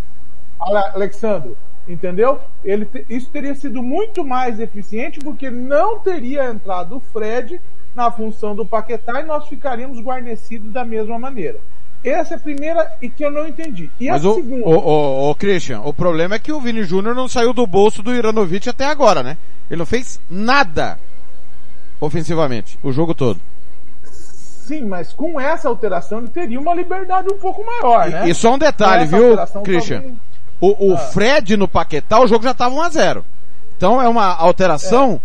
Alexandro. 0.60 1.56
Entendeu? 1.88 2.40
Ele, 2.64 2.88
isso 3.08 3.30
teria 3.30 3.54
sido 3.54 3.82
muito 3.82 4.24
mais 4.24 4.58
eficiente 4.58 5.20
porque 5.20 5.50
não 5.50 5.98
teria 5.98 6.48
entrado 6.48 6.96
o 6.96 7.00
Fred 7.00 7.60
na 7.94 8.10
função 8.10 8.54
do 8.54 8.66
Paquetá 8.66 9.20
e 9.20 9.24
nós 9.24 9.48
ficaríamos 9.48 10.00
guarnecidos 10.00 10.72
da 10.72 10.84
mesma 10.84 11.18
maneira. 11.18 11.58
Essa 12.08 12.34
é 12.34 12.36
a 12.36 12.40
primeira 12.40 12.92
e 13.02 13.08
que 13.08 13.24
eu 13.24 13.30
não 13.30 13.46
entendi. 13.48 13.90
E 13.98 14.08
Mas 14.08 14.24
a 14.24 14.28
o, 14.28 14.34
segunda. 14.36 14.66
o, 14.66 14.72
o, 14.78 15.30
o 15.30 15.34
Christian, 15.34 15.80
o 15.80 15.92
problema 15.92 16.36
é 16.36 16.38
que 16.38 16.52
o 16.52 16.60
Vini 16.60 16.82
Júnior 16.84 17.14
não 17.14 17.28
saiu 17.28 17.52
do 17.52 17.66
bolso 17.66 18.02
do 18.02 18.14
Iranovic 18.14 18.68
até 18.68 18.84
agora, 18.86 19.22
né? 19.22 19.36
Ele 19.70 19.78
não 19.78 19.86
fez 19.86 20.20
nada 20.30 20.98
ofensivamente, 22.00 22.78
o 22.82 22.92
jogo 22.92 23.14
todo. 23.14 23.40
Sim, 24.04 24.84
mas 24.86 25.12
com 25.12 25.40
essa 25.40 25.68
alteração 25.68 26.18
ele 26.18 26.28
teria 26.28 26.58
uma 26.60 26.74
liberdade 26.74 27.28
um 27.32 27.38
pouco 27.38 27.64
maior, 27.64 28.08
né? 28.08 28.28
E 28.28 28.34
só 28.34 28.54
um 28.54 28.58
detalhe, 28.58 29.06
viu, 29.06 29.36
Christian? 29.64 30.00
talvez- 30.00 30.14
O, 30.60 30.92
o 30.92 30.94
Ah. 30.94 30.98
Fred 30.98 31.56
no 31.56 31.68
Paquetá, 31.68 32.20
o 32.20 32.26
jogo 32.26 32.42
já 32.44 32.50
estava 32.52 32.74
1 32.74 32.80
a 32.82 32.88
0 32.88 33.24
Então 33.76 34.00
é 34.00 34.08
uma 34.08 34.34
alteração 34.34 35.20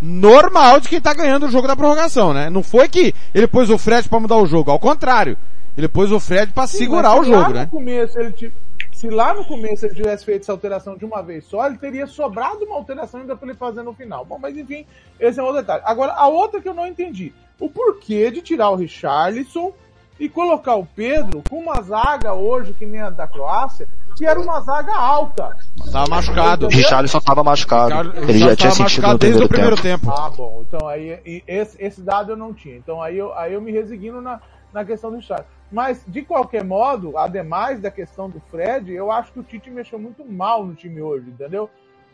normal 0.00 0.80
de 0.80 0.88
quem 0.88 1.00
tá 1.00 1.12
ganhando 1.12 1.46
o 1.46 1.50
jogo 1.50 1.66
da 1.66 1.74
prorrogação, 1.76 2.32
né? 2.32 2.48
Não 2.50 2.62
foi 2.62 2.88
que 2.88 3.14
ele 3.34 3.46
pôs 3.46 3.68
o 3.70 3.78
Fred 3.78 4.08
para 4.08 4.20
mudar 4.20 4.36
o 4.36 4.46
jogo, 4.46 4.70
ao 4.70 4.78
contrário. 4.78 5.36
Ele 5.76 5.88
pôs 5.88 6.10
o 6.12 6.18
Fred 6.20 6.52
para 6.52 6.66
segurar 6.66 7.18
o 7.20 7.24
jogo, 7.24 7.48
no 7.48 7.54
né? 7.54 7.66
Começo 7.70 8.18
ele 8.18 8.32
ti- 8.32 8.52
se 8.92 9.10
lá 9.10 9.34
no 9.34 9.44
começo 9.44 9.84
ele 9.84 9.94
tivesse 9.94 10.24
feito 10.24 10.42
essa 10.42 10.52
alteração 10.52 10.96
de 10.96 11.04
uma 11.04 11.22
vez 11.22 11.44
só, 11.44 11.66
ele 11.66 11.76
teria 11.76 12.06
sobrado 12.06 12.64
uma 12.64 12.76
alteração 12.76 13.20
ainda 13.20 13.36
para 13.36 13.48
ele 13.48 13.58
fazer 13.58 13.82
no 13.82 13.92
final. 13.92 14.24
Bom, 14.24 14.38
mas 14.38 14.56
enfim, 14.56 14.86
esse 15.20 15.38
é 15.38 15.42
um 15.42 15.46
outro 15.46 15.60
detalhe. 15.60 15.82
Agora, 15.84 16.12
a 16.14 16.26
outra 16.28 16.60
que 16.62 16.68
eu 16.68 16.72
não 16.74 16.86
entendi. 16.86 17.32
O 17.60 17.68
porquê 17.68 18.30
de 18.30 18.40
tirar 18.40 18.70
o 18.70 18.74
Richarlison 18.76 19.72
e 20.18 20.30
colocar 20.30 20.76
o 20.76 20.86
Pedro 20.86 21.42
com 21.48 21.58
uma 21.58 21.80
zaga 21.82 22.32
hoje, 22.32 22.72
que 22.72 22.86
nem 22.86 23.02
a 23.02 23.10
da 23.10 23.26
Croácia, 23.28 23.86
que 24.16 24.24
era 24.24 24.40
uma 24.40 24.62
zaga 24.62 24.94
alta. 24.96 25.54
Tava 25.92 26.08
machucado. 26.08 26.66
O 26.66 26.70
Richarlison 26.70 27.20
tava 27.20 27.44
machucado. 27.44 27.88
Ricardo- 28.10 28.30
Ele 28.30 28.38
já 28.38 28.56
tinha 28.56 28.70
sentido 28.70 28.82
machucado 28.84 29.12
no 29.12 29.18
desde 29.18 29.44
o 29.44 29.48
primeiro 29.48 29.76
primeiro 29.76 30.00
tempo. 30.00 30.06
tempo. 30.10 30.18
Ah, 30.26 30.30
bom. 30.30 30.64
Então 30.66 30.88
aí 30.88 31.42
esse, 31.46 31.76
esse 31.78 32.00
dado 32.00 32.32
eu 32.32 32.36
não 32.36 32.54
tinha. 32.54 32.76
Então 32.76 33.02
aí 33.02 33.18
eu, 33.18 33.36
aí 33.36 33.52
eu 33.52 33.60
me 33.60 33.70
resigno 33.72 34.22
na, 34.22 34.40
na 34.72 34.86
questão 34.86 35.10
do 35.10 35.16
Richard. 35.16 35.44
Mas, 35.70 36.00
de 36.06 36.22
qualquer 36.22 36.62
modo, 36.64 37.18
ademais 37.18 37.80
da 37.80 37.90
questão 37.90 38.30
do 38.30 38.40
Fred, 38.50 38.92
eu 38.92 39.10
acho 39.10 39.32
que 39.32 39.40
o 39.40 39.42
Tite 39.42 39.68
mexeu 39.70 39.98
muito 39.98 40.24
mal 40.24 40.64
no 40.64 40.74
time 40.74 41.02
hoje, 41.02 41.28
entendeu? 41.28 41.68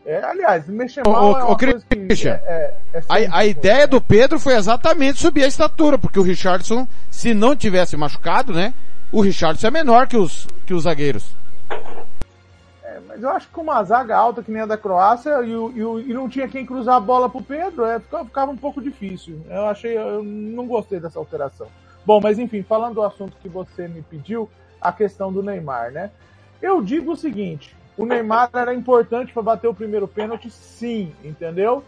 É, 0.05 0.21
aliás, 0.23 0.67
mexer 0.67 1.03
mal 1.07 1.31
ô, 1.31 1.37
é 1.53 1.55
que 1.55 1.65
Christian, 1.95 2.31
é, 2.45 2.73
é, 2.93 2.97
é 2.97 3.03
A, 3.07 3.37
a 3.37 3.45
ideia 3.45 3.87
do 3.87 4.01
Pedro 4.01 4.37
foi 4.39 4.55
exatamente 4.55 5.19
subir 5.19 5.43
a 5.43 5.47
estatura, 5.47 5.97
porque 5.97 6.19
o 6.19 6.23
Richardson, 6.23 6.85
se 7.09 7.33
não 7.33 7.55
tivesse 7.55 7.95
machucado, 7.95 8.51
né? 8.53 8.73
O 9.11 9.21
Richardson 9.21 9.67
é 9.67 9.71
menor 9.71 10.07
que 10.07 10.17
os, 10.17 10.45
que 10.65 10.73
os 10.73 10.83
zagueiros. 10.83 11.33
É, 12.83 12.99
mas 13.07 13.21
eu 13.23 13.29
acho 13.29 13.47
que 13.47 13.53
com 13.53 13.61
uma 13.61 13.81
zaga 13.83 14.17
alta 14.17 14.43
que 14.43 14.51
nem 14.51 14.63
a 14.63 14.65
da 14.65 14.77
Croácia 14.77 15.41
e, 15.43 15.55
o- 15.55 15.71
e 15.73 15.83
o- 15.83 15.99
e 15.99 16.13
não 16.13 16.27
tinha 16.27 16.47
quem 16.49 16.65
cruzar 16.65 16.95
a 16.95 16.99
bola 16.99 17.29
pro 17.29 17.41
Pedro, 17.41 17.85
é, 17.85 17.99
ficava, 17.99 18.25
ficava 18.25 18.51
um 18.51 18.57
pouco 18.57 18.81
difícil. 18.81 19.39
Eu 19.49 19.67
achei, 19.67 19.97
eu 19.97 20.21
não 20.23 20.65
gostei 20.67 20.99
dessa 20.99 21.19
alteração. 21.19 21.67
Bom, 22.05 22.19
mas 22.21 22.37
enfim, 22.37 22.61
falando 22.61 22.95
do 22.95 23.03
assunto 23.03 23.37
que 23.41 23.47
você 23.47 23.87
me 23.87 24.01
pediu, 24.01 24.49
a 24.81 24.91
questão 24.91 25.31
do 25.31 25.41
Neymar, 25.41 25.91
né? 25.91 26.11
Eu 26.61 26.81
digo 26.81 27.13
o 27.13 27.17
seguinte, 27.17 27.75
o 27.97 28.05
Neymar 28.05 28.49
era 28.53 28.73
importante 28.73 29.31
para 29.31 29.41
bater 29.41 29.67
o 29.67 29.73
primeiro 29.73 30.07
pênalti, 30.07 30.49
sim, 30.49 31.13
entendeu? 31.23 31.83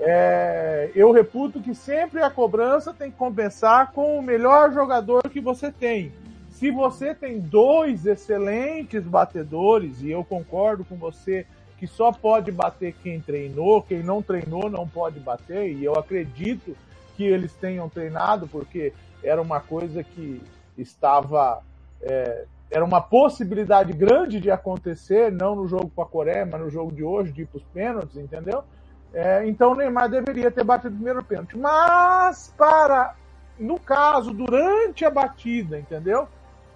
É, 0.00 0.90
eu 0.94 1.12
reputo 1.12 1.60
que 1.60 1.74
sempre 1.74 2.22
a 2.22 2.30
cobrança 2.30 2.92
tem 2.92 3.10
que 3.10 3.16
compensar 3.16 3.92
com 3.92 4.18
o 4.18 4.22
melhor 4.22 4.72
jogador 4.72 5.22
que 5.28 5.40
você 5.40 5.70
tem. 5.70 6.12
Se 6.50 6.70
você 6.70 7.14
tem 7.14 7.38
dois 7.38 8.04
excelentes 8.04 9.04
batedores, 9.04 10.02
e 10.02 10.10
eu 10.10 10.24
concordo 10.24 10.84
com 10.84 10.96
você 10.96 11.46
que 11.78 11.86
só 11.86 12.12
pode 12.12 12.50
bater 12.50 12.94
quem 13.02 13.20
treinou, 13.20 13.80
quem 13.82 14.02
não 14.02 14.20
treinou 14.20 14.68
não 14.68 14.86
pode 14.86 15.20
bater, 15.20 15.72
e 15.72 15.84
eu 15.84 15.94
acredito 15.94 16.76
que 17.20 17.26
eles 17.26 17.52
tenham 17.52 17.86
treinado, 17.86 18.48
porque 18.48 18.94
era 19.22 19.42
uma 19.42 19.60
coisa 19.60 20.02
que 20.02 20.40
estava. 20.78 21.62
é, 22.00 22.46
era 22.70 22.82
uma 22.82 23.00
possibilidade 23.00 23.92
grande 23.92 24.40
de 24.40 24.50
acontecer, 24.50 25.30
não 25.30 25.54
no 25.54 25.68
jogo 25.68 25.90
com 25.94 26.00
a 26.00 26.06
Coreia, 26.06 26.46
mas 26.46 26.60
no 26.60 26.70
jogo 26.70 26.92
de 26.92 27.04
hoje, 27.04 27.30
de 27.30 27.42
ir 27.42 27.46
para 27.46 27.58
os 27.58 27.64
pênaltis, 27.64 28.16
entendeu? 28.16 28.64
É, 29.12 29.46
então 29.46 29.72
o 29.72 29.74
Neymar 29.74 30.08
deveria 30.08 30.50
ter 30.50 30.64
batido 30.64 30.94
o 30.94 30.96
primeiro 30.96 31.22
pênalti. 31.22 31.58
Mas 31.58 32.54
para, 32.56 33.16
no 33.58 33.78
caso, 33.78 34.32
durante 34.32 35.04
a 35.04 35.10
batida, 35.10 35.78
entendeu? 35.78 36.26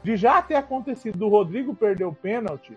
De 0.03 0.15
já 0.15 0.43
ter 0.43 0.57
acontecido 0.57 1.17
do 1.17 1.29
Rodrigo 1.29 1.75
perder 1.75 2.05
o 2.05 2.13
pênalti, 2.13 2.77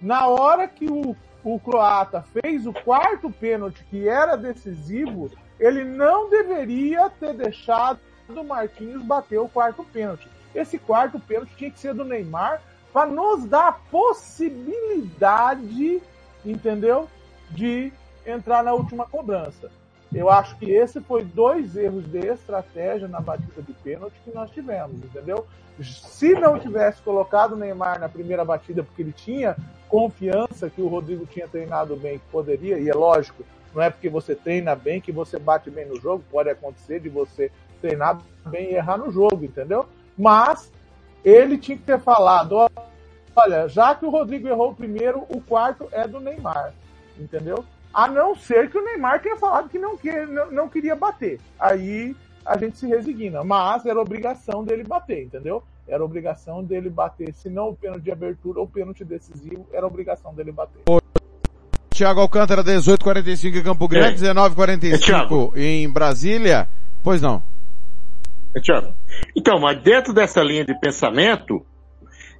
Na 0.00 0.26
hora 0.26 0.66
que 0.66 0.86
o, 0.86 1.14
o 1.44 1.60
croata 1.60 2.22
fez 2.22 2.66
o 2.66 2.72
quarto 2.72 3.30
pênalti, 3.30 3.84
que 3.84 4.08
era 4.08 4.36
decisivo, 4.36 5.30
ele 5.58 5.82
não 5.84 6.28
deveria 6.28 7.08
ter 7.10 7.32
deixado 7.34 7.98
o 8.28 8.42
Marquinhos 8.42 9.02
bater 9.02 9.38
o 9.38 9.48
quarto 9.48 9.84
pênalti. 9.84 10.28
Esse 10.54 10.78
quarto 10.78 11.18
pênalti 11.20 11.54
tinha 11.56 11.70
que 11.70 11.80
ser 11.80 11.94
do 11.94 12.04
Neymar 12.04 12.60
para 12.92 13.10
nos 13.10 13.46
dar 13.46 13.68
a 13.68 13.72
possibilidade, 13.72 16.02
entendeu? 16.44 17.08
De 17.50 17.90
entrar 18.24 18.62
na 18.62 18.72
última 18.72 19.04
cobrança. 19.06 19.70
Eu 20.14 20.30
acho 20.30 20.56
que 20.58 20.70
esse 20.70 21.00
foi 21.00 21.24
dois 21.24 21.76
erros 21.76 22.06
de 22.06 22.18
estratégia 22.18 23.08
na 23.08 23.20
batida 23.20 23.60
de 23.60 23.72
pênalti 23.72 24.14
que 24.24 24.32
nós 24.32 24.48
tivemos, 24.50 25.02
entendeu? 25.02 25.44
Se 25.82 26.34
não 26.34 26.60
tivesse 26.60 27.02
colocado 27.02 27.54
o 27.54 27.56
Neymar 27.56 27.98
na 27.98 28.08
primeira 28.08 28.44
batida, 28.44 28.84
porque 28.84 29.02
ele 29.02 29.12
tinha 29.12 29.56
confiança 29.88 30.70
que 30.70 30.80
o 30.80 30.86
Rodrigo 30.86 31.26
tinha 31.26 31.48
treinado 31.48 31.96
bem, 31.96 32.20
que 32.20 32.24
poderia, 32.30 32.78
e 32.78 32.88
é 32.88 32.94
lógico, 32.94 33.44
não 33.74 33.82
é 33.82 33.90
porque 33.90 34.08
você 34.08 34.34
treina 34.34 34.74
bem 34.74 35.00
que 35.00 35.10
você 35.10 35.38
bate 35.38 35.70
bem 35.70 35.86
no 35.86 36.00
jogo, 36.00 36.24
pode 36.30 36.48
acontecer 36.48 37.00
de 37.00 37.08
você 37.08 37.50
treinar 37.80 38.20
bem 38.46 38.70
e 38.70 38.74
errar 38.74 38.98
no 38.98 39.10
jogo, 39.10 39.44
entendeu? 39.44 39.86
Mas 40.16 40.72
ele 41.24 41.58
tinha 41.58 41.76
que 41.76 41.84
ter 41.84 41.98
falado, 41.98 42.70
olha, 43.34 43.68
já 43.68 43.94
que 43.94 44.06
o 44.06 44.10
Rodrigo 44.10 44.48
errou 44.48 44.70
o 44.70 44.74
primeiro, 44.74 45.24
o 45.28 45.40
quarto 45.40 45.88
é 45.90 46.06
do 46.06 46.20
Neymar, 46.20 46.72
entendeu? 47.18 47.64
A 47.92 48.08
não 48.08 48.34
ser 48.34 48.70
que 48.70 48.78
o 48.78 48.84
Neymar 48.84 49.22
tenha 49.22 49.36
falado 49.36 49.68
que 49.68 49.78
não, 49.78 49.96
que, 49.96 50.10
não, 50.26 50.50
não 50.50 50.68
queria 50.68 50.96
bater. 50.96 51.40
Aí 51.58 52.14
a 52.44 52.58
gente 52.58 52.76
se 52.76 52.86
resigna. 52.86 53.42
Mas 53.42 53.86
era 53.86 54.00
obrigação 54.00 54.64
dele 54.64 54.84
bater, 54.84 55.22
entendeu? 55.22 55.62
Era 55.86 56.04
obrigação 56.04 56.62
dele 56.62 56.90
bater. 56.90 57.32
Se 57.34 57.48
não 57.48 57.68
o 57.68 57.76
pênalti 57.76 58.02
de 58.02 58.10
abertura 58.10 58.58
ou 58.58 58.66
o 58.66 58.68
pênalti 58.68 59.04
decisivo, 59.04 59.66
era 59.72 59.86
obrigação 59.86 60.34
dele 60.34 60.52
bater. 60.52 60.82
Tiago 61.94 62.20
Alcântara, 62.20 62.62
18:45 62.64 63.56
em 63.56 63.62
Campo 63.62 63.86
Grande, 63.86 64.14
É. 64.26 64.32
19:45 64.32 65.52
em 65.56 65.88
Brasília. 65.88 66.66
Pois 67.02 67.22
não. 67.22 67.40
Thiago. 68.60 68.92
Então, 69.36 69.58
mas 69.60 69.80
dentro 69.80 70.12
dessa 70.12 70.42
linha 70.42 70.64
de 70.64 70.78
pensamento, 70.78 71.64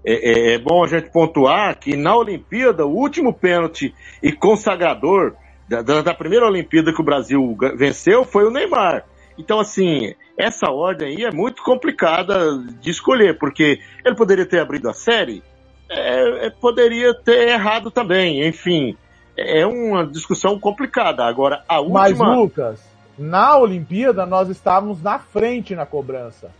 é, 0.04 0.12
é- 0.12 0.54
é 0.54 0.58
bom 0.58 0.82
a 0.84 0.88
gente 0.88 1.10
pontuar 1.10 1.76
que 1.78 1.96
na 1.96 2.16
Olimpíada, 2.16 2.84
o 2.84 2.90
último 2.96 3.32
pênalti 3.32 3.94
e 4.22 4.32
consagrador 4.32 5.34
da, 5.68 5.82
da- 5.82 6.02
da 6.02 6.14
primeira 6.14 6.46
Olimpíada 6.46 6.92
que 6.92 7.00
o 7.00 7.04
Brasil 7.04 7.56
venceu 7.76 8.24
foi 8.24 8.44
o 8.44 8.50
Neymar. 8.50 9.04
Então, 9.38 9.58
assim, 9.60 10.14
essa 10.38 10.70
ordem 10.70 11.16
aí 11.16 11.24
é 11.24 11.30
muito 11.32 11.62
complicada 11.62 12.58
de 12.80 12.90
escolher, 12.90 13.38
porque 13.38 13.78
ele 14.04 14.14
poderia 14.14 14.46
ter 14.46 14.60
abrido 14.60 14.88
a 14.88 14.92
série, 14.94 15.42
é, 15.88 16.46
é, 16.46 16.50
poderia 16.50 17.12
ter 17.14 17.48
errado 17.48 17.90
também, 17.90 18.46
enfim. 18.46 18.96
É 19.36 19.66
uma 19.66 20.06
discussão 20.06 20.58
complicada. 20.58 21.24
Agora, 21.24 21.64
a 21.68 21.80
última. 21.80 22.00
Mas, 22.00 22.18
Lucas, 22.18 22.80
na 23.18 23.56
Olimpíada 23.58 24.24
nós 24.26 24.48
estávamos 24.48 25.02
na 25.02 25.18
frente 25.18 25.74
na 25.74 25.84
cobrança. 25.86 26.50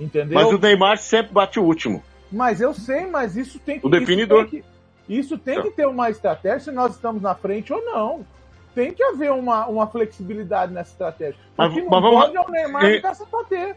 Entendeu? 0.00 0.34
Mas 0.34 0.52
o 0.52 0.58
Neymar 0.58 0.98
sempre 0.98 1.32
bate 1.32 1.60
o 1.60 1.64
último. 1.64 2.02
Mas 2.32 2.60
eu 2.60 2.74
sei, 2.74 3.06
mas 3.06 3.36
isso 3.36 3.58
tem 3.60 3.78
que. 3.78 3.86
O 3.86 3.90
definidor. 3.90 4.42
Isso 4.44 4.50
tem 4.50 4.60
que, 4.60 5.14
isso 5.14 5.38
tem 5.38 5.62
que 5.62 5.70
ter 5.70 5.86
uma 5.86 6.10
estratégia 6.10 6.60
se 6.60 6.70
nós 6.72 6.94
estamos 6.94 7.22
na 7.22 7.34
frente 7.34 7.72
ou 7.72 7.84
não. 7.84 8.26
Tem 8.74 8.92
que 8.92 9.04
haver 9.04 9.30
uma, 9.30 9.66
uma 9.66 9.86
flexibilidade 9.86 10.72
nessa 10.72 10.90
estratégia. 10.90 11.36
Mas- 11.56 11.70
o 11.70 11.74
que 11.74 11.82
não 11.82 11.90
mas 11.90 12.02
vamos- 12.02 12.24
pode 12.24 12.36
é 12.36 12.40
o 12.40 12.50
Neymar 12.50 12.84
e- 12.86 12.96
ficar 12.96 13.14
sem 13.14 13.26
bater. 13.30 13.76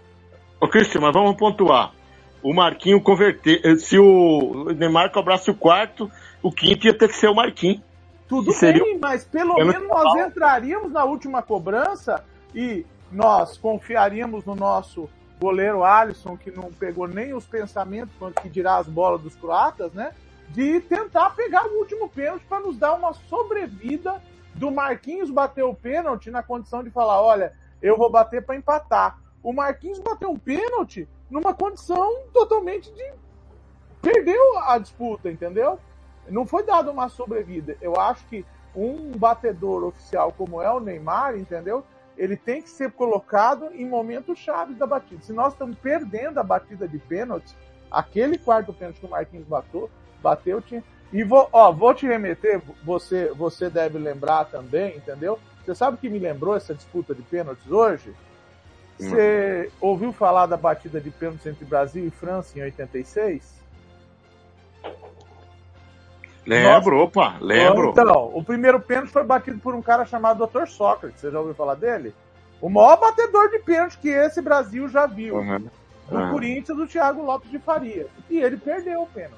Ô, 0.59 0.67
Cristian, 0.67 1.01
mas 1.01 1.13
vamos 1.13 1.35
pontuar. 1.37 1.91
O 2.41 2.51
Marquinho 2.53 2.99
converter. 2.99 3.77
Se 3.77 3.99
o 3.99 4.71
Neymar 4.75 5.11
cobrasse 5.11 5.51
o 5.51 5.53
quarto, 5.53 6.09
o 6.41 6.51
quinto 6.51 6.87
ia 6.87 6.97
ter 6.97 7.07
que 7.09 7.15
ser 7.15 7.27
o 7.27 7.35
Marquinho. 7.35 7.79
Tudo 8.27 8.51
seria 8.51 8.83
bem, 8.83 8.99
mas 8.99 9.23
pelo 9.23 9.55
pelo 9.55 9.71
menos 9.71 9.87
nós 9.87 10.27
entraríamos 10.27 10.91
na 10.91 11.03
última 11.03 11.41
cobrança 11.41 12.23
e 12.53 12.85
nós 13.11 13.57
confiaríamos 13.57 14.43
no 14.45 14.55
nosso 14.55 15.09
goleiro 15.39 15.83
Alisson, 15.83 16.35
que 16.35 16.51
não 16.51 16.71
pegou 16.71 17.07
nem 17.07 17.33
os 17.33 17.45
pensamentos, 17.45 18.13
quanto 18.17 18.41
que 18.41 18.49
dirá 18.49 18.77
as 18.77 18.87
bolas 18.87 19.21
dos 19.21 19.35
croatas, 19.35 19.93
né? 19.93 20.13
De 20.49 20.79
tentar 20.81 21.31
pegar 21.31 21.65
o 21.67 21.79
último 21.79 22.09
pênalti 22.09 22.43
para 22.47 22.61
nos 22.61 22.77
dar 22.77 22.93
uma 22.93 23.13
sobrevida 23.13 24.21
do 24.55 24.71
Marquinhos 24.71 25.29
bater 25.29 25.63
o 25.63 25.73
pênalti 25.73 26.31
na 26.31 26.41
condição 26.41 26.83
de 26.83 26.89
falar: 26.89 27.21
olha, 27.21 27.53
eu 27.81 27.97
vou 27.97 28.09
bater 28.09 28.43
para 28.43 28.55
empatar. 28.55 29.19
O 29.43 29.53
Marquinhos 29.53 29.99
bateu 29.99 30.31
um 30.31 30.39
pênalti 30.39 31.07
numa 31.29 31.53
condição 31.53 32.23
totalmente 32.33 32.91
de. 32.91 33.13
Perdeu 34.01 34.57
a 34.59 34.77
disputa, 34.77 35.29
entendeu? 35.29 35.79
Não 36.29 36.45
foi 36.45 36.63
dada 36.63 36.91
uma 36.91 37.09
sobrevida. 37.09 37.75
Eu 37.81 37.99
acho 37.99 38.25
que 38.27 38.45
um 38.75 39.11
batedor 39.11 39.83
oficial 39.83 40.31
como 40.31 40.61
é 40.61 40.71
o 40.71 40.79
Neymar, 40.79 41.35
entendeu? 41.37 41.83
Ele 42.17 42.35
tem 42.35 42.61
que 42.61 42.69
ser 42.69 42.91
colocado 42.91 43.69
em 43.73 43.85
momentos 43.85 44.37
chaves 44.39 44.77
da 44.77 44.85
batida. 44.85 45.21
Se 45.21 45.33
nós 45.33 45.53
estamos 45.53 45.77
perdendo 45.77 46.39
a 46.39 46.43
batida 46.43 46.87
de 46.87 46.97
pênalti, 46.97 47.55
aquele 47.91 48.37
quarto 48.37 48.73
pênalti 48.73 48.99
que 48.99 49.05
o 49.05 49.09
Marquinhos 49.09 49.47
bateu, 49.47 49.89
bateu 50.21 50.61
tinha. 50.61 50.83
E 51.11 51.23
vou, 51.23 51.47
ó, 51.51 51.71
vou 51.71 51.93
te 51.93 52.05
remeter, 52.05 52.61
você, 52.83 53.31
você 53.33 53.69
deve 53.69 53.97
lembrar 53.97 54.45
também, 54.45 54.97
entendeu? 54.97 55.39
Você 55.63 55.73
sabe 55.73 55.95
o 55.95 55.99
que 55.99 56.09
me 56.09 56.19
lembrou 56.19 56.55
essa 56.55 56.73
disputa 56.73 57.13
de 57.13 57.21
pênaltis 57.21 57.69
hoje? 57.71 58.13
Você 58.97 59.71
ouviu 59.79 60.11
falar 60.11 60.47
da 60.47 60.57
batida 60.57 60.99
de 60.99 61.11
pênaltis 61.11 61.45
entre 61.45 61.63
Brasil 61.65 62.05
e 62.05 62.09
França 62.09 62.57
em 62.57 62.63
86? 62.63 63.56
Lembro, 66.47 66.99
opa, 67.03 67.35
lembro. 67.41 67.89
Então, 67.89 68.31
o 68.33 68.43
primeiro 68.43 68.79
pênalti 68.79 69.11
foi 69.11 69.23
batido 69.23 69.59
por 69.59 69.75
um 69.75 69.81
cara 69.81 70.05
chamado 70.05 70.47
Dr. 70.47 70.65
Sócrates. 70.65 71.19
Você 71.19 71.29
já 71.29 71.39
ouviu 71.39 71.53
falar 71.53 71.75
dele? 71.75 72.13
O 72.61 72.69
maior 72.69 72.97
batedor 72.97 73.49
de 73.49 73.59
pênalti 73.59 73.97
que 73.97 74.09
esse 74.09 74.41
Brasil 74.41 74.87
já 74.87 75.05
viu. 75.05 75.35
Uhum. 75.35 75.67
Do 76.09 76.15
Uhum. 76.17 76.31
Corinthians, 76.31 76.77
do 76.77 76.87
Thiago 76.87 77.21
Lopes 77.21 77.51
de 77.51 77.59
Faria. 77.59 78.07
E 78.29 78.39
ele 78.39 78.55
perdeu 78.55 79.01
o 79.01 79.07
pênalti. 79.07 79.35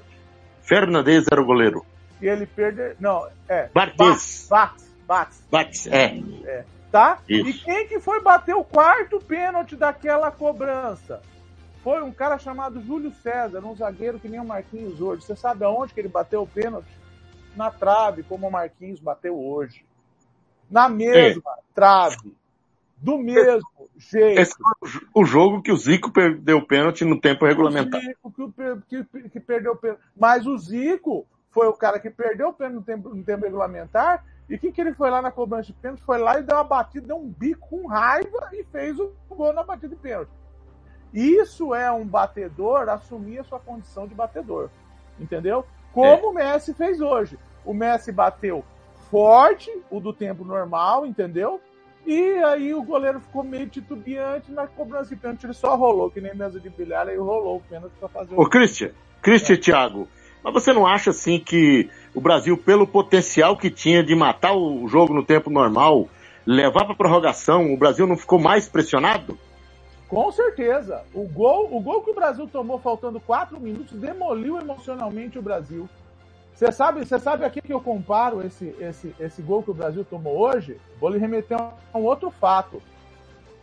Fernandes 0.62 1.26
era 1.30 1.42
o 1.42 1.44
goleiro. 1.44 1.84
E 2.22 2.28
ele 2.28 2.46
perdeu. 2.46 2.94
Não, 3.00 3.26
é. 3.48 3.68
Bartes. 3.74 4.46
Bates, 4.48 4.94
Bates, 5.06 5.42
Bate, 5.50 5.88
é. 5.92 6.64
tá? 6.92 7.18
Isso. 7.28 7.48
E 7.48 7.52
quem 7.54 7.88
que 7.88 7.98
foi 7.98 8.22
bater 8.22 8.54
o 8.54 8.62
quarto 8.62 9.18
pênalti 9.18 9.74
daquela 9.74 10.30
cobrança? 10.30 11.20
Foi 11.82 12.00
um 12.02 12.12
cara 12.12 12.38
chamado 12.38 12.80
Júlio 12.80 13.10
César, 13.22 13.64
um 13.64 13.74
zagueiro 13.74 14.20
que 14.20 14.28
nem 14.28 14.38
o 14.38 14.44
Marquinhos 14.44 15.00
hoje. 15.00 15.22
Você 15.24 15.34
sabe 15.34 15.64
aonde 15.64 15.92
que 15.92 15.98
ele 16.00 16.08
bateu 16.08 16.42
o 16.42 16.46
pênalti? 16.46 16.99
Na 17.56 17.70
trave, 17.70 18.22
como 18.22 18.46
o 18.48 18.50
Marquinhos 18.52 19.00
bateu 19.00 19.38
hoje. 19.38 19.84
Na 20.70 20.88
mesma 20.88 21.58
trave. 21.74 22.34
Do 22.96 23.16
mesmo 23.18 23.88
jeito. 23.96 24.40
Esse 24.40 24.54
foi 24.56 24.90
o 25.14 25.24
jogo 25.24 25.62
que 25.62 25.72
o 25.72 25.76
Zico 25.76 26.12
perdeu 26.12 26.58
o 26.58 26.66
pênalti 26.66 27.04
no 27.04 27.18
tempo 27.20 27.46
regulamentar. 27.46 28.00
O 28.22 28.30
Zico 28.30 28.52
que, 28.88 29.04
que- 29.04 29.28
que 29.30 29.40
perdeu 29.40 29.72
o 29.72 29.76
pênalti. 29.76 30.02
Mas 30.14 30.46
o 30.46 30.56
Zico 30.58 31.26
foi 31.50 31.66
o 31.66 31.72
cara 31.72 31.98
que 31.98 32.10
perdeu 32.10 32.48
o 32.48 32.52
pênalti 32.52 32.74
no 32.76 32.82
tempo, 32.82 33.08
no 33.14 33.24
tempo 33.24 33.44
regulamentar. 33.44 34.24
E 34.48 34.54
o 34.54 34.58
que, 34.58 34.70
que 34.70 34.80
ele 34.80 34.92
foi 34.92 35.10
lá 35.10 35.22
na 35.22 35.30
cobrança 35.30 35.68
de 35.68 35.72
pênalti? 35.72 36.02
Foi 36.02 36.18
lá 36.18 36.38
e 36.38 36.42
deu 36.42 36.56
uma 36.56 36.64
batida, 36.64 37.06
deu 37.06 37.16
um 37.16 37.28
bico 37.28 37.68
com 37.68 37.86
raiva 37.86 38.50
e 38.52 38.64
fez 38.64 38.98
o 38.98 39.12
gol 39.30 39.52
na 39.52 39.62
batida 39.62 39.88
de 39.88 39.96
pênalti. 39.96 40.30
Isso 41.12 41.74
é 41.74 41.90
um 41.90 42.06
batedor 42.06 42.88
assumir 42.88 43.38
a 43.38 43.44
sua 43.44 43.58
condição 43.58 44.06
de 44.06 44.14
batedor. 44.14 44.68
Entendeu? 45.18 45.64
Como 45.92 46.30
o 46.30 46.34
Messi 46.34 46.72
fez 46.74 47.00
hoje. 47.00 47.38
O 47.64 47.74
Messi 47.74 48.12
bateu 48.12 48.64
forte, 49.10 49.70
o 49.90 50.00
do 50.00 50.12
tempo 50.12 50.44
normal, 50.44 51.04
entendeu? 51.04 51.60
E 52.06 52.38
aí 52.44 52.72
o 52.72 52.82
goleiro 52.82 53.20
ficou 53.20 53.42
meio 53.42 53.68
titubeante 53.68 54.50
na 54.50 54.66
cobrança 54.66 55.10
de 55.10 55.16
pênalti, 55.16 55.44
ele 55.44 55.52
só 55.52 55.76
rolou, 55.76 56.10
que 56.10 56.20
nem 56.20 56.34
mesa 56.34 56.58
de 56.58 56.70
bilhar, 56.70 57.08
aí 57.08 57.16
rolou 57.16 57.56
o 57.56 57.60
pênalti 57.60 57.92
pra 57.98 58.08
fazer 58.08 58.34
Ô, 58.34 58.42
o 58.42 58.48
Christian, 58.48 58.90
Christian 59.20 59.56
Thiago, 59.56 60.08
mas 60.42 60.54
você 60.54 60.72
não 60.72 60.86
acha 60.86 61.10
assim 61.10 61.38
que 61.38 61.90
o 62.14 62.20
Brasil, 62.20 62.56
pelo 62.56 62.86
potencial 62.86 63.56
que 63.56 63.70
tinha 63.70 64.02
de 64.02 64.14
matar 64.14 64.54
o 64.54 64.88
jogo 64.88 65.12
no 65.12 65.24
tempo 65.24 65.50
normal, 65.50 66.08
levar 66.46 66.86
pra 66.86 66.94
prorrogação, 66.94 67.72
o 67.72 67.76
Brasil 67.76 68.06
não 68.06 68.16
ficou 68.16 68.40
mais 68.40 68.68
pressionado? 68.68 69.38
Com 70.10 70.32
certeza. 70.32 71.04
O 71.14 71.22
gol, 71.22 71.72
o 71.72 71.80
gol 71.80 72.02
que 72.02 72.10
o 72.10 72.14
Brasil 72.14 72.48
tomou 72.48 72.80
faltando 72.80 73.20
quatro 73.20 73.60
minutos 73.60 73.96
demoliu 73.96 74.58
emocionalmente 74.58 75.38
o 75.38 75.42
Brasil. 75.42 75.88
Você 76.52 76.72
sabe, 76.72 77.06
você 77.06 77.16
sabe 77.16 77.44
aqui 77.44 77.60
que 77.60 77.72
eu 77.72 77.80
comparo 77.80 78.44
esse, 78.44 78.74
esse, 78.80 79.14
esse 79.20 79.40
gol 79.40 79.62
que 79.62 79.70
o 79.70 79.74
Brasil 79.74 80.04
tomou 80.04 80.36
hoje? 80.36 80.80
Vou 80.98 81.10
lhe 81.10 81.18
remeter 81.18 81.56
a 81.56 81.72
um 81.96 82.02
outro 82.02 82.28
fato. 82.28 82.82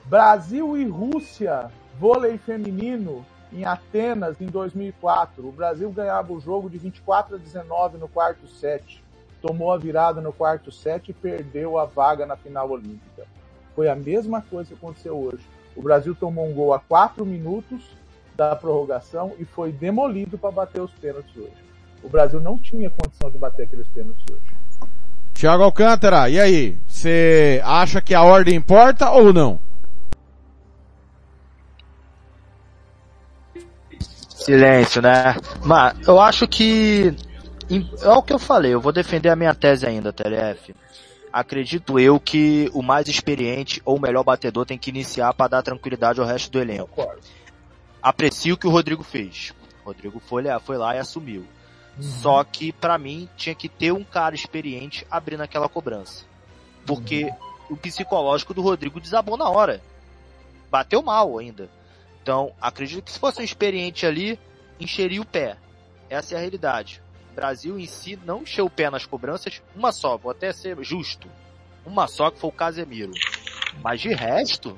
Brasil 0.06 0.78
e 0.78 0.86
Rússia, 0.86 1.70
vôlei 2.00 2.38
feminino, 2.38 3.26
em 3.52 3.66
Atenas, 3.66 4.40
em 4.40 4.46
2004. 4.46 5.46
O 5.46 5.52
Brasil 5.52 5.92
ganhava 5.92 6.32
o 6.32 6.40
jogo 6.40 6.70
de 6.70 6.78
24 6.78 7.36
a 7.36 7.38
19 7.38 7.98
no 7.98 8.08
quarto 8.08 8.48
set. 8.48 9.04
Tomou 9.42 9.74
a 9.74 9.78
virada 9.78 10.22
no 10.22 10.32
quarto 10.32 10.72
set 10.72 11.10
e 11.10 11.14
perdeu 11.14 11.78
a 11.78 11.84
vaga 11.84 12.26
na 12.26 12.38
final 12.38 12.70
olímpica. 12.70 13.28
Foi 13.76 13.90
a 13.90 13.96
mesma 13.96 14.42
coisa 14.42 14.70
que 14.70 14.76
aconteceu 14.76 15.16
hoje. 15.16 15.57
O 15.78 15.82
Brasil 15.84 16.16
tomou 16.16 16.50
um 16.50 16.54
gol 16.54 16.74
a 16.74 16.80
quatro 16.80 17.24
minutos 17.24 17.84
da 18.36 18.56
prorrogação 18.56 19.34
e 19.38 19.46
foi 19.46 19.72
demolido 19.72 20.36
para 20.36 20.50
bater 20.50 20.82
os 20.82 20.92
pênaltis 20.92 21.38
hoje. 21.38 21.54
O 22.02 22.10
Brasil 22.10 22.40
não 22.40 22.58
tinha 22.58 22.90
condição 22.90 23.30
de 23.30 23.38
bater 23.38 23.64
aqueles 23.64 23.88
pênaltis 23.90 24.24
hoje. 24.30 24.58
Thiago 25.36 25.62
Alcântara, 25.62 26.28
e 26.30 26.40
aí? 26.40 26.78
Você 26.88 27.62
acha 27.64 28.02
que 28.02 28.16
a 28.16 28.24
ordem 28.24 28.56
importa 28.56 29.12
ou 29.12 29.32
não? 29.32 29.60
Silêncio, 34.36 35.00
né? 35.00 35.36
Mas 35.64 36.08
eu 36.08 36.20
acho 36.20 36.48
que 36.48 37.14
é 38.02 38.10
o 38.10 38.24
que 38.24 38.34
eu 38.34 38.40
falei, 38.40 38.74
eu 38.74 38.82
vou 38.82 38.92
defender 38.92 39.30
a 39.30 39.36
minha 39.36 39.54
tese 39.54 39.86
ainda, 39.86 40.12
TLF. 40.12 40.74
Acredito 41.38 42.00
eu 42.00 42.20
que 42.20 42.68
o 42.74 42.82
mais 42.82 43.08
experiente 43.08 43.80
ou 43.86 43.98
o 43.98 44.02
melhor 44.02 44.24
batedor 44.24 44.66
tem 44.66 44.76
que 44.76 44.90
iniciar 44.90 45.32
para 45.36 45.50
dar 45.50 45.62
tranquilidade 45.62 46.20
ao 46.20 46.26
resto 46.26 46.50
do 46.52 46.60
elenco. 46.60 46.88
Concordo. 46.88 47.22
Aprecio 48.02 48.56
o 48.56 48.58
que 48.58 48.66
o 48.66 48.72
Rodrigo 48.72 49.04
fez. 49.04 49.54
O 49.84 49.86
Rodrigo 49.86 50.20
foi, 50.20 50.42
lá- 50.42 50.60
foi 50.60 50.78
lá 50.80 50.96
e 50.96 50.98
assumiu. 50.98 51.46
Só 52.00 52.44
que 52.44 52.72
pra 52.72 52.98
mim 52.98 53.30
tinha 53.38 53.54
que 53.54 53.70
ter 53.70 53.92
um 53.92 54.04
cara 54.04 54.34
experiente 54.34 55.06
abrindo 55.12 55.42
aquela 55.42 55.70
cobrança. 55.70 56.26
Porque 56.88 57.32
o 57.70 57.78
psicológico 57.78 58.52
do 58.56 58.64
Rodrigo 58.64 59.00
desabou 59.00 59.38
na 59.38 59.48
hora. 59.48 59.80
Bateu 60.72 61.04
mal 61.04 61.38
ainda. 61.38 61.70
Então, 62.24 62.52
acredito 62.60 63.04
que 63.04 63.12
se 63.12 63.20
fosse 63.20 63.42
um 63.42 63.46
experiente 63.46 64.08
ali, 64.08 64.40
encheria 64.80 65.22
o 65.22 65.26
pé. 65.26 65.56
Essa 66.10 66.34
é 66.34 66.38
a 66.38 66.42
realidade. 66.42 67.00
Brasil 67.38 67.78
em 67.78 67.86
si 67.86 68.18
não 68.26 68.42
encheu 68.42 68.66
o 68.66 68.70
pé 68.70 68.90
nas 68.90 69.06
cobranças, 69.06 69.62
uma 69.76 69.92
só, 69.92 70.18
vou 70.18 70.32
até 70.32 70.52
ser 70.52 70.76
justo. 70.84 71.30
Uma 71.86 72.08
só 72.08 72.32
que 72.32 72.40
foi 72.40 72.50
o 72.50 72.54
Casemiro. 72.54 73.12
Mas 73.84 74.02
de 74.02 74.10
resto, 74.10 74.76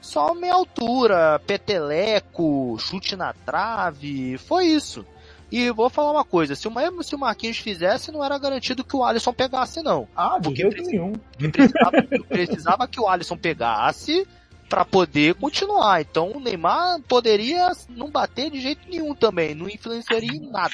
só 0.00 0.32
meia 0.32 0.54
altura, 0.54 1.38
peteleco, 1.46 2.78
chute 2.78 3.14
na 3.14 3.34
trave, 3.34 4.38
foi 4.38 4.68
isso. 4.68 5.04
E 5.50 5.70
vou 5.70 5.90
falar 5.90 6.12
uma 6.12 6.24
coisa, 6.24 6.54
se 6.54 6.66
o, 6.66 6.70
mesmo 6.70 7.04
se 7.04 7.14
o 7.14 7.18
Marquinhos 7.18 7.58
fizesse, 7.58 8.10
não 8.10 8.24
era 8.24 8.38
garantido 8.38 8.82
que 8.82 8.96
o 8.96 9.04
Alisson 9.04 9.34
pegasse, 9.34 9.82
não. 9.82 10.08
Ah, 10.16 10.38
de 10.38 10.44
Porque 10.48 10.62
jeito 10.62 10.82
nenhum. 10.82 11.12
Precisava, 11.36 12.02
precisava 12.26 12.88
que 12.88 12.98
o 12.98 13.06
Alisson 13.06 13.36
pegasse 13.36 14.26
para 14.72 14.86
poder 14.86 15.34
continuar. 15.34 16.00
Então 16.00 16.32
o 16.34 16.40
Neymar 16.40 16.98
poderia 17.06 17.70
não 17.90 18.10
bater 18.10 18.50
de 18.50 18.58
jeito 18.58 18.80
nenhum 18.88 19.14
também, 19.14 19.54
não 19.54 19.68
influenciaria 19.68 20.32
em 20.32 20.50
nada. 20.50 20.72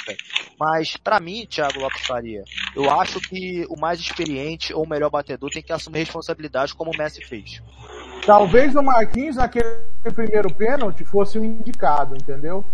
Mas 0.56 0.96
pra 0.96 1.18
mim, 1.18 1.44
Thiago 1.44 1.80
Lopes 1.80 2.06
Faria, 2.06 2.44
eu 2.76 2.88
acho 3.00 3.20
que 3.20 3.66
o 3.68 3.76
mais 3.76 3.98
experiente 3.98 4.72
ou 4.72 4.84
o 4.84 4.88
melhor 4.88 5.10
batedor 5.10 5.50
tem 5.50 5.64
que 5.64 5.72
assumir 5.72 5.98
responsabilidade 5.98 6.76
como 6.76 6.92
o 6.94 6.96
Messi 6.96 7.24
fez. 7.24 7.60
Talvez 8.24 8.76
o 8.76 8.82
Marquinhos 8.84 9.34
naquele 9.34 9.66
primeiro 10.14 10.54
pênalti 10.54 11.02
fosse 11.04 11.36
o 11.36 11.44
indicado, 11.44 12.14
entendeu? 12.14 12.64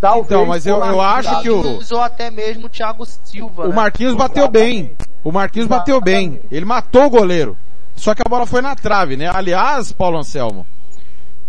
Talvez 0.00 0.26
Então, 0.26 0.46
mas 0.46 0.66
eu- 0.66 0.84
eu 0.84 1.00
acho 1.00 1.42
que 1.42 1.50
o- 1.50 1.56
Marquinhos 1.62 1.92
Ou 1.92 2.00
até 2.00 2.28
mesmo 2.28 2.66
o 2.66 2.68
Thiago 2.68 3.06
Silva. 3.06 3.66
O 3.66 3.68
né? 3.68 3.74
Marquinhos 3.76 4.16
bateu 4.16 4.48
bem. 4.48 4.96
O 5.22 5.30
Marquinhos 5.30 5.68
bateu 5.68 6.00
bem. 6.00 6.40
Ele 6.50 6.64
matou 6.64 7.04
o 7.04 7.10
goleiro. 7.10 7.56
Só 7.98 8.14
que 8.14 8.22
a 8.24 8.28
bola 8.28 8.46
foi 8.46 8.62
na 8.62 8.74
trave, 8.74 9.16
né? 9.16 9.28
Aliás, 9.32 9.92
Paulo 9.92 10.18
Anselmo, 10.18 10.66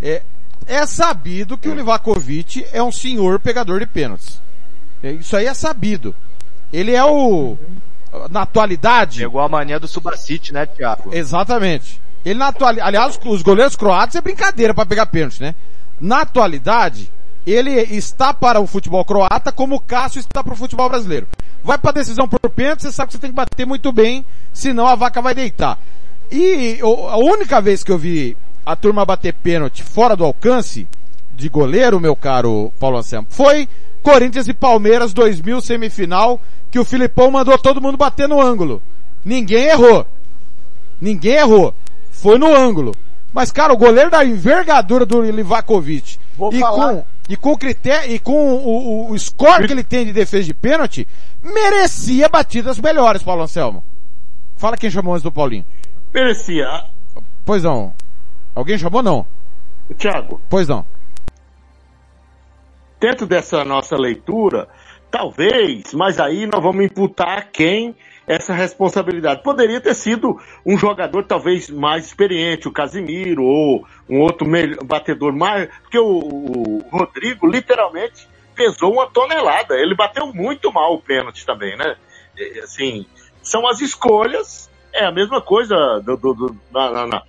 é, 0.02 0.24
é 0.66 0.86
sabido 0.86 1.58
que 1.58 1.70
o 1.70 1.76
Livakovic 1.76 2.66
é 2.74 2.82
um 2.82 2.92
senhor 2.92 3.40
pegador 3.40 3.80
de 3.80 3.86
pênaltis. 3.86 4.42
É, 5.04 5.12
Isso 5.12 5.36
aí 5.36 5.46
é 5.46 5.54
sabido. 5.54 6.14
Ele 6.72 6.94
é 6.94 7.04
o, 7.04 7.58
na 8.30 8.42
atualidade, 8.42 9.20
Pegou 9.20 9.42
a 9.42 9.48
mania 9.48 9.80
do 9.80 9.88
Subacite, 9.88 10.54
né, 10.54 10.66
Thiago? 10.66 11.14
Exatamente. 11.14 12.02
Ele 12.26 12.38
na 12.38 12.48
atualidade, 12.48 12.88
aliás, 12.88 13.20
os 13.24 13.42
goleiros 13.42 13.76
croatas 13.76 14.16
é 14.16 14.22
brincadeira 14.22 14.74
para 14.74 14.86
pegar 14.86 15.06
pênalti, 15.06 15.42
né? 15.42 15.56
Na 16.00 16.22
atualidade, 16.22 17.12
ele 17.46 17.72
está 17.72 18.34
para 18.34 18.60
o 18.60 18.68
futebol 18.68 19.04
croata 19.06 19.52
como 19.52 19.76
o 19.76 19.80
Cássio 19.80 20.20
está 20.20 20.44
para 20.44 20.54
o 20.54 20.58
futebol 20.58 20.90
brasileiro. 20.90 21.28
Vai 21.64 21.78
para 21.78 21.94
decisão 21.94 22.28
por 22.28 22.40
pênalti, 22.50 22.82
você 22.82 22.92
sabe 22.92 23.08
que 23.08 23.14
você 23.14 23.20
tem 23.20 23.32
que 23.32 23.36
bater 23.36 23.66
muito 23.66 23.92
bem, 23.92 24.26
senão 24.54 24.88
a 24.88 24.96
vaca 24.96 25.22
vai 25.22 25.34
deitar. 25.34 25.78
E 26.32 26.80
a 26.82 27.18
única 27.18 27.60
vez 27.60 27.84
que 27.84 27.92
eu 27.92 27.98
vi 27.98 28.38
a 28.66 28.76
turma 28.76 29.06
bater 29.06 29.34
pênalti 29.34 29.84
fora 29.84 30.16
do 30.16 30.24
alcance 30.24 30.88
de 31.34 31.50
goleiro, 31.50 32.00
meu 32.00 32.16
caro 32.16 32.72
Paulo 32.80 32.98
Anselmo, 32.98 33.28
foi 33.30 33.68
Corinthians 34.04 34.48
e 34.48 34.54
Palmeiras 34.54 35.14
2000 35.14 35.62
semifinal, 35.62 36.40
que 36.70 36.80
o 36.80 36.86
Filipão 36.86 37.32
mandou 37.32 37.58
todo 37.58 37.82
mundo 37.82 37.98
bater 37.98 38.28
no 38.28 38.40
ângulo. 38.40 38.82
Ninguém 39.26 39.66
errou. 39.66 40.06
Ninguém 41.02 41.34
errou. 41.34 41.74
Foi 42.12 42.38
no 42.38 42.56
ângulo. 42.56 42.94
Mas, 43.34 43.52
cara, 43.52 43.74
o 43.74 43.78
goleiro 43.78 44.10
da 44.10 44.26
envergadura 44.26 45.06
do 45.06 45.22
Livakovic 45.22 46.18
Vou 46.36 46.52
e 46.54 46.60
falar. 46.60 46.94
com, 46.94 47.06
e 47.30 47.36
com 47.36 47.52
o 47.52 47.58
critério, 47.58 48.12
e 48.12 48.20
com 48.20 48.54
o, 48.54 49.08
o, 49.08 49.12
o 49.12 49.20
score 49.20 49.68
que 49.68 49.74
ele 49.74 49.84
tem 49.84 50.06
de 50.06 50.14
defesa 50.14 50.46
de 50.46 50.54
pênalti, 50.54 51.08
merecia 51.44 52.28
batidas 52.28 52.80
melhores, 52.80 53.22
Paulo 53.22 53.44
Anselmo. 53.44 53.84
Fala 54.58 54.78
quem 54.78 54.90
chamou 54.90 55.14
antes 55.14 55.24
do 55.24 55.32
Paulinho. 55.32 55.66
Merecia. 56.14 56.86
Pois 57.46 57.64
não. 57.64 57.94
Alguém 58.56 58.78
chamou? 58.78 59.02
Não. 59.02 59.26
Thiago, 59.98 60.40
Pois 60.50 60.68
não. 60.68 60.86
dentro 63.00 63.26
dessa 63.26 63.64
nossa 63.64 63.96
leitura, 63.98 64.68
talvez, 65.10 65.94
mas 65.94 66.20
aí 66.20 66.46
nós 66.46 66.62
vamos 66.62 66.86
imputar 66.86 67.38
a 67.40 67.42
quem 67.42 67.96
essa 68.28 68.54
responsabilidade. 68.54 69.42
Poderia 69.42 69.82
ter 69.82 69.96
sido 69.96 70.40
um 70.64 70.78
jogador 70.78 71.24
talvez 71.26 71.70
mais 71.70 72.06
experiente, 72.06 72.68
o 72.68 72.72
Casimiro, 72.72 73.44
ou 73.44 73.84
um 74.08 74.20
outro 74.20 74.48
batedor 74.86 75.34
mais, 75.36 75.70
porque 75.82 75.98
o, 75.98 76.84
Rodrigo 76.92 77.48
literalmente 77.48 78.30
pesou 78.54 78.94
uma 78.94 79.10
tonelada. 79.10 79.76
Ele 79.76 79.96
bateu 79.96 80.28
muito 80.28 80.72
mal 80.72 80.94
o 80.94 81.02
pênalti 81.02 81.44
também, 81.46 81.76
né? 81.76 81.96
Assim, 82.62 83.08
são 83.42 83.68
as 83.68 83.82
escolhas, 83.82 84.70
é 84.94 85.06
a 85.06 85.12
mesma 85.12 85.42
coisa 85.42 85.76
do, 86.04 86.18
do- 86.18 86.34
do- 86.34 86.56
na, 86.72 86.92
na- 86.92 87.08
na- 87.08 87.24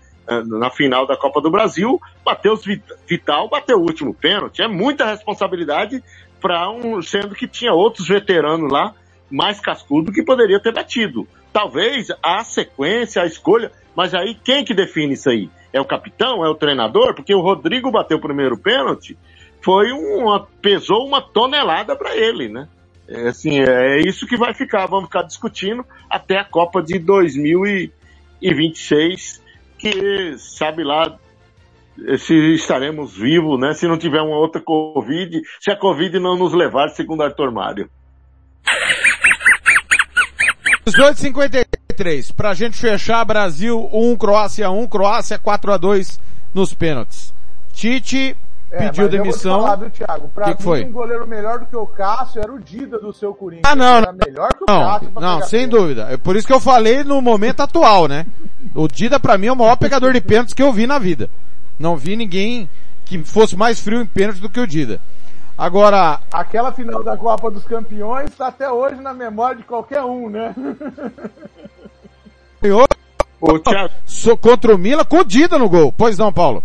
na 0.59 0.71
final 0.71 1.07
da 1.07 1.17
Copa 1.17 1.41
do 1.41 1.51
Brasil, 1.51 2.01
Matheus 2.25 2.65
Vi- 2.65 2.83
Vital 3.09 3.49
bateu 3.49 3.79
o 3.79 3.83
último 3.83 4.15
pênalti. 4.15 4.63
É 4.63 4.69
muita 4.69 5.07
responsabilidade 5.07 6.03
para 6.41 6.71
um, 6.71 7.03
sendo 7.03 7.35
que 7.35 7.49
tinha 7.49 7.73
outros 7.73 8.07
veteranos 8.09 8.71
lá 8.71 8.95
mais 9.31 9.61
cascudo 9.61 10.13
que 10.13 10.23
poderia 10.25 10.61
ter 10.61 10.73
batido. 10.73 11.27
Talvez 11.53 12.09
a 12.23 12.43
sequência, 12.45 13.23
a 13.23 13.27
escolha, 13.27 13.73
mas 13.95 14.15
aí 14.15 14.35
quem 14.45 14.65
que 14.65 14.73
define 14.75 15.15
isso 15.15 15.29
aí? 15.29 15.51
É 15.73 15.81
o 15.81 15.85
capitão? 15.85 16.45
É 16.45 16.49
o 16.49 16.55
treinador? 16.55 17.15
Porque 17.15 17.35
o 17.35 17.41
Rodrigo 17.41 17.91
bateu 17.91 18.19
o 18.19 18.21
primeiro 18.21 18.57
pênalti, 18.59 19.17
foi 19.63 19.93
uma 19.93 20.47
pesou 20.63 21.07
uma 21.07 21.21
tonelada 21.21 21.95
para 21.97 22.17
ele, 22.17 22.49
né? 22.49 22.69
É, 23.11 23.29
assim, 23.29 23.59
é 23.59 24.01
isso 24.07 24.25
que 24.25 24.37
vai 24.37 24.55
ficar, 24.55 24.87
vamos 24.87 25.07
ficar 25.07 25.25
discutindo 25.25 25.85
até 26.09 26.39
a 26.39 26.45
Copa 26.45 26.81
de 26.81 26.97
2026, 27.01 29.43
que 29.77 30.39
sabe 30.39 30.85
lá 30.85 31.19
se 32.19 32.55
estaremos 32.55 33.17
vivos, 33.17 33.59
né? 33.59 33.75
Se 33.75 33.89
não 33.89 33.99
tiver 33.99 34.23
uma 34.23 34.37
outra 34.37 34.63
Covid, 34.63 35.41
se 35.59 35.73
a 35.73 35.77
Covid 35.77 36.21
não 36.21 36.39
nos 36.39 36.53
levar, 36.53 36.91
segundo 36.91 37.25
Arthur 37.25 37.51
Mário. 37.51 37.91
18:53 40.87 42.31
pra 42.33 42.55
gente 42.55 42.79
fechar 42.79 43.25
Brasil 43.25 43.91
1 43.93 44.17
Croácia 44.17 44.71
1, 44.71 44.87
Croácia 44.87 45.37
4 45.39 45.73
a 45.73 45.77
2 45.77 46.21
nos 46.55 46.73
pênaltis. 46.73 47.35
Tite 47.73 48.37
É, 48.73 48.87
pediu 48.87 49.09
demissão. 49.09 49.63
falar, 49.63 49.77
viu, 49.77 49.91
Thiago? 49.91 50.29
Pra 50.35 50.45
Que 50.47 50.55
que 50.55 50.59
mim, 50.59 50.65
foi? 50.65 50.85
um 50.85 50.93
goleiro 50.93 51.27
melhor 51.27 51.59
do 51.59 51.67
que 51.67 51.77
o 51.77 51.87
Cássio 51.87 52.41
era 52.41 52.53
o 52.53 52.61
Dida 52.61 53.01
do 53.01 53.13
seu 53.13 53.35
Corinthians. 53.35 53.65
Ah, 53.67 53.75
não, 53.75 53.97
Era 53.97 54.13
melhor 54.13 54.49
que 54.55 54.63
o 54.63 54.67
Não, 54.69 54.81
Cássio 54.81 55.11
pra 55.11 55.21
não, 55.23 55.43
sem 55.43 55.61
pênalti. 55.67 55.81
dúvida. 55.81 56.07
É 56.11 56.17
por 56.17 56.37
isso 56.37 56.47
que 56.47 56.53
eu 56.53 56.61
falei 56.61 57.03
no 57.03 57.21
momento 57.21 57.61
atual, 57.61 58.07
né? 58.07 58.25
O 58.75 58.87
Dida 58.87 59.19
pra 59.19 59.37
mim 59.37 59.49
é 59.49 59.53
o 59.53 59.57
maior 59.57 59.75
pegador 59.77 60.13
de 60.13 60.21
pênaltis 60.21 60.55
que 60.55 60.63
eu 60.63 60.73
vi 60.73 60.87
na 60.87 60.99
vida. 61.01 61.29
Não 61.79 61.97
vi 61.97 62.15
ninguém 62.15 62.71
que 63.05 63.19
fosse 63.25 63.57
mais 63.57 63.81
frio 63.81 64.01
em 64.03 64.07
pênalti 64.07 64.39
do 64.41 64.49
que 64.49 64.61
o 64.61 64.67
Dida. 64.67 65.01
Agora, 65.59 66.21
Aquela 66.33 66.71
final 66.73 67.03
da 67.03 67.17
Copa 67.17 67.51
dos 67.51 67.65
Campeões 67.65 68.31
tá 68.37 68.47
até 68.47 68.71
hoje 68.71 69.01
na 69.01 69.13
memória 69.13 69.57
de 69.57 69.65
qualquer 69.65 70.03
um, 70.03 70.31
né? 70.31 70.55
eu 72.63 72.85
O, 73.41 73.59
Thiago, 73.59 73.93
contra 74.41 74.75
o 74.75 74.79
Milan 74.79 75.05
com 75.05 75.19
o 75.19 75.25
Dida 75.25 75.59
no 75.59 75.69
gol. 75.69 75.93
Pois 75.93 76.17
não, 76.17 76.33
Paulo? 76.33 76.63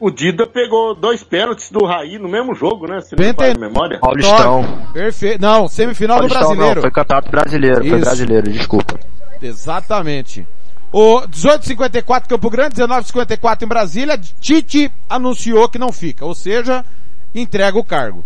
O 0.00 0.10
Dida 0.10 0.46
pegou 0.46 0.94
dois 0.94 1.22
pênaltis 1.22 1.70
do 1.70 1.84
Raí 1.84 2.18
no 2.18 2.28
mesmo 2.28 2.54
jogo, 2.54 2.86
né? 2.86 3.00
Se 3.00 3.16
não 3.16 3.28
entendi. 3.28 3.58
memória. 3.58 3.98
Paulistão. 3.98 4.64
Perfeito. 4.92 5.40
Não, 5.40 5.68
semifinal 5.68 6.18
do 6.18 6.28
Paulistão 6.28 6.48
brasileiro. 6.48 6.74
não, 6.76 6.82
foi 6.82 6.90
campeonato 6.90 7.30
brasileiro, 7.30 7.80
Isso. 7.80 7.90
foi 7.90 8.00
brasileiro, 8.00 8.52
desculpa. 8.52 9.00
Exatamente. 9.42 10.46
O 10.92 11.20
1854 11.20 12.28
Campo 12.28 12.48
Grande, 12.48 12.76
1954 12.76 13.64
em 13.64 13.68
Brasília, 13.68 14.18
Tite 14.40 14.90
anunciou 15.08 15.68
que 15.68 15.78
não 15.78 15.92
fica, 15.92 16.24
ou 16.24 16.34
seja, 16.34 16.84
entrega 17.34 17.78
o 17.78 17.84
cargo. 17.84 18.24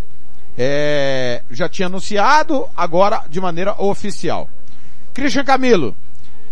É, 0.57 1.43
já 1.51 1.68
tinha 1.68 1.87
anunciado, 1.87 2.66
agora 2.77 3.25
de 3.29 3.41
maneira 3.41 3.75
oficial. 3.83 4.49
Christian 5.12 5.45
Camilo, 5.45 5.97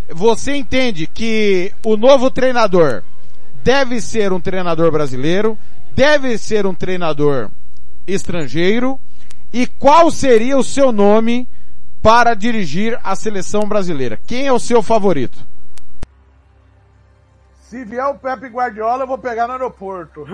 você 0.09 0.55
entende 0.55 1.07
que 1.07 1.71
o 1.83 1.95
novo 1.95 2.29
treinador 2.29 3.03
deve 3.63 4.01
ser 4.01 4.33
um 4.33 4.41
treinador 4.41 4.91
brasileiro, 4.91 5.57
deve 5.93 6.37
ser 6.37 6.65
um 6.65 6.73
treinador 6.73 7.49
estrangeiro, 8.07 8.99
E 9.53 9.67
qual 9.67 10.09
seria 10.09 10.57
o 10.57 10.63
seu 10.63 10.93
nome 10.93 11.45
para 12.01 12.33
dirigir 12.33 12.97
a 13.03 13.17
seleção 13.17 13.67
brasileira? 13.67 14.17
Quem 14.25 14.47
é 14.47 14.53
o 14.53 14.59
seu 14.59 14.81
favorito? 14.81 15.37
Se 17.63 17.83
vier 17.83 18.05
o 18.05 18.15
Pepe 18.15 18.47
Guardiola, 18.47 19.03
eu 19.03 19.07
vou 19.07 19.17
pegar 19.17 19.47
no 19.47 19.53
aeroporto. 19.53 20.25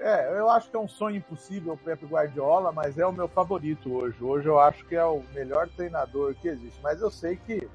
é, 0.00 0.38
eu 0.38 0.48
acho 0.50 0.70
que 0.70 0.76
é 0.76 0.80
um 0.80 0.88
sonho 0.88 1.16
impossível 1.16 1.74
o 1.74 1.76
Pepe 1.76 2.06
Guardiola, 2.06 2.72
mas 2.72 2.96
é 2.98 3.04
o 3.06 3.12
meu 3.12 3.28
favorito 3.28 3.92
hoje. 3.92 4.16
Hoje 4.22 4.46
eu 4.46 4.58
acho 4.58 4.82
que 4.86 4.96
é 4.96 5.04
o 5.04 5.22
melhor 5.34 5.68
treinador 5.68 6.34
que 6.34 6.48
existe. 6.48 6.80
Mas 6.82 7.02
eu 7.02 7.10
sei 7.10 7.36
que 7.36 7.68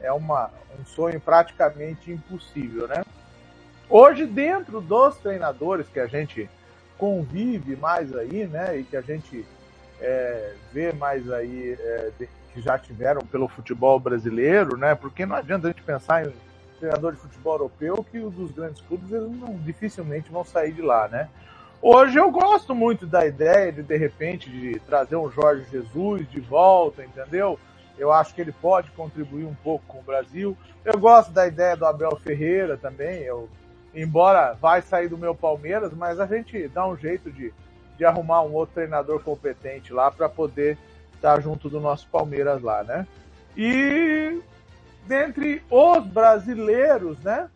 é 0.00 0.12
uma, 0.12 0.50
um 0.78 0.84
sonho 0.84 1.20
praticamente 1.20 2.10
impossível, 2.10 2.88
né? 2.88 3.04
Hoje, 3.88 4.24
dentro 4.24 4.80
dos 4.80 5.16
treinadores 5.16 5.88
que 5.88 5.98
a 5.98 6.06
gente 6.06 6.48
convive 6.96 7.74
mais 7.76 8.14
aí, 8.14 8.46
né, 8.46 8.78
e 8.78 8.84
que 8.84 8.96
a 8.96 9.00
gente 9.00 9.44
é, 10.00 10.54
vê 10.72 10.92
mais 10.92 11.30
aí, 11.30 11.76
é, 11.80 12.12
que 12.52 12.60
já 12.60 12.78
tiveram 12.78 13.22
pelo 13.22 13.48
futebol 13.48 13.98
brasileiro, 13.98 14.76
né, 14.76 14.94
porque 14.94 15.24
não 15.26 15.34
adianta 15.34 15.66
a 15.66 15.70
gente 15.70 15.82
pensar 15.82 16.26
em 16.26 16.32
treinador 16.78 17.12
de 17.12 17.18
futebol 17.18 17.54
europeu 17.54 18.04
que 18.10 18.18
os 18.18 18.32
dos 18.34 18.50
grandes 18.52 18.80
clubes 18.82 19.10
eles 19.10 19.30
não, 19.30 19.56
dificilmente 19.58 20.30
vão 20.30 20.44
sair 20.44 20.72
de 20.72 20.82
lá, 20.82 21.08
né. 21.08 21.28
Hoje 21.82 22.18
eu 22.18 22.30
gosto 22.30 22.74
muito 22.74 23.06
da 23.06 23.26
ideia 23.26 23.72
de, 23.72 23.82
de 23.82 23.96
repente, 23.96 24.50
de 24.50 24.78
trazer 24.80 25.16
um 25.16 25.30
Jorge 25.30 25.64
Jesus 25.70 26.30
de 26.30 26.38
volta, 26.38 27.02
entendeu? 27.02 27.58
Eu 28.00 28.10
acho 28.10 28.34
que 28.34 28.40
ele 28.40 28.50
pode 28.50 28.90
contribuir 28.92 29.44
um 29.44 29.54
pouco 29.54 29.84
com 29.86 29.98
o 29.98 30.02
Brasil. 30.02 30.56
Eu 30.82 30.98
gosto 30.98 31.30
da 31.32 31.46
ideia 31.46 31.76
do 31.76 31.84
Abel 31.84 32.16
Ferreira 32.16 32.78
também. 32.78 33.20
Eu, 33.20 33.46
embora 33.94 34.54
vai 34.54 34.80
sair 34.80 35.06
do 35.06 35.18
meu 35.18 35.34
Palmeiras, 35.34 35.92
mas 35.92 36.18
a 36.18 36.24
gente 36.24 36.66
dá 36.68 36.88
um 36.88 36.96
jeito 36.96 37.30
de, 37.30 37.52
de 37.98 38.04
arrumar 38.06 38.40
um 38.40 38.54
outro 38.54 38.76
treinador 38.76 39.22
competente 39.22 39.92
lá 39.92 40.10
para 40.10 40.30
poder 40.30 40.78
estar 41.14 41.42
junto 41.42 41.68
do 41.68 41.78
nosso 41.78 42.08
Palmeiras 42.08 42.62
lá, 42.62 42.82
né? 42.82 43.06
E 43.54 44.40
dentre 45.06 45.62
os 45.70 46.06
brasileiros, 46.06 47.20
né? 47.20 47.50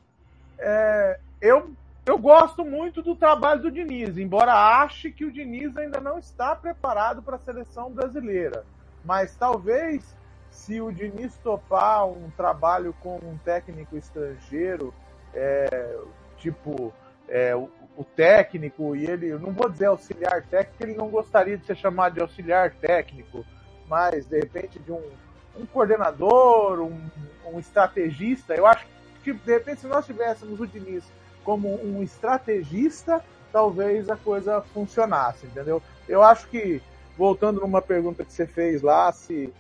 É, 0.58 1.18
eu, 1.40 1.70
eu 2.04 2.18
gosto 2.18 2.66
muito 2.66 3.00
do 3.00 3.16
trabalho 3.16 3.62
do 3.62 3.70
Diniz, 3.70 4.18
embora 4.18 4.52
ache 4.82 5.10
que 5.10 5.24
o 5.24 5.32
Diniz 5.32 5.74
ainda 5.74 6.02
não 6.02 6.18
está 6.18 6.54
preparado 6.54 7.22
para 7.22 7.36
a 7.36 7.38
seleção 7.40 7.90
brasileira. 7.90 8.62
Mas 9.02 9.34
talvez 9.36 10.14
se 10.54 10.80
o 10.80 10.92
Diniz 10.92 11.36
topar 11.42 12.06
um 12.06 12.30
trabalho 12.36 12.94
com 13.00 13.16
um 13.16 13.36
técnico 13.44 13.96
estrangeiro, 13.96 14.94
é, 15.34 15.98
tipo 16.38 16.92
é, 17.28 17.54
o, 17.54 17.68
o, 17.96 18.04
técnico, 18.04 18.94
e 18.94 19.04
ele, 19.04 19.32
não 19.32 19.52
vou 19.52 19.68
dizer 19.68 19.86
auxiliar 19.86 20.42
técnico, 20.42 20.82
ele 20.84 20.94
não 20.94 21.08
gostaria 21.08 21.58
de 21.58 21.66
ser 21.66 21.76
chamado 21.76 22.14
de 22.14 22.20
auxiliar 22.20 22.70
técnico, 22.70 23.44
mas 23.88 24.26
de 24.26 24.38
repente 24.38 24.78
de 24.78 24.92
um, 24.92 25.02
um 25.58 25.66
coordenador, 25.66 26.80
um, 26.80 27.00
um 27.52 27.58
estrategista, 27.58 28.54
eu 28.54 28.64
acho 28.64 28.86
que 29.24 29.32
de 29.32 29.52
repente 29.52 29.80
se 29.80 29.86
nós 29.88 30.06
tivéssemos 30.06 30.60
o 30.60 30.66
Diniz 30.66 31.04
como 31.42 31.68
um 31.84 32.02
estrategista, 32.02 33.22
talvez 33.52 34.08
a 34.08 34.16
coisa 34.16 34.62
funcionasse, 34.72 35.46
entendeu? 35.46 35.82
Eu 36.08 36.22
acho 36.22 36.48
que, 36.48 36.80
voltando 37.18 37.60
numa 37.60 37.82
pergunta 37.82 38.24
que 38.24 38.32
você 38.32 38.46
fez 38.46 38.82
lá, 38.82 39.12
se 39.12 39.52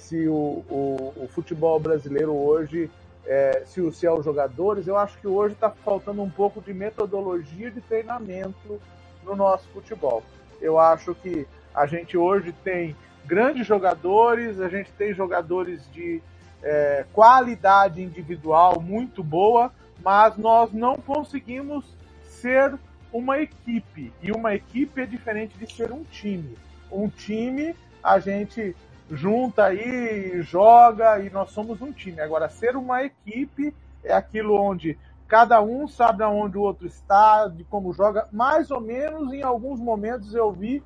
se 0.00 0.26
o, 0.26 0.64
o, 0.68 1.12
o 1.16 1.28
futebol 1.28 1.78
brasileiro 1.78 2.34
hoje, 2.34 2.90
é, 3.26 3.62
se, 3.66 3.92
se 3.92 4.06
é 4.06 4.12
os 4.12 4.24
jogadores, 4.24 4.86
eu 4.86 4.96
acho 4.96 5.18
que 5.18 5.26
hoje 5.26 5.54
está 5.54 5.70
faltando 5.70 6.22
um 6.22 6.30
pouco 6.30 6.60
de 6.60 6.72
metodologia 6.72 7.70
de 7.70 7.80
treinamento 7.80 8.80
no 9.22 9.36
nosso 9.36 9.68
futebol. 9.68 10.22
Eu 10.60 10.78
acho 10.78 11.14
que 11.14 11.46
a 11.74 11.86
gente 11.86 12.16
hoje 12.16 12.52
tem 12.64 12.96
grandes 13.24 13.66
jogadores, 13.66 14.60
a 14.60 14.68
gente 14.68 14.90
tem 14.92 15.14
jogadores 15.14 15.80
de 15.92 16.20
é, 16.62 17.04
qualidade 17.12 18.02
individual 18.02 18.80
muito 18.80 19.22
boa, 19.22 19.70
mas 20.02 20.36
nós 20.36 20.72
não 20.72 20.96
conseguimos 20.96 21.84
ser 22.24 22.74
uma 23.12 23.38
equipe. 23.38 24.12
E 24.22 24.32
uma 24.32 24.54
equipe 24.54 25.02
é 25.02 25.06
diferente 25.06 25.56
de 25.58 25.72
ser 25.72 25.92
um 25.92 26.04
time. 26.04 26.56
Um 26.90 27.08
time, 27.08 27.74
a 28.02 28.18
gente 28.18 28.74
junta 29.10 29.64
aí, 29.66 30.40
joga 30.42 31.18
e 31.20 31.30
nós 31.30 31.50
somos 31.50 31.82
um 31.82 31.92
time. 31.92 32.20
Agora, 32.20 32.48
ser 32.48 32.76
uma 32.76 33.02
equipe 33.02 33.74
é 34.04 34.12
aquilo 34.12 34.54
onde 34.54 34.98
cada 35.26 35.60
um 35.60 35.86
sabe 35.86 36.22
aonde 36.22 36.58
o 36.58 36.62
outro 36.62 36.86
está, 36.86 37.46
de 37.48 37.64
como 37.64 37.92
joga. 37.92 38.28
Mais 38.32 38.70
ou 38.70 38.80
menos 38.80 39.32
em 39.32 39.42
alguns 39.42 39.78
momentos 39.78 40.34
eu 40.34 40.52
vi, 40.52 40.82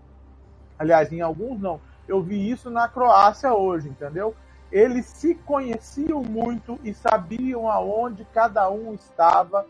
aliás, 0.79 1.13
em 1.13 1.21
alguns 1.21 1.61
não, 1.61 1.81
eu 2.07 2.23
vi 2.23 2.51
isso 2.51 2.71
na 2.71 2.89
Croácia 2.89 3.55
hoje, 3.55 3.89
entendeu? 3.89 4.35
Eles 4.71 5.07
se 5.07 5.35
conheciam 5.35 6.23
muito 6.23 6.79
e 6.83 6.93
sabiam 6.93 7.71
aonde 7.71 8.27
cada 8.33 8.69
um 8.71 8.93
estava 8.95 9.67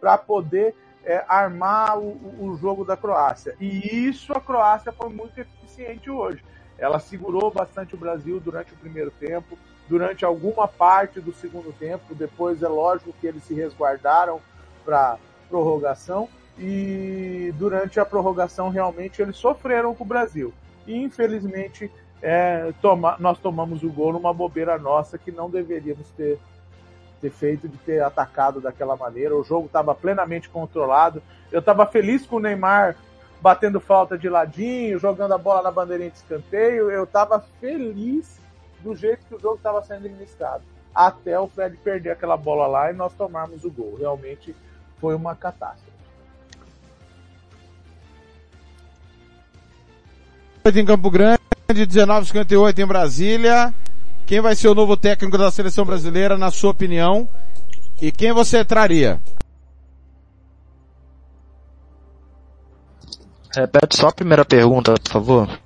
para 0.00 0.18
poder 0.18 0.74
é, 1.04 1.24
armar 1.28 1.98
o, 1.98 2.10
o 2.40 2.56
jogo 2.56 2.84
da 2.84 2.96
Croácia. 2.96 3.54
E 3.60 4.06
isso 4.08 4.32
a 4.32 4.40
Croácia 4.40 4.92
foi 4.92 5.08
muito 5.10 5.38
eficiente 5.38 6.10
hoje. 6.10 6.44
Ela 6.80 6.98
segurou 6.98 7.50
bastante 7.50 7.94
o 7.94 7.98
Brasil 7.98 8.40
durante 8.40 8.72
o 8.72 8.76
primeiro 8.76 9.10
tempo, 9.10 9.56
durante 9.86 10.24
alguma 10.24 10.66
parte 10.66 11.20
do 11.20 11.32
segundo 11.32 11.72
tempo. 11.78 12.14
Depois 12.14 12.62
é 12.62 12.68
lógico 12.68 13.14
que 13.20 13.26
eles 13.26 13.44
se 13.44 13.52
resguardaram 13.52 14.40
para 14.82 15.18
prorrogação 15.48 16.26
e 16.58 17.52
durante 17.58 18.00
a 18.00 18.04
prorrogação 18.04 18.70
realmente 18.70 19.20
eles 19.20 19.36
sofreram 19.36 19.94
com 19.94 20.04
o 20.04 20.06
Brasil. 20.06 20.54
E 20.86 20.96
infelizmente 20.96 21.90
é, 22.22 22.72
toma, 22.80 23.16
nós 23.18 23.38
tomamos 23.38 23.82
o 23.82 23.90
gol 23.90 24.14
numa 24.14 24.32
bobeira 24.32 24.78
nossa 24.78 25.18
que 25.18 25.30
não 25.30 25.50
deveríamos 25.50 26.08
ter, 26.10 26.38
ter 27.20 27.30
feito 27.30 27.68
de 27.68 27.76
ter 27.78 28.02
atacado 28.02 28.58
daquela 28.58 28.96
maneira. 28.96 29.36
O 29.36 29.44
jogo 29.44 29.66
estava 29.66 29.94
plenamente 29.94 30.48
controlado. 30.48 31.22
Eu 31.52 31.60
estava 31.60 31.84
feliz 31.84 32.24
com 32.24 32.36
o 32.36 32.40
Neymar 32.40 32.96
batendo 33.40 33.80
falta 33.80 34.18
de 34.18 34.28
ladinho, 34.28 34.98
jogando 34.98 35.32
a 35.32 35.38
bola 35.38 35.62
na 35.62 35.70
bandeirinha 35.70 36.10
de 36.10 36.16
escanteio. 36.16 36.90
Eu 36.90 37.04
estava 37.04 37.44
feliz 37.60 38.38
do 38.80 38.94
jeito 38.94 39.24
que 39.26 39.34
o 39.34 39.40
jogo 39.40 39.56
estava 39.56 39.82
sendo 39.82 40.06
administrado. 40.06 40.62
Até 40.94 41.38
o 41.38 41.46
Fred 41.46 41.76
perder 41.78 42.10
aquela 42.10 42.36
bola 42.36 42.66
lá 42.66 42.90
e 42.90 42.94
nós 42.94 43.12
tomarmos 43.14 43.64
o 43.64 43.70
gol. 43.70 43.96
Realmente 43.98 44.54
foi 45.00 45.14
uma 45.14 45.34
catástrofe. 45.34 45.90
Em 50.74 50.84
Campo 50.84 51.10
Grande, 51.10 51.40
1958 51.68 52.80
em 52.80 52.86
Brasília. 52.86 53.74
Quem 54.26 54.40
vai 54.40 54.54
ser 54.54 54.68
o 54.68 54.74
novo 54.74 54.96
técnico 54.96 55.36
da 55.36 55.50
seleção 55.50 55.84
brasileira, 55.84 56.36
na 56.36 56.50
sua 56.50 56.70
opinião? 56.70 57.28
E 58.00 58.12
quem 58.12 58.32
você 58.32 58.64
traria? 58.64 59.20
Repete 63.54 63.96
só 63.96 64.08
a 64.08 64.12
primeira 64.12 64.44
pergunta, 64.44 64.94
por 64.94 65.12
favor. 65.12 65.60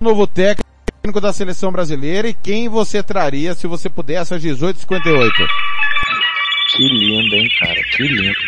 Novo 0.00 0.26
técnico 0.26 1.20
da 1.20 1.32
seleção 1.32 1.70
brasileira 1.70 2.28
e 2.28 2.34
quem 2.34 2.68
você 2.68 3.02
traria 3.02 3.54
se 3.54 3.66
você 3.66 3.90
pudesse 3.90 4.34
às 4.34 4.42
18h58? 4.42 5.30
Que 6.74 6.88
lindo, 6.88 7.34
hein, 7.34 7.48
cara? 7.58 7.80
Que 7.94 8.02
lindo. 8.04 8.38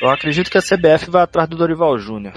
Eu 0.00 0.10
acredito 0.10 0.50
que 0.50 0.58
a 0.58 0.62
CBF 0.62 1.10
vai 1.10 1.22
atrás 1.22 1.48
do 1.48 1.56
Dorival 1.56 1.98
Júnior. 1.98 2.32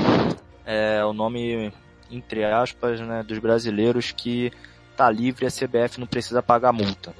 É 0.65 1.05
o 1.05 1.13
nome, 1.13 1.71
entre 2.09 2.43
aspas, 2.43 2.99
né, 2.99 3.21
dos 3.21 3.37
brasileiros 3.37 4.11
que 4.11 4.51
tá 4.97 5.11
livre 5.11 5.45
e 5.45 5.47
a 5.47 5.51
CBF 5.51 5.99
não 5.99 6.07
precisa 6.07 6.41
pagar 6.41 6.73
multa. 6.73 7.13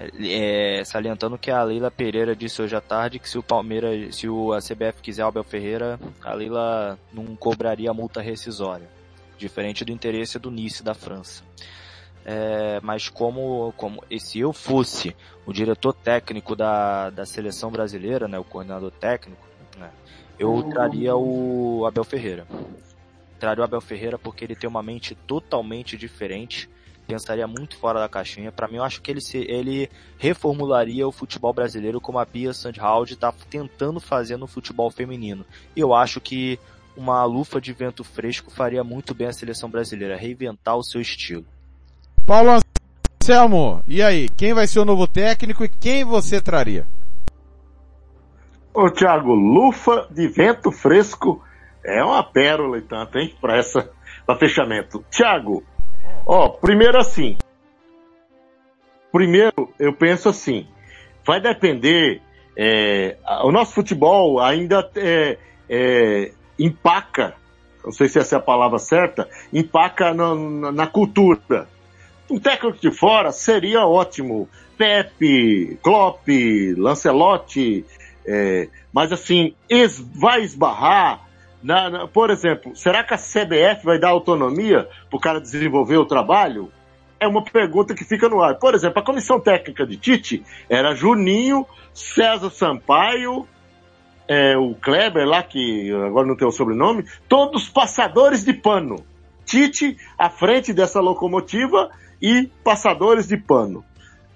É, 0.00 0.82
salientando 0.82 1.36
que 1.36 1.50
a 1.50 1.62
Leila 1.62 1.90
Pereira 1.90 2.34
disse 2.34 2.62
hoje 2.62 2.74
à 2.74 2.80
tarde 2.80 3.18
que 3.18 3.28
se 3.28 3.36
o 3.36 3.42
Palmeiras, 3.42 4.16
se 4.16 4.26
o, 4.26 4.54
a 4.54 4.58
CBF 4.58 5.02
quiser 5.02 5.24
o 5.24 5.28
Abel 5.28 5.44
Ferreira, 5.44 6.00
a 6.24 6.32
Leila 6.32 6.98
não 7.12 7.36
cobraria 7.36 7.92
multa 7.92 8.22
rescisória, 8.22 8.88
diferente 9.36 9.84
do 9.84 9.92
interesse 9.92 10.38
do 10.38 10.50
Nice 10.50 10.82
da 10.82 10.94
França. 10.94 11.44
É, 12.24 12.80
mas 12.82 13.10
como, 13.10 13.74
como 13.76 14.02
se 14.18 14.40
eu 14.40 14.54
fosse 14.54 15.14
o 15.44 15.52
diretor 15.52 15.92
técnico 15.92 16.56
da, 16.56 17.10
da 17.10 17.26
seleção 17.26 17.70
brasileira, 17.70 18.26
né, 18.26 18.38
o 18.38 18.44
coordenador 18.44 18.90
técnico, 18.92 19.46
né, 19.76 19.90
eu 20.38 20.62
traria 20.62 21.14
o 21.14 21.84
Abel 21.86 22.04
Ferreira. 22.04 22.46
Traria 23.38 23.60
o 23.60 23.64
Abel 23.64 23.80
Ferreira 23.82 24.18
porque 24.18 24.44
ele 24.44 24.56
tem 24.56 24.68
uma 24.68 24.82
mente 24.82 25.14
totalmente 25.14 25.94
diferente 25.98 26.70
pensaria 27.10 27.46
muito 27.46 27.76
fora 27.76 27.98
da 27.98 28.08
caixinha. 28.08 28.52
Para 28.52 28.68
mim, 28.68 28.76
eu 28.76 28.84
acho 28.84 29.02
que 29.02 29.10
ele, 29.10 29.20
se, 29.20 29.38
ele 29.38 29.90
reformularia 30.16 31.06
o 31.06 31.12
futebol 31.12 31.52
brasileiro 31.52 32.00
como 32.00 32.18
a 32.18 32.26
Pia 32.26 32.52
Sandhaldi 32.52 33.14
está 33.14 33.32
tentando 33.50 34.00
fazer 34.00 34.36
no 34.36 34.46
futebol 34.46 34.90
feminino. 34.90 35.44
E 35.74 35.80
eu 35.80 35.92
acho 35.92 36.20
que 36.20 36.58
uma 36.96 37.24
lufa 37.24 37.60
de 37.60 37.72
vento 37.72 38.04
fresco 38.04 38.50
faria 38.50 38.84
muito 38.84 39.14
bem 39.14 39.28
a 39.28 39.32
seleção 39.32 39.68
brasileira, 39.68 40.16
reinventar 40.16 40.76
o 40.76 40.84
seu 40.84 41.00
estilo. 41.00 41.44
Paulo 42.26 42.60
Anselmo, 43.22 43.82
e 43.88 44.02
aí? 44.02 44.28
Quem 44.28 44.54
vai 44.54 44.66
ser 44.66 44.80
o 44.80 44.84
novo 44.84 45.06
técnico 45.06 45.64
e 45.64 45.68
quem 45.68 46.04
você 46.04 46.40
traria? 46.40 46.86
Ô, 48.72 48.88
Thiago, 48.88 49.34
lufa 49.34 50.06
de 50.10 50.28
vento 50.28 50.70
fresco 50.70 51.42
é 51.84 52.04
uma 52.04 52.22
pérola 52.22 52.78
e 52.78 52.82
tanto, 52.82 53.18
hein? 53.18 53.34
Para 53.40 53.56
essa, 53.56 53.90
para 54.24 54.38
fechamento. 54.38 55.04
Thiago, 55.10 55.64
ó, 56.30 56.48
primeiro 56.48 56.96
assim. 56.96 57.36
Primeiro, 59.10 59.74
eu 59.80 59.92
penso 59.92 60.28
assim. 60.28 60.66
Vai 61.26 61.40
depender. 61.40 62.22
É, 62.56 63.16
o 63.42 63.50
nosso 63.50 63.74
futebol 63.74 64.40
ainda 64.40 64.88
é, 64.94 65.38
é, 65.68 66.32
empaca, 66.58 67.34
não 67.84 67.90
sei 67.90 68.08
se 68.08 68.18
essa 68.18 68.36
é 68.36 68.38
a 68.38 68.42
palavra 68.42 68.78
certa, 68.78 69.28
empaca 69.52 70.14
na, 70.14 70.34
na, 70.34 70.72
na 70.72 70.86
cultura. 70.86 71.68
Um 72.30 72.38
técnico 72.38 72.78
de 72.78 72.92
fora 72.92 73.32
seria 73.32 73.84
ótimo. 73.86 74.48
Pepe, 74.78 75.78
Klopp, 75.82 76.28
Lancelotti, 76.76 77.84
é, 78.24 78.68
mas 78.92 79.12
assim, 79.12 79.54
es, 79.68 79.98
vai 79.98 80.42
esbarrar 80.42 81.28
na, 81.62 81.90
na, 81.90 82.08
por 82.08 82.30
exemplo, 82.30 82.74
será 82.74 83.04
que 83.04 83.14
a 83.14 83.18
CBF 83.18 83.84
vai 83.84 83.98
dar 83.98 84.10
autonomia 84.10 84.88
para 85.08 85.16
o 85.16 85.20
cara 85.20 85.40
desenvolver 85.40 85.96
o 85.96 86.06
trabalho? 86.06 86.72
É 87.18 87.28
uma 87.28 87.44
pergunta 87.44 87.94
que 87.94 88.04
fica 88.04 88.28
no 88.28 88.42
ar. 88.42 88.58
Por 88.58 88.74
exemplo, 88.74 88.98
a 88.98 89.04
comissão 89.04 89.38
técnica 89.38 89.86
de 89.86 89.96
Tite 89.96 90.42
era 90.68 90.94
Juninho, 90.94 91.66
César 91.92 92.50
Sampaio, 92.50 93.46
é, 94.26 94.56
o 94.56 94.74
Kleber 94.74 95.26
lá, 95.26 95.42
que 95.42 95.92
agora 95.92 96.26
não 96.26 96.36
tem 96.36 96.48
o 96.48 96.52
sobrenome, 96.52 97.04
todos 97.28 97.68
passadores 97.68 98.42
de 98.42 98.54
pano. 98.54 99.04
Tite 99.44 99.98
à 100.18 100.30
frente 100.30 100.72
dessa 100.72 101.00
locomotiva 101.00 101.90
e 102.22 102.48
passadores 102.64 103.26
de 103.26 103.36
pano 103.36 103.84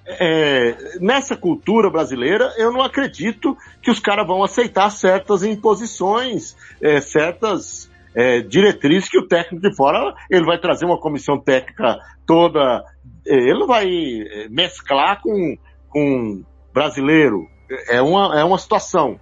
é, 0.07 0.99
nessa 1.01 1.37
cultura 1.37 1.91
brasileira, 1.91 2.53
eu 2.59 2.73
não 2.73 2.83
acredito 2.83 3.57
que 3.83 3.91
os 3.91 3.99
caras 3.99 4.27
vão 4.27 4.43
aceitar 4.43 4.91
certas 4.91 5.43
imposições, 5.43 6.57
é, 6.81 7.01
certas 7.01 7.91
é, 8.15 8.41
diretrizes 8.41 9.09
que 9.09 9.19
o 9.19 9.27
técnico 9.27 9.69
de 9.69 9.75
fora 9.75 10.15
ele 10.31 10.45
vai 10.45 10.59
trazer 10.59 10.85
uma 10.85 11.01
comissão 11.01 11.39
técnica 11.39 11.99
toda, 12.27 12.85
é, 13.27 13.35
ele 13.35 13.67
vai 13.67 13.87
é, 13.87 14.49
mesclar 14.49 15.21
com, 15.23 15.57
com 15.89 16.45
brasileiro. 16.73 17.49
É 17.89 18.01
uma, 18.03 18.39
é 18.39 18.45
uma 18.45 18.59
situação. 18.59 19.19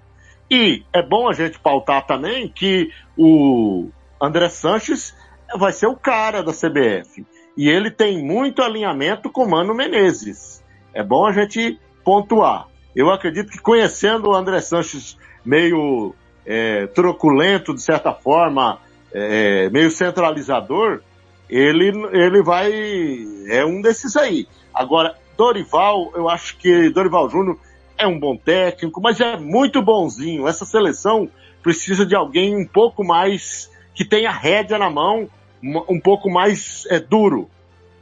E 0.51 0.83
é 0.93 1.03
bom 1.03 1.29
a 1.29 1.33
gente 1.33 1.59
pautar 1.61 2.07
também 2.07 2.49
que 2.49 2.91
o 3.17 3.89
André 4.21 4.49
Sanches 4.49 5.17
vai 5.57 5.73
ser 5.73 5.87
o 5.87 5.97
cara 5.97 6.43
da 6.43 6.53
CBF. 6.53 7.25
E 7.57 7.69
ele 7.69 7.91
tem 7.91 8.23
muito 8.23 8.63
alinhamento 8.63 9.31
com 9.31 9.47
Mano 9.47 9.75
Menezes. 9.75 10.62
É 10.95 11.03
bom 11.03 11.27
a 11.27 11.33
gente 11.33 11.79
pontuar. 12.05 12.69
Eu 12.95 13.11
acredito 13.11 13.51
que 13.51 13.59
conhecendo 13.59 14.29
o 14.29 14.35
André 14.35 14.61
Sanches 14.61 15.17
meio 15.45 16.15
é, 16.45 16.87
truculento, 16.89 17.75
de 17.75 17.83
certa 17.83 18.13
forma, 18.13 18.79
é, 19.13 19.71
meio 19.71 19.91
centralizador, 19.91 21.01
ele, 21.49 21.89
ele 22.13 22.43
vai. 22.43 22.73
É 23.49 23.65
um 23.65 23.81
desses 23.81 24.17
aí. 24.17 24.47
Agora, 24.75 25.17
Dorival, 25.37 26.13
eu 26.15 26.29
acho 26.29 26.57
que 26.57 26.91
Dorival 26.91 27.29
Júnior 27.29 27.59
é 27.97 28.07
um 28.07 28.19
bom 28.19 28.37
técnico, 28.37 29.01
mas 29.01 29.21
é 29.21 29.37
muito 29.37 29.83
bonzinho. 29.83 30.49
Essa 30.49 30.65
seleção 30.65 31.29
precisa 31.63 32.05
de 32.05 32.15
alguém 32.15 32.57
um 32.57 32.67
pouco 32.67 33.05
mais. 33.05 33.71
que 33.95 34.05
tenha 34.05 34.31
rédea 34.31 34.79
na 34.79 34.91
mão, 34.91 35.29
um 35.63 36.01
pouco 36.01 36.31
mais 36.31 36.87
é, 36.91 36.99
duro. 36.99 37.49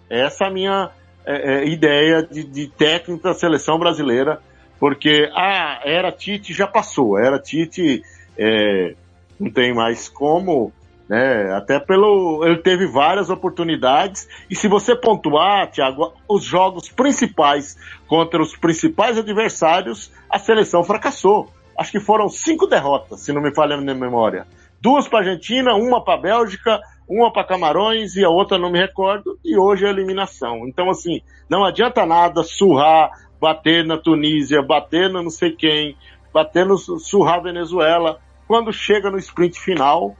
Essa 0.09 0.45
é 0.45 0.47
a 0.49 0.51
minha 0.51 0.91
é, 1.31 1.63
é, 1.63 1.69
ideia 1.69 2.23
de, 2.23 2.45
de 2.45 2.67
técnico 2.69 3.23
da 3.23 3.35
seleção 3.35 3.79
brasileira, 3.79 4.41
porque 4.79 5.31
a 5.35 5.81
era 5.85 6.11
Tite 6.11 6.53
já 6.53 6.67
passou, 6.67 7.17
a 7.17 7.23
era 7.23 7.39
Tite 7.39 8.03
é, 8.37 8.95
não 9.39 9.51
tem 9.51 9.75
mais 9.75 10.09
como, 10.09 10.73
né? 11.09 11.53
Até 11.55 11.81
pelo 11.81 12.45
ele 12.45 12.59
teve 12.59 12.87
várias 12.87 13.31
oportunidades 13.31 14.29
e 14.49 14.55
se 14.55 14.69
você 14.69 14.95
pontuar, 14.95 15.71
Thiago, 15.71 16.15
os 16.29 16.45
jogos 16.45 16.89
principais 16.89 17.77
contra 18.07 18.41
os 18.41 18.57
principais 18.57 19.19
adversários, 19.19 20.13
a 20.31 20.39
seleção 20.39 20.85
fracassou. 20.85 21.53
Acho 21.77 21.93
que 21.93 22.01
foram 22.01 22.29
cinco 22.29 22.67
derrotas, 22.67 23.21
se 23.21 23.33
não 23.33 23.43
me 23.43 23.55
falha 23.55 23.75
a 23.75 23.81
minha 23.81 23.95
memória. 23.95 24.47
Duas 24.81 25.09
para 25.09 25.21
Argentina, 25.21 25.75
uma 25.75 26.03
para 26.03 26.21
Bélgica, 26.21 26.81
uma 27.11 27.33
para 27.33 27.43
Camarões 27.43 28.15
e 28.15 28.25
a 28.25 28.31
outra 28.31 28.57
não 28.57 28.71
me 28.71 28.79
recordo, 28.79 29.37
e 29.45 29.59
hoje 29.59 29.85
é 29.85 29.91
eliminação. 29.91 30.69
Então, 30.69 30.89
assim, 30.89 31.21
não 31.49 31.65
adianta 31.65 32.07
nada 32.07 32.45
surrar, 32.45 33.11
bater 33.41 33.85
na 33.85 33.99
Tunísia, 33.99 34.63
bater 34.63 35.11
na 35.11 35.21
não 35.21 35.31
sei 35.31 35.51
quem, 35.51 35.97
bater 36.33 36.65
no 36.65 36.79
surrar 36.79 37.43
Venezuela. 37.43 38.21
Quando 38.47 38.73
chega 38.73 39.11
no 39.11 39.19
sprint 39.19 39.59
final, 39.59 40.15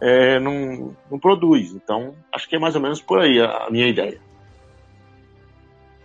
é, 0.00 0.40
não, 0.40 0.96
não 1.10 1.18
produz. 1.18 1.72
Então, 1.72 2.14
acho 2.32 2.48
que 2.48 2.56
é 2.56 2.58
mais 2.58 2.74
ou 2.74 2.80
menos 2.80 3.02
por 3.02 3.20
aí 3.20 3.38
a, 3.38 3.66
a 3.66 3.70
minha 3.70 3.86
ideia. 3.86 4.18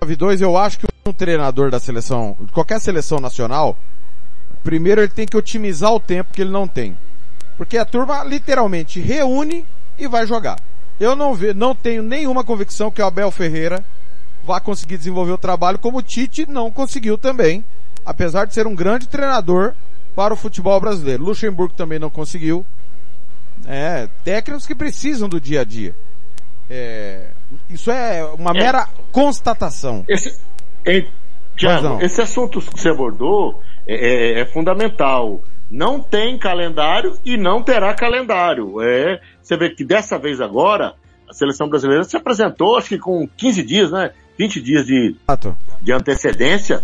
2, 0.05 0.41
eu 0.41 0.57
acho 0.57 0.79
que 0.79 0.85
um 1.05 1.13
treinador 1.13 1.71
da 1.71 1.79
seleção, 1.79 2.35
de 2.41 2.51
qualquer 2.51 2.79
seleção 2.79 3.19
nacional, 3.19 3.77
primeiro 4.63 5.01
ele 5.01 5.09
tem 5.09 5.25
que 5.25 5.37
otimizar 5.37 5.93
o 5.93 5.99
tempo 5.99 6.33
que 6.33 6.41
ele 6.41 6.51
não 6.51 6.67
tem. 6.67 6.97
Porque 7.57 7.77
a 7.77 7.85
turma 7.85 8.23
literalmente 8.23 8.99
reúne 8.99 9.65
e 9.99 10.07
vai 10.07 10.25
jogar. 10.25 10.59
Eu 10.99 11.15
não, 11.15 11.33
ve, 11.33 11.53
não 11.53 11.75
tenho 11.75 12.03
nenhuma 12.03 12.43
convicção 12.43 12.91
que 12.91 13.01
o 13.01 13.05
Abel 13.05 13.31
Ferreira 13.31 13.83
vá 14.43 14.59
conseguir 14.59 14.97
desenvolver 14.97 15.31
o 15.31 15.37
trabalho 15.37 15.79
como 15.79 15.99
o 15.99 16.01
Tite 16.01 16.45
não 16.49 16.71
conseguiu 16.71 17.17
também, 17.17 17.63
apesar 18.05 18.45
de 18.45 18.53
ser 18.53 18.65
um 18.67 18.75
grande 18.75 19.07
treinador 19.07 19.73
para 20.15 20.33
o 20.33 20.37
futebol 20.37 20.79
brasileiro. 20.79 21.23
Luxemburgo 21.23 21.73
também 21.73 21.99
não 21.99 22.09
conseguiu. 22.09 22.65
É, 23.67 24.07
técnicos 24.23 24.65
que 24.65 24.73
precisam 24.73 25.29
do 25.29 25.39
dia 25.39 25.61
a 25.61 25.63
dia. 25.63 25.93
É, 26.69 27.31
isso 27.69 27.91
é 27.91 28.23
uma 28.37 28.51
é. 28.51 28.53
mera 28.53 28.87
constatação. 29.11 30.05
Esse, 30.07 30.39
Thiago, 31.57 32.01
esse 32.01 32.21
assunto 32.21 32.61
que 32.61 32.79
você 32.79 32.89
abordou 32.89 33.61
é, 33.85 34.39
é, 34.39 34.41
é 34.41 34.45
fundamental 34.45 35.41
não 35.69 36.01
tem 36.01 36.37
calendário 36.37 37.17
e 37.23 37.37
não 37.37 37.61
terá 37.61 37.93
calendário. 37.93 38.81
É, 38.81 39.21
você 39.41 39.57
vê 39.57 39.69
que 39.69 39.83
dessa 39.83 40.17
vez 40.17 40.41
agora, 40.41 40.95
a 41.29 41.33
seleção 41.33 41.69
brasileira 41.69 42.03
se 42.03 42.17
apresentou, 42.17 42.77
acho 42.77 42.89
que 42.89 42.97
com 42.97 43.27
15 43.27 43.63
dias, 43.63 43.91
né? 43.91 44.11
20 44.37 44.61
dias 44.61 44.85
de, 44.85 45.15
de 45.81 45.91
antecedência. 45.91 46.83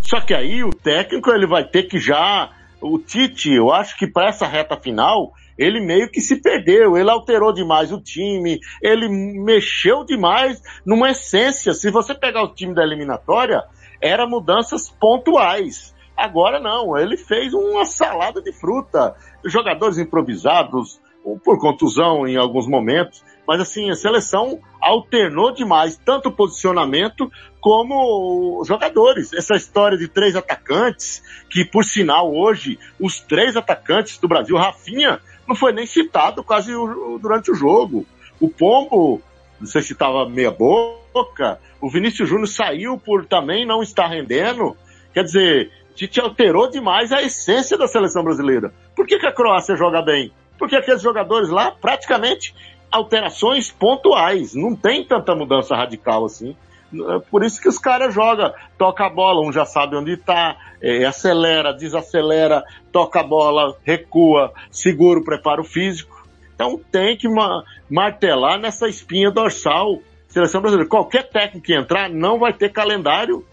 Só 0.00 0.20
que 0.20 0.34
aí 0.34 0.64
o 0.64 0.70
técnico 0.70 1.30
ele 1.30 1.46
vai 1.46 1.64
ter 1.64 1.84
que 1.84 1.98
já. 1.98 2.50
O 2.80 2.98
Tite, 2.98 3.50
eu 3.50 3.72
acho 3.72 3.96
que 3.96 4.06
para 4.06 4.28
essa 4.28 4.46
reta 4.46 4.76
final, 4.76 5.32
ele 5.56 5.80
meio 5.80 6.10
que 6.10 6.20
se 6.20 6.36
perdeu, 6.36 6.96
ele 6.96 7.10
alterou 7.10 7.52
demais 7.52 7.90
o 7.92 8.00
time, 8.00 8.58
ele 8.82 9.08
mexeu 9.08 10.04
demais 10.04 10.60
numa 10.84 11.10
essência. 11.10 11.72
Se 11.72 11.90
você 11.90 12.14
pegar 12.14 12.42
o 12.42 12.54
time 12.54 12.74
da 12.74 12.82
eliminatória, 12.82 13.62
era 14.02 14.26
mudanças 14.26 14.90
pontuais. 14.90 15.93
Agora 16.16 16.60
não, 16.60 16.96
ele 16.96 17.16
fez 17.16 17.52
uma 17.52 17.84
salada 17.84 18.40
de 18.40 18.52
fruta. 18.52 19.16
Jogadores 19.44 19.98
improvisados, 19.98 21.00
por 21.42 21.58
contusão 21.58 22.26
em 22.26 22.36
alguns 22.36 22.66
momentos, 22.66 23.24
mas 23.48 23.60
assim, 23.60 23.90
a 23.90 23.94
seleção 23.94 24.60
alternou 24.80 25.52
demais, 25.52 25.96
tanto 25.96 26.28
o 26.28 26.32
posicionamento 26.32 27.30
como 27.60 28.60
os 28.60 28.68
jogadores. 28.68 29.32
Essa 29.32 29.54
história 29.54 29.96
de 29.96 30.06
três 30.06 30.36
atacantes, 30.36 31.22
que 31.48 31.64
por 31.64 31.84
sinal 31.84 32.32
hoje, 32.34 32.78
os 33.00 33.20
três 33.20 33.56
atacantes 33.56 34.18
do 34.18 34.28
Brasil, 34.28 34.56
Rafinha, 34.56 35.20
não 35.48 35.56
foi 35.56 35.72
nem 35.72 35.86
citado 35.86 36.44
quase 36.44 36.72
durante 37.20 37.50
o 37.50 37.54
jogo. 37.54 38.06
O 38.38 38.48
Pombo, 38.48 39.22
não 39.58 39.66
sei 39.66 39.80
se 39.80 39.94
estava 39.94 40.28
meia 40.28 40.50
boca, 40.50 41.58
o 41.80 41.88
Vinícius 41.88 42.28
Júnior 42.28 42.48
saiu 42.48 42.98
por 42.98 43.24
também 43.24 43.66
não 43.66 43.82
estar 43.82 44.08
rendendo. 44.08 44.76
Quer 45.12 45.24
dizer, 45.24 45.70
Tite 45.94 46.20
alterou 46.20 46.68
demais 46.68 47.12
a 47.12 47.22
essência 47.22 47.78
da 47.78 47.86
seleção 47.86 48.24
brasileira. 48.24 48.72
Por 48.96 49.06
que, 49.06 49.18
que 49.18 49.26
a 49.26 49.32
Croácia 49.32 49.76
joga 49.76 50.02
bem? 50.02 50.32
Porque 50.58 50.76
aqueles 50.76 51.02
jogadores 51.02 51.48
lá, 51.48 51.70
praticamente, 51.70 52.54
alterações 52.90 53.70
pontuais. 53.70 54.54
Não 54.54 54.74
tem 54.74 55.04
tanta 55.04 55.34
mudança 55.34 55.76
radical 55.76 56.24
assim. 56.24 56.56
É 56.92 57.18
por 57.30 57.44
isso 57.44 57.60
que 57.60 57.68
os 57.68 57.78
caras 57.78 58.14
jogam, 58.14 58.52
toca 58.78 59.04
a 59.04 59.10
bola, 59.10 59.46
um 59.46 59.52
já 59.52 59.64
sabe 59.64 59.96
onde 59.96 60.12
está, 60.12 60.56
é, 60.80 61.04
acelera, 61.04 61.72
desacelera, 61.72 62.62
toca 62.92 63.20
a 63.20 63.24
bola, 63.24 63.76
recua, 63.84 64.52
segura 64.70 65.18
o 65.18 65.24
preparo 65.24 65.64
físico. 65.64 66.24
Então 66.54 66.80
tem 66.92 67.16
que 67.16 67.28
ma 67.28 67.64
martelar 67.90 68.58
nessa 68.60 68.88
espinha 68.88 69.30
dorsal. 69.30 69.98
Seleção 70.28 70.60
brasileira. 70.60 70.88
Qualquer 70.88 71.28
técnico 71.28 71.66
que 71.66 71.74
entrar 71.74 72.08
não 72.08 72.38
vai 72.38 72.52
ter 72.52 72.70
calendário 72.70 73.44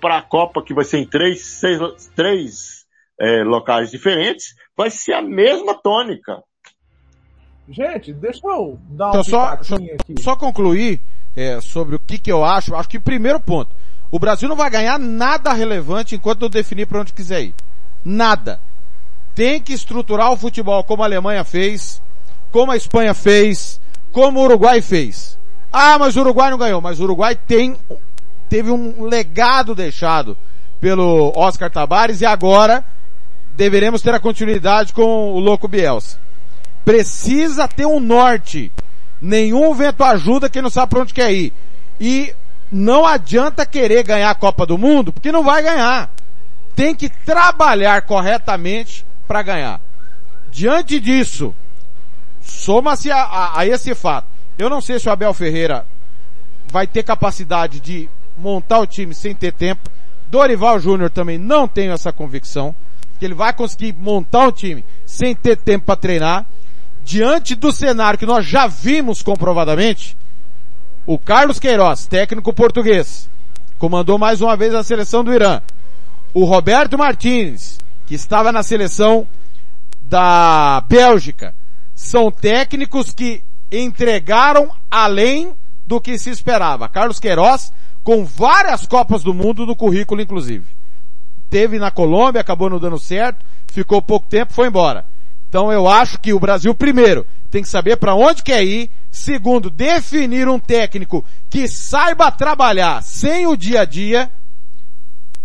para 0.00 0.18
a 0.18 0.22
Copa, 0.22 0.62
que 0.62 0.74
vai 0.74 0.84
ser 0.84 0.98
em 0.98 1.06
três, 1.06 1.42
seis, 1.42 1.78
três 2.16 2.86
é, 3.20 3.44
locais 3.44 3.90
diferentes, 3.90 4.54
vai 4.76 4.90
ser 4.90 5.12
a 5.12 5.22
mesma 5.22 5.74
tônica. 5.74 6.42
Gente, 7.68 8.12
deixa 8.12 8.40
eu 8.44 8.78
dar 8.90 9.10
então, 9.10 9.20
um 9.20 9.24
só, 9.24 9.62
só, 9.62 9.76
aqui. 9.76 10.14
Só 10.20 10.34
concluir 10.34 11.00
é, 11.36 11.60
sobre 11.60 11.94
o 11.94 12.00
que, 12.00 12.18
que 12.18 12.32
eu 12.32 12.44
acho. 12.44 12.74
Acho 12.74 12.88
que 12.88 12.98
primeiro 12.98 13.38
ponto. 13.38 13.70
O 14.10 14.18
Brasil 14.18 14.48
não 14.48 14.56
vai 14.56 14.68
ganhar 14.68 14.98
nada 14.98 15.52
relevante 15.52 16.16
enquanto 16.16 16.42
eu 16.42 16.48
definir 16.48 16.86
para 16.86 17.00
onde 17.00 17.12
quiser 17.12 17.42
ir. 17.42 17.54
Nada. 18.04 18.60
tem 19.34 19.60
que 19.60 19.72
estruturar 19.72 20.32
o 20.32 20.36
futebol 20.36 20.82
como 20.82 21.02
a 21.02 21.06
Alemanha 21.06 21.44
fez, 21.44 22.02
como 22.50 22.72
a 22.72 22.76
Espanha 22.76 23.14
fez, 23.14 23.80
como 24.10 24.40
o 24.40 24.44
Uruguai 24.44 24.82
fez. 24.82 25.38
Ah, 25.72 25.98
mas 25.98 26.16
o 26.16 26.20
Uruguai 26.20 26.50
não 26.50 26.58
ganhou, 26.58 26.80
mas 26.80 26.98
o 26.98 27.04
Uruguai 27.04 27.36
tem, 27.36 27.76
teve 28.50 28.70
um 28.70 29.04
legado 29.04 29.76
deixado 29.76 30.36
pelo 30.80 31.32
Oscar 31.36 31.70
Tabares 31.70 32.20
e 32.20 32.26
agora 32.26 32.84
deveremos 33.54 34.02
ter 34.02 34.12
a 34.12 34.20
continuidade 34.20 34.92
com 34.92 35.32
o 35.32 35.38
louco 35.38 35.68
Bielsa. 35.68 36.18
Precisa 36.84 37.68
ter 37.68 37.86
um 37.86 38.00
norte. 38.00 38.72
Nenhum 39.20 39.72
vento 39.72 40.02
ajuda 40.02 40.50
quem 40.50 40.62
não 40.62 40.70
sabe 40.70 40.90
para 40.90 41.02
onde 41.02 41.14
quer 41.14 41.32
ir. 41.32 41.52
E 42.00 42.34
não 42.72 43.06
adianta 43.06 43.64
querer 43.64 44.02
ganhar 44.02 44.30
a 44.30 44.34
Copa 44.34 44.66
do 44.66 44.76
Mundo, 44.76 45.12
porque 45.12 45.30
não 45.30 45.44
vai 45.44 45.62
ganhar. 45.62 46.10
Tem 46.74 46.94
que 46.94 47.08
trabalhar 47.08 48.02
corretamente 48.02 49.04
para 49.28 49.42
ganhar. 49.42 49.80
Diante 50.50 50.98
disso, 50.98 51.54
soma-se 52.40 53.12
a, 53.12 53.22
a, 53.22 53.60
a 53.60 53.66
esse 53.66 53.94
fato. 53.94 54.26
Eu 54.58 54.68
não 54.68 54.80
sei 54.80 54.98
se 54.98 55.08
o 55.08 55.12
Abel 55.12 55.32
Ferreira 55.34 55.86
vai 56.68 56.86
ter 56.86 57.02
capacidade 57.02 57.78
de 57.78 58.08
montar 58.40 58.80
o 58.80 58.86
time 58.86 59.14
sem 59.14 59.34
ter 59.34 59.52
tempo. 59.52 59.90
Dorival 60.28 60.78
Júnior 60.78 61.10
também 61.10 61.38
não 61.38 61.68
tenho 61.68 61.92
essa 61.92 62.12
convicção 62.12 62.74
que 63.18 63.24
ele 63.24 63.34
vai 63.34 63.52
conseguir 63.52 63.94
montar 63.98 64.48
um 64.48 64.52
time 64.52 64.84
sem 65.04 65.34
ter 65.34 65.56
tempo 65.56 65.86
para 65.86 65.96
treinar. 65.96 66.46
Diante 67.04 67.54
do 67.54 67.70
cenário 67.70 68.18
que 68.18 68.26
nós 68.26 68.46
já 68.46 68.66
vimos 68.66 69.22
comprovadamente, 69.22 70.16
o 71.06 71.18
Carlos 71.18 71.58
Queiroz, 71.58 72.06
técnico 72.06 72.52
português, 72.52 73.28
comandou 73.78 74.18
mais 74.18 74.40
uma 74.40 74.56
vez 74.56 74.74
a 74.74 74.82
seleção 74.82 75.24
do 75.24 75.32
Irã. 75.32 75.60
O 76.32 76.44
Roberto 76.44 76.96
Martins, 76.96 77.78
que 78.06 78.14
estava 78.14 78.52
na 78.52 78.62
seleção 78.62 79.26
da 80.02 80.82
Bélgica, 80.88 81.54
são 81.94 82.30
técnicos 82.30 83.12
que 83.12 83.42
entregaram 83.70 84.70
além 84.90 85.52
do 85.86 86.00
que 86.00 86.16
se 86.18 86.30
esperava. 86.30 86.88
Carlos 86.88 87.18
Queiroz, 87.18 87.72
com 88.02 88.24
várias 88.24 88.86
Copas 88.86 89.22
do 89.22 89.34
Mundo 89.34 89.66
no 89.66 89.76
currículo, 89.76 90.20
inclusive. 90.20 90.66
Teve 91.48 91.78
na 91.78 91.90
Colômbia, 91.90 92.40
acabou 92.40 92.70
não 92.70 92.78
dando 92.78 92.98
certo, 92.98 93.44
ficou 93.68 94.00
pouco 94.00 94.26
tempo, 94.26 94.52
foi 94.52 94.68
embora. 94.68 95.04
Então 95.48 95.72
eu 95.72 95.88
acho 95.88 96.18
que 96.18 96.32
o 96.32 96.38
Brasil, 96.38 96.74
primeiro, 96.74 97.26
tem 97.50 97.62
que 97.62 97.68
saber 97.68 97.96
para 97.96 98.14
onde 98.14 98.42
quer 98.42 98.64
ir. 98.64 98.90
Segundo, 99.10 99.68
definir 99.68 100.48
um 100.48 100.60
técnico 100.60 101.24
que 101.48 101.66
saiba 101.66 102.30
trabalhar 102.30 103.02
sem 103.02 103.46
o 103.48 103.56
dia 103.56 103.80
a 103.80 103.84
dia 103.84 104.30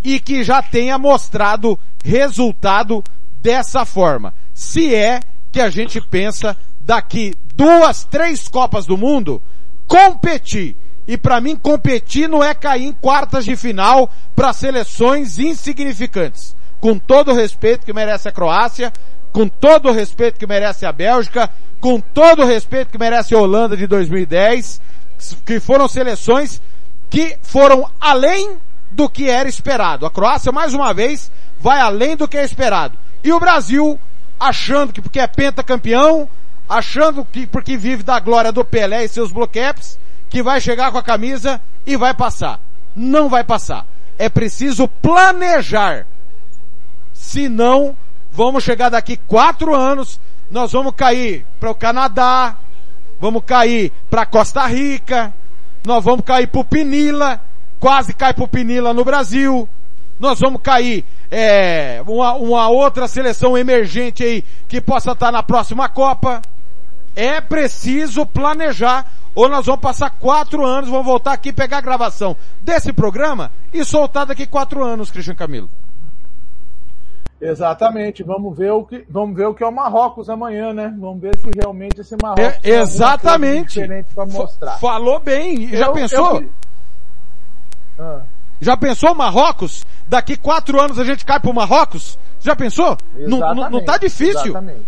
e 0.03 0.19
que 0.19 0.43
já 0.43 0.61
tenha 0.61 0.99
mostrado 0.99 1.79
resultado 2.03 3.03
dessa 3.41 3.83
forma. 3.83 4.35
Se 4.53 4.93
é 4.93 5.19
que 5.51 5.59
a 5.59 5.71
gente 5.71 5.99
pensa 5.99 6.55
daqui 6.81 7.33
duas, 7.55 8.03
três 8.03 8.47
Copas 8.47 8.85
do 8.85 8.95
Mundo 8.95 9.41
competir. 9.87 10.75
E 11.07 11.17
para 11.17 11.39
mim 11.39 11.55
competir 11.55 12.27
não 12.27 12.43
é 12.43 12.53
cair 12.53 12.85
em 12.85 12.93
quartas 12.93 13.45
de 13.45 13.55
final 13.55 14.09
para 14.35 14.53
seleções 14.53 15.37
insignificantes. 15.37 16.55
Com 16.79 16.97
todo 16.97 17.31
o 17.31 17.35
respeito 17.35 17.85
que 17.85 17.93
merece 17.93 18.27
a 18.27 18.31
Croácia, 18.31 18.91
com 19.31 19.47
todo 19.47 19.89
o 19.89 19.91
respeito 19.91 20.39
que 20.39 20.47
merece 20.47 20.85
a 20.85 20.91
Bélgica, 20.91 21.49
com 21.79 21.99
todo 21.99 22.41
o 22.41 22.45
respeito 22.45 22.91
que 22.91 22.97
merece 22.97 23.35
a 23.35 23.37
Holanda 23.37 23.77
de 23.77 23.85
2010, 23.85 24.81
que 25.45 25.59
foram 25.59 25.87
seleções 25.87 26.61
que 27.09 27.37
foram 27.41 27.89
além 27.99 28.57
do 28.91 29.09
que 29.09 29.29
era 29.29 29.47
esperado. 29.47 30.05
A 30.05 30.11
Croácia, 30.11 30.51
mais 30.51 30.73
uma 30.73 30.93
vez, 30.93 31.31
vai 31.59 31.79
além 31.79 32.15
do 32.15 32.27
que 32.27 32.37
é 32.37 32.43
esperado. 32.43 32.97
E 33.23 33.31
o 33.31 33.39
Brasil, 33.39 33.99
achando 34.39 34.93
que 34.93 35.01
porque 35.01 35.19
é 35.19 35.27
pentacampeão, 35.27 36.29
achando 36.67 37.25
que 37.25 37.45
porque 37.45 37.77
vive 37.77 38.03
da 38.03 38.19
glória 38.19 38.51
do 38.51 38.63
Pelé 38.63 39.03
e 39.03 39.09
seus 39.09 39.31
bloqueps, 39.31 39.99
que 40.35 40.43
vai 40.43 40.59
chegar 40.59 40.91
com 40.91 40.97
a 40.97 41.01
camisa 41.01 41.61
e 41.87 41.95
vai 41.95 42.13
passar. 42.13 42.59
Não 42.93 43.29
vai 43.29 43.41
passar. 43.41 43.87
É 44.19 44.27
preciso 44.27 44.85
planejar. 44.85 46.05
Senão, 47.13 47.95
vamos 48.33 48.61
chegar 48.61 48.89
daqui 48.89 49.15
quatro 49.15 49.73
anos, 49.73 50.19
nós 50.51 50.73
vamos 50.73 50.93
cair 50.93 51.45
para 51.57 51.71
o 51.71 51.75
Canadá, 51.75 52.57
vamos 53.17 53.43
cair 53.45 53.93
para 54.09 54.25
Costa 54.25 54.67
Rica, 54.67 55.33
nós 55.85 56.03
vamos 56.03 56.25
cair 56.25 56.47
para 56.47 56.59
o 56.59 56.65
Pinila, 56.65 57.39
quase 57.79 58.13
cai 58.13 58.33
para 58.33 58.43
o 58.43 58.47
Pinila 58.49 58.93
no 58.93 59.05
Brasil, 59.05 59.69
nós 60.19 60.37
vamos 60.37 60.61
cair 60.61 61.05
é, 61.31 62.03
uma, 62.05 62.33
uma 62.33 62.67
outra 62.67 63.07
seleção 63.07 63.57
emergente 63.57 64.21
aí 64.21 64.43
que 64.67 64.81
possa 64.81 65.13
estar 65.13 65.31
na 65.31 65.41
próxima 65.41 65.87
Copa. 65.87 66.41
É 67.15 67.39
preciso 67.39 68.25
planejar 68.25 69.09
ou 69.35 69.47
nós 69.49 69.65
vamos 69.65 69.81
passar 69.81 70.09
quatro 70.11 70.65
anos, 70.65 70.89
vamos 70.89 71.05
voltar 71.05 71.33
aqui 71.33 71.51
pegar 71.53 71.77
a 71.77 71.81
gravação 71.81 72.35
desse 72.61 72.91
programa 72.93 73.51
e 73.73 73.83
soltar 73.85 74.25
daqui 74.25 74.47
quatro 74.47 74.83
anos, 74.83 75.11
Cristian 75.11 75.35
Camilo. 75.35 75.69
Exatamente. 77.39 78.23
Vamos 78.23 78.57
ver 78.57 78.71
o 78.71 78.83
que, 78.85 79.05
vamos 79.09 79.35
ver 79.35 79.45
o 79.47 79.53
que 79.53 79.63
é 79.63 79.67
o 79.67 79.71
Marrocos 79.71 80.29
amanhã, 80.29 80.73
né? 80.73 80.93
Vamos 80.97 81.21
ver 81.21 81.37
se 81.37 81.49
realmente 81.55 81.99
esse 82.01 82.15
Marrocos 82.21 82.43
é, 82.63 82.69
exatamente. 82.69 83.73
diferente 83.73 84.07
para 84.15 84.25
mostrar. 84.25 84.77
Falou 84.79 85.19
bem. 85.19 85.67
Já 85.69 85.87
Eu- 85.87 85.93
pensou? 85.93 86.41
eu- 86.41 86.49
Ah, 87.99 88.21
Já 88.61 88.77
pensou 88.77 89.13
Marrocos? 89.13 89.85
Daqui 90.07 90.37
quatro 90.37 90.79
anos 90.79 90.97
a 90.97 91.03
gente 91.03 91.25
cai 91.25 91.39
pro 91.39 91.53
Marrocos? 91.53 92.17
Já 92.39 92.55
pensou? 92.55 92.97
Não, 93.15 93.39
não, 93.53 93.69
não 93.69 93.83
tá 93.83 93.97
difícil. 93.97 94.39
Exatamente. 94.41 94.85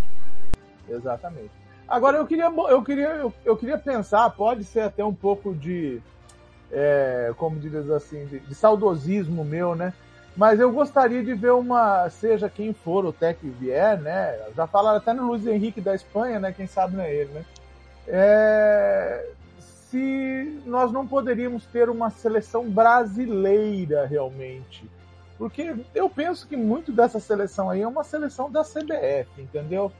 Exatamente. 0.89 1.51
Agora 1.87 2.17
eu 2.17 2.25
queria, 2.25 2.45
eu 2.45 2.83
queria, 2.83 3.07
eu, 3.09 3.33
eu 3.45 3.55
queria 3.55 3.77
pensar, 3.77 4.29
pode 4.31 4.63
ser 4.63 4.81
até 4.81 5.03
um 5.03 5.13
pouco 5.13 5.53
de, 5.55 6.01
é, 6.71 7.33
como 7.37 7.59
diz 7.59 7.73
assim, 7.89 8.25
de, 8.25 8.39
de 8.39 8.55
saudosismo 8.55 9.45
meu, 9.45 9.73
né? 9.75 9.93
Mas 10.35 10.59
eu 10.59 10.71
gostaria 10.71 11.23
de 11.23 11.33
ver 11.33 11.51
uma, 11.51 12.07
seja 12.09 12.47
quem 12.49 12.71
for 12.71 13.05
o 13.05 13.13
que 13.13 13.47
vier, 13.47 13.99
né? 13.99 14.37
Já 14.55 14.67
falaram 14.67 14.97
até 14.97 15.11
no 15.11 15.25
Luiz 15.25 15.47
Henrique 15.47 15.81
da 15.81 15.95
Espanha, 15.95 16.39
né? 16.39 16.51
Quem 16.51 16.67
sabe 16.67 16.95
não 16.95 17.03
é 17.03 17.13
ele, 17.13 17.31
né? 17.31 17.45
É, 18.07 19.29
se 19.89 20.61
nós 20.65 20.91
não 20.91 21.07
poderíamos 21.07 21.65
ter 21.65 21.89
uma 21.89 22.09
seleção 22.09 22.69
brasileira 22.69 24.05
realmente. 24.05 24.87
Porque 25.37 25.75
eu 25.95 26.09
penso 26.09 26.47
que 26.47 26.57
muito 26.57 26.91
dessa 26.91 27.19
seleção 27.19 27.69
aí 27.69 27.81
é 27.81 27.87
uma 27.87 28.03
seleção 28.03 28.51
da 28.51 28.63
CBF, 28.63 29.41
entendeu? 29.41 29.91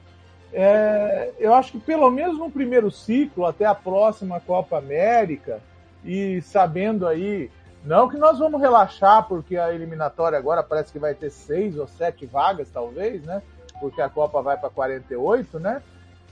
É, 0.53 1.33
eu 1.39 1.53
acho 1.53 1.73
que 1.73 1.79
pelo 1.79 2.09
menos 2.09 2.37
no 2.37 2.49
primeiro 2.49 2.89
ciclo, 2.89 3.45
até 3.45 3.65
a 3.65 3.75
próxima 3.75 4.39
Copa 4.39 4.77
América, 4.77 5.59
e 6.03 6.41
sabendo 6.41 7.05
aí, 7.05 7.51
não 7.83 8.09
que 8.09 8.17
nós 8.17 8.39
vamos 8.39 8.61
relaxar, 8.61 9.27
porque 9.27 9.57
a 9.57 9.73
eliminatória 9.73 10.37
agora 10.37 10.63
parece 10.63 10.91
que 10.91 10.99
vai 10.99 11.13
ter 11.13 11.29
seis 11.29 11.77
ou 11.77 11.87
sete 11.87 12.25
vagas, 12.25 12.69
talvez, 12.69 13.23
né? 13.23 13.41
Porque 13.79 14.01
a 14.01 14.09
Copa 14.09 14.41
vai 14.41 14.57
para 14.57 14.69
48, 14.69 15.59
né? 15.59 15.81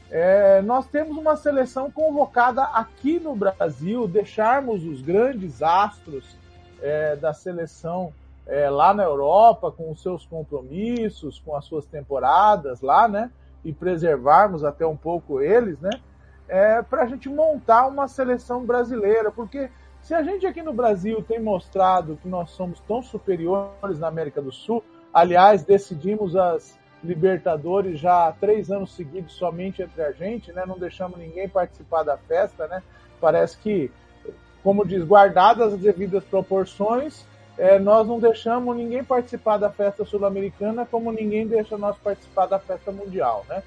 É, 0.10 0.62
nós 0.62 0.88
temos 0.88 1.18
uma 1.18 1.36
seleção 1.36 1.90
convocada 1.90 2.64
aqui 2.64 3.20
no 3.20 3.36
Brasil, 3.36 4.08
deixarmos 4.08 4.84
os 4.86 5.02
grandes 5.02 5.64
astros 5.64 6.38
é, 6.82 7.16
da 7.16 7.34
seleção 7.34 8.14
é, 8.46 8.70
lá 8.70 8.94
na 8.94 9.04
Europa, 9.04 9.72
com 9.72 9.92
os 9.92 10.02
seus 10.02 10.26
compromissos, 10.26 11.40
com 11.40 11.56
as 11.56 11.66
suas 11.66 11.86
temporadas 11.86 12.82
lá, 12.82 13.08
né? 13.08 13.32
E 13.66 13.74
preservarmos 13.74 14.64
até 14.64 14.88
um 14.88 14.96
pouco 14.96 15.42
eles, 15.42 15.78
né? 15.82 15.90
É, 16.48 16.82
para 16.82 17.04
a 17.04 17.06
gente 17.08 17.28
montar 17.28 17.88
uma 17.88 18.08
seleção 18.08 18.64
brasileira, 18.64 19.32
porque 19.32 19.70
se 20.04 20.14
a 20.14 20.22
gente 20.22 20.46
aqui 20.46 20.62
no 20.62 20.72
Brasil 20.72 21.24
tem 21.28 21.42
mostrado 21.42 22.18
que 22.22 22.28
nós 22.28 22.52
somos 22.52 22.80
tão 22.82 23.02
superiores 23.02 23.98
na 23.98 24.08
América 24.08 24.40
do 24.40 24.52
Sul, 24.52 24.84
aliás, 25.12 25.64
decidimos 25.64 26.36
as 26.36 26.78
Libertadores 27.04 28.00
já 28.00 28.28
há 28.28 28.32
três 28.32 28.72
anos 28.72 28.96
seguidos 28.96 29.34
somente 29.34 29.82
entre 29.82 30.02
a 30.02 30.12
gente, 30.12 30.52
né? 30.52 30.64
Não 30.66 30.78
deixamos 30.78 31.20
ninguém 31.20 31.48
participar 31.48 32.04
da 32.04 32.18
festa, 32.18 32.68
né? 32.68 32.82
Parece 33.22 33.58
que, 33.58 33.92
como 34.64 34.86
diz, 34.86 35.04
guardadas 35.04 35.74
as 35.74 35.80
devidas 35.80 36.24
proporções, 36.24 37.26
é, 37.58 37.80
nós 37.80 38.08
não 38.08 38.20
deixamos 38.20 38.76
ninguém 38.76 39.04
participar 39.04 39.58
da 39.58 39.70
festa 39.70 40.04
sul-americana, 40.04 40.86
como 40.86 41.12
ninguém 41.12 41.48
deixa 41.48 41.78
nós 41.78 41.98
participar 41.98 42.48
da 42.48 42.60
festa 42.60 42.92
mundial, 42.92 43.46
né? 43.48 43.64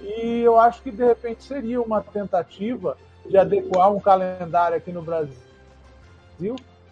E 0.00 0.40
eu 0.40 0.58
acho 0.58 0.82
que 0.82 0.90
de 0.90 1.04
repente 1.04 1.44
seria 1.44 1.80
uma 1.80 2.02
tentativa 2.02 2.96
de 3.26 3.36
adequar 3.36 3.92
um 3.92 4.00
calendário 4.00 4.76
aqui 4.76 4.92
no 4.92 5.02
Brasil 5.02 5.36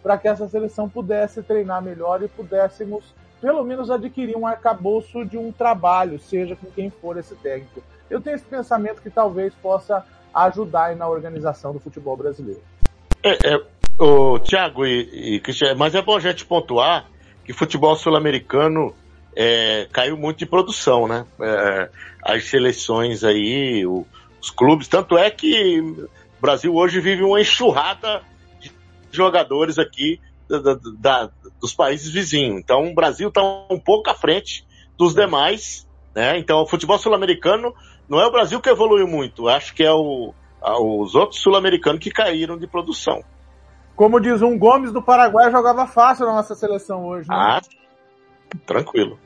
para 0.01 0.17
que 0.17 0.27
essa 0.27 0.47
seleção 0.47 0.87
pudesse 0.87 1.41
treinar 1.41 1.81
melhor 1.81 2.21
e 2.23 2.27
pudéssemos 2.27 3.03
pelo 3.41 3.63
menos 3.63 3.89
adquirir 3.89 4.35
um 4.35 4.45
arcabouço 4.45 5.25
de 5.25 5.37
um 5.37 5.51
trabalho, 5.51 6.19
seja 6.19 6.55
com 6.55 6.69
quem 6.69 6.89
for 6.89 7.17
esse 7.17 7.35
técnico. 7.35 7.81
Eu 8.09 8.19
tenho 8.19 8.35
esse 8.35 8.45
pensamento 8.45 9.01
que 9.01 9.09
talvez 9.09 9.53
possa 9.55 10.05
ajudar 10.33 10.95
na 10.95 11.07
organização 11.07 11.73
do 11.73 11.79
futebol 11.79 12.17
brasileiro. 12.17 12.61
É, 13.23 13.53
é, 13.53 13.65
o 13.99 14.39
Thiago 14.39 14.85
e, 14.85 15.41
e 15.43 15.75
mas 15.75 15.93
é 15.93 16.01
bom 16.01 16.15
a 16.15 16.19
gente 16.19 16.45
pontuar 16.45 17.09
que 17.43 17.51
futebol 17.51 17.95
sul-americano 17.95 18.95
é, 19.35 19.87
caiu 19.91 20.17
muito 20.17 20.37
de 20.37 20.45
produção, 20.45 21.07
né? 21.07 21.25
É, 21.41 21.89
as 22.23 22.45
seleções 22.45 23.23
aí, 23.23 23.85
o, 23.85 24.05
os 24.41 24.49
clubes, 24.49 24.87
tanto 24.87 25.17
é 25.17 25.29
que 25.29 25.81
o 25.81 26.07
Brasil 26.41 26.73
hoje 26.73 27.01
vive 27.01 27.23
uma 27.23 27.41
enxurrada 27.41 28.21
de 28.59 28.71
jogadores 29.11 29.77
aqui 29.77 30.19
da, 30.47 30.79
da, 30.97 31.31
dos 31.59 31.73
países 31.73 32.09
vizinhos. 32.09 32.59
Então 32.59 32.89
o 32.89 32.95
Brasil 32.95 33.27
está 33.27 33.41
um 33.69 33.79
pouco 33.79 34.09
à 34.09 34.13
frente 34.13 34.65
dos 34.97 35.13
demais, 35.13 35.87
né? 36.15 36.37
Então 36.39 36.61
o 36.61 36.67
futebol 36.67 36.97
sul-americano 36.97 37.73
não 38.07 38.21
é 38.21 38.25
o 38.25 38.31
Brasil 38.31 38.61
que 38.61 38.69
evoluiu 38.69 39.07
muito, 39.07 39.49
acho 39.49 39.73
que 39.73 39.83
é 39.83 39.91
o, 39.91 40.33
os 40.61 41.15
outros 41.15 41.41
sul-americanos 41.41 42.01
que 42.01 42.11
caíram 42.11 42.57
de 42.57 42.65
produção. 42.65 43.23
Como 43.99 44.17
diz 44.21 44.41
um 44.41 44.57
Gomes 44.57 44.93
do 44.93 45.01
Paraguai, 45.01 45.51
jogava 45.51 45.85
fácil 45.85 46.25
na 46.25 46.31
nossa 46.31 46.55
seleção 46.55 47.05
hoje. 47.05 47.27
Né? 47.27 47.35
Ah, 47.37 47.59
tranquilo. 48.65 49.19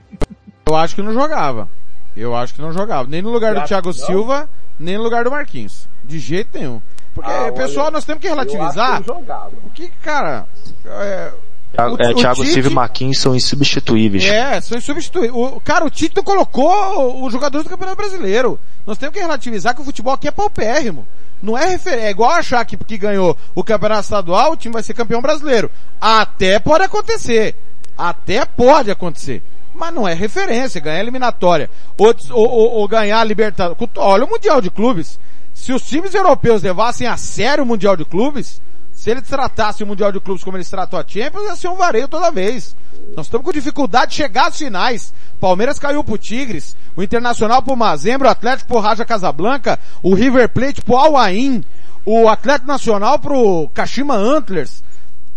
Eu 0.68 0.76
acho 0.76 0.94
que 0.94 1.00
não 1.00 1.14
jogava. 1.14 1.66
Eu 2.14 2.36
acho 2.36 2.52
que 2.52 2.60
não 2.60 2.70
jogava. 2.70 3.08
Nem 3.08 3.22
no 3.22 3.30
lugar 3.30 3.54
do 3.54 3.64
Thiago 3.64 3.86
não? 3.86 3.92
Silva, 3.94 4.46
nem 4.78 4.98
no 4.98 5.02
lugar 5.02 5.24
do 5.24 5.30
Marquinhos. 5.30 5.88
De 6.04 6.18
jeito 6.18 6.58
nenhum. 6.58 6.82
Porque, 7.14 7.30
Ah, 7.30 7.44
olha, 7.44 7.52
pessoal, 7.54 7.90
nós 7.90 8.04
temos 8.04 8.20
que 8.20 8.28
Eu 8.28 8.38
acho 8.38 8.50
relativizar. 8.52 9.02
que 9.02 9.10
ele 9.10 9.18
jogava. 9.20 9.52
O 9.64 9.70
que, 9.70 9.88
cara, 9.88 10.46
é, 10.84 11.32
O- 11.76 12.02
é, 12.02 12.10
o 12.10 12.14
Thiago 12.14 12.42
Tite- 12.42 12.52
Silva 12.54 12.68
e 12.68 12.72
Marquinhos 12.74 13.18
são 13.18 13.34
insubstituíveis. 13.34 14.24
É, 14.24 14.60
são 14.60 14.76
insubstituíveis. 14.76 15.32
O, 15.34 15.60
cara, 15.60 15.84
o 15.84 15.90
Tite 15.90 16.16
não 16.16 16.22
colocou 16.24 17.24
os 17.24 17.32
jogadores 17.32 17.64
do 17.64 17.70
Campeonato 17.70 17.96
Brasileiro. 17.96 18.58
Nós 18.86 18.98
temos 18.98 19.14
que 19.14 19.20
relativizar 19.20 19.74
que 19.74 19.80
o 19.80 19.84
futebol 19.84 20.12
aqui 20.12 20.26
é 20.28 20.30
paupérrimo. 20.32 21.06
Não 21.42 21.56
é 21.56 21.66
referência. 21.68 22.06
É 22.06 22.10
igual 22.10 22.30
achar 22.32 22.64
que 22.64 22.76
porque 22.76 22.98
ganhou 22.98 23.36
o 23.54 23.62
Campeonato 23.64 24.02
Estadual, 24.02 24.52
o 24.52 24.56
time 24.56 24.72
vai 24.72 24.82
ser 24.82 24.94
campeão 24.94 25.22
brasileiro. 25.22 25.70
Até 26.00 26.58
pode 26.58 26.84
acontecer. 26.84 27.54
Até 27.96 28.44
pode 28.44 28.90
acontecer. 28.90 29.42
Mas 29.74 29.94
não 29.94 30.06
é 30.06 30.12
referência, 30.12 30.80
ganhar 30.80 31.00
eliminatória. 31.00 31.70
Ou, 31.96 32.14
ou, 32.32 32.48
ou- 32.50 32.70
ou 32.80 32.88
ganhar 32.88 33.20
a 33.20 33.24
Libertadores. 33.24 33.78
Olha 33.96 34.24
o 34.24 34.28
Mundial 34.28 34.60
de 34.60 34.70
Clubes. 34.70 35.18
Se 35.54 35.72
os 35.72 35.82
times 35.82 36.14
europeus 36.14 36.62
levassem 36.62 37.06
a 37.06 37.16
sério 37.16 37.64
o 37.64 37.66
Mundial 37.66 37.96
de 37.96 38.04
Clubes, 38.04 38.60
se 39.00 39.10
eles 39.10 39.26
tratassem 39.26 39.82
o 39.82 39.88
Mundial 39.88 40.12
de 40.12 40.20
Clubes 40.20 40.44
como 40.44 40.58
eles 40.58 40.68
tratam 40.68 40.98
a 40.98 41.04
Champions, 41.06 41.44
ia 41.44 41.56
ser 41.56 41.68
um 41.68 41.74
vareio 41.74 42.06
toda 42.06 42.30
vez. 42.30 42.76
Nós 43.16 43.24
estamos 43.24 43.46
com 43.46 43.50
dificuldade 43.50 44.10
de 44.10 44.18
chegar 44.18 44.48
às 44.48 44.58
finais. 44.58 45.14
Palmeiras 45.40 45.78
caiu 45.78 46.04
pro 46.04 46.18
Tigres, 46.18 46.76
o 46.94 47.02
Internacional 47.02 47.62
pro 47.62 47.74
Mazembe, 47.74 48.24
o 48.24 48.28
Atlético 48.28 48.68
pro 48.68 48.78
Raja 48.78 49.02
Casablanca, 49.02 49.80
o 50.02 50.12
River 50.12 50.50
Plate 50.50 50.82
pro 50.82 50.98
Al 50.98 51.16
Ain, 51.16 51.64
o 52.04 52.28
Atlético 52.28 52.66
Nacional 52.66 53.18
pro 53.18 53.70
Kashima 53.72 54.16
Antlers, 54.16 54.84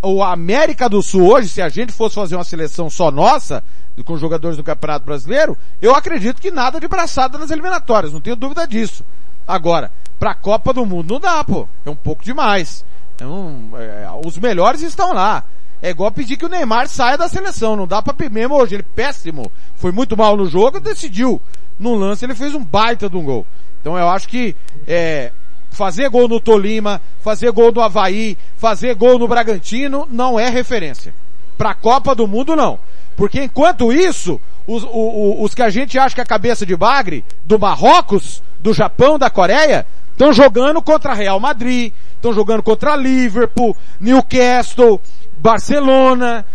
o 0.01 0.21
América 0.21 0.89
do 0.89 1.01
Sul 1.01 1.25
hoje, 1.31 1.47
se 1.47 1.61
a 1.61 1.69
gente 1.69 1.93
fosse 1.93 2.15
fazer 2.15 2.35
uma 2.35 2.43
seleção 2.43 2.89
só 2.89 3.09
nossa, 3.09 3.63
com 4.03 4.17
jogadores 4.17 4.57
do 4.57 4.63
Campeonato 4.63 5.05
Brasileiro, 5.05 5.57
eu 5.81 5.95
acredito 5.95 6.41
que 6.41 6.51
nada 6.51 6.81
de 6.81 6.87
braçada 6.89 7.37
nas 7.37 7.49
eliminatórias, 7.49 8.11
não 8.11 8.19
tenho 8.19 8.35
dúvida 8.35 8.67
disso. 8.67 9.05
Agora, 9.47 9.89
pra 10.19 10.35
Copa 10.35 10.73
do 10.73 10.85
Mundo 10.85 11.13
não 11.13 11.19
dá, 11.21 11.41
pô. 11.45 11.65
É 11.85 11.89
um 11.89 11.95
pouco 11.95 12.25
demais. 12.25 12.83
Um- 13.25 13.71
é, 13.77 14.07
os 14.25 14.37
melhores 14.37 14.81
estão 14.81 15.13
lá. 15.13 15.43
É 15.81 15.89
igual 15.89 16.11
pedir 16.11 16.37
que 16.37 16.45
o 16.45 16.49
Neymar 16.49 16.87
saia 16.87 17.17
da 17.17 17.27
seleção. 17.27 17.75
Não 17.75 17.85
dá 17.85 18.01
pra 18.01 18.13
mesmo 18.29 18.55
hoje. 18.55 18.75
Ele 18.75 18.83
péssimo. 18.83 19.51
Foi 19.75 19.91
muito 19.91 20.15
mal 20.15 20.37
no 20.37 20.45
jogo, 20.45 20.79
decidiu. 20.79 21.41
No 21.79 21.95
lance 21.95 22.23
ele 22.25 22.35
fez 22.35 22.55
um 22.55 22.63
baita 22.63 23.09
de 23.09 23.17
um 23.17 23.23
gol. 23.23 23.45
Então 23.81 23.97
eu 23.97 24.07
acho 24.07 24.29
que, 24.29 24.55
é, 24.87 25.31
fazer 25.71 26.07
gol 26.09 26.27
no 26.29 26.39
Tolima, 26.39 27.01
fazer 27.21 27.51
gol 27.51 27.71
no 27.73 27.81
Havaí, 27.81 28.37
fazer 28.57 28.95
gol 28.95 29.19
no 29.19 29.27
Bragantino 29.27 30.07
não 30.09 30.39
é 30.39 30.47
referência. 30.49 31.13
Pra 31.57 31.73
Copa 31.73 32.15
do 32.15 32.27
Mundo 32.27 32.55
não. 32.55 32.79
Porque 33.17 33.43
enquanto 33.43 33.91
isso, 33.91 34.39
os, 34.65 34.85
os 34.89 35.53
que 35.53 35.61
a 35.61 35.69
gente 35.69 35.99
acha 35.99 36.15
que 36.15 36.21
é 36.21 36.25
cabeça 36.25 36.65
de 36.65 36.75
bagre, 36.77 37.25
do 37.45 37.59
Marrocos, 37.59 38.41
do 38.59 38.73
Japão, 38.73 39.19
da 39.19 39.29
Coreia, 39.29 39.85
estão 40.13 40.31
jogando 40.31 40.81
contra 40.81 41.13
Real 41.13 41.39
Madrid, 41.39 41.91
estão 42.15 42.31
jogando 42.31 42.63
contra 42.63 42.95
Liverpool, 42.95 43.75
Newcastle, 43.99 45.01
Barcelona, 45.39 46.45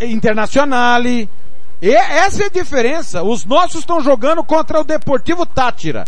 Internazionale. 0.00 1.30
E 1.80 1.90
essa 1.90 2.42
é 2.42 2.46
a 2.46 2.50
diferença. 2.50 3.22
Os 3.22 3.44
nossos 3.44 3.80
estão 3.80 4.00
jogando 4.00 4.44
contra 4.44 4.80
o 4.80 4.84
Deportivo 4.84 5.46
Tátira. 5.46 6.04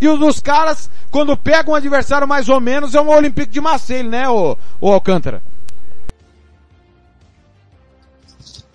E 0.00 0.08
os 0.08 0.18
dos 0.18 0.40
caras, 0.40 0.90
quando 1.10 1.36
pegam 1.36 1.74
um 1.74 1.76
adversário 1.76 2.26
mais 2.26 2.48
ou 2.48 2.60
menos, 2.60 2.94
é 2.94 3.00
um 3.00 3.08
Olympique 3.08 3.52
de 3.52 3.60
Marseille, 3.60 4.08
né, 4.08 4.28
o, 4.28 4.56
o 4.80 4.92
Alcântara? 4.92 5.40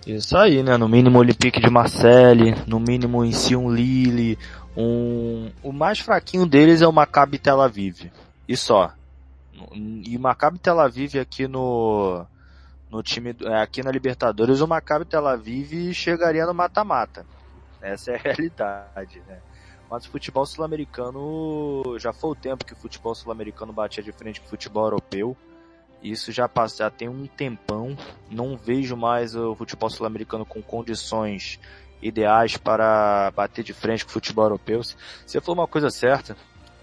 Isso 0.06 0.38
aí, 0.38 0.62
né? 0.62 0.78
No 0.78 0.88
mínimo 0.88 1.18
Olympique 1.18 1.60
de 1.60 1.68
Marseille, 1.68 2.54
no 2.66 2.80
mínimo 2.80 3.22
em 3.26 3.32
si 3.32 3.54
um 3.54 3.70
Lille, 3.70 4.38
um... 4.76 5.50
o 5.62 5.72
mais 5.72 5.98
fraquinho 5.98 6.46
deles 6.46 6.82
é 6.82 6.86
o 6.86 6.92
Maccabi 6.92 7.38
Tel 7.38 7.60
Aviv. 7.60 8.10
E 8.46 8.56
só. 8.56 8.92
E 9.72 10.16
Maccabi 10.18 10.58
Tel 10.58 10.78
Aviv 10.80 11.18
aqui 11.18 11.48
no 11.48 12.24
no 12.90 13.02
time 13.02 13.36
é, 13.42 13.60
aqui 13.60 13.82
na 13.82 13.90
Libertadores, 13.90 14.60
o 14.60 14.66
Maccabi 14.66 15.04
Tel 15.04 15.26
Aviv 15.26 15.92
chegaria 15.92 16.46
no 16.46 16.54
mata-mata. 16.54 17.26
Essa 17.80 18.12
é 18.12 18.16
a 18.16 18.18
realidade, 18.22 19.22
né? 19.26 19.40
Mas 19.90 20.04
o 20.04 20.10
futebol 20.10 20.44
sul-americano 20.44 21.96
já 21.98 22.12
foi 22.12 22.30
o 22.30 22.34
tempo 22.34 22.64
que 22.64 22.74
o 22.74 22.76
futebol 22.76 23.14
sul-americano 23.14 23.72
batia 23.72 24.02
de 24.02 24.12
frente 24.12 24.40
com 24.40 24.46
o 24.46 24.50
futebol 24.50 24.84
europeu. 24.84 25.36
Isso 26.02 26.30
já 26.30 26.48
passa, 26.48 26.84
já 26.84 26.90
tem 26.90 27.08
um 27.08 27.26
tempão. 27.26 27.96
Não 28.30 28.56
vejo 28.56 28.96
mais 28.96 29.34
o 29.34 29.54
futebol 29.54 29.88
sul-americano 29.88 30.44
com 30.44 30.62
condições 30.62 31.58
ideais 32.02 32.56
para 32.56 33.30
bater 33.34 33.64
de 33.64 33.72
frente 33.72 34.04
com 34.04 34.10
o 34.10 34.12
futebol 34.12 34.44
europeu. 34.44 34.80
Você 34.82 35.40
falou 35.40 35.60
uma 35.60 35.68
coisa 35.68 35.90
certa. 35.90 36.36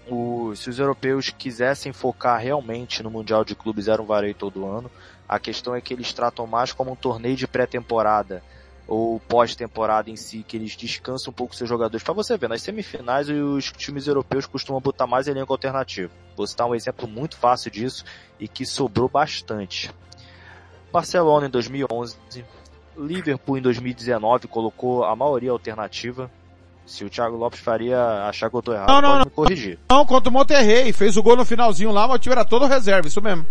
O, 0.08 0.54
se 0.54 0.70
os 0.70 0.78
europeus 0.78 1.30
quisessem 1.30 1.92
focar 1.92 2.40
realmente 2.40 3.02
no 3.02 3.10
Mundial 3.10 3.44
de 3.44 3.54
Clubes, 3.54 3.88
era 3.88 4.00
um 4.00 4.06
vareio 4.06 4.34
todo 4.34 4.66
ano. 4.66 4.90
A 5.28 5.38
questão 5.38 5.74
é 5.74 5.80
que 5.80 5.92
eles 5.92 6.12
tratam 6.12 6.46
mais 6.46 6.72
como 6.72 6.92
um 6.92 6.96
torneio 6.96 7.34
de 7.34 7.46
pré-temporada 7.46 8.42
ou 8.86 9.18
pós-temporada 9.18 10.08
em 10.08 10.16
si, 10.16 10.44
que 10.46 10.56
eles 10.56 10.76
descansam 10.76 11.32
um 11.32 11.34
pouco 11.34 11.56
seus 11.56 11.68
jogadores. 11.68 12.04
Para 12.04 12.14
você 12.14 12.36
ver, 12.36 12.48
nas 12.48 12.62
semifinais 12.62 13.28
os 13.28 13.72
times 13.72 14.06
europeus 14.06 14.46
costumam 14.46 14.80
botar 14.80 15.08
mais 15.08 15.26
elenco 15.26 15.52
alternativo. 15.52 16.12
Vou 16.36 16.46
citar 16.46 16.68
um 16.68 16.74
exemplo 16.74 17.08
muito 17.08 17.36
fácil 17.36 17.70
disso 17.70 18.04
e 18.38 18.46
que 18.46 18.64
sobrou 18.64 19.08
bastante. 19.08 19.90
Barcelona 20.92 21.48
em 21.48 21.50
2011, 21.50 22.16
Liverpool 22.96 23.58
em 23.58 23.62
2019 23.62 24.48
colocou 24.48 25.04
a 25.04 25.14
maioria 25.14 25.50
alternativa. 25.50 26.30
Se 26.84 27.04
o 27.04 27.10
Thiago 27.10 27.36
Lopes 27.36 27.58
Faria 27.60 28.00
achar 28.28 28.48
que 28.48 28.56
eu 28.56 28.62
tô 28.62 28.72
errado, 28.72 28.88
Não, 28.88 29.00
não, 29.00 29.08
pode 29.08 29.18
não. 29.18 29.24
me 29.24 29.30
corrigir. 29.30 29.78
Não, 29.90 30.06
contra 30.06 30.30
o 30.30 30.32
Monterrey, 30.32 30.92
fez 30.92 31.16
o 31.16 31.22
gol 31.22 31.36
no 31.36 31.44
finalzinho 31.44 31.90
lá, 31.90 32.06
mas 32.06 32.16
o 32.16 32.18
time 32.20 32.32
era 32.32 32.44
todo 32.44 32.64
reserva, 32.66 33.08
isso 33.08 33.20
mesmo. 33.20 33.44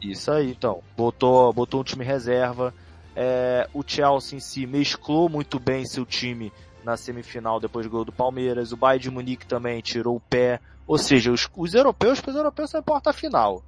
Isso 0.00 0.30
aí, 0.30 0.50
então. 0.50 0.82
Botou, 0.96 1.52
botou 1.52 1.80
um 1.80 1.84
time 1.84 2.04
reserva. 2.04 2.72
É, 3.14 3.68
o 3.72 3.82
Chelsea 3.86 4.36
em 4.36 4.40
si 4.40 4.66
mesclou 4.66 5.28
muito 5.28 5.60
bem 5.60 5.84
seu 5.84 6.04
time 6.06 6.52
na 6.82 6.96
semifinal 6.96 7.60
depois 7.60 7.86
do 7.86 7.90
gol 7.90 8.04
do 8.04 8.12
Palmeiras. 8.12 8.72
O 8.72 8.76
Bayern 8.76 9.02
de 9.02 9.10
Munique 9.10 9.46
também 9.46 9.80
tirou 9.80 10.16
o 10.16 10.20
pé. 10.20 10.58
Ou 10.86 10.98
seja, 10.98 11.30
os, 11.32 11.48
os 11.56 11.74
europeus, 11.74 12.22
os 12.26 12.34
europeus 12.34 12.70
só 12.70 12.78
importa 12.78 13.10
a 13.10 13.12
final. 13.12 13.62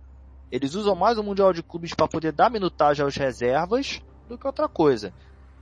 Eles 0.51 0.75
usam 0.75 0.95
mais 0.95 1.19
o 1.19 1.23
Mundial 1.23 1.53
de 1.53 1.63
Clubes 1.63 1.95
para 1.95 2.09
poder 2.09 2.33
dar 2.33 2.51
minutagem 2.51 3.05
aos 3.05 3.17
reservas 3.17 4.01
do 4.29 4.39
que 4.39 4.47
outra 4.47 4.69
coisa. 4.69 5.13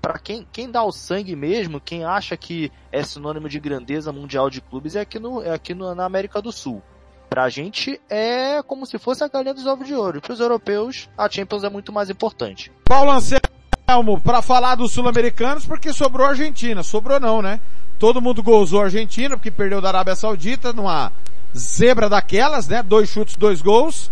Para 0.00 0.18
quem, 0.18 0.46
quem 0.52 0.70
dá 0.70 0.82
o 0.82 0.92
sangue 0.92 1.34
mesmo, 1.34 1.80
quem 1.80 2.04
acha 2.04 2.36
que 2.36 2.70
é 2.92 3.02
sinônimo 3.02 3.48
de 3.48 3.58
grandeza 3.58 4.12
mundial 4.12 4.50
de 4.50 4.60
clubes 4.60 4.96
é 4.96 5.00
aqui, 5.00 5.18
no, 5.18 5.42
é 5.42 5.50
aqui 5.50 5.72
no, 5.74 5.94
na 5.94 6.04
América 6.04 6.42
do 6.42 6.52
Sul. 6.52 6.82
Pra 7.30 7.48
gente 7.48 8.00
é 8.08 8.62
como 8.62 8.86
se 8.86 8.98
fosse 8.98 9.24
a 9.24 9.28
galinha 9.28 9.54
dos 9.54 9.66
ovos 9.66 9.86
de 9.86 9.94
ouro. 9.94 10.20
Para 10.20 10.34
os 10.34 10.40
europeus, 10.40 11.08
a 11.16 11.28
Champions 11.28 11.64
é 11.64 11.70
muito 11.70 11.92
mais 11.92 12.10
importante. 12.10 12.70
Paulo 12.84 13.10
Anselmo, 13.10 14.20
pra 14.22 14.42
falar 14.42 14.74
dos 14.74 14.92
sul-americanos, 14.92 15.64
porque 15.64 15.92
sobrou 15.92 16.26
a 16.26 16.30
Argentina. 16.30 16.82
Sobrou 16.82 17.18
não, 17.18 17.40
né? 17.40 17.60
Todo 17.98 18.20
mundo 18.20 18.42
gozou 18.42 18.82
a 18.82 18.84
Argentina, 18.84 19.36
porque 19.36 19.50
perdeu 19.50 19.80
da 19.80 19.88
Arábia 19.88 20.14
Saudita 20.14 20.72
numa 20.72 21.10
zebra 21.56 22.08
daquelas, 22.08 22.68
né? 22.68 22.82
Dois 22.82 23.08
chutes, 23.08 23.36
dois 23.36 23.62
gols. 23.62 24.10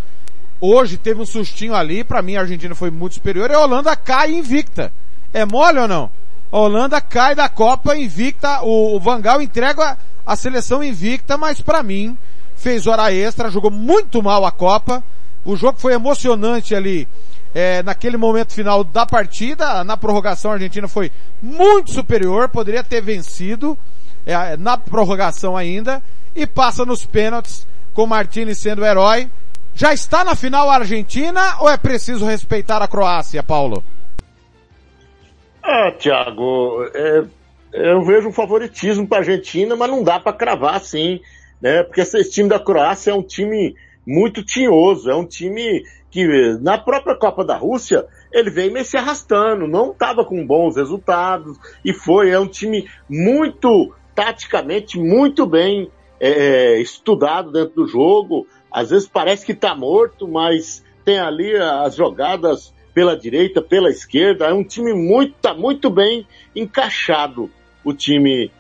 Hoje 0.64 0.97
teve 0.97 1.20
um 1.20 1.26
sustinho 1.26 1.74
ali, 1.74 2.05
pra 2.05 2.22
mim 2.22 2.36
a 2.36 2.43
Argentina 2.43 2.72
foi 2.72 2.89
muito 2.89 3.14
superior, 3.14 3.51
e 3.51 3.55
a 3.55 3.59
Holanda 3.59 3.97
cai 3.97 4.30
invicta. 4.32 4.93
É 5.32 5.44
mole 5.44 5.80
ou 5.80 5.89
não? 5.89 6.09
A 6.52 6.56
Holanda 6.56 7.01
cai 7.01 7.34
da 7.34 7.48
Copa 7.48 7.97
invicta, 7.97 8.62
o, 8.62 8.94
o 8.94 9.01
Van 9.01 9.20
Gaal 9.20 9.43
entrega 9.43 9.98
a 10.24 10.36
seleção 10.36 10.80
invicta, 10.80 11.36
mas 11.36 11.60
pra 11.60 11.82
mim 11.82 12.16
fez 12.55 12.86
hora 12.86 13.12
extra, 13.12 13.51
jogou 13.51 13.72
muito 13.72 14.22
mal 14.22 14.47
a 14.47 14.52
Copa. 14.52 15.02
O 15.44 15.56
jogo 15.56 15.80
foi 15.80 15.94
emocionante 15.94 16.76
ali, 16.76 17.09
é, 17.52 17.82
naquele 17.82 18.16
momento 18.16 18.52
final 18.52 18.84
da 18.84 19.05
partida. 19.05 19.82
Na 19.82 19.97
prorrogação 19.97 20.52
a 20.52 20.55
Argentina 20.55 20.86
foi 20.86 21.10
muito 21.43 21.90
superior, 21.90 22.48
poderia 22.48 22.84
ter 22.84 23.01
vencido 23.01 23.76
é, 24.24 24.56
na 24.56 24.78
prorrogação 24.78 25.56
ainda 25.56 26.01
e 26.36 26.47
passa 26.47 26.84
nos 26.84 27.05
pênaltis 27.05 27.66
com 27.93 28.06
Martinez 28.06 28.59
sendo 28.59 28.82
o 28.82 28.86
herói. 28.86 29.28
Já 29.74 29.92
está 29.92 30.22
na 30.22 30.34
final 30.34 30.70
a 30.70 30.74
Argentina 30.74 31.56
ou 31.60 31.68
é 31.68 31.76
preciso 31.76 32.24
respeitar 32.24 32.82
a 32.82 32.88
Croácia, 32.88 33.42
Paulo? 33.42 33.82
Ah, 35.62 35.92
Thiago, 35.92 36.84
é, 36.94 37.24
eu 37.72 38.02
vejo 38.04 38.28
um 38.28 38.32
favoritismo 38.32 39.06
para 39.06 39.18
a 39.18 39.20
Argentina, 39.20 39.74
mas 39.76 39.90
não 39.90 40.02
dá 40.02 40.20
para 40.20 40.32
cravar 40.32 40.74
assim, 40.74 41.20
né? 41.60 41.82
Porque 41.82 42.00
esse 42.00 42.30
time 42.30 42.48
da 42.48 42.58
Croácia 42.58 43.12
é 43.12 43.14
um 43.14 43.22
time 43.22 43.74
muito 44.06 44.44
tinhoso, 44.44 45.10
é 45.10 45.14
um 45.14 45.24
time 45.24 45.84
que 46.10 46.26
na 46.60 46.76
própria 46.76 47.16
Copa 47.16 47.44
da 47.44 47.56
Rússia 47.56 48.04
ele 48.30 48.50
veio 48.50 48.72
meio 48.72 48.84
se 48.84 48.96
arrastando, 48.96 49.66
não 49.66 49.92
estava 49.92 50.24
com 50.24 50.46
bons 50.46 50.76
resultados 50.76 51.58
e 51.84 51.94
foi, 51.94 52.30
é 52.30 52.38
um 52.38 52.46
time 52.46 52.88
muito 53.08 53.94
taticamente 54.14 54.98
muito 54.98 55.46
bem 55.46 55.90
é, 56.20 56.78
estudado 56.80 57.50
dentro 57.50 57.74
do 57.76 57.88
jogo. 57.88 58.46
Às 58.72 58.90
vezes 58.90 59.08
parece 59.08 59.44
que 59.44 59.52
está 59.52 59.74
morto, 59.74 60.26
mas 60.26 60.82
tem 61.04 61.18
ali 61.18 61.54
as 61.56 61.94
jogadas 61.94 62.72
pela 62.94 63.16
direita, 63.16 63.60
pela 63.60 63.90
esquerda. 63.90 64.46
É 64.46 64.52
um 64.52 64.64
time 64.64 64.92
muito, 64.92 65.34
tá 65.40 65.54
muito 65.54 65.90
bem 65.90 66.26
encaixado 66.54 67.50
o 67.84 67.92
time, 67.92 68.50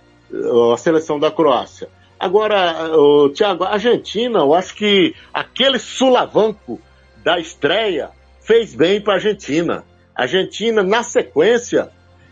a 0.72 0.76
seleção 0.76 1.18
da 1.18 1.30
Croácia. 1.30 1.88
Agora, 2.18 2.96
o 2.96 3.30
Thiago, 3.30 3.64
a 3.64 3.72
Argentina, 3.72 4.40
eu 4.40 4.54
acho 4.54 4.74
que 4.74 5.14
aquele 5.32 5.78
sulavanco 5.78 6.80
da 7.24 7.38
estreia 7.38 8.10
fez 8.40 8.74
bem 8.74 9.00
para 9.00 9.14
a 9.14 9.16
Argentina. 9.16 9.84
A 10.14 10.22
Argentina, 10.22 10.82
na 10.82 11.02
sequência, 11.02 11.90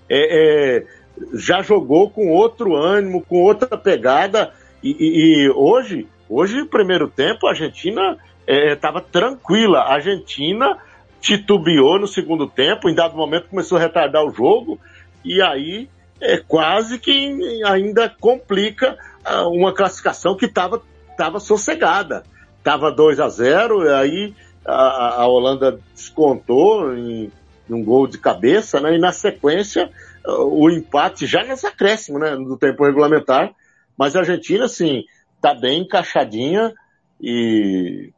é, 0.09 0.79
é, 0.79 0.87
já 1.35 1.63
jogou 1.63 2.11
com 2.11 2.29
outro 2.31 2.77
ânimo, 2.77 3.23
com 3.23 3.43
outra 3.43 3.77
pegada, 3.77 4.53
e, 4.83 4.91
e, 4.91 5.45
e 5.45 5.51
hoje, 5.51 6.07
hoje, 6.31 6.65
primeiro 6.65 7.09
tempo, 7.09 7.47
a 7.47 7.51
Argentina 7.51 8.17
estava 8.47 9.01
é, 9.01 9.03
tranquila. 9.03 9.81
A 9.81 9.95
Argentina 9.95 10.79
titubeou 11.21 11.99
no 11.99 12.07
segundo 12.07 12.47
tempo, 12.47 12.89
em 12.89 12.95
dado 12.95 13.17
momento 13.17 13.49
começou 13.49 13.77
a 13.77 13.81
retardar 13.81 14.25
o 14.25 14.33
jogo, 14.33 14.79
e 15.25 15.43
aí 15.43 15.89
é 16.21 16.39
quase 16.39 16.99
que 16.99 17.63
ainda 17.65 18.09
complica 18.09 18.97
uh, 19.27 19.49
uma 19.49 19.73
classificação 19.73 20.37
que 20.37 20.47
estava 20.47 20.83
tava 21.17 21.39
sossegada. 21.39 22.23
Estava 22.59 22.91
2 22.91 23.21
a 23.21 23.29
0 23.29 23.85
e 23.85 23.89
aí 23.89 24.35
a, 24.65 25.23
a 25.23 25.27
Holanda 25.27 25.79
descontou 25.95 26.95
em, 26.95 27.31
em, 27.69 27.75
um 27.75 27.85
gol 27.85 28.07
de 28.07 28.19
cabeça, 28.19 28.81
né? 28.81 28.95
E 28.95 28.99
na 28.99 29.13
sequência 29.13 29.91
uh, 30.27 30.45
o 30.45 30.71
empate 30.71 31.27
já 31.27 31.43
nessa 31.43 31.69
acréscimo, 31.69 32.19
né? 32.19 32.37
Do 32.37 32.57
tempo 32.57 32.85
regulamentar. 32.85 33.51
Mas 33.99 34.17
a 34.17 34.21
Argentina, 34.21 34.65
assim, 34.65 35.05
tá 35.41 35.55
bem 35.55 35.83
encaixadinha 35.83 36.73
e 37.21 38.13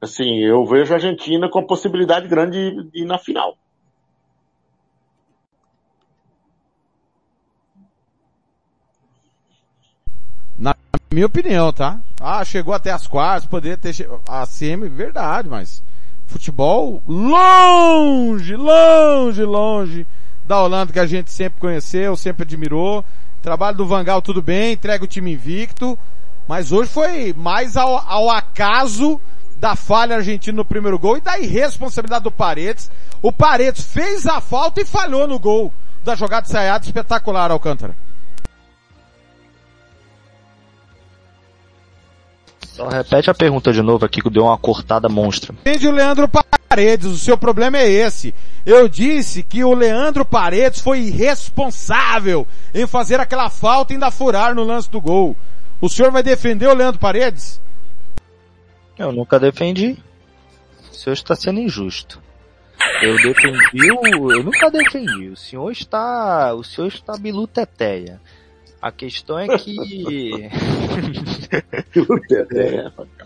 assim, 0.00 0.38
eu 0.40 0.64
vejo 0.66 0.92
a 0.92 0.96
Argentina 0.96 1.48
com 1.48 1.66
possibilidade 1.66 2.28
grande 2.28 2.90
de 2.90 3.02
ir 3.02 3.04
na 3.04 3.18
final. 3.18 3.56
Na 10.58 10.74
minha 11.12 11.26
opinião, 11.26 11.72
tá? 11.72 12.00
Ah, 12.20 12.44
chegou 12.44 12.74
até 12.74 12.90
as 12.90 13.06
quartas, 13.06 13.48
poderia 13.48 13.76
ter 13.76 13.94
a 14.28 14.46
semi, 14.46 14.88
verdade, 14.88 15.48
mas 15.48 15.82
futebol 16.26 17.02
longe, 17.06 18.56
longe, 18.56 19.44
longe 19.44 20.06
da 20.44 20.62
Holanda 20.62 20.92
que 20.92 21.00
a 21.00 21.06
gente 21.06 21.30
sempre 21.30 21.60
conheceu, 21.60 22.16
sempre 22.16 22.42
admirou. 22.42 23.04
Trabalho 23.42 23.76
do 23.76 23.86
Vangal 23.86 24.22
tudo 24.22 24.42
bem, 24.42 24.72
entrega 24.72 25.04
o 25.04 25.08
time 25.08 25.32
invicto, 25.32 25.98
mas 26.48 26.72
hoje 26.72 26.90
foi 26.90 27.32
mais 27.32 27.76
ao, 27.76 27.98
ao 28.08 28.30
acaso 28.30 29.20
da 29.56 29.74
falha 29.74 30.16
argentina 30.16 30.56
no 30.56 30.64
primeiro 30.64 30.98
gol 30.98 31.16
e 31.16 31.20
da 31.20 31.38
irresponsabilidade 31.38 32.24
do 32.24 32.30
Paredes. 32.30 32.90
O 33.22 33.32
Paredes 33.32 33.84
fez 33.84 34.26
a 34.26 34.40
falta 34.40 34.80
e 34.80 34.84
falhou 34.84 35.26
no 35.26 35.38
gol 35.38 35.72
da 36.04 36.14
jogada 36.14 36.46
ensaiada 36.46 36.84
espetacular, 36.84 37.50
Alcântara. 37.50 37.94
Só 42.74 42.88
repete 42.88 43.30
a 43.30 43.34
pergunta 43.34 43.72
de 43.72 43.80
novo 43.80 44.04
aqui 44.04 44.20
que 44.20 44.28
deu 44.28 44.44
uma 44.44 44.58
cortada 44.58 45.08
monstra. 45.08 45.54
Entende 45.60 45.86
o 45.86 45.92
Leandro 45.92 46.28
Paredes, 46.28 47.06
o 47.06 47.16
seu 47.16 47.38
problema 47.38 47.78
é 47.78 47.88
esse. 47.88 48.34
Eu 48.66 48.88
disse 48.88 49.44
que 49.44 49.62
o 49.62 49.72
Leandro 49.72 50.24
Paredes 50.24 50.80
foi 50.80 51.02
irresponsável 51.02 52.44
em 52.74 52.84
fazer 52.84 53.20
aquela 53.20 53.48
falta 53.48 53.92
e 53.92 53.94
ainda 53.94 54.10
furar 54.10 54.54
no 54.56 54.64
lance 54.64 54.90
do 54.90 55.00
gol. 55.00 55.36
O 55.84 55.88
senhor 55.90 56.10
vai 56.10 56.22
defender 56.22 56.66
o 56.66 56.72
Leandro 56.72 56.98
Paredes? 56.98 57.60
Eu 58.98 59.12
nunca 59.12 59.38
defendi. 59.38 60.02
O 60.90 60.94
senhor 60.94 61.12
está 61.12 61.36
sendo 61.36 61.60
injusto. 61.60 62.22
Eu 63.02 63.14
defendi 63.16 63.92
o, 63.92 64.32
eu 64.32 64.42
nunca 64.42 64.70
defendi. 64.70 65.28
O 65.28 65.36
senhor 65.36 65.70
está, 65.70 66.54
o 66.54 66.64
senhor 66.64 66.86
está 66.86 67.18
biluteteia. 67.18 68.18
A 68.80 68.90
questão 68.90 69.38
é 69.38 69.58
que 69.58 69.76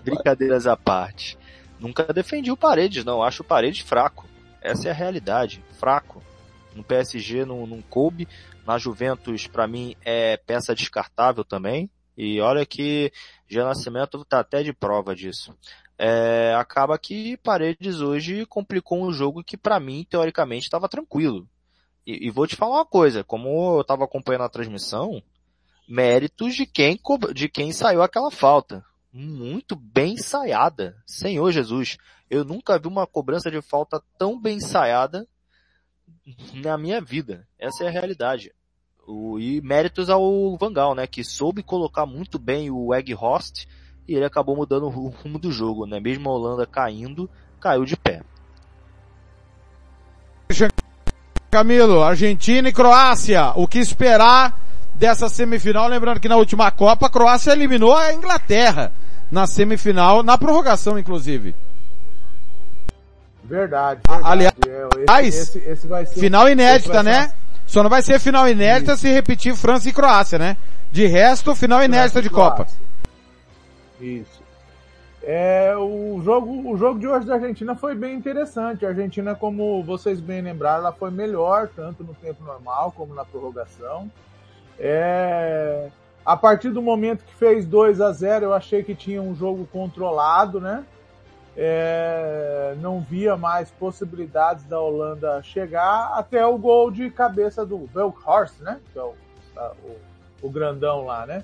brincadeiras 0.04 0.66
à 0.66 0.76
parte. 0.76 1.38
Nunca 1.78 2.12
defendi 2.12 2.50
o 2.50 2.56
Paredes, 2.56 3.04
não. 3.04 3.22
Acho 3.22 3.44
o 3.44 3.46
Paredes 3.46 3.82
fraco. 3.82 4.26
Essa 4.60 4.88
é 4.88 4.90
a 4.90 4.94
realidade. 4.94 5.62
Fraco. 5.78 6.20
No 6.74 6.82
PSG 6.82 7.44
não, 7.44 7.68
não 7.68 7.80
coube. 7.80 8.26
Na 8.66 8.78
Juventus, 8.78 9.46
para 9.46 9.68
mim, 9.68 9.94
é 10.04 10.36
peça 10.36 10.74
descartável 10.74 11.44
também. 11.44 11.88
E 12.18 12.40
olha 12.40 12.66
que 12.66 13.12
já 13.48 13.64
Nascimento 13.64 14.24
tá 14.24 14.40
até 14.40 14.60
de 14.64 14.72
prova 14.72 15.14
disso. 15.14 15.56
É, 15.96 16.52
acaba 16.58 16.98
que 16.98 17.36
Paredes 17.36 18.00
hoje 18.00 18.44
complicou 18.44 19.00
um 19.00 19.12
jogo 19.12 19.44
que 19.44 19.56
para 19.56 19.78
mim, 19.78 20.04
teoricamente, 20.10 20.64
estava 20.64 20.88
tranquilo. 20.88 21.48
E, 22.04 22.26
e, 22.26 22.30
vou 22.30 22.44
te 22.44 22.56
falar 22.56 22.78
uma 22.78 22.84
coisa, 22.84 23.22
como 23.22 23.76
eu 23.76 23.82
estava 23.82 24.04
acompanhando 24.04 24.42
a 24.42 24.48
transmissão, 24.48 25.22
méritos 25.88 26.56
de 26.56 26.66
quem, 26.66 26.98
de 27.32 27.48
quem 27.48 27.72
saiu 27.72 28.02
aquela 28.02 28.32
falta. 28.32 28.84
Muito 29.12 29.76
bem 29.76 30.14
ensaiada. 30.14 31.00
Senhor 31.06 31.52
Jesus. 31.52 31.98
Eu 32.28 32.44
nunca 32.44 32.80
vi 32.80 32.88
uma 32.88 33.06
cobrança 33.06 33.48
de 33.48 33.62
falta 33.62 34.02
tão 34.18 34.40
bem 34.40 34.56
ensaiada 34.56 35.24
na 36.52 36.76
minha 36.76 37.00
vida. 37.00 37.46
Essa 37.56 37.84
é 37.84 37.86
a 37.86 37.92
realidade. 37.92 38.52
O, 39.08 39.38
e 39.38 39.60
méritos 39.62 40.10
ao 40.10 40.56
Vangal, 40.58 40.94
né? 40.94 41.06
Que 41.06 41.24
soube 41.24 41.62
colocar 41.62 42.04
muito 42.04 42.38
bem 42.38 42.70
o 42.70 42.94
Egg 42.94 43.14
Host 43.14 43.66
e 44.06 44.14
ele 44.14 44.24
acabou 44.24 44.54
mudando 44.54 44.84
o 44.84 45.08
rumo 45.08 45.38
do 45.38 45.50
jogo, 45.50 45.86
né? 45.86 45.98
Mesmo 45.98 46.28
a 46.28 46.32
Holanda 46.34 46.66
caindo, 46.66 47.28
caiu 47.58 47.86
de 47.86 47.96
pé. 47.96 48.20
Camilo, 51.50 52.02
Argentina 52.02 52.68
e 52.68 52.72
Croácia. 52.72 53.52
O 53.56 53.66
que 53.66 53.78
esperar 53.78 54.60
dessa 54.94 55.28
semifinal? 55.28 55.88
Lembrando 55.88 56.20
que 56.20 56.28
na 56.28 56.36
última 56.36 56.70
Copa 56.70 57.06
a 57.06 57.10
Croácia 57.10 57.52
eliminou 57.52 57.96
a 57.96 58.12
Inglaterra 58.12 58.92
na 59.30 59.46
semifinal, 59.46 60.22
na 60.22 60.36
prorrogação 60.36 60.98
inclusive. 60.98 61.54
Verdade. 63.44 64.00
verdade. 64.06 64.30
Aliás, 64.30 64.54
é, 64.66 65.26
esse, 65.26 65.58
esse, 65.58 65.88
esse 65.88 66.20
final 66.20 66.48
inédita, 66.50 67.02
né? 67.02 67.32
Só 67.68 67.82
não 67.82 67.90
vai 67.90 68.00
ser 68.00 68.18
final 68.18 68.48
inédita 68.48 68.92
Isso. 68.92 69.02
se 69.02 69.12
repetir 69.12 69.54
França 69.54 69.88
e 69.88 69.92
Croácia, 69.92 70.38
né? 70.38 70.56
De 70.90 71.06
resto, 71.06 71.54
final 71.54 71.84
inédita 71.84 72.22
de 72.22 72.30
Copa. 72.30 72.66
Isso. 74.00 74.42
É, 75.22 75.76
o, 75.76 76.22
jogo, 76.24 76.72
o 76.72 76.78
jogo 76.78 76.98
de 76.98 77.06
hoje 77.06 77.26
da 77.26 77.34
Argentina 77.34 77.76
foi 77.76 77.94
bem 77.94 78.16
interessante. 78.16 78.86
A 78.86 78.88
Argentina, 78.88 79.34
como 79.34 79.82
vocês 79.82 80.18
bem 80.18 80.40
lembraram, 80.40 80.78
ela 80.78 80.92
foi 80.92 81.10
melhor, 81.10 81.68
tanto 81.76 82.02
no 82.02 82.14
tempo 82.14 82.42
normal 82.42 82.90
como 82.96 83.14
na 83.14 83.26
prorrogação. 83.26 84.10
É, 84.78 85.88
a 86.24 86.36
partir 86.38 86.70
do 86.70 86.80
momento 86.80 87.22
que 87.22 87.34
fez 87.34 87.66
2 87.66 88.00
a 88.00 88.12
0 88.12 88.46
eu 88.46 88.54
achei 88.54 88.82
que 88.82 88.94
tinha 88.94 89.20
um 89.20 89.34
jogo 89.34 89.68
controlado, 89.70 90.58
né? 90.58 90.84
É, 91.60 92.76
não 92.80 93.00
via 93.00 93.36
mais 93.36 93.68
possibilidades 93.68 94.64
da 94.66 94.80
Holanda 94.80 95.42
chegar 95.42 96.12
até 96.14 96.46
o 96.46 96.56
gol 96.56 96.88
de 96.88 97.10
cabeça 97.10 97.66
do 97.66 97.84
Velkhorst, 97.86 98.60
né? 98.60 98.80
Que 98.92 98.98
é 99.00 99.02
o, 99.02 99.12
o, 99.82 99.96
o 100.46 100.50
grandão 100.50 101.04
lá, 101.04 101.26
né? 101.26 101.42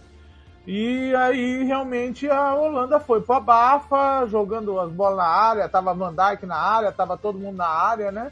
E 0.65 1.13
aí 1.17 1.65
realmente 1.65 2.31
a 2.31 2.55
Holanda 2.55 3.01
foi 3.01 3.21
para 3.21 3.41
bafa, 3.41 4.25
jogando 4.29 4.79
as 4.79 4.91
bolas 4.93 5.17
na 5.17 5.27
área, 5.27 5.69
tava 5.69 5.93
Van 5.93 6.15
Dijk 6.15 6.47
na 6.47 6.59
área, 6.59 6.93
tava 6.93 7.19
todo 7.19 7.37
mundo 7.37 7.57
na 7.57 7.69
área, 7.69 8.13
né? 8.13 8.31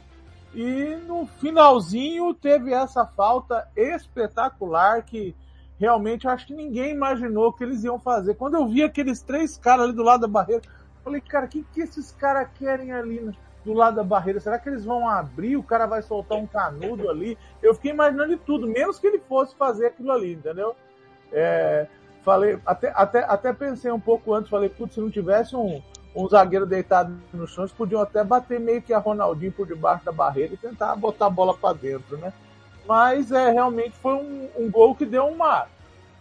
E 0.55 0.95
no 1.05 1.27
finalzinho 1.41 2.33
teve 2.33 2.71
essa 2.71 3.05
falta 3.05 3.67
espetacular 3.75 5.03
que 5.03 5.35
realmente 5.77 6.25
eu 6.25 6.31
acho 6.31 6.47
que 6.47 6.53
ninguém 6.53 6.91
imaginou 6.91 7.51
que 7.51 7.61
eles 7.61 7.83
iam 7.83 7.99
fazer. 7.99 8.35
Quando 8.35 8.55
eu 8.55 8.65
vi 8.69 8.83
aqueles 8.83 9.21
três 9.21 9.57
caras 9.57 9.85
ali 9.85 9.93
do 9.93 10.01
lado 10.03 10.21
da 10.21 10.27
barreira, 10.29 10.61
Falei, 11.03 11.21
cara, 11.21 11.45
o 11.45 11.49
que, 11.49 11.63
que 11.73 11.81
esses 11.81 12.11
caras 12.11 12.47
querem 12.57 12.91
ali 12.91 13.35
do 13.63 13.73
lado 13.73 13.95
da 13.95 14.03
barreira? 14.03 14.39
Será 14.39 14.57
que 14.57 14.69
eles 14.69 14.85
vão 14.85 15.07
abrir? 15.07 15.57
O 15.57 15.63
cara 15.63 15.85
vai 15.85 16.01
soltar 16.01 16.37
um 16.37 16.47
canudo 16.47 17.09
ali? 17.09 17.37
Eu 17.61 17.73
fiquei 17.75 17.91
imaginando 17.91 18.29
de 18.29 18.37
tudo, 18.37 18.67
menos 18.67 18.99
que 18.99 19.07
ele 19.07 19.19
fosse 19.19 19.55
fazer 19.55 19.87
aquilo 19.87 20.11
ali, 20.11 20.33
entendeu? 20.33 20.75
É, 21.31 21.87
falei, 22.23 22.59
até, 22.65 22.93
até, 22.95 23.19
até 23.23 23.53
pensei 23.53 23.91
um 23.91 23.99
pouco 23.99 24.33
antes, 24.33 24.49
falei, 24.49 24.69
putz, 24.69 24.93
se 24.93 25.01
não 25.01 25.09
tivesse 25.09 25.55
um, 25.55 25.81
um 26.15 26.27
zagueiro 26.29 26.65
deitado 26.65 27.13
no 27.33 27.47
chão, 27.47 27.63
eles 27.63 27.73
podiam 27.73 28.01
até 28.01 28.23
bater 28.23 28.59
meio 28.59 28.81
que 28.81 28.93
a 28.93 28.99
Ronaldinho 28.99 29.51
por 29.51 29.67
debaixo 29.67 30.05
da 30.05 30.11
barreira 30.11 30.53
e 30.53 30.57
tentar 30.57 30.95
botar 30.95 31.25
a 31.25 31.29
bola 31.29 31.57
para 31.57 31.73
dentro, 31.73 32.17
né? 32.17 32.31
mas 32.87 33.31
é 33.31 33.51
realmente 33.51 33.95
foi 33.97 34.13
um, 34.13 34.49
um 34.57 34.71
gol 34.71 34.95
que 34.95 35.05
deu 35.05 35.25
uma, 35.25 35.67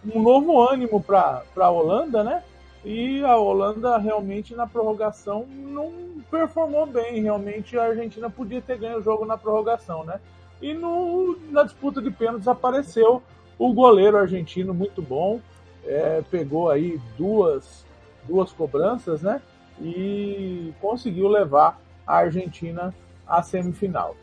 um 0.04 0.20
novo 0.20 0.60
ânimo 0.60 1.02
para 1.02 1.42
a 1.56 1.70
Holanda, 1.70 2.22
né? 2.22 2.42
E 2.84 3.22
a 3.24 3.36
Holanda 3.36 3.96
realmente 3.98 4.54
na 4.54 4.66
prorrogação 4.66 5.46
não 5.46 5.92
performou 6.30 6.86
bem. 6.86 7.22
Realmente 7.22 7.78
a 7.78 7.84
Argentina 7.84 8.28
podia 8.28 8.60
ter 8.60 8.78
ganho 8.78 8.98
o 8.98 9.02
jogo 9.02 9.24
na 9.24 9.38
prorrogação, 9.38 10.04
né? 10.04 10.20
E 10.60 10.74
no, 10.74 11.36
na 11.50 11.62
disputa 11.62 12.00
de 12.00 12.10
pênaltis 12.10 12.48
apareceu 12.48 13.22
o 13.58 13.72
goleiro 13.72 14.16
argentino 14.16 14.74
muito 14.74 15.00
bom, 15.00 15.40
é, 15.84 16.22
pegou 16.30 16.70
aí 16.70 17.00
duas, 17.16 17.84
duas 18.24 18.52
cobranças, 18.52 19.22
né? 19.22 19.40
E 19.80 20.72
conseguiu 20.80 21.28
levar 21.28 21.80
a 22.06 22.16
Argentina 22.16 22.94
à 23.26 23.42
semifinal. 23.42 24.16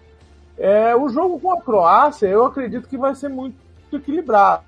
É, 0.58 0.94
o 0.96 1.08
jogo 1.08 1.40
com 1.40 1.54
a 1.54 1.62
Croácia, 1.62 2.28
eu 2.28 2.44
acredito 2.46 2.88
que 2.88 2.98
vai 2.98 3.16
ser 3.16 3.30
muito 3.30 3.56
equilibrado. 3.92 4.64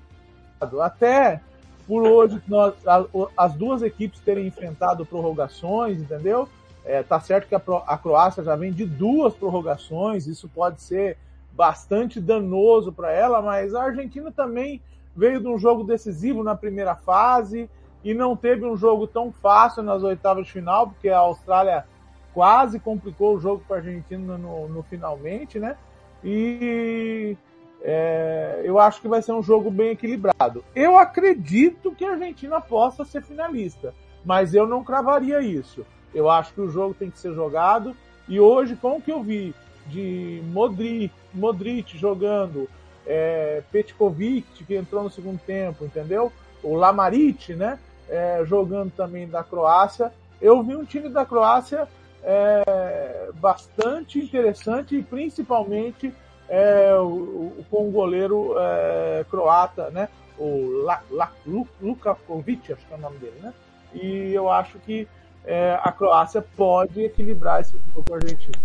Até 0.80 1.40
por 1.86 2.06
hoje 2.06 2.40
nós, 2.48 2.74
a, 2.86 3.04
as 3.36 3.54
duas 3.54 3.82
equipes 3.82 4.20
terem 4.20 4.46
enfrentado 4.46 5.04
prorrogações, 5.04 5.98
entendeu? 5.98 6.48
É, 6.84 7.02
tá 7.02 7.20
certo 7.20 7.48
que 7.48 7.54
a, 7.54 7.62
a 7.86 7.96
Croácia 7.96 8.42
já 8.42 8.56
vem 8.56 8.72
de 8.72 8.84
duas 8.84 9.34
prorrogações, 9.34 10.26
isso 10.26 10.48
pode 10.48 10.82
ser 10.82 11.16
bastante 11.52 12.20
danoso 12.20 12.92
para 12.92 13.12
ela, 13.12 13.40
mas 13.42 13.74
a 13.74 13.84
Argentina 13.84 14.32
também 14.32 14.80
veio 15.14 15.40
de 15.40 15.46
um 15.46 15.58
jogo 15.58 15.84
decisivo 15.84 16.42
na 16.42 16.56
primeira 16.56 16.94
fase 16.94 17.68
e 18.02 18.14
não 18.14 18.34
teve 18.34 18.64
um 18.64 18.76
jogo 18.76 19.06
tão 19.06 19.30
fácil 19.30 19.82
nas 19.82 20.02
oitavas 20.02 20.46
de 20.46 20.52
final, 20.52 20.88
porque 20.88 21.08
a 21.08 21.18
Austrália 21.18 21.84
quase 22.32 22.80
complicou 22.80 23.36
o 23.36 23.40
jogo 23.40 23.62
para 23.66 23.76
a 23.76 23.78
Argentina 23.80 24.38
no, 24.38 24.68
no, 24.68 24.82
finalmente, 24.82 25.58
né? 25.58 25.76
E 26.24 27.36
é, 27.82 28.62
eu 28.64 28.78
acho 28.78 29.00
que 29.00 29.08
vai 29.08 29.20
ser 29.20 29.32
um 29.32 29.42
jogo 29.42 29.70
bem 29.70 29.90
equilibrado. 29.90 30.64
Eu 30.74 30.96
acredito 30.96 31.92
que 31.92 32.04
a 32.04 32.12
Argentina 32.12 32.60
possa 32.60 33.04
ser 33.04 33.22
finalista, 33.22 33.92
mas 34.24 34.54
eu 34.54 34.66
não 34.66 34.84
cravaria 34.84 35.40
isso. 35.40 35.84
Eu 36.14 36.30
acho 36.30 36.52
que 36.54 36.60
o 36.60 36.70
jogo 36.70 36.94
tem 36.94 37.10
que 37.10 37.18
ser 37.18 37.34
jogado 37.34 37.96
e 38.28 38.38
hoje, 38.38 38.76
com 38.76 38.96
o 38.96 39.02
que 39.02 39.10
eu 39.10 39.22
vi 39.22 39.54
de 39.86 40.40
Modric, 40.46 41.12
Modric 41.34 41.98
jogando, 41.98 42.68
é, 43.06 43.62
Petkovic, 43.72 44.64
que 44.64 44.76
entrou 44.76 45.02
no 45.02 45.10
segundo 45.10 45.40
tempo, 45.40 45.84
entendeu? 45.84 46.32
O 46.62 46.76
Lamaric, 46.76 47.54
né? 47.54 47.78
É, 48.08 48.44
jogando 48.44 48.92
também 48.92 49.26
da 49.26 49.42
Croácia. 49.42 50.12
Eu 50.40 50.62
vi 50.62 50.76
um 50.76 50.84
time 50.84 51.08
da 51.08 51.24
Croácia 51.24 51.88
é, 52.22 53.30
bastante 53.34 54.18
interessante 54.20 54.96
e 54.96 55.02
principalmente 55.02 56.14
é, 56.52 56.94
o, 56.96 57.06
o, 57.06 57.64
com 57.70 57.88
o 57.88 57.90
goleiro 57.90 58.54
é, 58.58 59.24
croata, 59.30 59.88
né? 59.88 60.06
O 60.38 60.82
La, 60.84 61.00
La, 61.10 61.32
Lukakovic, 61.80 62.74
acho 62.74 62.86
que 62.86 62.92
é 62.92 62.96
o 62.96 63.00
nome 63.00 63.16
dele, 63.16 63.36
né? 63.42 63.54
E 63.94 64.34
eu 64.34 64.50
acho 64.50 64.78
que 64.80 65.08
é, 65.46 65.78
a 65.82 65.90
Croácia 65.90 66.44
pode 66.54 67.00
equilibrar 67.00 67.62
esse 67.62 67.72
jogo 67.72 68.06
com 68.06 68.12
a 68.12 68.16
Argentina. 68.16 68.58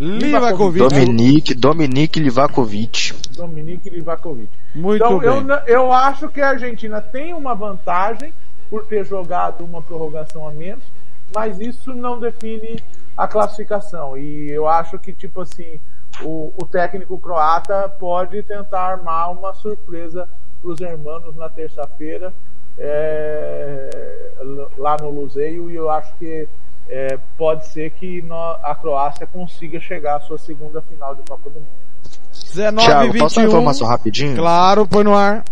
Livakovic. 0.00 0.88
Dominique, 0.88 1.54
Dominique 1.54 2.20
Livakovic. 2.20 3.14
Dominique 3.36 3.88
Livakovic. 3.88 4.50
Muito 4.74 4.96
então, 4.96 5.18
bem. 5.20 5.28
Eu, 5.28 5.84
eu 5.84 5.92
acho 5.92 6.28
que 6.28 6.40
a 6.40 6.50
Argentina 6.50 7.00
tem 7.00 7.32
uma 7.32 7.54
vantagem 7.54 8.34
por 8.68 8.84
ter 8.84 9.06
jogado 9.06 9.64
uma 9.64 9.80
prorrogação 9.80 10.46
a 10.46 10.50
menos, 10.50 10.84
mas 11.32 11.60
isso 11.60 11.94
não 11.94 12.18
define 12.18 12.82
a 13.16 13.28
classificação. 13.28 14.18
E 14.18 14.50
eu 14.50 14.66
acho 14.66 14.98
que, 14.98 15.12
tipo 15.12 15.40
assim, 15.40 15.80
o, 16.22 16.52
o 16.56 16.66
técnico 16.66 17.18
croata 17.18 17.88
pode 17.98 18.42
tentar 18.42 18.92
armar 18.92 19.30
uma 19.32 19.52
surpresa 19.54 20.28
para 20.60 20.70
os 20.70 20.80
hermanos 20.80 21.36
na 21.36 21.48
terça-feira 21.48 22.32
é, 22.78 23.90
lá 24.76 24.96
no 25.00 25.10
Luzeio 25.10 25.70
e 25.70 25.76
eu 25.76 25.90
acho 25.90 26.14
que 26.16 26.48
é, 26.88 27.18
pode 27.36 27.66
ser 27.66 27.90
que 27.90 28.22
no, 28.22 28.34
a 28.34 28.74
Croácia 28.74 29.26
consiga 29.26 29.80
chegar 29.80 30.16
à 30.16 30.20
sua 30.20 30.38
segunda 30.38 30.80
final 30.82 31.14
de 31.14 31.22
Copa 31.22 31.50
do 31.50 31.60
Mundo. 31.60 31.86
19 32.32 32.86
Thiago, 32.86 33.12
21. 33.12 33.18
posso 33.18 33.40
uma 33.40 33.46
informação 33.46 33.86
rapidinho? 33.86 34.36
Claro, 34.36 34.86
põe 34.86 35.02
no 35.02 35.14
ar. 35.14 35.44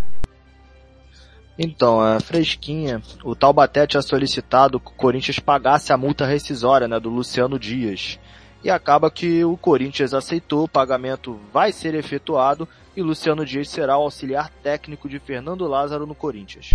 Então, 1.59 2.05
é 2.05 2.21
fresquinha. 2.21 3.01
O 3.25 3.35
Taubaté 3.35 3.87
tinha 3.87 4.03
solicitado 4.03 4.81
que 4.81 4.91
o 4.91 4.95
Corinthians 4.95 5.39
pagasse 5.39 5.93
a 5.93 5.97
multa 5.97 6.27
rescisória 6.27 6.89
né, 6.89 6.99
do 6.99 7.09
Luciano 7.09 7.59
Dias. 7.59 8.19
E 8.65 8.71
acaba 8.71 9.11
que 9.11 9.45
o 9.45 9.59
Corinthians 9.59 10.15
aceitou, 10.15 10.65
o 10.65 10.69
pagamento 10.69 11.39
vai 11.53 11.71
ser 11.71 11.95
efetuado 11.95 12.67
e 12.97 13.03
Luciano 13.03 13.45
Dias 13.45 13.69
será 13.69 13.99
o 13.99 14.03
auxiliar 14.03 14.51
técnico 14.63 15.07
de 15.07 15.19
Fernando 15.19 15.67
Lázaro 15.67 16.07
no 16.07 16.15
Corinthians. 16.15 16.71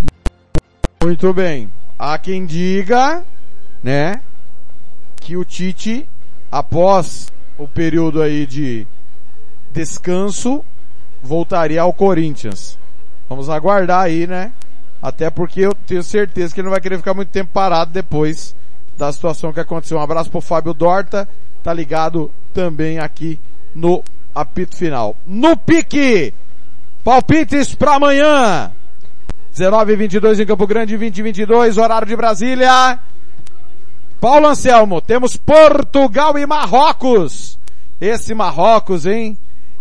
Muito 1.01 1.33
bem. 1.33 1.67
Há 1.97 2.15
quem 2.19 2.45
diga, 2.45 3.25
né, 3.81 4.21
que 5.15 5.35
o 5.35 5.43
Tite, 5.43 6.07
após 6.51 7.33
o 7.57 7.67
período 7.67 8.21
aí 8.21 8.45
de 8.45 8.85
descanso, 9.71 10.63
voltaria 11.23 11.81
ao 11.81 11.91
Corinthians. 11.91 12.77
Vamos 13.27 13.49
aguardar 13.49 14.03
aí, 14.03 14.27
né? 14.27 14.53
Até 15.01 15.31
porque 15.31 15.61
eu 15.61 15.73
tenho 15.87 16.03
certeza 16.03 16.53
que 16.53 16.61
ele 16.61 16.65
não 16.65 16.71
vai 16.71 16.81
querer 16.81 16.97
ficar 16.97 17.15
muito 17.15 17.29
tempo 17.29 17.51
parado 17.51 17.91
depois 17.91 18.55
da 18.99 19.11
situação 19.13 19.53
que 19.53 19.61
aconteceu. 19.61 19.97
Um 19.97 20.01
abraço 20.01 20.29
pro 20.29 20.41
Fábio 20.41 20.73
Dorta, 20.73 21.27
tá 21.63 21.73
ligado 21.73 22.29
também 22.53 22.99
aqui 22.99 23.39
no 23.73 24.03
apito 24.35 24.75
final. 24.75 25.15
No 25.25 25.55
pique! 25.55 26.33
Palpites 27.01 27.73
para 27.73 27.95
amanhã! 27.95 28.71
19 29.53 29.93
e 29.93 29.95
22 29.95 30.39
em 30.41 30.45
Campo 30.45 30.67
Grande, 30.67 30.97
20 30.97 31.17
e 31.17 31.23
22, 31.23 31.77
horário 31.77 32.07
de 32.07 32.15
Brasília. 32.15 32.99
Paulo 34.19 34.47
Anselmo, 34.47 34.99
temos 34.99 35.37
Portugal 35.37 36.37
e 36.37 36.45
Marrocos. 36.45 37.57
Esse 38.01 38.33
Marrocos, 38.35 39.05
hein? 39.05 39.37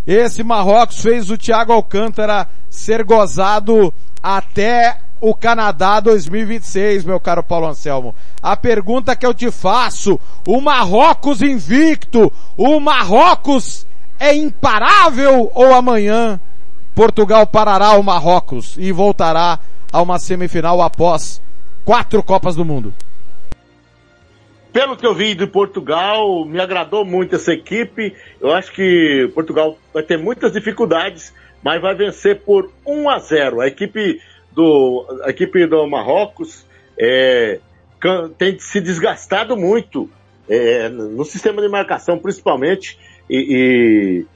Esse 0.06 0.44
Marrocos 0.44 1.02
fez 1.02 1.28
o 1.28 1.36
Thiago 1.36 1.72
Alcântara 1.72 2.48
ser 2.70 3.02
gozado 3.02 3.92
até 4.22 5.00
o 5.20 5.34
Canadá 5.34 6.00
2026, 6.00 7.04
meu 7.04 7.18
caro 7.18 7.42
Paulo 7.42 7.66
Anselmo. 7.66 8.14
A 8.42 8.56
pergunta 8.56 9.16
que 9.16 9.26
eu 9.26 9.34
te 9.34 9.50
faço, 9.50 10.18
o 10.46 10.60
Marrocos 10.60 11.42
invicto, 11.42 12.32
o 12.56 12.78
Marrocos 12.80 13.86
é 14.18 14.34
imparável 14.34 15.50
ou 15.54 15.74
amanhã 15.74 16.40
Portugal 16.94 17.46
parará 17.46 17.92
o 17.92 18.02
Marrocos 18.02 18.76
e 18.76 18.90
voltará 18.90 19.60
a 19.92 20.02
uma 20.02 20.18
semifinal 20.18 20.82
após 20.82 21.40
quatro 21.84 22.22
Copas 22.22 22.56
do 22.56 22.64
Mundo? 22.64 22.92
Pelo 24.72 24.96
que 24.96 25.06
eu 25.06 25.14
vi 25.14 25.34
de 25.34 25.46
Portugal, 25.46 26.44
me 26.44 26.60
agradou 26.60 27.04
muito 27.04 27.36
essa 27.36 27.52
equipe. 27.52 28.14
Eu 28.40 28.52
acho 28.52 28.72
que 28.72 29.30
Portugal 29.34 29.78
vai 29.94 30.02
ter 30.02 30.18
muitas 30.18 30.52
dificuldades, 30.52 31.32
mas 31.62 31.80
vai 31.80 31.94
vencer 31.94 32.40
por 32.40 32.70
1 32.84 33.08
a 33.08 33.18
0. 33.18 33.60
A 33.60 33.66
equipe 33.66 34.20
do, 34.58 35.06
a 35.22 35.30
equipe 35.30 35.64
do 35.68 35.86
Marrocos 35.86 36.66
é, 36.98 37.60
tem 38.36 38.58
se 38.58 38.80
desgastado 38.80 39.56
muito 39.56 40.10
é, 40.48 40.88
no 40.88 41.24
sistema 41.24 41.62
de 41.62 41.68
marcação, 41.68 42.18
principalmente, 42.18 42.98
e, 43.30 44.26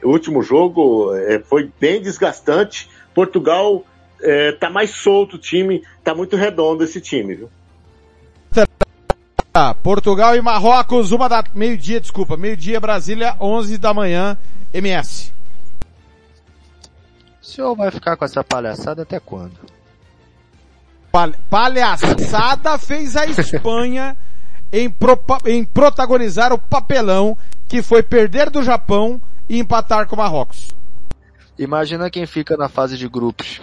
e 0.00 0.06
o 0.06 0.10
último 0.10 0.40
jogo 0.40 1.12
é, 1.16 1.40
foi 1.40 1.68
bem 1.80 2.00
desgastante. 2.00 2.88
Portugal 3.12 3.84
está 4.20 4.70
mais 4.70 4.90
solto 4.90 5.34
o 5.34 5.38
time, 5.38 5.82
está 5.98 6.14
muito 6.14 6.36
redondo 6.36 6.84
esse 6.84 7.00
time, 7.00 7.34
viu? 7.34 7.50
Portugal 9.82 10.36
e 10.36 10.40
Marrocos, 10.40 11.10
uma 11.10 11.28
da 11.28 11.42
meio-dia, 11.52 12.00
desculpa, 12.00 12.36
meio-dia 12.36 12.78
Brasília, 12.78 13.34
11 13.40 13.78
da 13.78 13.92
manhã, 13.92 14.38
MS. 14.72 15.32
O 17.42 17.44
senhor 17.44 17.74
vai 17.74 17.90
ficar 17.90 18.16
com 18.16 18.24
essa 18.24 18.44
palhaçada 18.44 19.02
até 19.02 19.18
quando? 19.18 19.58
Pal 21.10 21.32
palhaçada 21.50 22.78
fez 22.78 23.16
a 23.16 23.26
Espanha 23.26 24.16
em, 24.72 24.94
em 25.46 25.64
protagonizar 25.64 26.52
o 26.52 26.58
papelão 26.58 27.36
que 27.68 27.82
foi 27.82 28.00
perder 28.00 28.48
do 28.48 28.62
Japão 28.62 29.20
e 29.48 29.58
empatar 29.58 30.06
com 30.06 30.14
o 30.14 30.18
Marrocos. 30.18 30.68
Imagina 31.58 32.08
quem 32.08 32.26
fica 32.26 32.56
na 32.56 32.68
fase 32.68 32.96
de 32.96 33.08
grupos. 33.08 33.60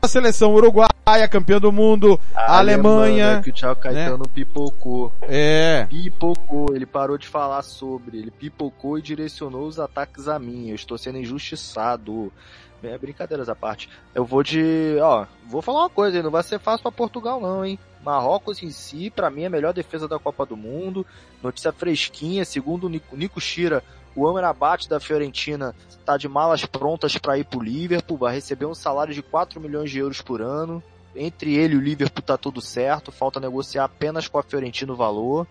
A 0.00 0.06
seleção 0.06 0.54
uruguaia, 0.54 1.28
campeã 1.28 1.58
do 1.58 1.72
mundo, 1.72 2.20
a, 2.32 2.58
Alemanha. 2.58 3.36
Né, 3.36 3.42
que 3.42 3.50
o 3.50 3.52
Thiago 3.52 3.80
Caetano 3.80 4.18
né? 4.18 4.30
pipocou. 4.32 5.12
É. 5.22 5.86
Pipocou, 5.90 6.68
ele 6.72 6.86
parou 6.86 7.18
de 7.18 7.26
falar 7.26 7.62
sobre, 7.62 8.18
ele 8.18 8.30
pipocou 8.30 8.96
e 8.96 9.02
direcionou 9.02 9.66
os 9.66 9.80
ataques 9.80 10.28
a 10.28 10.38
mim. 10.38 10.68
Eu 10.68 10.76
estou 10.76 10.96
sendo 10.96 11.18
injustiçado. 11.18 12.32
É, 12.80 12.96
brincadeiras 12.96 13.48
à 13.48 13.56
parte. 13.56 13.90
Eu 14.14 14.24
vou 14.24 14.40
de, 14.40 14.96
ó, 15.02 15.26
vou 15.48 15.60
falar 15.60 15.80
uma 15.80 15.90
coisa, 15.90 16.22
não 16.22 16.30
vai 16.30 16.44
ser 16.44 16.60
fácil 16.60 16.84
para 16.84 16.92
Portugal 16.92 17.40
não, 17.40 17.64
hein. 17.64 17.76
Marrocos 18.04 18.62
em 18.62 18.70
si, 18.70 19.10
para 19.10 19.28
mim, 19.30 19.42
é 19.42 19.46
a 19.46 19.50
melhor 19.50 19.74
defesa 19.74 20.06
da 20.06 20.16
Copa 20.16 20.46
do 20.46 20.56
Mundo. 20.56 21.04
Notícia 21.42 21.72
fresquinha, 21.72 22.44
segundo 22.44 22.84
o 22.84 22.88
Nico, 22.88 23.16
Nico 23.16 23.40
Shira, 23.40 23.82
o 24.18 24.26
Amrabat 24.26 24.88
da 24.88 24.98
Fiorentina 24.98 25.74
está 25.88 26.16
de 26.16 26.28
malas 26.28 26.64
prontas 26.64 27.16
para 27.16 27.38
ir 27.38 27.44
pro 27.44 27.60
Liverpool, 27.60 28.18
vai 28.18 28.34
receber 28.34 28.66
um 28.66 28.74
salário 28.74 29.14
de 29.14 29.22
4 29.22 29.60
milhões 29.60 29.90
de 29.90 29.98
euros 29.98 30.20
por 30.20 30.42
ano. 30.42 30.82
Entre 31.14 31.54
ele 31.54 31.74
e 31.74 31.78
o 31.78 31.80
Liverpool 31.80 32.22
tá 32.22 32.36
tudo 32.36 32.60
certo, 32.60 33.12
falta 33.12 33.38
negociar 33.38 33.84
apenas 33.84 34.26
com 34.26 34.38
a 34.38 34.42
Fiorentina 34.42 34.92
o 34.92 34.96
valor. 34.96 35.46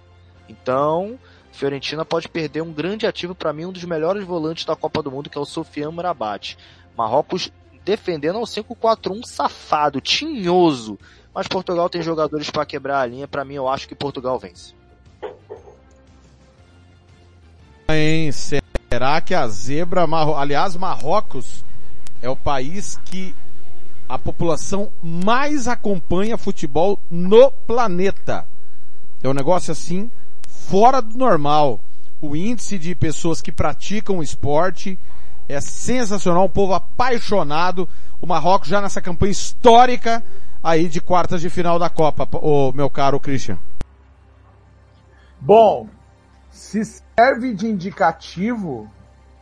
Então, 0.50 1.18
Fiorentina 1.52 2.04
pode 2.04 2.28
perder 2.28 2.62
um 2.62 2.74
grande 2.74 3.08
ativo 3.08 3.34
para 3.34 3.54
mim, 3.54 3.66
um 3.66 3.72
dos 3.72 3.84
melhores 3.86 4.24
volantes 4.26 4.66
da 4.66 4.76
Copa 4.76 5.02
do 5.02 5.12
Mundo, 5.12 5.30
que 5.30 5.38
é 5.38 5.42
o 5.42 5.46
Sofiane 5.46 5.92
Amrabat. 5.92 6.58
Marrocos 6.96 7.52
defendendo 7.86 8.38
ao 8.38 8.44
5-4-1 8.44 9.24
safado, 9.24 10.02
tinhoso. 10.02 11.00
Mas 11.34 11.48
Portugal 11.48 11.90
tem 11.90 12.02
jogadores 12.02 12.50
para 12.50 12.66
quebrar 12.66 13.02
a 13.02 13.06
linha. 13.06 13.28
Para 13.28 13.46
mim, 13.46 13.54
eu 13.54 13.68
acho 13.68 13.88
que 13.88 13.96
Portugal 13.96 14.38
vence. 14.38 14.74
Hein, 17.90 18.32
será 18.34 19.22
que 19.22 19.34
a 19.34 19.48
zebra, 19.48 20.06
Marro... 20.06 20.36
aliás, 20.36 20.76
Marrocos 20.76 21.64
é 22.22 22.30
o 22.30 22.36
país 22.36 23.00
que 23.06 23.34
a 24.10 24.20
população 24.20 24.92
mais 25.02 25.68
acompanha 25.68 26.38
futebol 26.38 27.00
no 27.10 27.50
planeta. 27.50 28.46
É 29.24 29.30
um 29.30 29.34
negócio 29.34 29.72
assim 29.72 30.12
fora 30.48 31.02
do 31.02 31.18
normal. 31.18 31.80
O 32.22 32.36
índice 32.36 32.78
de 32.78 32.94
pessoas 32.94 33.42
que 33.42 33.52
praticam 33.52 34.22
esporte 34.22 35.00
é 35.48 35.62
sensacional, 35.62 36.46
um 36.46 36.50
povo 36.50 36.74
apaixonado. 36.74 37.88
O 38.20 38.28
Marrocos 38.28 38.68
já 38.68 38.82
nessa 38.82 39.02
campanha 39.02 39.32
histórica 39.32 40.24
aí 40.62 40.90
de 40.90 41.00
quartas 41.00 41.40
de 41.40 41.50
final 41.50 41.80
da 41.80 41.90
Copa, 41.90 42.28
o 42.42 42.74
meu 42.74 42.90
caro 42.90 43.20
Christian. 43.20 43.58
Bom, 45.40 45.88
se 46.58 46.84
serve 46.84 47.54
de 47.54 47.68
indicativo, 47.68 48.90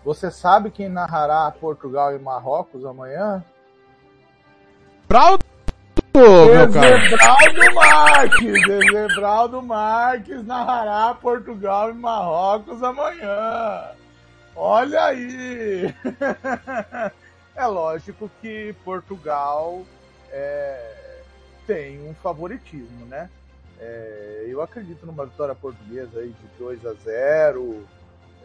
você 0.04 0.30
sabe 0.30 0.70
quem 0.70 0.90
narrará 0.90 1.50
Portugal 1.50 2.14
e 2.14 2.20
Marrocos 2.20 2.86
amanhã? 2.86 3.42
Braldo, 5.08 5.44
meu 6.14 6.72
caro. 6.74 7.00
Dezebraldo 7.00 7.74
Marques, 7.74 8.68
Dezebraldo 8.68 9.62
Marques 9.62 10.46
narrará 10.46 11.16
Portugal 11.16 11.90
e 11.90 11.94
Marrocos 11.94 12.84
amanhã. 12.84 13.92
Olha 14.54 15.06
aí! 15.06 15.96
é 17.56 17.66
lógico 17.66 18.30
que 18.42 18.76
Portugal 18.84 19.84
é, 20.32 21.22
tem 21.66 22.06
um 22.10 22.14
favoritismo, 22.14 23.06
né? 23.06 23.30
É, 23.80 24.46
eu 24.48 24.62
acredito 24.62 25.06
numa 25.06 25.26
vitória 25.26 25.54
portuguesa 25.54 26.20
aí 26.20 26.30
de 26.30 26.58
2 26.58 26.86
a 26.86 26.94
0. 26.94 27.84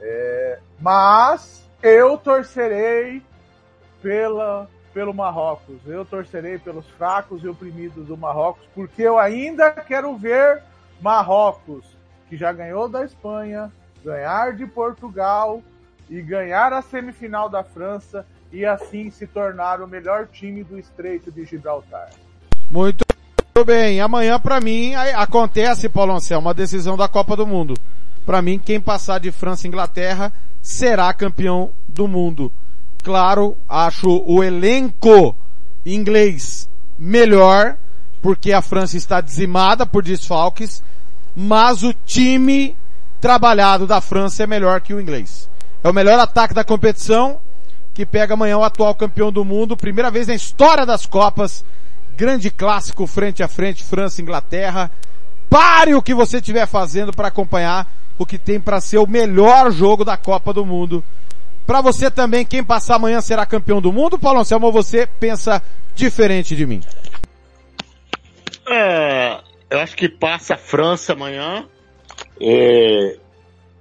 É, 0.01 0.59
mas 0.81 1.69
eu 1.83 2.17
torcerei 2.17 3.23
pela, 4.03 4.69
pelo 4.93 5.15
Marrocos. 5.15 5.81
Eu 5.87 6.05
torcerei 6.05 6.59
pelos 6.59 6.87
fracos 6.91 7.43
e 7.43 7.49
oprimidos 7.49 8.07
do 8.07 8.17
Marrocos, 8.17 8.67
porque 8.75 9.03
eu 9.03 9.19
ainda 9.19 9.71
quero 9.71 10.17
ver 10.17 10.63
Marrocos, 11.01 11.85
que 12.29 12.37
já 12.37 12.53
ganhou 12.53 12.89
da 12.89 13.05
Espanha, 13.05 13.71
ganhar 14.05 14.55
de 14.55 14.67
Portugal 14.67 15.63
e 16.09 16.21
ganhar 16.21 16.73
a 16.73 16.83
semifinal 16.83 17.49
da 17.49 17.63
França 17.63 18.27
e 18.53 18.67
assim 18.67 19.11
se 19.11 19.27
tornar 19.27 19.81
o 19.81 19.87
melhor 19.87 20.27
time 20.27 20.65
do 20.65 20.79
Estreito 20.79 21.31
de 21.31 21.45
Gibraltar. 21.45 22.11
Muito 22.71 23.05
bem. 23.65 24.01
Amanhã 24.01 24.39
para 24.39 24.61
mim 24.61 24.95
acontece, 24.95 25.89
Paulo 25.89 26.15
Anselmo, 26.15 26.49
uma 26.49 26.55
decisão 26.55 26.97
da 26.97 27.09
Copa 27.09 27.37
do 27.37 27.47
Mundo. 27.47 27.75
Para 28.25 28.43
mim, 28.43 28.59
quem 28.59 28.81
passar 28.81 29.19
de 29.19 29.31
França 29.31 29.67
e 29.67 29.69
Inglaterra 29.69 30.33
será 30.63 31.13
campeão 31.13 31.71
do 31.89 32.07
mundo. 32.07 32.53
Claro, 33.03 33.57
acho 33.69 34.23
o 34.27 34.45
elenco 34.45 35.35
inglês 35.85 36.69
melhor, 36.99 37.77
porque 38.21 38.53
a 38.53 38.61
França 38.61 38.97
está 38.97 39.21
dizimada 39.21 39.87
por 39.87 40.03
desfalques, 40.03 40.83
mas 41.35 41.83
o 41.83 41.95
time 41.95 42.77
trabalhado 43.21 43.87
da 43.87 44.01
França 44.01 44.43
é 44.43 44.47
melhor 44.47 44.81
que 44.81 44.93
o 44.93 45.01
inglês. 45.01 45.49
É 45.83 45.89
o 45.89 45.95
melhor 45.95 46.19
ataque 46.19 46.53
da 46.53 46.63
competição, 46.63 47.41
que 47.95 48.05
pega 48.05 48.35
amanhã 48.35 48.59
o 48.59 48.65
atual 48.65 48.95
campeão 48.95 49.33
do 49.33 49.45
mundo, 49.45 49.77
primeira 49.77 50.11
vez 50.11 50.29
na 50.29 50.35
história 50.35 50.85
das 50.85 51.07
Copas, 51.07 51.65
grande 52.21 52.51
clássico 52.51 53.07
frente 53.07 53.43
a 53.43 53.49
frente, 53.49 53.83
França 53.83 54.21
Inglaterra. 54.21 54.91
Pare 55.49 55.95
o 55.95 56.03
que 56.03 56.13
você 56.13 56.37
estiver 56.37 56.67
fazendo 56.67 57.13
para 57.15 57.29
acompanhar 57.29 57.91
o 58.19 58.27
que 58.27 58.37
tem 58.37 58.61
para 58.61 58.79
ser 58.79 58.99
o 58.99 59.07
melhor 59.07 59.73
jogo 59.73 60.05
da 60.05 60.19
Copa 60.19 60.53
do 60.53 60.67
Mundo. 60.67 61.03
Para 61.67 61.81
você 61.81 62.11
também, 62.11 62.45
quem 62.45 62.63
passar 62.63 62.97
amanhã 62.97 63.23
será 63.23 63.47
campeão 63.47 63.81
do 63.81 63.91
mundo, 63.91 64.19
Paulo 64.19 64.41
Anselmo, 64.41 64.71
você 64.71 65.07
pensa 65.07 65.63
diferente 65.95 66.55
de 66.55 66.67
mim? 66.67 66.83
É, 68.69 69.41
eu 69.71 69.81
acho 69.81 69.97
que 69.97 70.07
passa 70.07 70.55
a 70.55 70.59
França 70.59 71.15
amanhã. 71.15 71.65
É, 72.39 73.17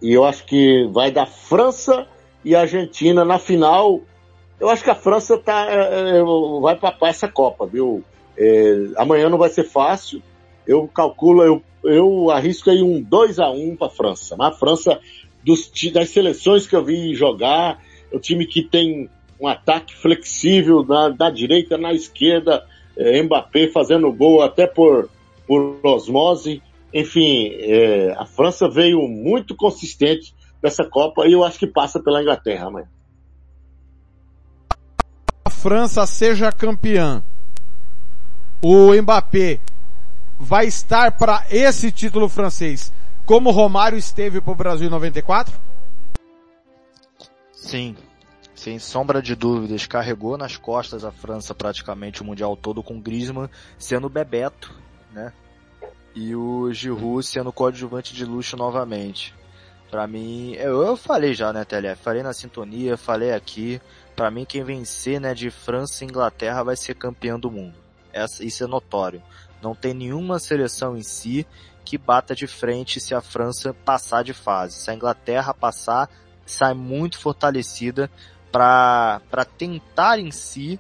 e 0.02 0.14
eu 0.14 0.24
acho 0.24 0.46
que 0.46 0.88
vai 0.94 1.12
dar 1.12 1.26
França 1.26 2.08
e 2.46 2.56
Argentina 2.56 3.26
na 3.26 3.38
final. 3.38 4.00
Eu 4.58 4.70
acho 4.70 4.82
que 4.82 4.90
a 4.90 4.96
França 4.96 5.38
tá, 5.38 5.68
é, 5.70 6.20
é 6.20 6.24
vai 6.62 6.78
papar 6.78 7.10
essa 7.10 7.28
Copa, 7.28 7.66
viu? 7.68 8.02
É, 8.40 8.92
amanhã 8.96 9.30
não 9.30 9.38
vai 9.38 9.50
ser 9.50 9.66
fácil. 9.66 10.22
Eu 10.66 10.88
calculo, 10.88 11.44
eu, 11.44 11.62
eu 11.84 12.32
arrisco 12.32 12.70
aí 12.70 12.82
um 12.82 13.02
2 13.02 13.38
a 13.38 13.50
1 13.50 13.76
para 13.76 13.88
a 13.88 13.90
França. 13.92 14.36
A 14.40 14.52
França, 14.52 15.00
dos, 15.44 15.70
das 15.92 16.10
seleções 16.10 16.66
que 16.66 16.76
eu 16.76 16.86
vi 16.86 17.14
jogar, 17.14 17.84
é 18.10 18.16
um 18.16 18.20
time 18.20 18.46
que 18.46 18.64
tem 18.64 19.10
um 19.40 19.48
ataque 19.48 19.94
flexível 19.96 20.86
na, 20.86 21.10
na 21.10 21.30
direita, 21.30 21.78
na 21.78 21.94
esquerda, 21.94 22.66
é, 22.96 23.22
Mbappé 23.22 23.68
fazendo 23.68 24.12
gol 24.14 24.42
até 24.42 24.66
por, 24.66 25.10
por 25.46 25.80
osmose. 25.84 26.62
Enfim, 26.94 27.50
é, 27.60 28.16
a 28.18 28.26
França 28.26 28.70
veio 28.70 29.02
muito 29.08 29.56
consistente 29.56 30.34
nessa 30.64 30.86
Copa 30.86 31.28
e 31.28 31.34
eu 31.34 31.44
acho 31.44 31.60
que 31.60 31.68
passa 31.68 32.02
pela 32.02 32.22
Inglaterra 32.22 32.68
amanhã. 32.68 32.88
A 35.46 35.50
França 35.50 36.06
seja 36.06 36.52
campeã. 36.52 37.24
O 38.62 38.94
Mbappé 38.94 39.60
vai 40.38 40.66
estar 40.68 41.18
para 41.18 41.46
esse 41.50 41.92
título 41.92 42.28
francês 42.28 42.92
como 43.26 43.52
Romário 43.52 43.98
esteve 43.98 44.42
para 44.42 44.52
o 44.52 44.56
Brasil 44.56 44.88
em 44.88 44.92
94? 44.92 45.54
Sim, 47.54 47.96
sem 48.56 48.80
sombra 48.80 49.22
de 49.22 49.36
dúvidas, 49.36 49.86
carregou 49.86 50.38
nas 50.38 50.58
costas 50.58 51.06
a 51.06 51.12
França 51.12 51.54
praticamente 51.54 52.22
o 52.22 52.26
mundial 52.26 52.58
todo 52.58 52.82
com 52.82 53.00
Griezmann 53.00 53.50
sendo 53.78 54.10
Bebeto, 54.10 54.74
né? 55.14 55.32
e 56.16 56.36
o 56.36 56.72
Giroud 56.74 57.26
sendo 57.26 57.54
coadjuvante 57.54 58.14
de 58.14 58.26
luxo 58.26 58.58
novamente. 58.58 59.34
Para 59.90 60.06
mim, 60.06 60.54
eu, 60.54 60.82
eu 60.84 60.98
falei 60.98 61.34
já, 61.34 61.52
né, 61.52 61.64
TLF? 61.64 62.02
Falei 62.02 62.22
na 62.22 62.34
sintonia, 62.34 62.98
falei 62.98 63.32
aqui. 63.32 63.82
Para 64.16 64.30
mim, 64.30 64.46
quem 64.46 64.64
vencer, 64.64 65.20
né, 65.20 65.34
de 65.34 65.50
França 65.50 66.04
e 66.04 66.08
Inglaterra 66.08 66.64
vai 66.64 66.76
ser 66.76 66.96
campeão 66.96 67.40
do 67.40 67.50
mundo. 67.50 67.89
Essa, 68.20 68.44
isso 68.44 68.64
é 68.64 68.68
notório. 68.68 69.22
Não 69.62 69.76
tem 69.76 69.94
nenhuma 69.94 70.40
seleção 70.40 70.98
em 70.98 71.04
si 71.04 71.46
que 71.84 71.98
bata 71.98 72.36
de 72.36 72.48
frente 72.48 73.00
se 73.00 73.16
a 73.16 73.22
França 73.22 73.74
passar 73.74 74.24
de 74.24 74.34
fase. 74.34 74.76
Se 74.76 74.92
a 74.92 74.94
Inglaterra 74.94 75.54
passar, 75.54 76.10
sai 76.46 76.74
muito 76.74 77.18
fortalecida 77.18 78.10
para 78.52 79.46
tentar 79.58 80.20
em 80.20 80.32
si 80.32 80.80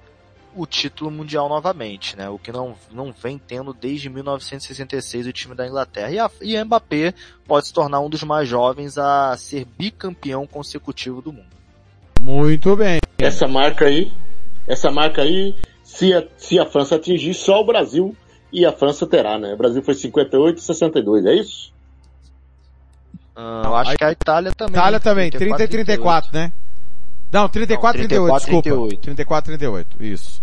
o 0.55 0.65
título 0.65 1.11
mundial 1.11 1.47
novamente, 1.47 2.17
né? 2.17 2.29
O 2.29 2.39
que 2.39 2.51
não, 2.51 2.75
não 2.91 3.11
vem 3.11 3.37
tendo 3.37 3.73
desde 3.73 4.09
1966 4.09 5.27
o 5.27 5.33
time 5.33 5.55
da 5.55 5.67
Inglaterra. 5.67 6.11
E, 6.11 6.19
a, 6.19 6.29
e 6.41 6.63
Mbappé 6.63 7.13
pode 7.45 7.67
se 7.67 7.73
tornar 7.73 7.99
um 7.99 8.09
dos 8.09 8.23
mais 8.23 8.47
jovens 8.47 8.97
a 8.97 9.35
ser 9.37 9.65
bicampeão 9.65 10.45
consecutivo 10.47 11.21
do 11.21 11.31
mundo. 11.31 11.47
Muito 12.21 12.75
bem. 12.75 12.99
Essa 13.17 13.47
marca 13.47 13.85
aí, 13.85 14.11
essa 14.67 14.91
marca 14.91 15.21
aí, 15.21 15.55
se 15.99 16.13
a, 16.13 16.23
se 16.37 16.57
a 16.57 16.65
França 16.65 16.95
atingir, 16.95 17.33
só 17.33 17.59
o 17.59 17.65
Brasil 17.65 18.15
e 18.53 18.65
a 18.65 18.71
França 18.71 19.05
terá, 19.05 19.37
né? 19.37 19.53
O 19.53 19.57
Brasil 19.57 19.83
foi 19.83 19.93
58 19.93 20.57
e 20.57 20.61
62, 20.61 21.25
é 21.25 21.33
isso? 21.33 21.73
Uh, 23.35 23.65
eu 23.65 23.75
acho 23.75 23.97
que 23.97 24.03
a 24.05 24.11
Itália 24.11 24.53
também. 24.53 24.75
Itália 24.75 24.99
também, 25.01 25.29
30 25.29 25.61
e 25.61 25.67
34, 25.67 26.31
né? 26.33 26.53
Não, 27.33 27.49
34 27.49 28.01
e 28.01 28.07
38, 28.07 28.33
desculpa. 28.33 28.61
38. 28.61 29.01
34 29.01 29.53
e 29.53 29.57
38, 29.57 30.03
isso. 30.03 30.41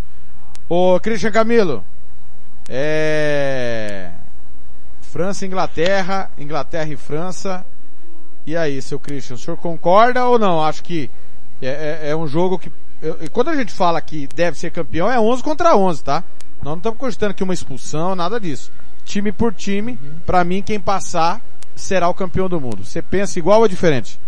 Ô, 0.69 1.01
Christian 1.01 1.33
Camilo. 1.33 1.83
É... 2.69 4.13
França 5.01 5.47
e 5.47 5.49
Inglaterra, 5.49 6.31
Inglaterra 6.37 6.93
e 6.93 6.97
França. 6.97 7.65
E 8.47 8.55
aí, 8.55 8.83
seu 8.83 9.01
Christian, 9.01 9.37
o 9.37 9.39
senhor 9.39 9.57
concorda 9.57 10.27
ou 10.27 10.39
não? 10.39 10.63
Acho 10.63 10.83
que 10.83 11.11
é, 11.63 12.03
é, 12.03 12.11
é 12.11 12.17
um 12.17 12.27
jogo 12.27 12.59
que 12.59 12.71
eu- 13.03 13.19
e 13.23 13.29
quando 13.29 13.49
a 13.51 13.57
gente 13.57 13.73
fala 13.73 14.01
que 14.01 14.27
deve 14.29 14.59
ser 14.59 14.71
campeão, 14.71 15.11
é 15.11 15.19
11 15.19 15.43
contra 15.43 15.77
11, 15.77 16.03
tá? 16.03 16.23
Nós 16.59 16.73
não 16.73 16.77
estamos 16.77 16.99
cogitando 16.99 17.31
aqui 17.33 17.43
uma 17.43 17.55
expulsão, 17.55 18.15
nada 18.15 18.41
disso. 18.41 18.73
Time 19.05 19.31
por 19.31 19.53
time, 19.55 19.99
pra 20.25 20.43
mim, 20.43 20.63
quem 20.63 20.81
passar 20.81 21.41
será 21.77 22.09
o 22.09 22.15
campeão 22.15 22.49
do 22.49 22.61
mundo. 22.61 22.85
Você 22.85 23.01
pensa 23.03 23.39
igual 23.39 23.61
ou 23.61 23.69
diferente? 23.69 24.19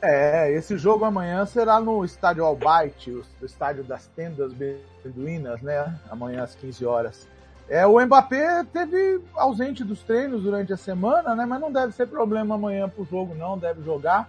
É, 0.00 0.52
esse 0.52 0.76
jogo 0.76 1.04
amanhã 1.04 1.46
será 1.46 1.80
no 1.80 2.04
estádio 2.04 2.44
Albaite, 2.44 3.10
o 3.10 3.24
estádio 3.42 3.82
das 3.84 4.06
tendas 4.14 4.52
beduínas, 4.52 5.62
né? 5.62 5.98
Amanhã 6.10 6.42
às 6.42 6.54
15 6.54 6.84
horas. 6.84 7.26
É, 7.68 7.86
o 7.86 7.98
Mbappé 7.98 8.64
teve 8.70 9.20
ausente 9.34 9.82
dos 9.82 10.00
treinos 10.02 10.42
durante 10.42 10.72
a 10.72 10.76
semana, 10.76 11.34
né? 11.34 11.46
Mas 11.46 11.58
não 11.60 11.72
deve 11.72 11.92
ser 11.94 12.06
problema 12.06 12.54
amanhã 12.54 12.86
pro 12.86 13.06
jogo, 13.10 13.34
não, 13.34 13.56
deve 13.56 13.82
jogar. 13.82 14.28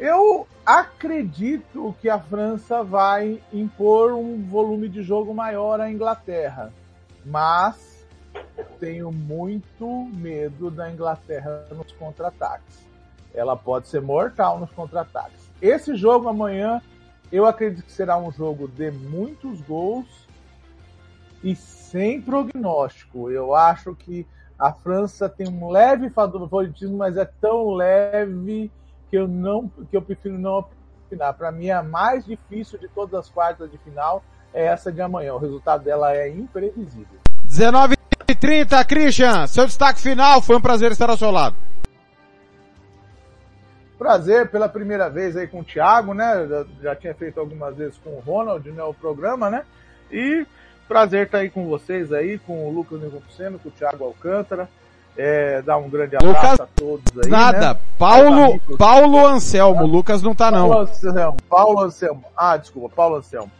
Eu 0.00 0.48
acredito 0.64 1.94
que 2.00 2.08
a 2.08 2.18
França 2.18 2.82
vai 2.82 3.38
impor 3.52 4.14
um 4.14 4.42
volume 4.48 4.88
de 4.88 5.02
jogo 5.02 5.34
maior 5.34 5.78
à 5.78 5.90
Inglaterra, 5.90 6.72
mas 7.22 8.06
tenho 8.78 9.12
muito 9.12 10.08
medo 10.14 10.70
da 10.70 10.90
Inglaterra 10.90 11.66
nos 11.70 11.92
contra-ataques. 11.92 12.88
Ela 13.34 13.54
pode 13.54 13.88
ser 13.88 14.00
mortal 14.00 14.58
nos 14.58 14.70
contra-ataques. 14.70 15.50
Esse 15.60 15.94
jogo 15.94 16.30
amanhã, 16.30 16.80
eu 17.30 17.44
acredito 17.44 17.84
que 17.84 17.92
será 17.92 18.16
um 18.16 18.32
jogo 18.32 18.68
de 18.68 18.90
muitos 18.90 19.60
gols 19.60 20.26
e 21.44 21.54
sem 21.54 22.22
prognóstico. 22.22 23.30
Eu 23.30 23.54
acho 23.54 23.94
que 23.94 24.26
a 24.58 24.72
França 24.72 25.28
tem 25.28 25.46
um 25.46 25.68
leve 25.68 26.08
favoritismo, 26.08 26.96
mas 26.96 27.18
é 27.18 27.26
tão 27.26 27.74
leve 27.74 28.72
que 29.10 29.16
eu 29.16 29.26
não, 29.26 29.68
que 29.90 29.96
eu 29.96 30.00
prefiro 30.00 30.38
não 30.38 30.64
opinar. 31.04 31.34
Para 31.34 31.50
mim, 31.50 31.70
a 31.70 31.82
mais 31.82 32.24
difícil 32.24 32.78
de 32.78 32.88
todas 32.88 33.14
as 33.14 33.28
quartas 33.28 33.70
de 33.70 33.76
final 33.78 34.22
é 34.54 34.66
essa 34.66 34.92
de 34.92 35.02
amanhã. 35.02 35.34
O 35.34 35.38
resultado 35.38 35.82
dela 35.82 36.14
é 36.14 36.28
imprevisível. 36.28 37.18
19 37.44 37.96
e 38.28 38.34
30, 38.34 38.84
Christian, 38.84 39.46
seu 39.48 39.66
destaque 39.66 40.00
final, 40.00 40.40
foi 40.40 40.56
um 40.56 40.60
prazer 40.60 40.92
estar 40.92 41.10
ao 41.10 41.16
seu 41.16 41.32
lado. 41.32 41.56
Prazer 43.98 44.48
pela 44.50 44.68
primeira 44.68 45.10
vez 45.10 45.36
aí 45.36 45.46
com 45.46 45.60
o 45.60 45.64
Thiago, 45.64 46.14
né? 46.14 46.46
Já, 46.48 46.66
já 46.80 46.96
tinha 46.96 47.14
feito 47.14 47.38
algumas 47.40 47.76
vezes 47.76 47.98
com 47.98 48.10
o 48.10 48.20
Ronald, 48.20 48.70
né? 48.70 48.82
O 48.84 48.94
programa, 48.94 49.50
né? 49.50 49.64
E 50.10 50.46
prazer 50.88 51.26
estar 51.26 51.38
aí 51.38 51.50
com 51.50 51.66
vocês 51.66 52.12
aí, 52.12 52.38
com 52.38 52.66
o 52.66 52.72
Lucas 52.72 53.00
Nepomuceno, 53.00 53.58
com 53.58 53.68
o 53.68 53.72
Thiago 53.72 54.04
Alcântara. 54.04 54.68
É, 55.22 55.60
dar 55.60 55.76
um 55.76 55.90
grande 55.90 56.16
abraço 56.16 56.52
Lucas, 56.52 56.60
a 56.60 56.66
todos 56.74 57.04
aí. 57.22 57.30
Nada, 57.30 57.74
né? 57.74 57.80
Paulo. 57.98 58.58
Paulo 58.78 59.26
Anselmo, 59.26 59.84
Lucas 59.84 60.22
não 60.22 60.34
tá 60.34 60.50
Paulo 60.50 60.72
não. 60.72 60.80
Anselmo, 60.80 61.36
Paulo 61.46 61.80
Anselmo. 61.80 62.24
Ah, 62.34 62.56
desculpa, 62.56 62.88
Paulo 62.96 63.16
Anselmo. 63.16 63.52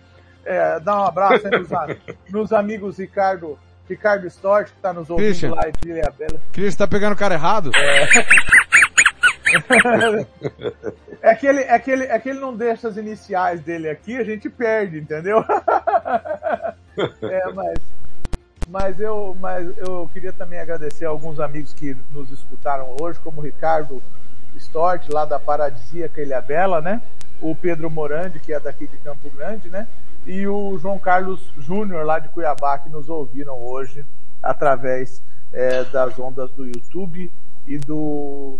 É, 0.42 0.80
dá 0.80 0.98
um 0.98 1.04
abraço 1.04 1.46
aí 1.46 1.58
nos, 1.58 1.68
nos 2.32 2.52
amigos 2.54 2.96
Ricardo, 2.96 3.58
Ricardo 3.86 4.26
Stort, 4.28 4.68
que 4.70 4.76
está 4.76 4.94
nos 4.94 5.10
ouvindo 5.10 5.26
Christian. 5.26 5.54
lá 5.54 5.64
de 5.68 5.90
Ilha 5.90 6.10
Bela. 6.18 6.40
Christian 6.50 6.86
tá 6.86 6.90
pegando 6.90 7.12
o 7.12 7.18
cara 7.18 7.34
errado? 7.34 7.70
É 11.22 11.34
que, 11.34 11.44
ele, 11.44 11.60
é, 11.62 11.76
que 11.78 11.90
ele, 11.90 12.04
é 12.04 12.18
que 12.20 12.28
ele 12.28 12.38
não 12.38 12.56
deixa 12.56 12.86
as 12.86 12.96
iniciais 12.96 13.60
dele 13.60 13.90
aqui, 13.90 14.16
a 14.16 14.22
gente 14.22 14.48
perde, 14.48 14.98
entendeu? 14.98 15.44
É, 17.22 17.52
mas, 17.52 17.78
mas, 18.70 19.00
eu, 19.00 19.36
mas 19.40 19.76
eu 19.78 20.08
queria 20.12 20.32
também 20.32 20.60
agradecer 20.60 21.04
a 21.04 21.08
alguns 21.08 21.40
amigos 21.40 21.74
que 21.74 21.96
nos 22.12 22.30
escutaram 22.30 22.94
hoje, 23.00 23.18
como 23.18 23.40
o 23.40 23.44
Ricardo 23.44 24.00
Stort, 24.56 25.08
lá 25.08 25.24
da 25.24 25.40
Paradisíaca 25.40 26.22
Ilha 26.22 26.40
Bela, 26.40 26.80
né? 26.80 27.02
O 27.40 27.54
Pedro 27.54 27.90
Morandi, 27.90 28.38
que 28.38 28.52
é 28.52 28.60
daqui 28.60 28.86
de 28.86 28.96
Campo 28.98 29.28
Grande, 29.30 29.68
né? 29.68 29.88
E 30.24 30.46
o 30.46 30.78
João 30.78 30.98
Carlos 30.98 31.52
Júnior, 31.58 32.06
lá 32.06 32.20
de 32.20 32.28
Cuiabá, 32.28 32.78
que 32.78 32.88
nos 32.88 33.08
ouviram 33.08 33.58
hoje 33.58 34.06
através 34.40 35.20
é, 35.52 35.82
das 35.84 36.16
ondas 36.18 36.50
do 36.52 36.64
YouTube 36.64 37.30
e 37.66 37.76
do 37.76 38.58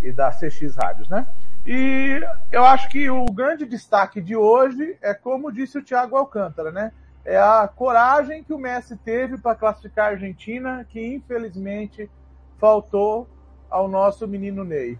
e 0.00 0.12
da 0.12 0.30
CX 0.30 0.76
Rádios, 0.76 1.08
né? 1.08 1.26
E 1.66 2.22
eu 2.52 2.64
acho 2.64 2.88
que 2.88 3.10
o 3.10 3.26
grande 3.26 3.66
destaque 3.66 4.20
de 4.20 4.36
hoje 4.36 4.96
é 5.02 5.12
como 5.12 5.50
disse 5.50 5.76
o 5.78 5.82
Thiago 5.82 6.16
Alcântara, 6.16 6.70
né? 6.70 6.92
É 7.28 7.36
a 7.36 7.68
coragem 7.68 8.42
que 8.42 8.54
o 8.54 8.58
Messi 8.58 8.96
teve 8.96 9.36
para 9.36 9.54
classificar 9.54 10.06
a 10.06 10.08
Argentina, 10.12 10.86
que 10.88 11.14
infelizmente 11.14 12.10
faltou 12.56 13.28
ao 13.68 13.86
nosso 13.86 14.26
menino 14.26 14.64
Ney. 14.64 14.98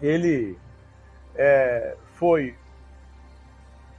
Ele 0.00 0.56
é, 1.34 1.96
foi 2.14 2.56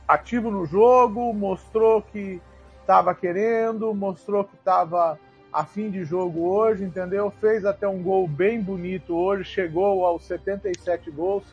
ativo 0.08 0.50
no 0.50 0.66
jogo, 0.66 1.32
mostrou 1.36 2.02
que 2.02 2.42
estava 2.82 3.14
querendo, 3.14 3.94
mostrou 3.94 4.44
que 4.44 4.56
estava 4.56 5.20
a 5.54 5.64
fim 5.64 5.92
de 5.92 6.04
jogo 6.04 6.50
hoje, 6.50 6.84
entendeu? 6.84 7.30
Fez 7.30 7.64
até 7.64 7.88
um 7.88 8.02
gol 8.02 8.28
bem 8.28 8.60
bonito 8.60 9.16
hoje, 9.16 9.44
chegou 9.44 10.04
aos 10.04 10.26
77 10.26 11.12
gols, 11.12 11.44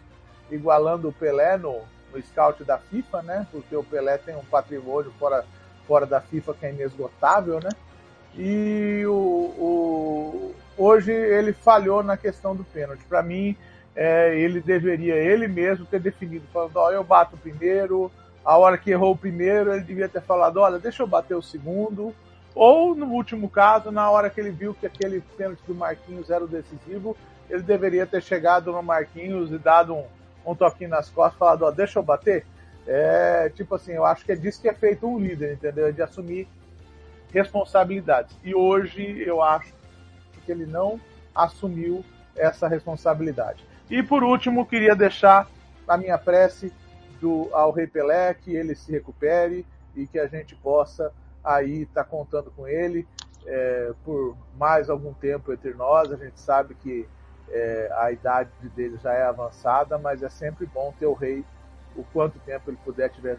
igualando 0.51 1.11
o 1.11 1.13
Pelé 1.13 1.59
no, 1.59 1.83
no 2.11 2.23
scout 2.23 2.65
da 2.65 2.79
FIFA, 2.79 3.21
né? 3.21 3.47
Porque 3.53 3.77
o 3.77 3.85
Pelé 3.85 4.17
tem 4.17 4.35
um 4.35 4.45
patrimônio 4.47 5.13
fora, 5.19 5.45
fora 5.93 6.07
da 6.07 6.23
FIFA 6.23 6.55
que 6.55 6.65
é 6.65 6.71
inesgotável, 6.71 7.61
né? 7.61 7.69
E 8.35 9.05
o, 9.07 9.13
o- 9.13 10.55
hoje 10.79 11.13
ele 11.13 11.53
falhou 11.53 12.03
na 12.03 12.17
questão 12.17 12.57
do 12.57 12.65
pênalti. 12.65 13.05
Para 13.07 13.23
mim, 13.23 13.55
é, 13.95 14.35
ele 14.35 14.59
deveria 14.63 15.17
ele 15.17 15.47
mesmo 15.47 15.85
ter 15.85 16.01
definido, 16.01 16.47
falando, 16.51 16.77
ó, 16.79 16.91
eu 16.91 17.05
bato 17.05 17.37
o 17.37 17.39
primeiro, 17.39 18.11
a 18.43 18.57
hora 18.57 18.79
que 18.79 18.91
errou 18.91 19.13
o 19.13 19.17
primeiro, 19.19 19.71
ele 19.71 19.85
devia 19.85 20.09
ter 20.09 20.23
falado, 20.23 20.57
olha, 20.61 20.79
deixa 20.79 21.03
eu 21.03 21.07
bater 21.07 21.35
o 21.35 21.43
segundo, 21.43 22.15
ou 22.55 22.95
no 22.95 23.09
último 23.09 23.51
caso, 23.51 23.91
na 23.93 24.11
hora 24.11 24.31
que 24.31 24.41
ele 24.41 24.51
viu 24.51 24.73
que 24.73 24.87
aquele 24.87 25.21
pênalti 25.37 25.61
do 25.67 25.75
Marquinhos 25.75 26.31
era 26.31 26.43
o 26.43 26.49
decisivo, 26.49 27.15
ele 27.51 27.63
deveria 27.63 28.07
ter 28.07 28.23
chegado 28.23 28.73
no 28.73 28.83
Marquinhos 28.83 29.53
e 29.53 29.59
dado 29.59 29.95
um, 29.95 30.05
um 30.47 30.55
toquinho 30.55 30.89
nas 30.89 31.11
costas, 31.11 31.39
falado, 31.39 31.67
ó, 31.67 31.71
deixa 31.71 31.99
eu 31.99 32.03
bater. 32.03 32.47
É, 32.87 33.49
tipo 33.51 33.75
assim, 33.75 33.93
eu 33.93 34.05
acho 34.05 34.25
que 34.25 34.33
é 34.33 34.37
disso 34.37 34.61
que 34.61 34.69
é 34.69 34.75
feito 34.75 35.07
um 35.07 35.19
líder, 35.19 35.55
entendeu? 35.55 35.87
É 35.87 35.93
de 35.93 36.03
assumir 36.03 36.49
responsabilidades. 37.33 38.37
E 38.43 38.55
hoje 38.55 39.23
eu 39.27 39.43
acho 39.43 39.73
que 40.45 40.51
ele 40.53 40.67
não 40.67 41.01
assumiu 41.35 42.05
essa 42.37 42.69
responsabilidade. 42.69 43.65
E 43.91 44.03
por 44.03 44.23
último, 44.23 44.67
queria 44.67 44.95
deixar 44.95 45.49
a 45.87 45.97
minha 45.97 46.19
prece 46.19 46.73
do, 47.21 47.49
ao 47.53 47.71
Rei 47.71 47.87
Pelé, 47.87 48.35
que 48.35 48.55
ele 48.55 48.75
se 48.75 48.91
recupere 48.91 49.67
e 49.95 50.07
que 50.07 50.19
a 50.19 50.27
gente 50.27 50.55
possa 50.57 51.13
aí 51.45 51.83
estar 51.83 52.05
contando 52.05 52.51
com 52.51 52.67
ele 52.67 53.07
é, 53.47 53.93
por 54.05 54.37
mais 54.57 54.89
algum 54.91 55.13
tempo 55.13 55.53
entre 55.53 55.73
nós. 55.75 56.11
A 56.13 56.17
gente 56.17 56.41
sabe 56.41 56.75
que 56.75 57.07
é, 57.51 57.91
a 57.95 58.11
idade 58.11 58.51
dele 58.75 58.99
já 59.03 59.13
é 59.13 59.25
avançada, 59.25 59.99
mas 59.99 60.23
é 60.23 60.29
sempre 60.29 60.67
bom 60.67 60.93
ter 60.99 61.07
o 61.07 61.13
rei 61.13 61.45
o 61.97 62.05
quanto 62.13 62.39
tempo 62.41 62.71
ele 62.71 62.79
puder 62.85 63.11
tiver, 63.11 63.39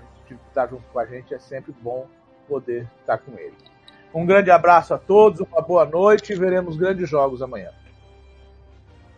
estar 0.49 0.67
junto 0.67 0.83
com 0.91 0.99
a 0.99 1.05
gente, 1.05 1.33
é 1.33 1.39
sempre 1.39 1.73
bom 1.81 2.07
poder 2.47 2.87
estar 3.01 3.17
com 3.17 3.37
ele. 3.37 3.55
Um 4.13 4.25
grande 4.25 4.51
abraço 4.51 4.93
a 4.93 4.97
todos, 4.97 5.39
uma 5.39 5.61
boa 5.61 5.85
noite 5.85 6.33
e 6.33 6.35
veremos 6.35 6.77
grandes 6.77 7.09
jogos 7.09 7.41
amanhã. 7.41 7.69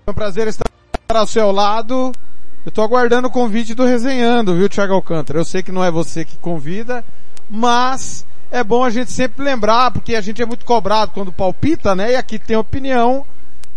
Foi 0.06 0.14
um 0.14 0.16
prazer 0.16 0.48
estar 0.48 0.66
ao 1.10 1.28
seu 1.28 1.52
lado. 1.52 2.12
Eu 2.66 2.72
tô 2.72 2.82
aguardando 2.82 3.28
o 3.28 3.32
convite 3.32 3.76
do 3.76 3.84
Resenhando, 3.84 4.56
viu, 4.56 4.70
Thiago 4.70 4.94
Alcântara? 4.94 5.40
Eu 5.40 5.46
sei 5.46 5.62
que 5.62 5.72
não 5.72 5.84
é 5.84 5.92
você 5.92 6.24
que 6.24 6.38
convida, 6.38 7.04
mas 7.50 8.26
é 8.50 8.64
bom 8.64 8.84
a 8.84 8.90
gente 8.90 9.12
sempre 9.12 9.44
lembrar, 9.44 9.92
porque 9.92 10.16
a 10.16 10.22
gente 10.22 10.42
é 10.42 10.46
muito 10.46 10.66
cobrado 10.66 11.12
quando 11.14 11.32
palpita, 11.32 11.94
né? 11.94 12.14
E 12.14 12.16
aqui 12.16 12.40
tem 12.40 12.56
opinião. 12.56 13.26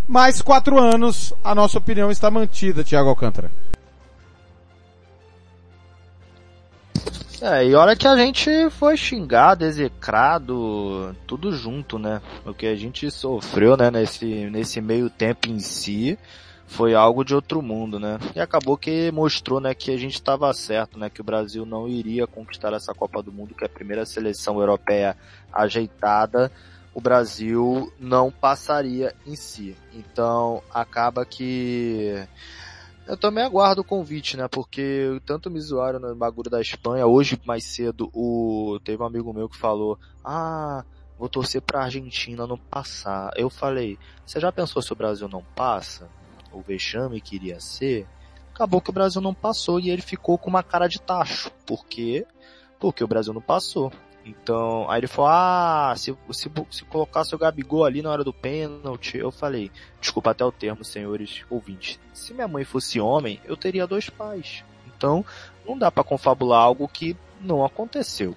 Mais 0.06 0.40
quatro 0.40 0.78
anos, 0.78 1.34
a 1.44 1.54
nossa 1.54 1.76
opinião 1.76 2.10
está 2.10 2.30
mantida, 2.30 2.82
Thiago 2.82 3.10
Alcântara. 3.10 3.50
É, 7.40 7.64
e 7.64 7.72
olha 7.74 7.94
que 7.94 8.06
a 8.06 8.16
gente 8.16 8.68
foi 8.70 8.96
xingado, 8.96 9.64
execrado, 9.64 11.14
tudo 11.24 11.52
junto, 11.52 11.96
né? 11.96 12.20
O 12.44 12.52
que 12.52 12.66
a 12.66 12.74
gente 12.74 13.08
sofreu, 13.12 13.76
né, 13.76 13.92
nesse, 13.92 14.26
nesse 14.50 14.80
meio 14.80 15.08
tempo 15.08 15.48
em 15.48 15.60
si, 15.60 16.18
foi 16.66 16.96
algo 16.96 17.24
de 17.24 17.36
outro 17.36 17.62
mundo, 17.62 18.00
né? 18.00 18.18
E 18.34 18.40
acabou 18.40 18.76
que 18.76 19.12
mostrou, 19.12 19.60
né, 19.60 19.72
que 19.72 19.92
a 19.92 19.96
gente 19.96 20.14
estava 20.14 20.52
certo, 20.52 20.98
né, 20.98 21.08
que 21.08 21.20
o 21.20 21.24
Brasil 21.24 21.64
não 21.64 21.86
iria 21.86 22.26
conquistar 22.26 22.72
essa 22.72 22.92
Copa 22.92 23.22
do 23.22 23.32
Mundo, 23.32 23.54
que 23.54 23.62
é 23.62 23.66
a 23.66 23.70
primeira 23.70 24.04
seleção 24.04 24.58
europeia 24.58 25.16
ajeitada, 25.52 26.50
o 26.92 27.00
Brasil 27.00 27.92
não 28.00 28.32
passaria 28.32 29.14
em 29.24 29.36
si. 29.36 29.76
Então, 29.94 30.60
acaba 30.74 31.24
que 31.24 32.20
eu 33.08 33.16
também 33.16 33.42
aguardo 33.42 33.80
o 33.80 33.84
convite, 33.84 34.36
né? 34.36 34.46
Porque 34.46 35.20
tanto 35.26 35.50
me 35.50 35.60
zoaram 35.60 35.98
no 35.98 36.14
bagulho 36.14 36.50
da 36.50 36.60
Espanha. 36.60 37.06
Hoje, 37.06 37.40
mais 37.44 37.64
cedo, 37.64 38.10
o... 38.14 38.78
teve 38.84 39.02
um 39.02 39.06
amigo 39.06 39.32
meu 39.32 39.48
que 39.48 39.56
falou: 39.56 39.98
Ah, 40.24 40.84
vou 41.18 41.28
torcer 41.28 41.60
pra 41.60 41.82
Argentina 41.82 42.46
não 42.46 42.58
passar. 42.58 43.32
Eu 43.36 43.50
falei: 43.50 43.98
Você 44.24 44.38
já 44.38 44.52
pensou 44.52 44.80
se 44.80 44.92
o 44.92 44.96
Brasil 44.96 45.28
não 45.28 45.42
passa? 45.56 46.08
O 46.52 46.60
vexame 46.60 47.20
que 47.20 47.34
iria 47.34 47.58
ser? 47.58 48.06
acabou 48.58 48.80
que 48.80 48.90
o 48.90 48.92
Brasil 48.92 49.20
não 49.20 49.32
passou 49.32 49.78
e 49.78 49.88
ele 49.88 50.02
ficou 50.02 50.36
com 50.36 50.50
uma 50.50 50.64
cara 50.64 50.88
de 50.88 51.00
tacho. 51.00 51.48
Por 51.64 51.86
quê? 51.86 52.26
Porque 52.80 53.04
o 53.04 53.08
Brasil 53.08 53.32
não 53.32 53.40
passou. 53.40 53.92
Então, 54.28 54.90
aí 54.90 55.00
ele 55.00 55.06
falou, 55.06 55.30
ah, 55.30 55.94
se, 55.96 56.14
se, 56.32 56.50
se 56.70 56.84
colocasse 56.84 57.34
o 57.34 57.38
Gabigol 57.38 57.86
ali 57.86 58.02
na 58.02 58.10
hora 58.10 58.22
do 58.22 58.32
pênalti, 58.32 59.16
eu 59.16 59.30
falei, 59.30 59.70
desculpa 59.98 60.32
até 60.32 60.44
o 60.44 60.52
termo, 60.52 60.84
senhores 60.84 61.44
ouvintes, 61.48 61.98
se 62.12 62.34
minha 62.34 62.46
mãe 62.46 62.62
fosse 62.62 63.00
homem, 63.00 63.40
eu 63.46 63.56
teria 63.56 63.86
dois 63.86 64.10
pais. 64.10 64.62
Então, 64.86 65.24
não 65.66 65.78
dá 65.78 65.90
para 65.90 66.04
confabular 66.04 66.60
algo 66.60 66.86
que 66.86 67.16
não 67.40 67.64
aconteceu. 67.64 68.36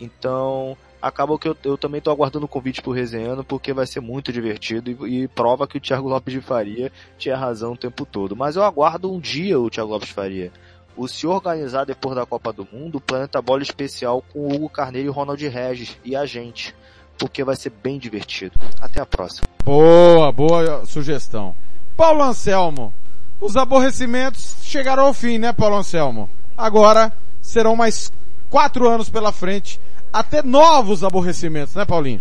Então, 0.00 0.76
acabou 1.00 1.38
que 1.38 1.48
eu, 1.48 1.56
eu 1.64 1.76
também 1.76 2.00
tô 2.00 2.12
aguardando 2.12 2.46
o 2.46 2.48
convite 2.48 2.80
pro 2.80 2.92
Resenhando, 2.92 3.42
porque 3.42 3.72
vai 3.72 3.86
ser 3.86 4.00
muito 4.00 4.32
divertido 4.32 4.90
e, 5.08 5.24
e, 5.24 5.28
prova 5.28 5.66
que 5.66 5.78
o 5.78 5.80
Thiago 5.80 6.08
Lopes 6.08 6.34
de 6.34 6.40
Faria 6.40 6.92
tinha 7.18 7.36
razão 7.36 7.72
o 7.72 7.76
tempo 7.76 8.06
todo. 8.06 8.36
Mas 8.36 8.54
eu 8.54 8.62
aguardo 8.62 9.12
um 9.12 9.18
dia 9.18 9.58
o 9.58 9.68
Thiago 9.68 9.90
Lopes 9.90 10.08
de 10.08 10.14
Faria 10.14 10.52
o 10.96 11.08
se 11.08 11.26
organizar 11.26 11.84
depois 11.84 12.14
da 12.14 12.26
Copa 12.26 12.52
do 12.52 12.66
Mundo, 12.70 12.96
o 12.96 13.00
Planeta 13.00 13.40
Bola 13.40 13.62
especial 13.62 14.22
com 14.32 14.40
o 14.40 14.54
Hugo 14.54 14.68
Carneiro 14.68 15.06
e 15.06 15.10
o 15.10 15.12
Ronald 15.12 15.46
Regis 15.46 15.98
e 16.04 16.14
a 16.14 16.26
gente, 16.26 16.74
porque 17.18 17.44
vai 17.44 17.56
ser 17.56 17.70
bem 17.70 17.98
divertido. 17.98 18.58
Até 18.80 19.00
a 19.00 19.06
próxima. 19.06 19.48
Boa, 19.64 20.30
boa 20.32 20.84
sugestão. 20.84 21.54
Paulo 21.96 22.22
Anselmo, 22.22 22.92
os 23.40 23.56
aborrecimentos 23.56 24.56
chegaram 24.62 25.06
ao 25.06 25.14
fim, 25.14 25.38
né, 25.38 25.52
Paulo 25.52 25.76
Anselmo? 25.76 26.28
Agora 26.56 27.12
serão 27.40 27.74
mais 27.74 28.12
quatro 28.50 28.88
anos 28.88 29.08
pela 29.08 29.32
frente, 29.32 29.80
até 30.12 30.42
novos 30.42 31.02
aborrecimentos, 31.02 31.74
né, 31.74 31.84
Paulinho? 31.84 32.20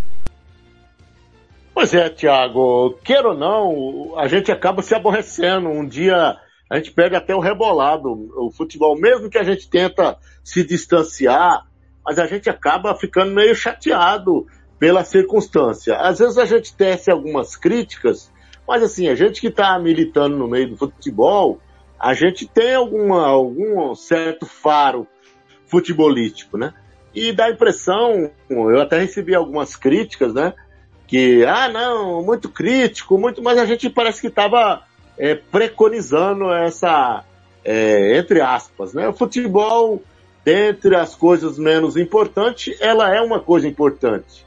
Pois 1.74 1.94
é, 1.94 2.10
Thiago, 2.10 3.00
queira 3.04 3.30
ou 3.30 3.38
não, 3.38 4.20
a 4.20 4.28
gente 4.28 4.52
acaba 4.52 4.82
se 4.82 4.94
aborrecendo. 4.94 5.70
Um 5.70 5.88
dia 5.88 6.38
a 6.72 6.78
gente 6.78 6.92
pega 6.92 7.18
até 7.18 7.36
o 7.36 7.42
rebolado, 7.42 8.32
o 8.38 8.50
futebol, 8.50 8.98
mesmo 8.98 9.30
que 9.30 9.38
a 9.38 9.44
gente 9.44 9.70
tenta 9.70 10.18
se 10.42 10.64
distanciar, 10.64 11.68
mas 12.04 12.18
a 12.18 12.26
gente 12.26 12.50
acaba 12.50 12.96
ficando 12.96 13.34
meio 13.34 13.54
chateado 13.54 14.48
pela 14.80 15.04
circunstância. 15.04 15.98
Às 15.98 16.20
vezes 16.20 16.38
a 16.38 16.46
gente 16.46 16.74
tece 16.74 17.12
algumas 17.12 17.58
críticas, 17.58 18.32
mas 18.66 18.82
assim, 18.82 19.10
a 19.10 19.16
gente 19.16 19.42
que 19.42 19.48
está 19.48 19.78
militando 19.78 20.38
no 20.38 20.48
meio 20.48 20.70
do 20.70 20.78
futebol, 20.78 21.60
a 22.00 22.14
gente 22.14 22.48
tem 22.48 22.74
alguma, 22.74 23.28
algum 23.28 23.94
certo 23.94 24.46
faro 24.46 25.06
futebolístico, 25.66 26.58
né? 26.58 26.74
E 27.14 27.34
dá 27.34 27.48
a 27.48 27.52
impressão, 27.52 28.32
eu 28.50 28.80
até 28.80 28.98
recebi 28.98 29.36
algumas 29.36 29.76
críticas, 29.76 30.34
né? 30.34 30.54
Que, 31.06 31.44
ah, 31.44 31.68
não, 31.68 32.24
muito 32.24 32.48
crítico, 32.48 33.18
muito, 33.18 33.44
mas 33.44 33.58
a 33.58 33.66
gente 33.66 33.90
parece 33.90 34.22
que 34.22 34.28
estava 34.28 34.90
é, 35.22 35.36
preconizando 35.36 36.52
essa, 36.52 37.24
é, 37.64 38.18
entre 38.18 38.42
aspas, 38.42 38.92
né? 38.92 39.08
O 39.08 39.14
futebol, 39.14 40.02
dentre 40.44 40.96
as 40.96 41.14
coisas 41.14 41.60
menos 41.60 41.96
importantes, 41.96 42.76
ela 42.82 43.16
é 43.16 43.22
uma 43.22 43.40
coisa 43.40 43.68
importante. 43.68 44.44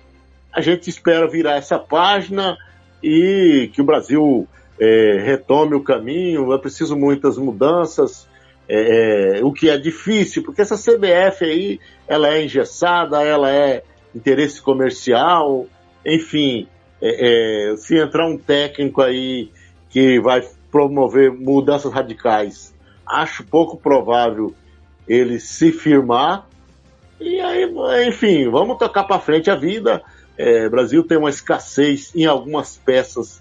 A 0.53 0.61
gente 0.61 0.91
espera 0.91 1.31
virar 1.31 1.55
essa 1.55 1.79
página 1.79 2.59
e 3.01 3.71
que 3.73 3.81
o 3.81 3.85
Brasil 3.85 4.49
é, 4.81 5.23
retome 5.25 5.77
o 5.77 5.81
caminho. 5.81 6.53
É 6.53 6.59
preciso 6.59 6.97
muitas 6.97 7.39
mudanças, 7.39 8.27
é, 8.69 9.39
é 9.39 9.45
o 9.45 9.53
que 9.53 9.71
é 9.71 9.79
difícil, 9.79 10.43
porque 10.43 10.63
essa 10.63 10.77
CBF 10.77 11.45
aí, 11.45 11.79
ela 12.09 12.35
é 12.35 12.45
engessada, 12.45 13.23
ela 13.23 13.49
é 13.49 13.85
interesse 14.13 14.61
comercial, 14.61 15.67
enfim, 16.05 16.67
é, 17.01 17.71
é, 17.71 17.77
se 17.77 17.97
entrar 17.97 18.27
um 18.27 18.37
técnico 18.37 19.01
aí 19.01 19.51
que 19.89 20.19
vai 20.19 20.43
promover 20.75 21.31
mudanças 21.33 21.93
radicais, 21.93 22.75
acho 23.07 23.45
pouco 23.45 23.77
provável 23.77 24.53
ele 25.07 25.39
se 25.39 25.71
firmar. 25.71 26.49
E 27.21 27.39
aí, 27.39 27.73
enfim, 28.09 28.51
vamos 28.51 28.77
tocar 28.77 29.05
para 29.05 29.21
frente 29.21 29.49
a 29.49 29.55
vida. 29.55 30.03
É, 30.37 30.69
Brasil 30.69 31.05
tem 31.05 31.17
uma 31.17 31.31
escassez 31.31 32.13
em 32.13 32.27
algumas 32.27 32.77
peças 32.77 33.41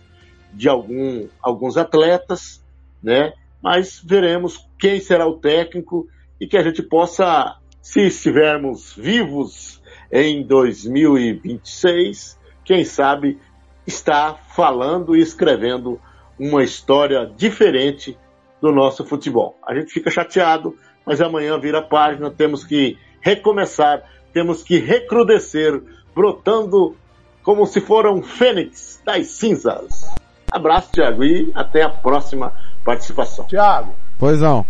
de 0.54 0.70
algum, 0.70 1.28
alguns 1.42 1.76
atletas, 1.76 2.64
né? 3.02 3.34
Mas 3.64 4.00
veremos 4.06 4.64
quem 4.78 5.00
será 5.00 5.28
o 5.28 5.40
técnico 5.40 6.08
e 6.40 6.46
que 6.46 6.56
a 6.56 6.62
gente 6.62 6.84
possa, 6.84 7.58
se 7.82 8.02
estivermos 8.02 8.94
vivos 8.96 9.82
em 10.12 10.46
2026, 10.46 12.40
quem 12.64 12.86
sabe 12.86 13.40
estar 13.88 14.38
falando 14.56 15.16
e 15.16 15.20
escrevendo 15.20 16.00
uma 16.40 16.64
história 16.64 17.26
diferente 17.38 18.18
do 18.62 18.72
nosso 18.72 19.06
futebol. 19.06 19.58
A 19.66 19.76
gente 19.76 19.92
fica 19.92 20.10
chateado, 20.10 20.78
mas 21.06 21.22
amanhã 21.22 21.60
vira 21.60 21.82
página, 21.82 22.32
temos 22.32 22.64
que 22.64 22.98
recomeçar, 23.22 24.04
temos 24.32 24.64
que 24.64 24.78
recrudescer, 24.78 25.82
brotando 26.16 26.96
como 27.44 27.66
se 27.66 27.82
for 27.82 28.08
um 28.08 28.22
fênix 28.22 29.02
das 29.06 29.28
cinzas. 29.28 30.06
Abraço, 30.52 30.92
Tiago, 30.92 31.24
e 31.24 31.52
até 31.54 31.82
a 31.82 31.90
próxima 31.90 32.54
participação. 32.86 33.46
Tiago. 33.46 33.96
Pois 34.18 34.40
não. 34.40 34.66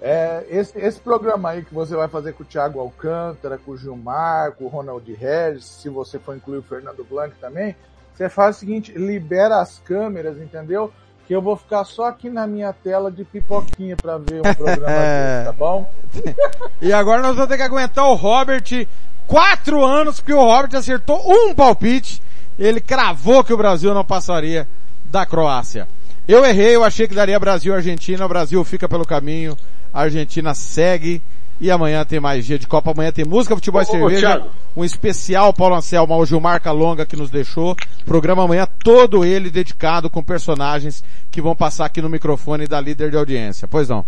É, 0.00 0.44
esse, 0.50 0.78
esse 0.78 1.00
programa 1.00 1.50
aí 1.50 1.64
que 1.64 1.74
você 1.74 1.96
vai 1.96 2.06
fazer 2.06 2.32
com 2.34 2.42
o 2.42 2.46
Thiago 2.46 2.78
Alcântara, 2.78 3.58
com 3.58 3.72
o 3.72 3.76
Gilmar, 3.76 4.52
com 4.52 4.64
o 4.64 4.68
Ronald 4.68 5.10
Regis, 5.14 5.64
se 5.64 5.88
você 5.88 6.18
for 6.18 6.36
incluir 6.36 6.58
o 6.58 6.62
Fernando 6.62 7.04
Blanc 7.04 7.34
também, 7.40 7.74
você 8.16 8.30
faz 8.30 8.56
o 8.56 8.58
seguinte, 8.60 8.92
libera 8.92 9.60
as 9.60 9.78
câmeras, 9.80 10.38
entendeu? 10.38 10.90
Que 11.26 11.34
eu 11.34 11.42
vou 11.42 11.56
ficar 11.56 11.84
só 11.84 12.06
aqui 12.06 12.30
na 12.30 12.46
minha 12.46 12.72
tela 12.72 13.10
de 13.10 13.24
pipoquinha 13.24 13.94
para 13.94 14.16
ver 14.16 14.40
um 14.40 14.54
programa 14.54 14.86
desse, 14.96 15.44
tá 15.44 15.52
bom? 15.52 15.90
e 16.80 16.92
agora 16.92 17.20
nós 17.20 17.34
vamos 17.34 17.50
ter 17.50 17.56
que 17.56 17.62
aguentar 17.62 18.08
o 18.08 18.14
Robert 18.14 18.86
quatro 19.26 19.84
anos, 19.84 20.20
porque 20.20 20.32
o 20.32 20.42
Robert 20.42 20.74
acertou 20.74 21.20
um 21.30 21.54
palpite. 21.54 22.22
Ele 22.58 22.80
cravou 22.80 23.44
que 23.44 23.52
o 23.52 23.56
Brasil 23.56 23.92
não 23.92 24.04
passaria 24.04 24.66
da 25.04 25.26
Croácia. 25.26 25.86
Eu 26.26 26.44
errei, 26.44 26.74
eu 26.74 26.84
achei 26.84 27.06
que 27.06 27.14
daria 27.14 27.38
Brasil 27.38 27.74
e 27.74 27.76
Argentina. 27.76 28.24
O 28.24 28.28
Brasil 28.28 28.64
fica 28.64 28.88
pelo 28.88 29.04
caminho. 29.04 29.56
A 29.92 30.02
Argentina 30.02 30.54
segue 30.54 31.22
e 31.60 31.70
amanhã 31.70 32.04
tem 32.04 32.20
mais 32.20 32.44
dia 32.44 32.58
de 32.58 32.66
Copa, 32.66 32.90
amanhã 32.90 33.10
tem 33.10 33.24
música, 33.24 33.54
futebol 33.54 33.80
e 33.80 33.86
cerveja. 33.86 34.44
um 34.76 34.84
especial 34.84 35.52
Paulo 35.52 35.74
Anselmo 35.74 36.12
ao 36.12 36.26
Gilmar 36.26 36.60
Calonga 36.60 37.06
que 37.06 37.16
nos 37.16 37.30
deixou. 37.30 37.74
Programa 38.04 38.44
amanhã 38.44 38.66
todo 38.84 39.24
ele 39.24 39.50
dedicado 39.50 40.10
com 40.10 40.22
personagens 40.22 41.02
que 41.30 41.40
vão 41.40 41.56
passar 41.56 41.86
aqui 41.86 42.02
no 42.02 42.10
microfone 42.10 42.66
da 42.66 42.80
líder 42.80 43.10
de 43.10 43.16
audiência. 43.16 43.66
Pois 43.66 43.88
não. 43.88 44.04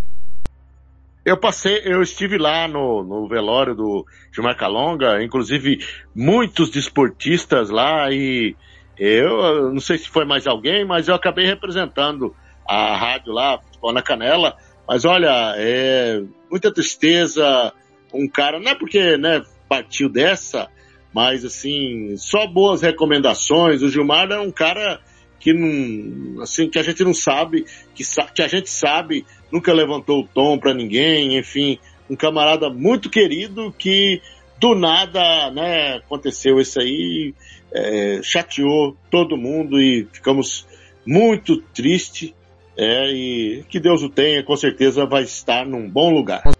Eu 1.25 1.37
passei, 1.37 1.81
eu 1.83 2.01
estive 2.01 2.37
lá 2.37 2.67
no, 2.67 3.03
no 3.03 3.27
velório 3.27 3.75
do 3.75 4.05
Gilmar 4.31 4.55
Calonga, 4.55 5.21
inclusive 5.21 5.79
muitos 6.15 6.69
desportistas 6.69 7.69
lá 7.69 8.09
e 8.11 8.55
eu 8.97 9.71
não 9.71 9.79
sei 9.79 9.97
se 9.97 10.09
foi 10.09 10.25
mais 10.25 10.45
alguém, 10.45 10.85
mas 10.85 11.07
eu 11.07 11.15
acabei 11.15 11.45
representando 11.45 12.35
a 12.67 12.95
rádio 12.95 13.33
lá, 13.33 13.59
Futebol 13.59 13.93
na 13.93 14.01
Canela, 14.01 14.55
mas 14.87 15.05
olha, 15.05 15.53
é 15.55 16.21
muita 16.49 16.73
tristeza. 16.73 17.73
Um 18.13 18.27
cara, 18.27 18.59
não 18.59 18.71
é 18.71 18.75
porque 18.75 19.17
né, 19.17 19.43
partiu 19.67 20.09
dessa, 20.09 20.69
mas 21.13 21.45
assim, 21.45 22.15
só 22.17 22.47
boas 22.47 22.81
recomendações. 22.81 23.81
O 23.81 23.89
Gilmar 23.89 24.25
era 24.25 24.41
um 24.41 24.51
cara 24.51 24.99
que 25.39 25.53
não, 25.53 26.41
assim, 26.41 26.69
que 26.69 26.77
a 26.77 26.83
gente 26.83 27.03
não 27.03 27.13
sabe, 27.13 27.65
que, 27.95 28.03
que 28.33 28.41
a 28.41 28.47
gente 28.47 28.69
sabe, 28.69 29.25
nunca 29.51 29.71
levantou 29.73 30.21
o 30.21 30.27
tom 30.27 30.57
para 30.57 30.73
ninguém, 30.73 31.37
enfim, 31.37 31.79
um 32.09 32.15
camarada 32.15 32.69
muito 32.69 33.09
querido 33.09 33.73
que 33.77 34.21
do 34.59 34.75
nada, 34.75 35.49
né, 35.51 35.97
aconteceu 35.97 36.59
isso 36.59 36.81
aí, 36.81 37.33
é, 37.71 38.19
chateou 38.21 38.97
todo 39.09 39.37
mundo 39.37 39.81
e 39.81 40.05
ficamos 40.11 40.67
muito 41.05 41.61
tristes 41.73 42.33
é, 42.81 43.11
e 43.11 43.65
que 43.67 43.77
Deus 43.77 44.01
o 44.01 44.09
tenha, 44.09 44.41
com 44.41 44.55
certeza 44.55 45.05
vai 45.05 45.23
estar 45.23 45.65
num 45.65 45.89
bom 45.89 46.09
lugar. 46.09 46.43
Com 46.43 46.53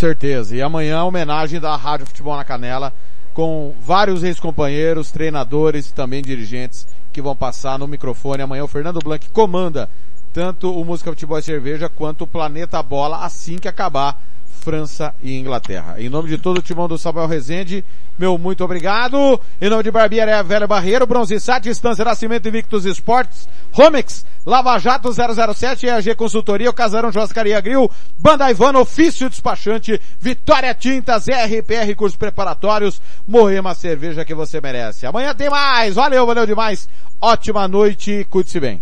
certeza. 0.00 0.56
E 0.56 0.62
amanhã 0.62 1.02
homenagem 1.04 1.60
da 1.60 1.76
Rádio 1.76 2.06
Futebol 2.06 2.34
na 2.34 2.44
Canela 2.44 2.94
com 3.34 3.74
vários 3.78 4.24
ex-companheiros, 4.24 5.10
treinadores 5.10 5.90
e 5.90 5.94
também 5.94 6.22
dirigentes 6.22 6.88
que 7.12 7.20
vão 7.20 7.36
passar 7.36 7.78
no 7.78 7.86
microfone. 7.86 8.42
Amanhã 8.42 8.64
o 8.64 8.68
Fernando 8.68 9.00
Blanc 9.00 9.28
comanda 9.28 9.90
tanto 10.38 10.72
o 10.72 10.84
Música 10.84 11.10
Futebol 11.10 11.36
e 11.36 11.42
Cerveja 11.42 11.88
quanto 11.88 12.22
o 12.22 12.26
Planeta 12.26 12.80
Bola 12.80 13.24
assim 13.24 13.58
que 13.58 13.66
acabar 13.66 14.16
França 14.60 15.12
e 15.20 15.36
Inglaterra. 15.36 15.96
Em 15.98 16.08
nome 16.08 16.28
de 16.28 16.38
todo 16.38 16.58
o 16.58 16.62
timão 16.62 16.86
do 16.86 16.96
Samuel 16.96 17.26
Rezende, 17.26 17.84
meu 18.16 18.38
muito 18.38 18.62
obrigado. 18.62 19.40
Em 19.60 19.68
nome 19.68 19.82
de 19.82 19.90
Barbearia 19.90 20.40
Velho 20.44 20.68
Barreiro, 20.68 21.08
Bronze 21.08 21.40
Sat, 21.40 21.64
Distância 21.64 22.04
Nascimento 22.04 22.46
Invictus 22.46 22.84
Esportes, 22.84 23.48
Romex, 23.72 24.24
Lava 24.46 24.78
Jato 24.78 25.10
007, 25.12 25.86
EAG 25.86 26.14
Consultoria, 26.14 26.70
o 26.70 26.72
Casarão 26.74 27.10
Churrascaria 27.10 27.60
Grill, 27.60 27.90
Banda 28.16 28.48
Ivana, 28.48 28.78
Ofício 28.78 29.28
Despachante, 29.28 30.00
Vitória 30.20 30.72
Tintas, 30.72 31.26
RPR 31.26 31.96
Cursos 31.96 32.16
Preparatórios, 32.16 33.02
Moema 33.26 33.74
Cerveja 33.74 34.24
que 34.24 34.36
você 34.36 34.60
merece. 34.60 35.04
Amanhã 35.04 35.34
tem 35.34 35.50
mais. 35.50 35.96
Valeu, 35.96 36.24
valeu 36.24 36.46
demais. 36.46 36.88
Ótima 37.20 37.66
noite, 37.66 38.24
cuide-se 38.30 38.60
bem. 38.60 38.80